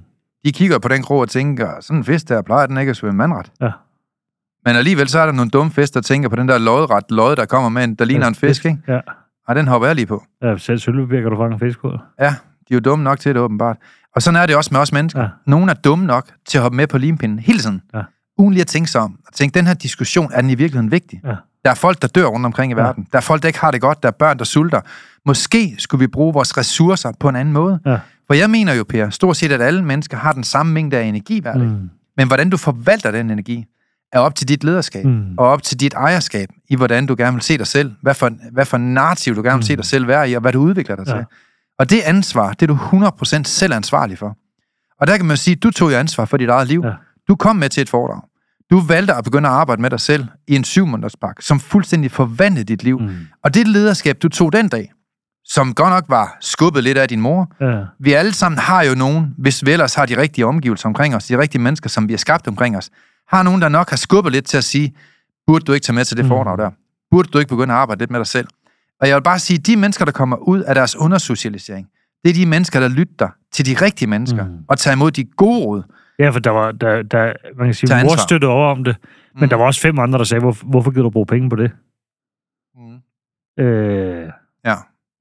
de 0.46 0.52
kigger 0.52 0.80
på 0.80 0.88
den 0.88 1.02
krog 1.04 1.20
og 1.20 1.30
tænker, 1.30 1.70
sådan 1.82 1.98
en 1.98 2.04
fisk 2.04 2.30
der, 2.30 2.42
plejer 2.42 2.66
den 2.68 2.78
ikke 2.78 2.90
at 2.90 2.96
svømme 2.96 3.18
mandret? 3.18 3.52
Ja. 3.62 3.72
Men 4.66 4.76
alligevel 4.76 5.08
så 5.08 5.20
er 5.20 5.26
der 5.26 5.34
nogle 5.34 5.50
dumme 5.52 5.72
fisk, 5.72 5.94
der 5.94 6.02
tænker 6.02 6.30
på 6.30 6.36
den 6.36 6.48
der 6.48 6.58
lodret 6.58 7.04
lod, 7.10 7.36
der 7.36 7.46
kommer 7.46 7.70
med 7.70 7.84
en, 7.84 7.96
der 7.96 8.06
ligner 8.06 8.28
en 8.28 8.36
fisk, 8.36 8.66
ikke? 8.66 8.78
Ja. 8.88 9.00
Og 9.48 9.56
den 9.56 9.68
hopper 9.68 9.88
jeg 9.88 9.96
lige 9.96 10.06
på. 10.06 10.24
ja 10.42 10.58
selv 10.58 10.80
kan 10.80 11.24
du 11.24 11.38
fange 11.38 11.54
en 11.54 11.60
fisk 11.60 11.84
ud. 11.86 11.98
Ja, 12.20 12.26
de 12.70 12.74
er 12.74 12.76
jo 12.76 12.80
dumme 12.80 13.04
nok 13.04 13.20
til 13.20 13.36
det, 13.36 13.42
åbenbart. 13.42 13.78
Og 14.16 14.22
sådan 14.22 14.42
er 14.42 14.46
det 14.46 14.56
også 14.56 14.70
med 14.74 14.80
os 14.80 14.92
mennesker. 14.92 15.22
Ja. 15.22 15.28
Nogle 15.48 15.72
er 15.72 15.76
dumme 15.76 16.06
nok 16.06 16.32
til 16.48 16.58
at 16.58 16.62
hoppe 16.62 16.76
med 16.76 16.88
på 16.88 16.98
limpinden 16.98 17.40
hele 17.40 17.60
tiden. 17.60 17.82
Ja. 17.94 18.02
Uden 18.38 18.54
lige 18.54 18.62
at 18.62 18.68
tænke 18.68 18.92
sig 18.92 19.02
om. 19.02 19.20
Og 19.28 19.34
tænke, 19.34 19.56
den 19.60 19.68
her 19.68 19.74
diskussion, 19.74 20.30
er 20.34 20.42
den 20.42 20.50
i 20.50 20.56
virkeligheden 20.56 20.92
vigtig? 20.92 21.22
Ja. 21.26 21.36
Der 21.66 21.72
er 21.72 21.76
folk, 21.76 22.02
der 22.02 22.08
dør 22.08 22.26
rundt 22.26 22.46
omkring 22.46 22.72
i 22.72 22.76
Ja. 22.76 22.82
verden. 22.82 23.08
Der 23.12 23.18
er 23.18 23.22
folk, 23.22 23.42
der 23.42 23.48
ikke 23.48 23.60
har 23.60 23.72
det 23.72 23.82
godt. 23.82 24.04
Der 24.04 24.08
er 24.10 24.14
børn, 24.20 24.38
der 24.38 24.44
sulter. 24.44 24.82
Måske 25.26 25.76
skulle 25.78 26.00
vi 26.00 26.08
bruge 26.08 26.34
vores 26.34 26.58
ressourcer 26.58 27.12
på 27.20 27.30
en 27.30 27.36
anden 27.36 27.54
måde. 27.54 27.80
Ja. 27.86 27.98
For 28.28 28.34
jeg 28.34 28.50
mener 28.50 28.74
jo, 28.74 28.84
Per, 28.90 29.10
stort 29.10 29.38
set, 29.38 29.52
at 29.52 29.62
alle 29.62 29.84
mennesker 29.86 30.18
har 30.18 30.32
den 30.34 30.44
samme 30.44 30.74
mængde 30.74 30.98
af 30.98 31.04
energi 31.04 31.40
hver 31.42 31.54
dag. 31.58 31.68
Mm. 31.68 31.90
Men 32.18 32.28
hvordan 32.28 32.50
du 32.50 32.58
forvalter 32.58 33.12
den 33.12 33.30
energi, 33.32 33.66
er 34.14 34.20
op 34.20 34.36
til 34.36 34.48
dit 34.48 34.64
lederskab. 34.64 35.06
Mm. 35.06 35.26
Og 35.38 35.48
op 35.48 35.64
til 35.64 35.80
dit 35.80 35.94
ejerskab, 35.94 36.50
i 36.70 36.76
hvordan 36.76 37.06
du 37.06 37.16
gerne 37.18 37.34
vil 37.34 37.42
se 37.42 37.58
dig 37.58 37.68
selv. 37.68 37.92
Hvad 38.02 38.14
for, 38.14 38.30
hvad 38.52 38.66
for 38.66 38.78
narrativ 38.78 39.36
du 39.36 39.42
gerne 39.42 39.58
vil 39.58 39.66
se 39.66 39.74
Mm. 39.74 39.78
dig 39.78 39.86
selv 39.86 40.08
være 40.08 40.30
i, 40.30 40.34
og 40.34 40.42
hvad 40.42 40.52
du 40.54 40.60
udvikler 40.62 40.96
dig 40.96 41.08
Ja. 41.08 41.14
til. 41.16 41.26
Og 41.84 41.90
det 41.90 42.02
ansvar, 42.02 42.54
det 42.54 42.62
er 42.62 42.68
du 42.68 42.80
100% 43.40 43.44
selv 43.44 43.74
ansvarlig 43.74 44.18
for. 44.18 44.38
Og 45.02 45.08
der 45.08 45.18
kan 45.18 45.26
man 45.26 45.38
sige, 45.38 45.56
du 45.56 45.72
tog 45.72 45.92
jo 45.92 45.98
ansvar 45.98 46.26
for 46.26 46.38
dit 46.38 46.50
eget 46.50 46.68
liv. 46.68 46.82
Ja. 46.86 46.92
Du 47.28 47.36
kom 47.36 47.56
med 47.56 47.70
til 47.70 47.82
et 47.82 47.90
foredrag. 47.90 48.22
Du 48.72 48.80
valgte 48.80 49.14
at 49.14 49.24
begynde 49.24 49.50
at 49.50 49.56
arbejde 49.56 49.82
med 49.82 49.90
dig 49.90 50.00
selv 50.00 50.26
i 50.48 50.56
en 50.56 50.64
syv 50.64 50.86
måneders 50.86 51.16
pakke, 51.16 51.46
som 51.46 51.60
fuldstændig 51.60 52.12
forvandlede 52.12 52.64
dit 52.66 52.84
liv. 52.84 53.00
Mm. 53.00 53.10
Og 53.44 53.54
det 53.54 53.68
lederskab, 53.68 54.18
du 54.24 54.30
tog 54.30 54.54
den 54.54 54.70
dag, 54.70 54.92
som 55.46 55.74
godt 55.74 55.90
nok 55.90 56.04
var 56.10 56.38
skubbet 56.40 56.84
lidt 56.84 56.98
af 56.98 57.08
din 57.10 57.22
mor, 57.22 57.52
Ja. 57.62 57.84
vi 58.00 58.14
alle 58.14 58.34
sammen 58.34 58.60
har 58.60 58.84
jo 58.84 58.96
nogen, 58.96 59.34
hvis 59.38 59.66
vi 59.66 59.72
ellers 59.72 59.96
har 59.96 60.06
de 60.06 60.18
rigtige 60.22 60.46
omgivelser 60.46 60.88
omkring 60.90 61.16
os, 61.16 61.26
de 61.26 61.38
rigtige 61.38 61.62
mennesker, 61.62 61.90
som 61.90 62.08
vi 62.08 62.14
har 62.14 62.18
skabt 62.18 62.48
omkring 62.48 62.78
os, 62.78 62.90
har 63.28 63.44
nogen, 63.44 63.62
der 63.62 63.70
nok 63.70 63.90
har 63.90 63.98
skubbet 63.98 64.32
lidt 64.32 64.46
til 64.46 64.58
at 64.58 64.64
sige, 64.64 64.96
burde 65.48 65.66
du 65.66 65.72
ikke 65.74 65.84
tage 65.86 65.96
med 65.96 66.06
til 66.06 66.18
det 66.18 66.26
Mm. 66.26 66.30
foredrag 66.30 66.58
der? 66.58 66.70
Burde 67.12 67.30
du 67.34 67.38
ikke 67.40 67.50
begynde 67.50 67.74
at 67.74 67.80
arbejde 67.80 68.00
lidt 68.00 68.12
med 68.12 68.20
dig 68.20 68.28
selv? 68.28 68.48
Og 69.04 69.08
jeg 69.10 69.16
vil 69.16 69.22
bare 69.24 69.40
sige, 69.40 69.58
de 69.58 69.76
mennesker, 69.78 70.06
der 70.06 70.12
kommer 70.12 70.36
ud 70.38 70.60
af 70.62 70.76
deres 70.76 70.96
undersocialisering, 70.96 71.88
det 72.24 72.30
er 72.30 72.34
de 72.34 72.46
mennesker, 72.46 72.80
der 72.80 72.88
lytter 72.88 73.30
til 73.52 73.66
de 73.66 73.86
rigtige 73.86 74.10
mennesker, 74.10 74.46
Mm. 74.46 74.58
og 74.68 74.78
tager 74.78 74.96
imod 74.96 75.12
de 75.12 75.24
gode 75.24 75.66
råd. 75.66 75.84
ja, 76.20 76.30
for 76.30 76.40
der 76.40 76.50
var, 76.52 76.72
der, 76.72 77.02
der, 77.02 77.34
man 77.58 77.68
kan 77.68 77.74
sige, 77.74 77.90
mor 78.04 78.18
støttede 78.28 78.52
over 78.52 78.72
om 78.72 78.84
det, 78.84 78.96
men 79.36 79.44
Mm. 79.44 79.50
der 79.50 79.56
var 79.56 79.66
også 79.66 79.82
fem 79.82 80.00
andre, 80.00 80.18
der 80.18 80.24
sagde, 80.24 80.42
hvor, 80.42 80.58
hvorfor 80.64 80.92
gider 80.92 81.04
du 81.04 81.10
bruge 81.10 81.26
penge 81.26 81.50
på 81.50 81.56
det? 81.56 81.72
Mm. 82.76 83.64
Øh, 83.64 84.30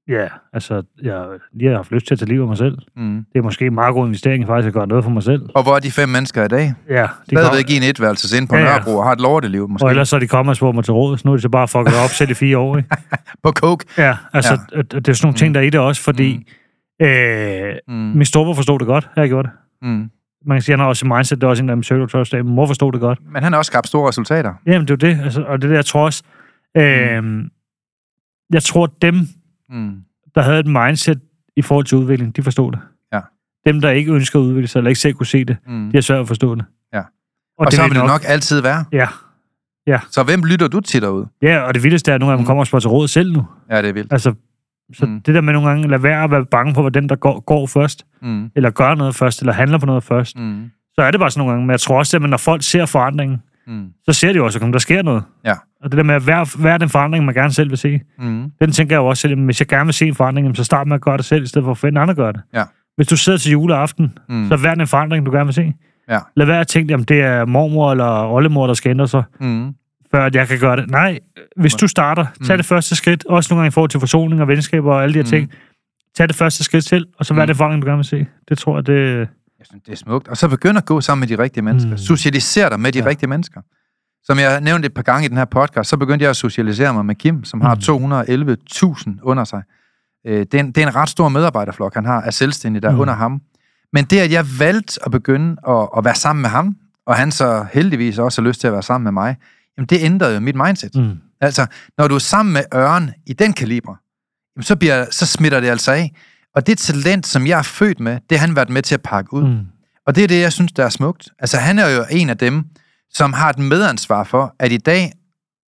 Ja. 0.09 0.27
altså, 0.53 0.83
jeg 1.03 1.25
lige 1.53 1.69
har 1.69 1.75
haft 1.75 1.91
lyst 1.91 2.07
til 2.07 2.13
at 2.15 2.19
tage 2.19 2.29
livet 2.29 2.41
af 2.41 2.47
mig 2.47 2.57
selv. 2.57 2.77
Mm. 2.95 3.25
Det 3.33 3.39
er 3.39 3.43
måske 3.43 3.65
en 3.65 3.73
meget 3.73 3.93
god 3.93 4.05
investering 4.05 4.47
faktisk 4.47 4.67
at 4.67 4.73
gøre 4.73 4.87
noget 4.87 5.03
for 5.03 5.11
mig 5.11 5.23
selv. 5.23 5.41
Og 5.55 5.63
hvor 5.63 5.75
er 5.75 5.79
de 5.79 5.91
fem 5.91 6.09
mennesker 6.09 6.43
i 6.43 6.47
dag? 6.47 6.73
Ja, 6.89 7.01
de 7.01 7.07
Stadigvæk 7.29 7.69
i 7.69 7.77
en 7.77 7.83
etværelses 7.83 8.33
ind 8.39 8.47
på 8.47 8.55
Ja. 8.55 8.63
Nørrebro 8.63 8.97
og 8.97 9.03
har 9.05 9.11
et 9.11 9.21
lorteliv, 9.21 9.69
måske. 9.69 9.85
Og 9.85 9.89
ellers 9.89 10.09
så 10.09 10.15
er 10.15 10.19
de 10.19 10.27
kommet 10.27 10.49
og 10.49 10.55
spurgt 10.55 10.75
mig 10.75 10.83
til 10.83 10.93
råd, 10.93 11.17
så 11.17 11.21
nu 11.27 11.31
er 11.31 11.35
de 11.35 11.41
så 11.41 11.49
bare 11.49 11.67
fucket 11.67 11.93
op 12.03 12.09
selv 12.09 12.31
i 12.31 12.33
fire 12.33 12.57
år, 12.57 12.77
ikke? 12.77 12.89
På 13.43 13.51
coke. 13.51 13.85
Ja, 13.97 14.17
altså, 14.33 14.59
ja. 14.75 14.81
det 14.81 15.07
er 15.07 15.13
sådan 15.13 15.25
nogle 15.27 15.37
ting, 15.37 15.49
Mm. 15.49 15.53
der 15.53 15.59
er 15.61 15.65
i 15.65 15.69
det 15.69 15.79
også, 15.79 16.01
fordi 16.01 16.47
øh, 17.01 17.73
Mm. 17.87 17.93
min 17.93 18.25
storebror 18.25 18.53
forstod 18.53 18.79
det 18.79 18.87
godt, 18.87 19.09
jeg 19.15 19.27
gjorde 19.27 19.47
det. 19.47 19.57
Mm. 19.89 20.09
Man 20.45 20.55
kan 20.57 20.61
sige, 20.61 20.73
han 20.73 20.79
har 20.79 20.87
også 20.87 21.05
en 21.05 21.09
mindset, 21.15 21.41
det 21.41 21.43
er 21.47 21.49
også 21.49 21.63
en 21.63 21.69
af 21.69 21.75
dem 21.75 21.83
circle 21.83 22.07
trust 22.07 22.33
men 22.33 22.47
mor 22.47 22.67
forstod 22.67 22.91
det 22.91 23.01
godt. 23.01 23.19
Men 23.33 23.43
han 23.43 23.51
har 23.53 23.57
også 23.57 23.69
skabt 23.69 23.87
store 23.87 24.07
resultater. 24.09 24.53
Jamen, 24.65 24.87
det 24.87 25.03
er 25.03 25.07
jo 25.09 25.15
det, 25.15 25.23
altså, 25.23 25.41
og 25.43 25.61
det 25.61 25.69
der, 25.69 25.75
jeg 25.75 25.85
tror 25.85 26.05
også, 26.05 26.23
øh, 26.77 27.23
jeg 28.53 28.63
tror 28.63 28.85
dem, 29.01 29.15
Mm. 29.69 29.95
der 30.35 30.41
havde 30.41 30.59
et 30.59 30.67
mindset 30.67 31.19
i 31.55 31.61
forhold 31.61 31.85
til 31.85 31.97
udvikling, 31.97 32.35
de 32.35 32.43
forstod 32.43 32.71
det. 32.71 32.79
Ja. 33.13 33.19
Dem, 33.65 33.81
der 33.81 33.89
ikke 33.89 34.11
ønsker 34.13 34.39
at 34.39 34.43
udvikle 34.43 34.67
sig, 34.67 34.79
eller 34.79 34.89
ikke 34.89 34.99
selv 35.01 35.13
kunne 35.13 35.25
se 35.25 35.45
det, 35.45 35.57
Mm. 35.67 35.89
de 35.91 35.97
har 35.97 36.01
svært 36.01 36.19
at 36.19 36.27
forstå 36.27 36.55
det. 36.55 36.65
Ja. 36.93 36.99
Og, 36.99 37.05
Og, 37.59 37.65
og 37.65 37.71
så 37.73 37.81
vil 37.87 37.95
det 37.95 38.05
nok 38.05 38.21
altid 38.25 38.61
være. 38.61 38.85
Ja, 39.87 39.99
Så 40.11 40.23
hvem 40.23 40.43
lytter 40.43 40.67
du 40.67 40.79
til 40.79 41.01
derude? 41.01 41.27
ja, 41.41 41.59
og 41.61 41.73
det 41.73 41.83
vildeste 41.83 42.11
er, 42.11 42.15
at 42.15 42.21
nogle 42.21 42.31
gange 42.31 42.39
man 42.39 42.43
Mm. 42.43 42.47
kommer 42.47 42.61
og 42.61 42.67
spørger 42.67 42.79
til 42.81 42.89
råd 42.89 43.07
selv 43.07 43.33
nu. 43.33 43.45
Ja, 43.69 43.81
det 43.81 43.89
er 43.89 43.93
vildt. 43.93 44.13
Altså, 44.13 44.33
så 44.93 45.05
mm. 45.05 45.21
det 45.21 45.35
der 45.35 45.41
med 45.41 45.53
nogle 45.53 45.69
gange, 45.69 45.87
lad 45.87 45.99
være 45.99 46.23
at 46.23 46.31
være 46.31 46.45
bange 46.45 46.73
på, 46.73 46.81
hvad 46.81 46.91
den, 46.91 47.09
der 47.09 47.15
går, 47.15 47.39
går 47.39 47.67
først, 47.67 48.05
Mm. 48.21 48.51
eller 48.55 48.69
gør 48.69 48.95
noget 48.95 49.15
først, 49.15 49.39
eller 49.39 49.53
handler 49.53 49.77
på 49.77 49.85
noget 49.85 50.03
først, 50.03 50.37
Mm. 50.37 50.71
så 50.95 51.01
er 51.01 51.11
det 51.11 51.19
bare 51.19 51.31
sådan 51.31 51.39
nogle 51.39 51.51
gange. 51.51 51.65
Men 51.65 51.71
jeg 51.71 51.79
tror 51.79 51.97
også, 51.97 52.17
at 52.17 52.21
når 52.29 52.37
folk 52.37 52.63
ser 52.63 52.85
forandringen, 52.85 53.41
Mm. 53.67 53.89
så 54.05 54.13
ser 54.13 54.27
de 54.31 54.35
jo 54.37 54.45
også, 54.45 54.59
at 54.59 54.73
der 54.73 54.79
sker 54.79 55.01
noget. 55.01 55.23
Ja. 55.45 55.53
Og 55.83 55.91
det 55.91 55.97
der 55.97 56.03
med 56.03 56.15
at 56.15 56.27
være, 56.27 56.47
være 56.59 56.77
den 56.77 56.89
forandring, 56.89 57.25
man 57.25 57.35
gerne 57.35 57.53
selv 57.53 57.69
vil 57.69 57.77
se, 57.77 57.99
Mm. 58.19 58.51
den 58.61 58.71
tænker 58.71 58.95
jeg 58.95 58.99
jo 59.01 59.05
også 59.07 59.21
selv, 59.21 59.39
hvis 59.45 59.59
jeg 59.61 59.67
gerne 59.67 59.85
vil 59.85 59.93
se 59.93 60.07
en 60.07 60.15
forandring, 60.15 60.57
så 60.57 60.63
start 60.63 60.87
med 60.87 60.95
at 60.95 61.01
gøre 61.01 61.17
det 61.17 61.25
selv, 61.25 61.43
i 61.43 61.47
stedet 61.47 61.65
for 61.65 61.71
at 61.71 61.77
forvente, 61.77 62.01
andre 62.01 62.15
gør 62.15 62.31
det. 62.31 62.41
Ja. 62.53 62.63
Hvis 62.95 63.07
du 63.07 63.17
sidder 63.17 63.37
til 63.39 63.51
juleaften, 63.51 64.17
Mm. 64.29 64.47
så 64.49 64.57
vær 64.57 64.75
den 64.75 64.87
forandring, 64.87 65.25
du 65.25 65.31
gerne 65.31 65.45
vil 65.45 65.53
se. 65.53 65.73
Ja. 66.09 66.19
Lad 66.35 66.45
være 66.45 66.59
at 66.59 66.67
tænke, 66.67 66.93
om 66.93 67.03
det 67.03 67.21
er 67.21 67.45
mormor 67.45 67.91
eller 67.91 68.25
oldemor, 68.33 68.67
der 68.67 68.73
skal 68.73 68.89
ændre 68.89 69.07
sig, 69.07 69.23
Mm. 69.39 69.73
før 70.11 70.25
at 70.25 70.35
jeg 70.35 70.47
kan 70.47 70.59
gøre 70.59 70.75
det. 70.77 70.89
Nej, 70.91 71.19
hvis 71.57 71.73
du 71.73 71.87
starter, 71.87 72.25
tag 72.45 72.53
Mm. 72.55 72.57
det 72.57 72.65
første 72.65 72.95
skridt, 72.95 73.25
også 73.25 73.53
nogle 73.53 73.59
gange 73.59 73.67
i 73.67 73.71
forhold 73.71 73.89
til 73.89 73.99
forsoning 73.99 74.41
og 74.41 74.47
venskaber 74.47 74.93
og 74.93 75.03
alle 75.03 75.13
de 75.13 75.17
her 75.19 75.23
Mm. 75.23 75.29
ting. 75.29 75.51
Tag 76.17 76.27
det 76.27 76.35
første 76.35 76.63
skridt 76.63 76.83
selv, 76.85 77.07
og 77.19 77.25
så 77.25 77.33
vær 77.33 77.43
Mm. 77.43 77.47
det 77.47 77.57
forandring, 77.57 77.81
du 77.81 77.87
gerne 77.87 77.97
vil 77.97 78.05
se. 78.05 78.25
Det 78.49 78.57
tror 78.57 78.77
jeg, 78.77 78.87
det... 78.87 79.17
Jeg 79.59 79.67
synes, 79.69 79.83
det 79.85 79.91
er 79.91 79.95
smukt. 79.97 80.27
Og 80.27 80.37
så 80.37 80.47
begynd 80.47 80.77
at 80.77 80.85
gå 80.85 81.01
sammen 81.01 81.29
med 81.29 81.37
de 81.37 81.43
rigtige 81.43 81.63
mennesker. 81.63 81.91
Mm. 81.91 81.97
Socialisere 81.97 82.69
dig 82.69 82.79
med 82.79 82.91
de. 82.91 82.99
Ja. 82.99 83.05
rigtige 83.05 83.29
mennesker. 83.29 83.61
Som 84.25 84.39
jeg 84.39 84.61
nævnte 84.61 84.85
et 84.85 84.93
par 84.93 85.01
gange 85.01 85.25
i 85.25 85.27
den 85.29 85.37
her 85.37 85.45
podcast, 85.45 85.89
så 85.89 85.97
begyndte 85.97 86.23
jeg 86.23 86.29
at 86.29 86.35
socialisere 86.35 86.93
mig 86.93 87.05
med 87.05 87.15
Kim, 87.15 87.43
som 87.43 87.61
har 87.61 87.75
Mm. 87.75 87.81
211.000 87.81 89.19
under 89.23 89.43
sig. 89.43 89.61
Øh, 90.27 90.39
Det 90.39 90.53
er, 90.53 90.59
en, 90.59 90.67
det 90.71 90.83
er 90.83 90.87
en 90.87 90.95
ret 90.95 91.09
stor 91.09 91.29
medarbejderflok, 91.29 91.93
han 91.93 92.05
har 92.05 92.21
af 92.21 92.33
selvstændige, 92.33 92.81
der 92.81 92.87
er 92.89 92.93
Mm. 92.93 92.99
under 92.99 93.13
ham. 93.13 93.41
Men 93.93 94.05
det, 94.05 94.19
at 94.19 94.31
jeg 94.31 94.45
valgte 94.59 94.99
at 95.05 95.11
begynde 95.11 95.55
at, 95.69 95.87
at 95.97 96.05
være 96.05 96.15
sammen 96.15 96.41
med 96.41 96.49
ham, 96.49 96.75
og 97.07 97.15
han 97.15 97.31
så 97.31 97.65
heldigvis 97.73 98.17
også 98.17 98.41
har 98.41 98.47
lyst 98.47 98.59
til 98.59 98.67
at 98.67 98.73
være 98.73 98.83
sammen 98.83 99.03
med 99.03 99.11
mig, 99.11 99.35
jamen 99.77 99.87
det 99.87 99.97
ændrede 100.01 100.33
jo 100.33 100.39
mit 100.39 100.55
mindset. 100.55 100.95
Mm. 100.95 101.11
Altså, 101.41 101.65
når 101.97 102.07
du 102.07 102.15
er 102.15 102.19
sammen 102.19 102.53
med 102.53 102.63
Ørn 102.75 103.11
i 103.27 103.33
den 103.33 103.53
kaliber, 103.53 103.95
jamen 104.55 104.63
så, 104.63 104.75
bliver, 104.75 105.05
så 105.11 105.25
smitter 105.25 105.59
det 105.59 105.67
altså 105.67 105.91
af. 105.91 106.11
Og 106.55 106.67
det 106.67 106.77
talent, 106.77 107.27
som 107.27 107.47
jeg 107.47 107.57
er 107.59 107.63
født 107.63 107.99
med, 107.99 108.19
det 108.29 108.39
har 108.39 108.47
han 108.47 108.55
været 108.55 108.69
med 108.69 108.81
til 108.81 108.95
at 108.95 109.01
pakke 109.01 109.33
ud. 109.33 109.43
Mm. 109.49 109.59
Og 110.07 110.15
det 110.15 110.23
er 110.23 110.27
det, 110.27 110.41
jeg 110.41 110.53
synes, 110.53 110.71
der 110.71 110.85
er 110.85 110.89
smukt. 110.89 111.29
Altså, 111.39 111.57
han 111.57 111.79
er 111.79 111.89
jo 111.89 112.05
en 112.11 112.29
af 112.29 112.37
dem, 112.37 112.63
som 113.13 113.33
har 113.33 113.49
et 113.49 113.59
medansvar 113.59 114.23
for, 114.23 114.55
at 114.59 114.71
i 114.71 114.77
dag, 114.77 115.11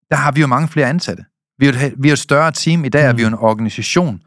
der 0.10 0.16
har 0.16 0.32
vi 0.32 0.42
jo 0.42 0.48
mange 0.48 0.68
flere 0.68 0.88
ansatte. 0.88 1.24
Vi 1.60 1.68
er 1.68 1.72
jo 1.72 1.86
et, 1.88 1.94
vi 1.98 2.10
er 2.10 2.14
et 2.14 2.20
større 2.20 2.52
team. 2.52 2.86
I 2.86 2.90
dag 2.90 3.04
er 3.06 3.12
Mm. 3.12 3.18
vi 3.18 3.22
jo 3.22 3.28
en 3.28 3.34
organisation. 3.40 4.20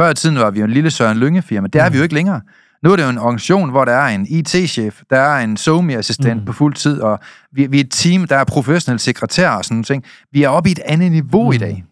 Før 0.00 0.10
i 0.10 0.14
tiden 0.14 0.38
var 0.38 0.50
vi 0.50 0.58
jo 0.58 0.64
en 0.64 0.70
lille 0.70 0.90
Søren 0.90 1.16
Lynge-firma. 1.18 1.66
Det 1.72 1.80
er 1.80 1.86
Mm. 1.88 1.92
vi 1.92 1.96
jo 1.98 2.02
ikke 2.02 2.14
længere. 2.14 2.40
Nu 2.82 2.92
er 2.92 2.96
det 2.96 3.02
jo 3.04 3.08
en 3.08 3.18
organisation, 3.18 3.70
hvor 3.70 3.84
der 3.84 3.92
er 3.92 4.06
en 4.14 4.26
IT-chef, 4.30 5.00
der 5.10 5.18
er 5.20 5.44
en 5.44 5.56
SOMI-assistent 5.56 6.40
Mm. 6.40 6.46
på 6.46 6.52
fuld 6.52 6.74
tid, 6.74 7.00
og 7.00 7.18
vi, 7.52 7.66
vi 7.66 7.76
er 7.80 7.84
et 7.84 7.90
team, 7.90 8.26
der 8.26 8.36
er 8.36 8.44
professionelle 8.44 8.98
sekretærer 9.00 9.50
og 9.50 9.64
sådan 9.64 9.74
nogle 9.74 9.84
ting. 9.84 10.04
Vi 10.32 10.42
er 10.42 10.48
oppe 10.48 10.68
i 10.68 10.72
et 10.72 10.78
andet 10.84 11.12
niveau 11.12 11.44
mm. 11.44 11.52
i 11.52 11.56
Mm. 11.56 11.60
dag. 11.60 11.84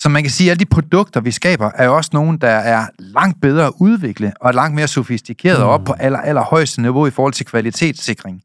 Så 0.00 0.08
man 0.08 0.22
kan 0.22 0.30
sige, 0.30 0.48
at 0.48 0.50
alle 0.50 0.58
de 0.60 0.64
produkter, 0.66 1.20
vi 1.20 1.30
skaber, 1.30 1.70
er 1.74 1.84
jo 1.84 1.96
også 1.96 2.10
nogle, 2.12 2.38
der 2.38 2.48
er 2.50 2.86
langt 2.98 3.40
bedre 3.40 3.66
at 3.66 3.72
udvikle, 3.80 4.32
og 4.40 4.54
langt 4.54 4.74
mere 4.74 4.88
sofistikeret, 4.88 5.58
mm. 5.58 5.64
og 5.64 5.70
op 5.70 5.84
på 5.84 5.92
aller, 5.92 6.18
aller 6.18 6.42
højeste 6.42 6.82
niveau 6.82 7.06
i 7.06 7.10
forhold 7.10 7.32
til 7.32 7.46
kvalitetssikring. 7.46 8.42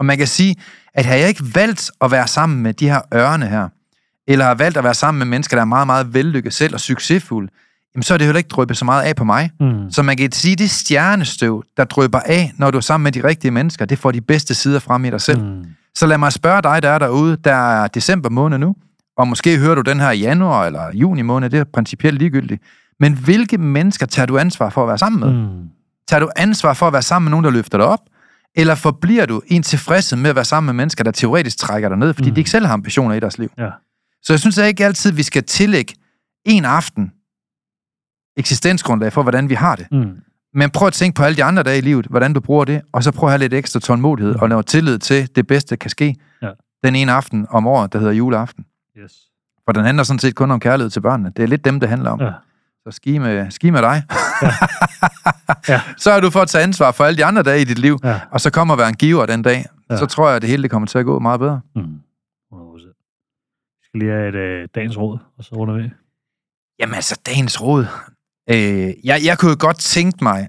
Og 0.00 0.06
man 0.06 0.18
kan 0.18 0.26
sige, 0.26 0.56
at 0.94 1.04
har 1.04 1.14
jeg 1.14 1.28
ikke 1.28 1.54
valgt 1.54 1.90
at 2.00 2.10
være 2.10 2.26
sammen 2.26 2.62
med 2.62 2.74
de 2.74 2.88
her 2.88 3.00
ørne 3.14 3.46
her, 3.46 3.68
eller 4.28 4.44
har 4.44 4.54
valgt 4.54 4.76
at 4.76 4.84
være 4.84 4.94
sammen 4.94 5.18
med 5.18 5.26
mennesker, 5.26 5.56
der 5.56 5.60
er 5.60 5.66
meget, 5.66 5.86
meget 5.86 6.14
vellykket 6.14 6.54
selv 6.54 6.74
og 6.74 6.80
succesfulde, 6.80 7.50
jamen 7.94 8.02
så 8.02 8.14
er 8.14 8.18
det 8.18 8.26
heller 8.26 8.38
ikke 8.38 8.48
drøbet 8.48 8.76
så 8.76 8.84
meget 8.84 9.02
af 9.02 9.16
på 9.16 9.24
mig. 9.24 9.50
Mm. 9.60 9.90
Så 9.90 10.02
man 10.02 10.16
kan 10.16 10.32
sige, 10.32 10.56
det 10.56 10.70
stjernestøv, 10.70 11.64
der 11.76 11.84
drøber 11.84 12.20
af, 12.20 12.52
når 12.56 12.70
du 12.70 12.76
er 12.78 12.82
sammen 12.82 13.04
med 13.04 13.12
de 13.12 13.24
rigtige 13.24 13.50
mennesker, 13.50 13.84
det 13.84 13.98
får 13.98 14.10
de 14.10 14.20
bedste 14.20 14.54
sider 14.54 14.78
frem 14.78 15.04
i 15.04 15.10
dig 15.10 15.20
selv. 15.20 15.42
Mm. 15.42 15.64
Så 15.94 16.06
lad 16.06 16.18
mig 16.18 16.32
spørge 16.32 16.62
dig, 16.62 16.82
der 16.82 16.88
er 16.88 16.98
derude, 16.98 17.36
der 17.44 17.82
er 17.82 17.86
december 17.86 18.28
måned 18.28 18.58
nu, 18.58 18.76
og 19.16 19.28
måske 19.28 19.58
hører 19.58 19.74
du 19.74 19.80
den 19.80 20.00
her 20.00 20.10
i 20.10 20.18
januar 20.18 20.66
eller 20.66 20.90
juni 20.94 21.22
måned, 21.22 21.50
det 21.50 21.60
er 21.60 21.64
principielt 21.64 22.18
ligegyldigt. 22.18 22.62
Men 23.00 23.14
hvilke 23.14 23.58
mennesker 23.58 24.06
tager 24.06 24.26
du 24.26 24.38
ansvar 24.38 24.70
for 24.70 24.82
at 24.82 24.88
være 24.88 24.98
sammen 24.98 25.20
med? 25.20 25.32
Mm. 25.32 25.68
Tager 26.08 26.20
du 26.20 26.30
ansvar 26.36 26.74
for 26.74 26.86
at 26.86 26.92
være 26.92 27.02
sammen 27.02 27.24
med 27.24 27.30
nogen, 27.30 27.44
der 27.44 27.50
løfter 27.50 27.78
dig 27.78 27.86
op? 27.86 28.00
Eller 28.56 28.74
forbliver 28.74 29.26
du 29.26 29.42
en 29.46 29.62
tilfredshed 29.62 30.18
med 30.18 30.30
at 30.30 30.36
være 30.36 30.44
sammen 30.44 30.66
med 30.66 30.82
mennesker, 30.82 31.04
der 31.04 31.10
teoretisk 31.10 31.58
trækker 31.58 31.88
dig 31.88 31.98
ned, 31.98 32.14
fordi 32.14 32.28
mm. 32.28 32.30
Mm. 32.30 32.34
de 32.34 32.40
ikke 32.40 32.50
selv 32.50 32.66
har 32.66 32.72
ambitioner 32.72 33.14
i 33.14 33.20
deres 33.20 33.38
liv? 33.38 33.50
Ja. 33.58 33.70
Så 34.22 34.32
jeg 34.32 34.40
synes 34.40 34.58
at 34.58 34.66
ikke 34.68 34.84
altid, 34.84 35.12
vi 35.12 35.22
skal 35.22 35.44
tillægge 35.44 35.94
en 36.44 36.64
aften 36.64 37.12
eksistensgrundlag 38.36 39.12
for, 39.12 39.22
hvordan 39.22 39.48
vi 39.48 39.54
har 39.54 39.76
det. 39.76 39.86
Mm. 39.92 40.16
Men 40.54 40.70
prøv 40.70 40.86
at 40.86 40.92
tænke 40.92 41.16
på 41.16 41.22
alle 41.22 41.36
de 41.36 41.44
andre 41.44 41.62
dage 41.62 41.78
i 41.78 41.80
livet, 41.80 42.06
hvordan 42.06 42.32
du 42.32 42.40
bruger 42.40 42.64
det, 42.64 42.82
og 42.92 43.02
så 43.04 43.12
prøv 43.12 43.28
at 43.28 43.32
have 43.32 43.38
lidt 43.38 43.54
ekstra 43.54 43.80
tålmodighed 43.80 44.34
og 44.34 44.48
noget 44.48 44.66
tillid 44.66 44.98
til, 44.98 45.36
det 45.36 45.46
bedste 45.46 45.76
kan 45.76 45.90
ske 45.90 46.16
Ja. 46.42 46.50
den 46.84 46.94
ene 46.96 47.12
aften 47.12 47.46
om 47.50 47.66
året, 47.66 47.92
der 47.92 47.98
hedder 47.98 48.12
juleaften. 48.12 48.64
Yes. 48.98 49.12
For 49.64 49.72
den 49.72 49.84
handler 49.84 50.04
sådan 50.04 50.18
set 50.18 50.34
kun 50.34 50.50
om 50.50 50.60
kærlighed 50.60 50.90
til 50.90 51.00
børnene. 51.00 51.32
Det 51.36 51.42
er 51.42 51.46
lidt 51.46 51.64
dem, 51.64 51.80
det 51.80 51.88
handler 51.88 52.10
om. 52.10 52.20
Ja. 52.20 52.32
Så 52.84 52.90
ski 52.90 53.18
med, 53.18 53.50
ski 53.50 53.70
med 53.70 53.82
dig. 53.82 54.02
Ja. 55.68 55.80
så 55.96 56.10
er 56.10 56.20
du 56.20 56.30
for 56.30 56.40
at 56.40 56.48
tage 56.48 56.64
ansvar 56.64 56.92
for 56.92 57.04
alle 57.04 57.16
de 57.16 57.24
andre 57.24 57.42
dage 57.42 57.60
i 57.60 57.64
dit 57.64 57.78
liv, 57.78 57.98
Ja. 58.04 58.20
og 58.30 58.40
så 58.40 58.50
kommer 58.50 58.74
at 58.74 58.78
være 58.78 58.88
en 58.88 58.94
giver 58.94 59.26
den 59.26 59.42
dag. 59.42 59.64
Ja. 59.90 59.96
Så 59.96 60.06
tror 60.06 60.26
jeg, 60.26 60.36
at 60.36 60.42
det 60.42 60.50
hele 60.50 60.62
det 60.62 60.70
kommer 60.70 60.86
til 60.86 60.98
at 60.98 61.04
gå 61.04 61.18
meget 61.18 61.40
bedre. 61.40 61.60
Mm. 61.76 61.82
100%. 61.82 62.76
Vi 63.80 63.84
skal 63.84 64.00
lige 64.00 64.10
have 64.10 64.28
et 64.28 64.34
øh, 64.34 64.68
dagens 64.74 64.98
råd, 64.98 65.18
og 65.38 65.44
så 65.44 65.54
runder 65.54 65.74
vi. 65.74 65.90
Jamen 66.80 66.94
altså, 66.94 67.20
dagens 67.26 67.62
råd. 67.62 67.86
Øh, 68.50 68.56
jeg, 69.04 69.20
jeg 69.24 69.38
kunne 69.38 69.50
jo 69.50 69.56
godt 69.60 69.78
tænke 69.78 70.24
mig, 70.24 70.48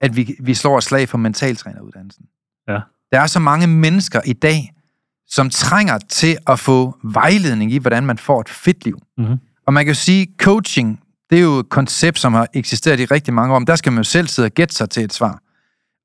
at 0.00 0.16
vi, 0.16 0.34
vi 0.40 0.54
slår 0.54 0.78
et 0.78 0.84
slag 0.84 1.08
for 1.08 1.18
mentaltræneruddannelsen. 1.18 2.24
Ja. 2.68 2.80
Der 3.12 3.20
er 3.20 3.26
så 3.26 3.38
mange 3.40 3.66
mennesker 3.66 4.20
i 4.24 4.32
dag, 4.32 4.72
som 5.26 5.50
trænger 5.50 5.98
til 5.98 6.36
at 6.46 6.58
få 6.58 6.98
vejledning 7.04 7.72
i, 7.72 7.78
hvordan 7.78 8.06
man 8.06 8.18
får 8.18 8.40
et 8.40 8.48
fedt 8.48 8.84
liv. 8.84 8.98
Mhm. 9.18 9.36
Og 9.66 9.72
man 9.72 9.84
kan 9.84 9.90
jo 9.94 10.00
sige, 10.00 10.26
coaching, 10.40 11.01
det 11.32 11.38
er 11.38 11.42
jo 11.42 11.58
et 11.58 11.68
koncept, 11.68 12.18
som 12.18 12.34
har 12.34 12.46
eksisteret 12.54 13.00
i 13.00 13.04
rigtig 13.04 13.34
mange 13.34 13.54
år, 13.54 13.58
men 13.58 13.66
der 13.66 13.76
skal 13.76 13.92
man 13.92 13.98
jo 13.98 14.04
selv 14.04 14.26
sidde 14.28 14.46
og 14.46 14.50
gætte 14.52 14.74
sig 14.74 14.90
til 14.90 15.04
et 15.04 15.12
svar. 15.12 15.38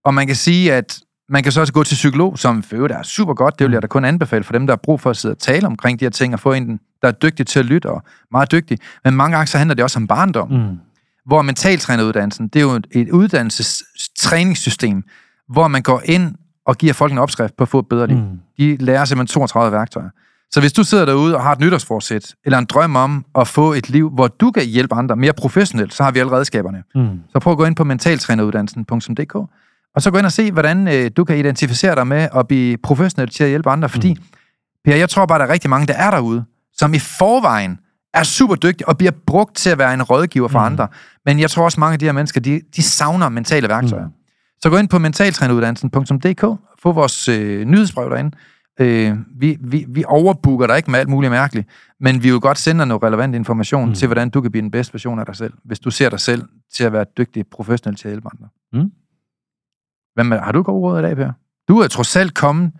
Og 0.06 0.14
man 0.14 0.28
kan 0.28 0.36
sige, 0.36 0.74
at 0.74 1.00
man 1.30 1.44
kan 1.44 1.52
så 1.52 1.62
også 1.62 1.74
gå 1.74 1.84
til 1.84 1.96
psykolog, 1.96 2.40
som 2.40 2.64
for 2.64 2.76
øvrigt 2.76 2.94
er 2.94 3.04
super 3.04 3.34
godt. 3.34 3.60
Det 3.60 3.66
vil 3.68 3.74
jeg 3.74 3.82
da 3.82 3.88
kun 3.88 4.06
anbefale 4.06 4.44
for 4.44 4.54
dem, 4.54 4.68
der 4.68 4.72
har 4.74 4.80
brug 4.84 5.02
for 5.02 5.10
at 5.10 5.18
sidde 5.18 5.34
og 5.34 5.40
tale 5.40 5.68
omkring 5.68 6.00
de 6.00 6.06
her 6.06 6.10
ting, 6.10 6.34
og 6.34 6.40
få 6.40 6.54
en, 6.54 6.80
der 7.02 7.08
er 7.08 7.12
dygtig 7.12 7.48
til 7.48 7.60
at 7.60 7.66
lytte, 7.66 7.90
og 7.90 8.04
meget 8.32 8.52
dygtig. 8.52 8.78
Men 9.04 9.16
mange 9.16 9.36
gange 9.38 9.48
så 9.48 9.58
handler 9.58 9.74
det 9.76 9.84
også 9.84 10.00
om 10.00 10.08
barndom 10.08 10.50
Mm. 10.52 10.78
hvor 11.26 11.42
mentaltræneruddannelsen, 11.42 12.48
det 12.48 12.60
er 12.60 12.64
jo 12.64 12.80
et- 12.92 13.10
uddannelsestræningssystem, 13.12 15.04
hvor 15.50 15.68
man 15.68 15.82
går 15.82 16.02
ind 16.06 16.36
og 16.66 16.76
giver 16.78 16.94
folk 16.94 17.12
en 17.12 17.18
opskrift 17.18 17.58
på 17.58 17.62
at 17.64 17.70
få 17.70 17.80
et 17.80 17.88
bedre 17.90 18.08
liv. 18.08 18.18
Mm. 18.18 18.40
De 18.58 18.78
lærer 18.80 19.06
simpelthen 19.06 19.34
32 19.34 19.72
værktøjer. 19.78 20.10
Så 20.52 20.60
hvis 20.60 20.74
du 20.74 20.84
sidder 20.84 21.06
derude 21.06 21.36
og 21.36 21.44
har 21.44 21.52
et 21.52 21.60
nytårsforsæt, 21.60 22.36
eller 22.46 22.58
en 22.58 22.66
drøm 22.66 22.96
om 22.96 23.26
at 23.38 23.48
få 23.48 23.74
et 23.74 23.90
liv, 23.90 24.10
hvor 24.10 24.28
du 24.28 24.52
kan 24.52 24.66
hjælpe 24.66 24.96
andre 24.96 25.16
mere 25.16 25.34
professionelt, 25.34 25.94
så 25.94 26.04
har 26.04 26.12
vi 26.12 26.20
alle 26.20 26.32
redskaberne. 26.32 26.84
Mm. 26.96 27.20
Så 27.32 27.40
prøv 27.40 27.52
at 27.52 27.58
gå 27.58 27.66
ind 27.66 27.76
på 27.76 27.84
mentaltræneruddannelsen.dk, 27.84 29.36
og 29.96 30.02
så 30.02 30.12
gå 30.12 30.18
ind 30.18 30.26
og 30.26 30.32
se, 30.32 30.52
hvordan 30.52 30.88
øh, 30.88 31.12
du 31.18 31.24
kan 31.24 31.38
identificere 31.38 31.96
dig 31.96 32.08
med 32.08 32.28
at 32.36 32.48
blive 32.48 32.78
professionel 32.78 33.30
til 33.30 33.44
at 33.44 33.50
hjælpe 33.50 33.70
andre. 33.70 33.90
Fordi, 33.90 34.14
mm. 34.14 34.24
Per, 34.86 34.96
jeg 34.96 35.10
tror 35.10 35.26
bare, 35.26 35.40
der 35.40 35.46
er 35.46 35.50
rigtig 35.50 35.70
mange, 35.70 35.88
der 35.88 35.94
er 35.94 36.12
derude, 36.12 36.44
som 36.74 36.94
i 36.94 37.00
forvejen 37.00 37.80
er 38.14 38.24
super 38.24 38.56
dygtige 38.56 38.88
og 38.88 38.98
bliver 38.98 39.12
brugt 39.28 39.56
til 39.56 39.70
at 39.70 39.78
være 39.78 39.94
en 39.94 40.04
rådgiver 40.04 40.48
for 40.48 40.60
mm. 40.60 40.66
Andre. 40.66 40.88
Men 41.26 41.40
jeg 41.40 41.52
tror 41.52 41.64
også, 41.64 41.80
mange 41.80 41.94
af 41.94 42.00
de 42.00 42.06
her 42.06 42.12
mennesker, 42.12 42.42
de, 42.42 42.62
de 42.76 42.84
savner 42.84 43.30
mentale 43.30 43.70
værktøjer. 43.70 44.06
Mm. 44.06 44.14
Så 44.62 44.70
gå 44.70 44.78
ind 44.78 44.90
på 44.90 45.00
mentaltræneruddannelsen.dk, 45.00 46.42
få 46.82 46.92
vores 46.92 47.28
øh, 47.28 47.66
nyhedsbrev 47.66 48.10
derinde. 48.10 48.38
Øh, 48.80 49.18
vi, 49.36 49.58
vi, 49.62 49.86
vi 49.90 50.04
overbooker 50.08 50.68
dig 50.68 50.78
ikke 50.78 50.92
med 50.92 51.00
alt 51.00 51.10
muligt 51.10 51.32
mærkeligt, 51.32 51.68
men 52.00 52.24
vi 52.24 52.32
vil 52.32 52.40
godt 52.40 52.58
sende 52.58 52.80
dig 52.80 52.88
noget 52.88 53.04
relevant 53.04 53.36
information 53.36 53.90
mm. 53.90 53.96
Til, 53.96 54.08
hvordan 54.08 54.30
du 54.30 54.42
kan 54.42 54.52
blive 54.52 54.62
den 54.62 54.72
bedste 54.72 54.94
version 54.94 55.20
af 55.20 55.26
dig 55.26 55.36
selv, 55.36 55.54
hvis 55.64 55.80
du 55.80 55.92
ser 55.92 56.10
dig 56.10 56.20
selv 56.20 56.44
til 56.74 56.84
at 56.84 56.94
være 56.94 57.06
dygtig 57.18 57.46
professionel 57.52 57.96
til 57.98 58.08
at 58.08 58.12
hjælpe 58.12 58.30
andre. 58.34 58.48
Mm. 58.74 58.92
Hvad 60.14 60.24
med, 60.24 60.40
har 60.40 60.52
du 60.52 60.62
gode 60.62 60.80
råd 60.80 61.00
i 61.00 61.02
dag, 61.02 61.16
Per? 61.16 61.32
Du 61.68 61.80
er 61.80 61.88
trods 61.88 62.16
alt 62.16 62.34
kommet 62.34 62.72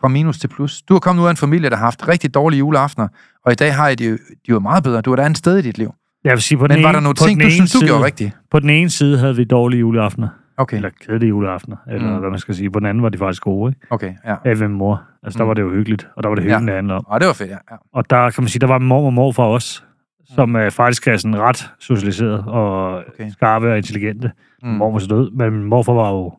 fra 0.00 0.08
minus 0.08 0.38
til 0.38 0.48
plus. 0.48 0.82
Du 0.82 0.94
er 0.94 0.98
kommet 0.98 1.22
ud 1.22 1.26
af 1.26 1.30
en 1.30 1.36
familie, 1.36 1.70
der 1.70 1.76
har 1.76 1.84
haft 1.84 2.08
rigtig 2.08 2.34
dårlige 2.34 2.58
juleaftener, 2.58 3.08
og 3.44 3.52
i 3.52 3.54
dag 3.54 3.74
har 3.74 3.88
I 3.88 3.94
det 3.94 4.10
jo, 4.10 4.16
de 4.16 4.50
jo 4.50 4.60
meget 4.60 4.84
bedre. 4.84 5.00
Du 5.00 5.10
er 5.10 5.16
et 5.16 5.20
andet 5.20 5.38
sted 5.38 5.58
i 5.58 5.62
dit 5.62 5.78
liv. 5.78 5.94
Jeg 6.24 6.32
vil 6.32 6.42
sige, 6.42 6.58
på 6.58 6.62
Men 6.64 6.70
den 6.70 6.82
var 6.82 6.88
ene, 6.88 6.96
der 6.96 7.00
nogle 7.00 7.14
ting, 7.14 7.42
du 7.42 7.50
synes, 7.50 7.72
du 7.72 7.78
side, 7.78 7.88
gjorde 7.88 8.04
rigtigt? 8.04 8.36
På 8.50 8.60
den 8.60 8.70
ene 8.70 8.90
side 8.90 9.18
havde 9.18 9.36
vi 9.36 9.44
dårlige 9.44 9.80
juleaftener, 9.80 10.28
Okay, 10.58 10.76
eller 10.76 10.90
kedelige 11.00 11.28
juleaftener, 11.28 11.76
eller 11.90 12.12
Mm. 12.14 12.18
hvad 12.20 12.30
man 12.30 12.38
skal 12.38 12.54
sige. 12.54 12.70
På 12.70 12.78
den 12.78 12.86
anden 12.86 13.02
var 13.02 13.08
de 13.08 13.18
faktisk 13.18 13.42
gode, 13.42 13.70
ikke? 13.70 13.86
okay, 13.90 14.14
ja. 14.24 14.36
Af 14.44 14.56
min 14.56 14.68
mor. 14.70 15.02
Altså, 15.22 15.38
der 15.38 15.44
Mm. 15.44 15.48
var 15.48 15.54
det 15.54 15.62
jo 15.62 15.70
hyggeligt, 15.70 16.08
og 16.16 16.22
der 16.22 16.28
var 16.28 16.36
det 16.36 16.42
Ja. 16.42 16.48
hyggeligt, 16.48 16.66
det 16.66 16.74
handlede 16.74 16.96
om. 16.96 17.06
Og 17.06 17.20
det 17.20 17.26
var 17.26 17.32
fedt, 17.32 17.50
ja. 17.50 17.56
ja. 17.70 17.76
Og 17.92 18.10
der 18.10 18.30
kan 18.30 18.42
man 18.42 18.48
sige, 18.48 18.60
der 18.60 18.66
var 18.66 18.78
mor 18.78 19.06
og 19.06 19.12
mor 19.12 19.32
fra 19.32 19.48
os, 19.50 19.84
som 20.24 20.56
øh, 20.56 20.70
faktisk 20.70 21.08
er 21.08 21.16
sådan 21.16 21.40
ret 21.40 21.70
socialiseret 21.78 22.44
og 22.46 22.94
Okay. 22.96 23.30
skarpe 23.30 23.70
og 23.70 23.76
intelligente. 23.76 24.30
Mm. 24.62 24.68
Mor 24.68 24.90
var 24.92 24.98
så 24.98 25.06
død, 25.06 25.30
men 25.30 25.64
morfar 25.64 25.92
var 25.92 26.10
jo 26.10 26.32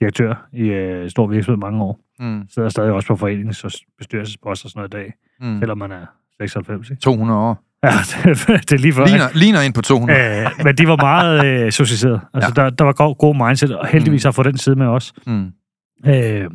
direktør 0.00 0.48
i 0.52 0.62
øh, 0.68 1.10
stor 1.10 1.26
virksomhed 1.26 1.58
mange 1.58 1.82
år. 1.84 1.98
Mm. 2.20 2.42
Sidder 2.48 2.68
stadig 2.68 2.92
også 2.92 3.08
på 3.08 3.14
forenings- 3.26 3.64
og 3.64 3.70
bestyrelsesposter 3.98 4.66
og 4.66 4.70
sådan 4.70 4.78
noget 4.90 4.94
i 4.94 4.96
dag, 4.96 5.14
Mm. 5.52 5.58
selvom 5.58 5.78
man 5.78 5.92
er 5.92 6.06
96, 6.40 6.90
ikke? 6.90 7.00
200 7.00 7.40
år. 7.40 7.62
Ja, 7.84 7.90
det, 8.24 8.46
det 8.46 8.72
er 8.72 8.78
lige 8.78 8.92
for. 8.92 9.04
Ligner, 9.06 9.28
ligner 9.34 9.60
ind 9.60 9.74
på 9.74 9.82
200. 9.82 10.20
Øh, 10.42 10.46
men 10.64 10.76
de 10.76 10.88
var 10.88 10.96
meget 10.96 11.46
øh, 11.46 11.72
socialiseret. 11.72 12.20
Altså, 12.34 12.52
ja. 12.56 12.62
der, 12.62 12.70
der 12.70 12.84
var 12.84 12.92
god, 12.92 13.16
god 13.18 13.46
mindset, 13.46 13.76
og 13.76 13.86
heldigvis 13.86 14.24
Mm. 14.24 14.26
har 14.26 14.32
fået 14.32 14.44
den 14.46 14.58
side 14.58 14.76
med 14.76 14.86
os. 14.86 15.12
Mm. 15.26 15.46
Øh, 16.06 16.50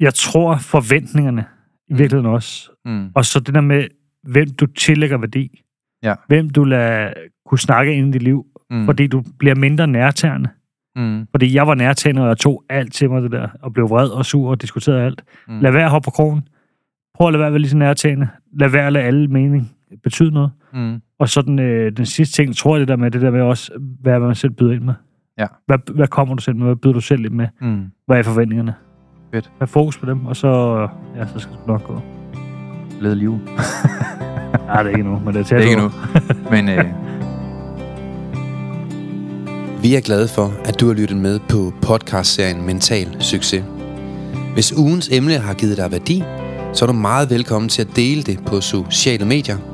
jeg 0.00 0.14
tror 0.14 0.56
forventningerne 0.56 1.44
i 1.88 1.94
virkeligheden 1.94 2.26
også. 2.34 2.70
Mm. 2.84 3.08
Og 3.14 3.24
så 3.24 3.40
det 3.40 3.54
der 3.54 3.60
med, 3.60 3.84
hvem 4.22 4.48
du 4.50 4.66
tillægger 4.66 5.18
værdi. 5.18 5.62
Ja. 6.02 6.14
Hvem 6.26 6.50
du 6.50 6.64
lader 6.64 7.12
kunne 7.46 7.58
snakke 7.58 7.94
ind 7.94 8.08
i 8.08 8.12
dit 8.12 8.22
liv, 8.22 8.44
Mm. 8.70 8.84
fordi 8.84 9.06
du 9.06 9.22
bliver 9.38 9.54
mindre 9.54 9.86
nærtagende. 9.86 10.48
Mm. 10.96 11.26
Fordi 11.30 11.54
jeg 11.54 11.66
var 11.66 11.74
nærtagende, 11.74 12.22
og 12.22 12.28
jeg 12.28 12.38
tog 12.38 12.64
alt 12.70 12.92
til 12.92 13.10
mig 13.10 13.22
det 13.22 13.30
der, 13.32 13.48
og 13.62 13.72
blev 13.72 13.90
vred 13.90 14.08
og 14.08 14.24
sur 14.26 14.50
og 14.50 14.62
diskuterede 14.62 15.02
alt. 15.02 15.22
Mm. 15.48 15.60
Lad 15.60 15.72
være 15.72 15.84
at 15.84 15.90
hoppe 15.90 16.04
på 16.06 16.10
krogen. 16.10 16.48
Prøv 17.14 17.26
at 17.26 17.32
lade 17.32 17.38
være 17.40 17.46
at 17.46 17.52
være 17.52 17.60
lige 17.60 17.70
så 17.70 17.76
nærtagende. 17.76 18.28
Lad 18.52 18.68
være 18.68 18.86
at 18.86 18.92
lade 18.92 19.04
alle 19.04 19.28
mening 19.28 19.72
betyde 20.02 20.30
noget. 20.30 20.50
Mm. 20.72 21.00
Og 21.18 21.28
så 21.28 21.42
den, 21.42 21.58
øh, 21.58 21.92
den 21.96 22.06
sidste 22.06 22.42
ting, 22.42 22.56
tror 22.56 22.76
jeg 22.76 22.80
det 22.80 22.88
der 22.88 22.96
med, 22.96 23.10
det 23.10 23.22
der 23.22 23.30
med 23.30 23.40
også, 23.40 23.72
hvad 24.00 24.20
man 24.20 24.34
selv 24.34 24.52
byder 24.52 24.72
ind 24.72 24.82
med. 24.82 24.94
Ja. 25.38 25.46
Hvad, 25.66 25.94
hvad 25.94 26.06
kommer 26.06 26.34
du 26.34 26.42
selv 26.42 26.56
med? 26.56 26.66
Hvad 26.66 26.76
byder 26.76 26.94
du 26.94 27.00
selv 27.00 27.24
ind 27.24 27.34
med? 27.34 27.46
Mm. 27.60 27.84
Hvad 28.06 28.18
er 28.18 28.22
forventningerne? 28.22 28.74
Fedt. 29.34 29.50
Have 29.58 29.66
fokus 29.66 29.98
på 29.98 30.06
dem, 30.06 30.26
og 30.26 30.36
så, 30.36 30.48
ja, 31.16 31.26
så 31.26 31.38
skal 31.38 31.56
det 31.56 31.66
nok 31.66 31.84
gå. 31.86 32.00
Led 33.00 33.14
liv. 33.14 33.32
Nej, 34.66 34.82
det 34.82 34.92
er 34.92 34.96
ikke 34.96 35.08
nu, 35.08 35.18
men 35.18 35.34
det 35.34 35.52
er 35.52 35.56
Det 35.56 35.66
er 35.66 35.70
ikke 35.70 35.82
nu. 35.82 35.90
Men 36.50 36.68
øh, 36.68 36.84
Vi 39.82 39.94
er 39.94 40.00
glade 40.00 40.28
for, 40.28 40.52
at 40.64 40.80
du 40.80 40.86
har 40.86 40.94
lyttet 40.94 41.16
med 41.16 41.40
på 41.48 41.72
podcastserien 41.82 42.66
Mental 42.66 43.22
Succes. 43.22 43.64
Hvis 44.54 44.72
ugens 44.76 45.08
emne 45.12 45.32
har 45.32 45.54
givet 45.54 45.76
dig 45.76 45.92
værdi, 45.92 46.22
så 46.72 46.84
er 46.84 46.86
du 46.86 46.92
meget 46.92 47.30
velkommen 47.30 47.68
til 47.68 47.82
at 47.82 47.88
dele 47.96 48.22
det 48.22 48.38
på 48.46 48.60
sociale 48.60 49.24
medier. 49.24 49.73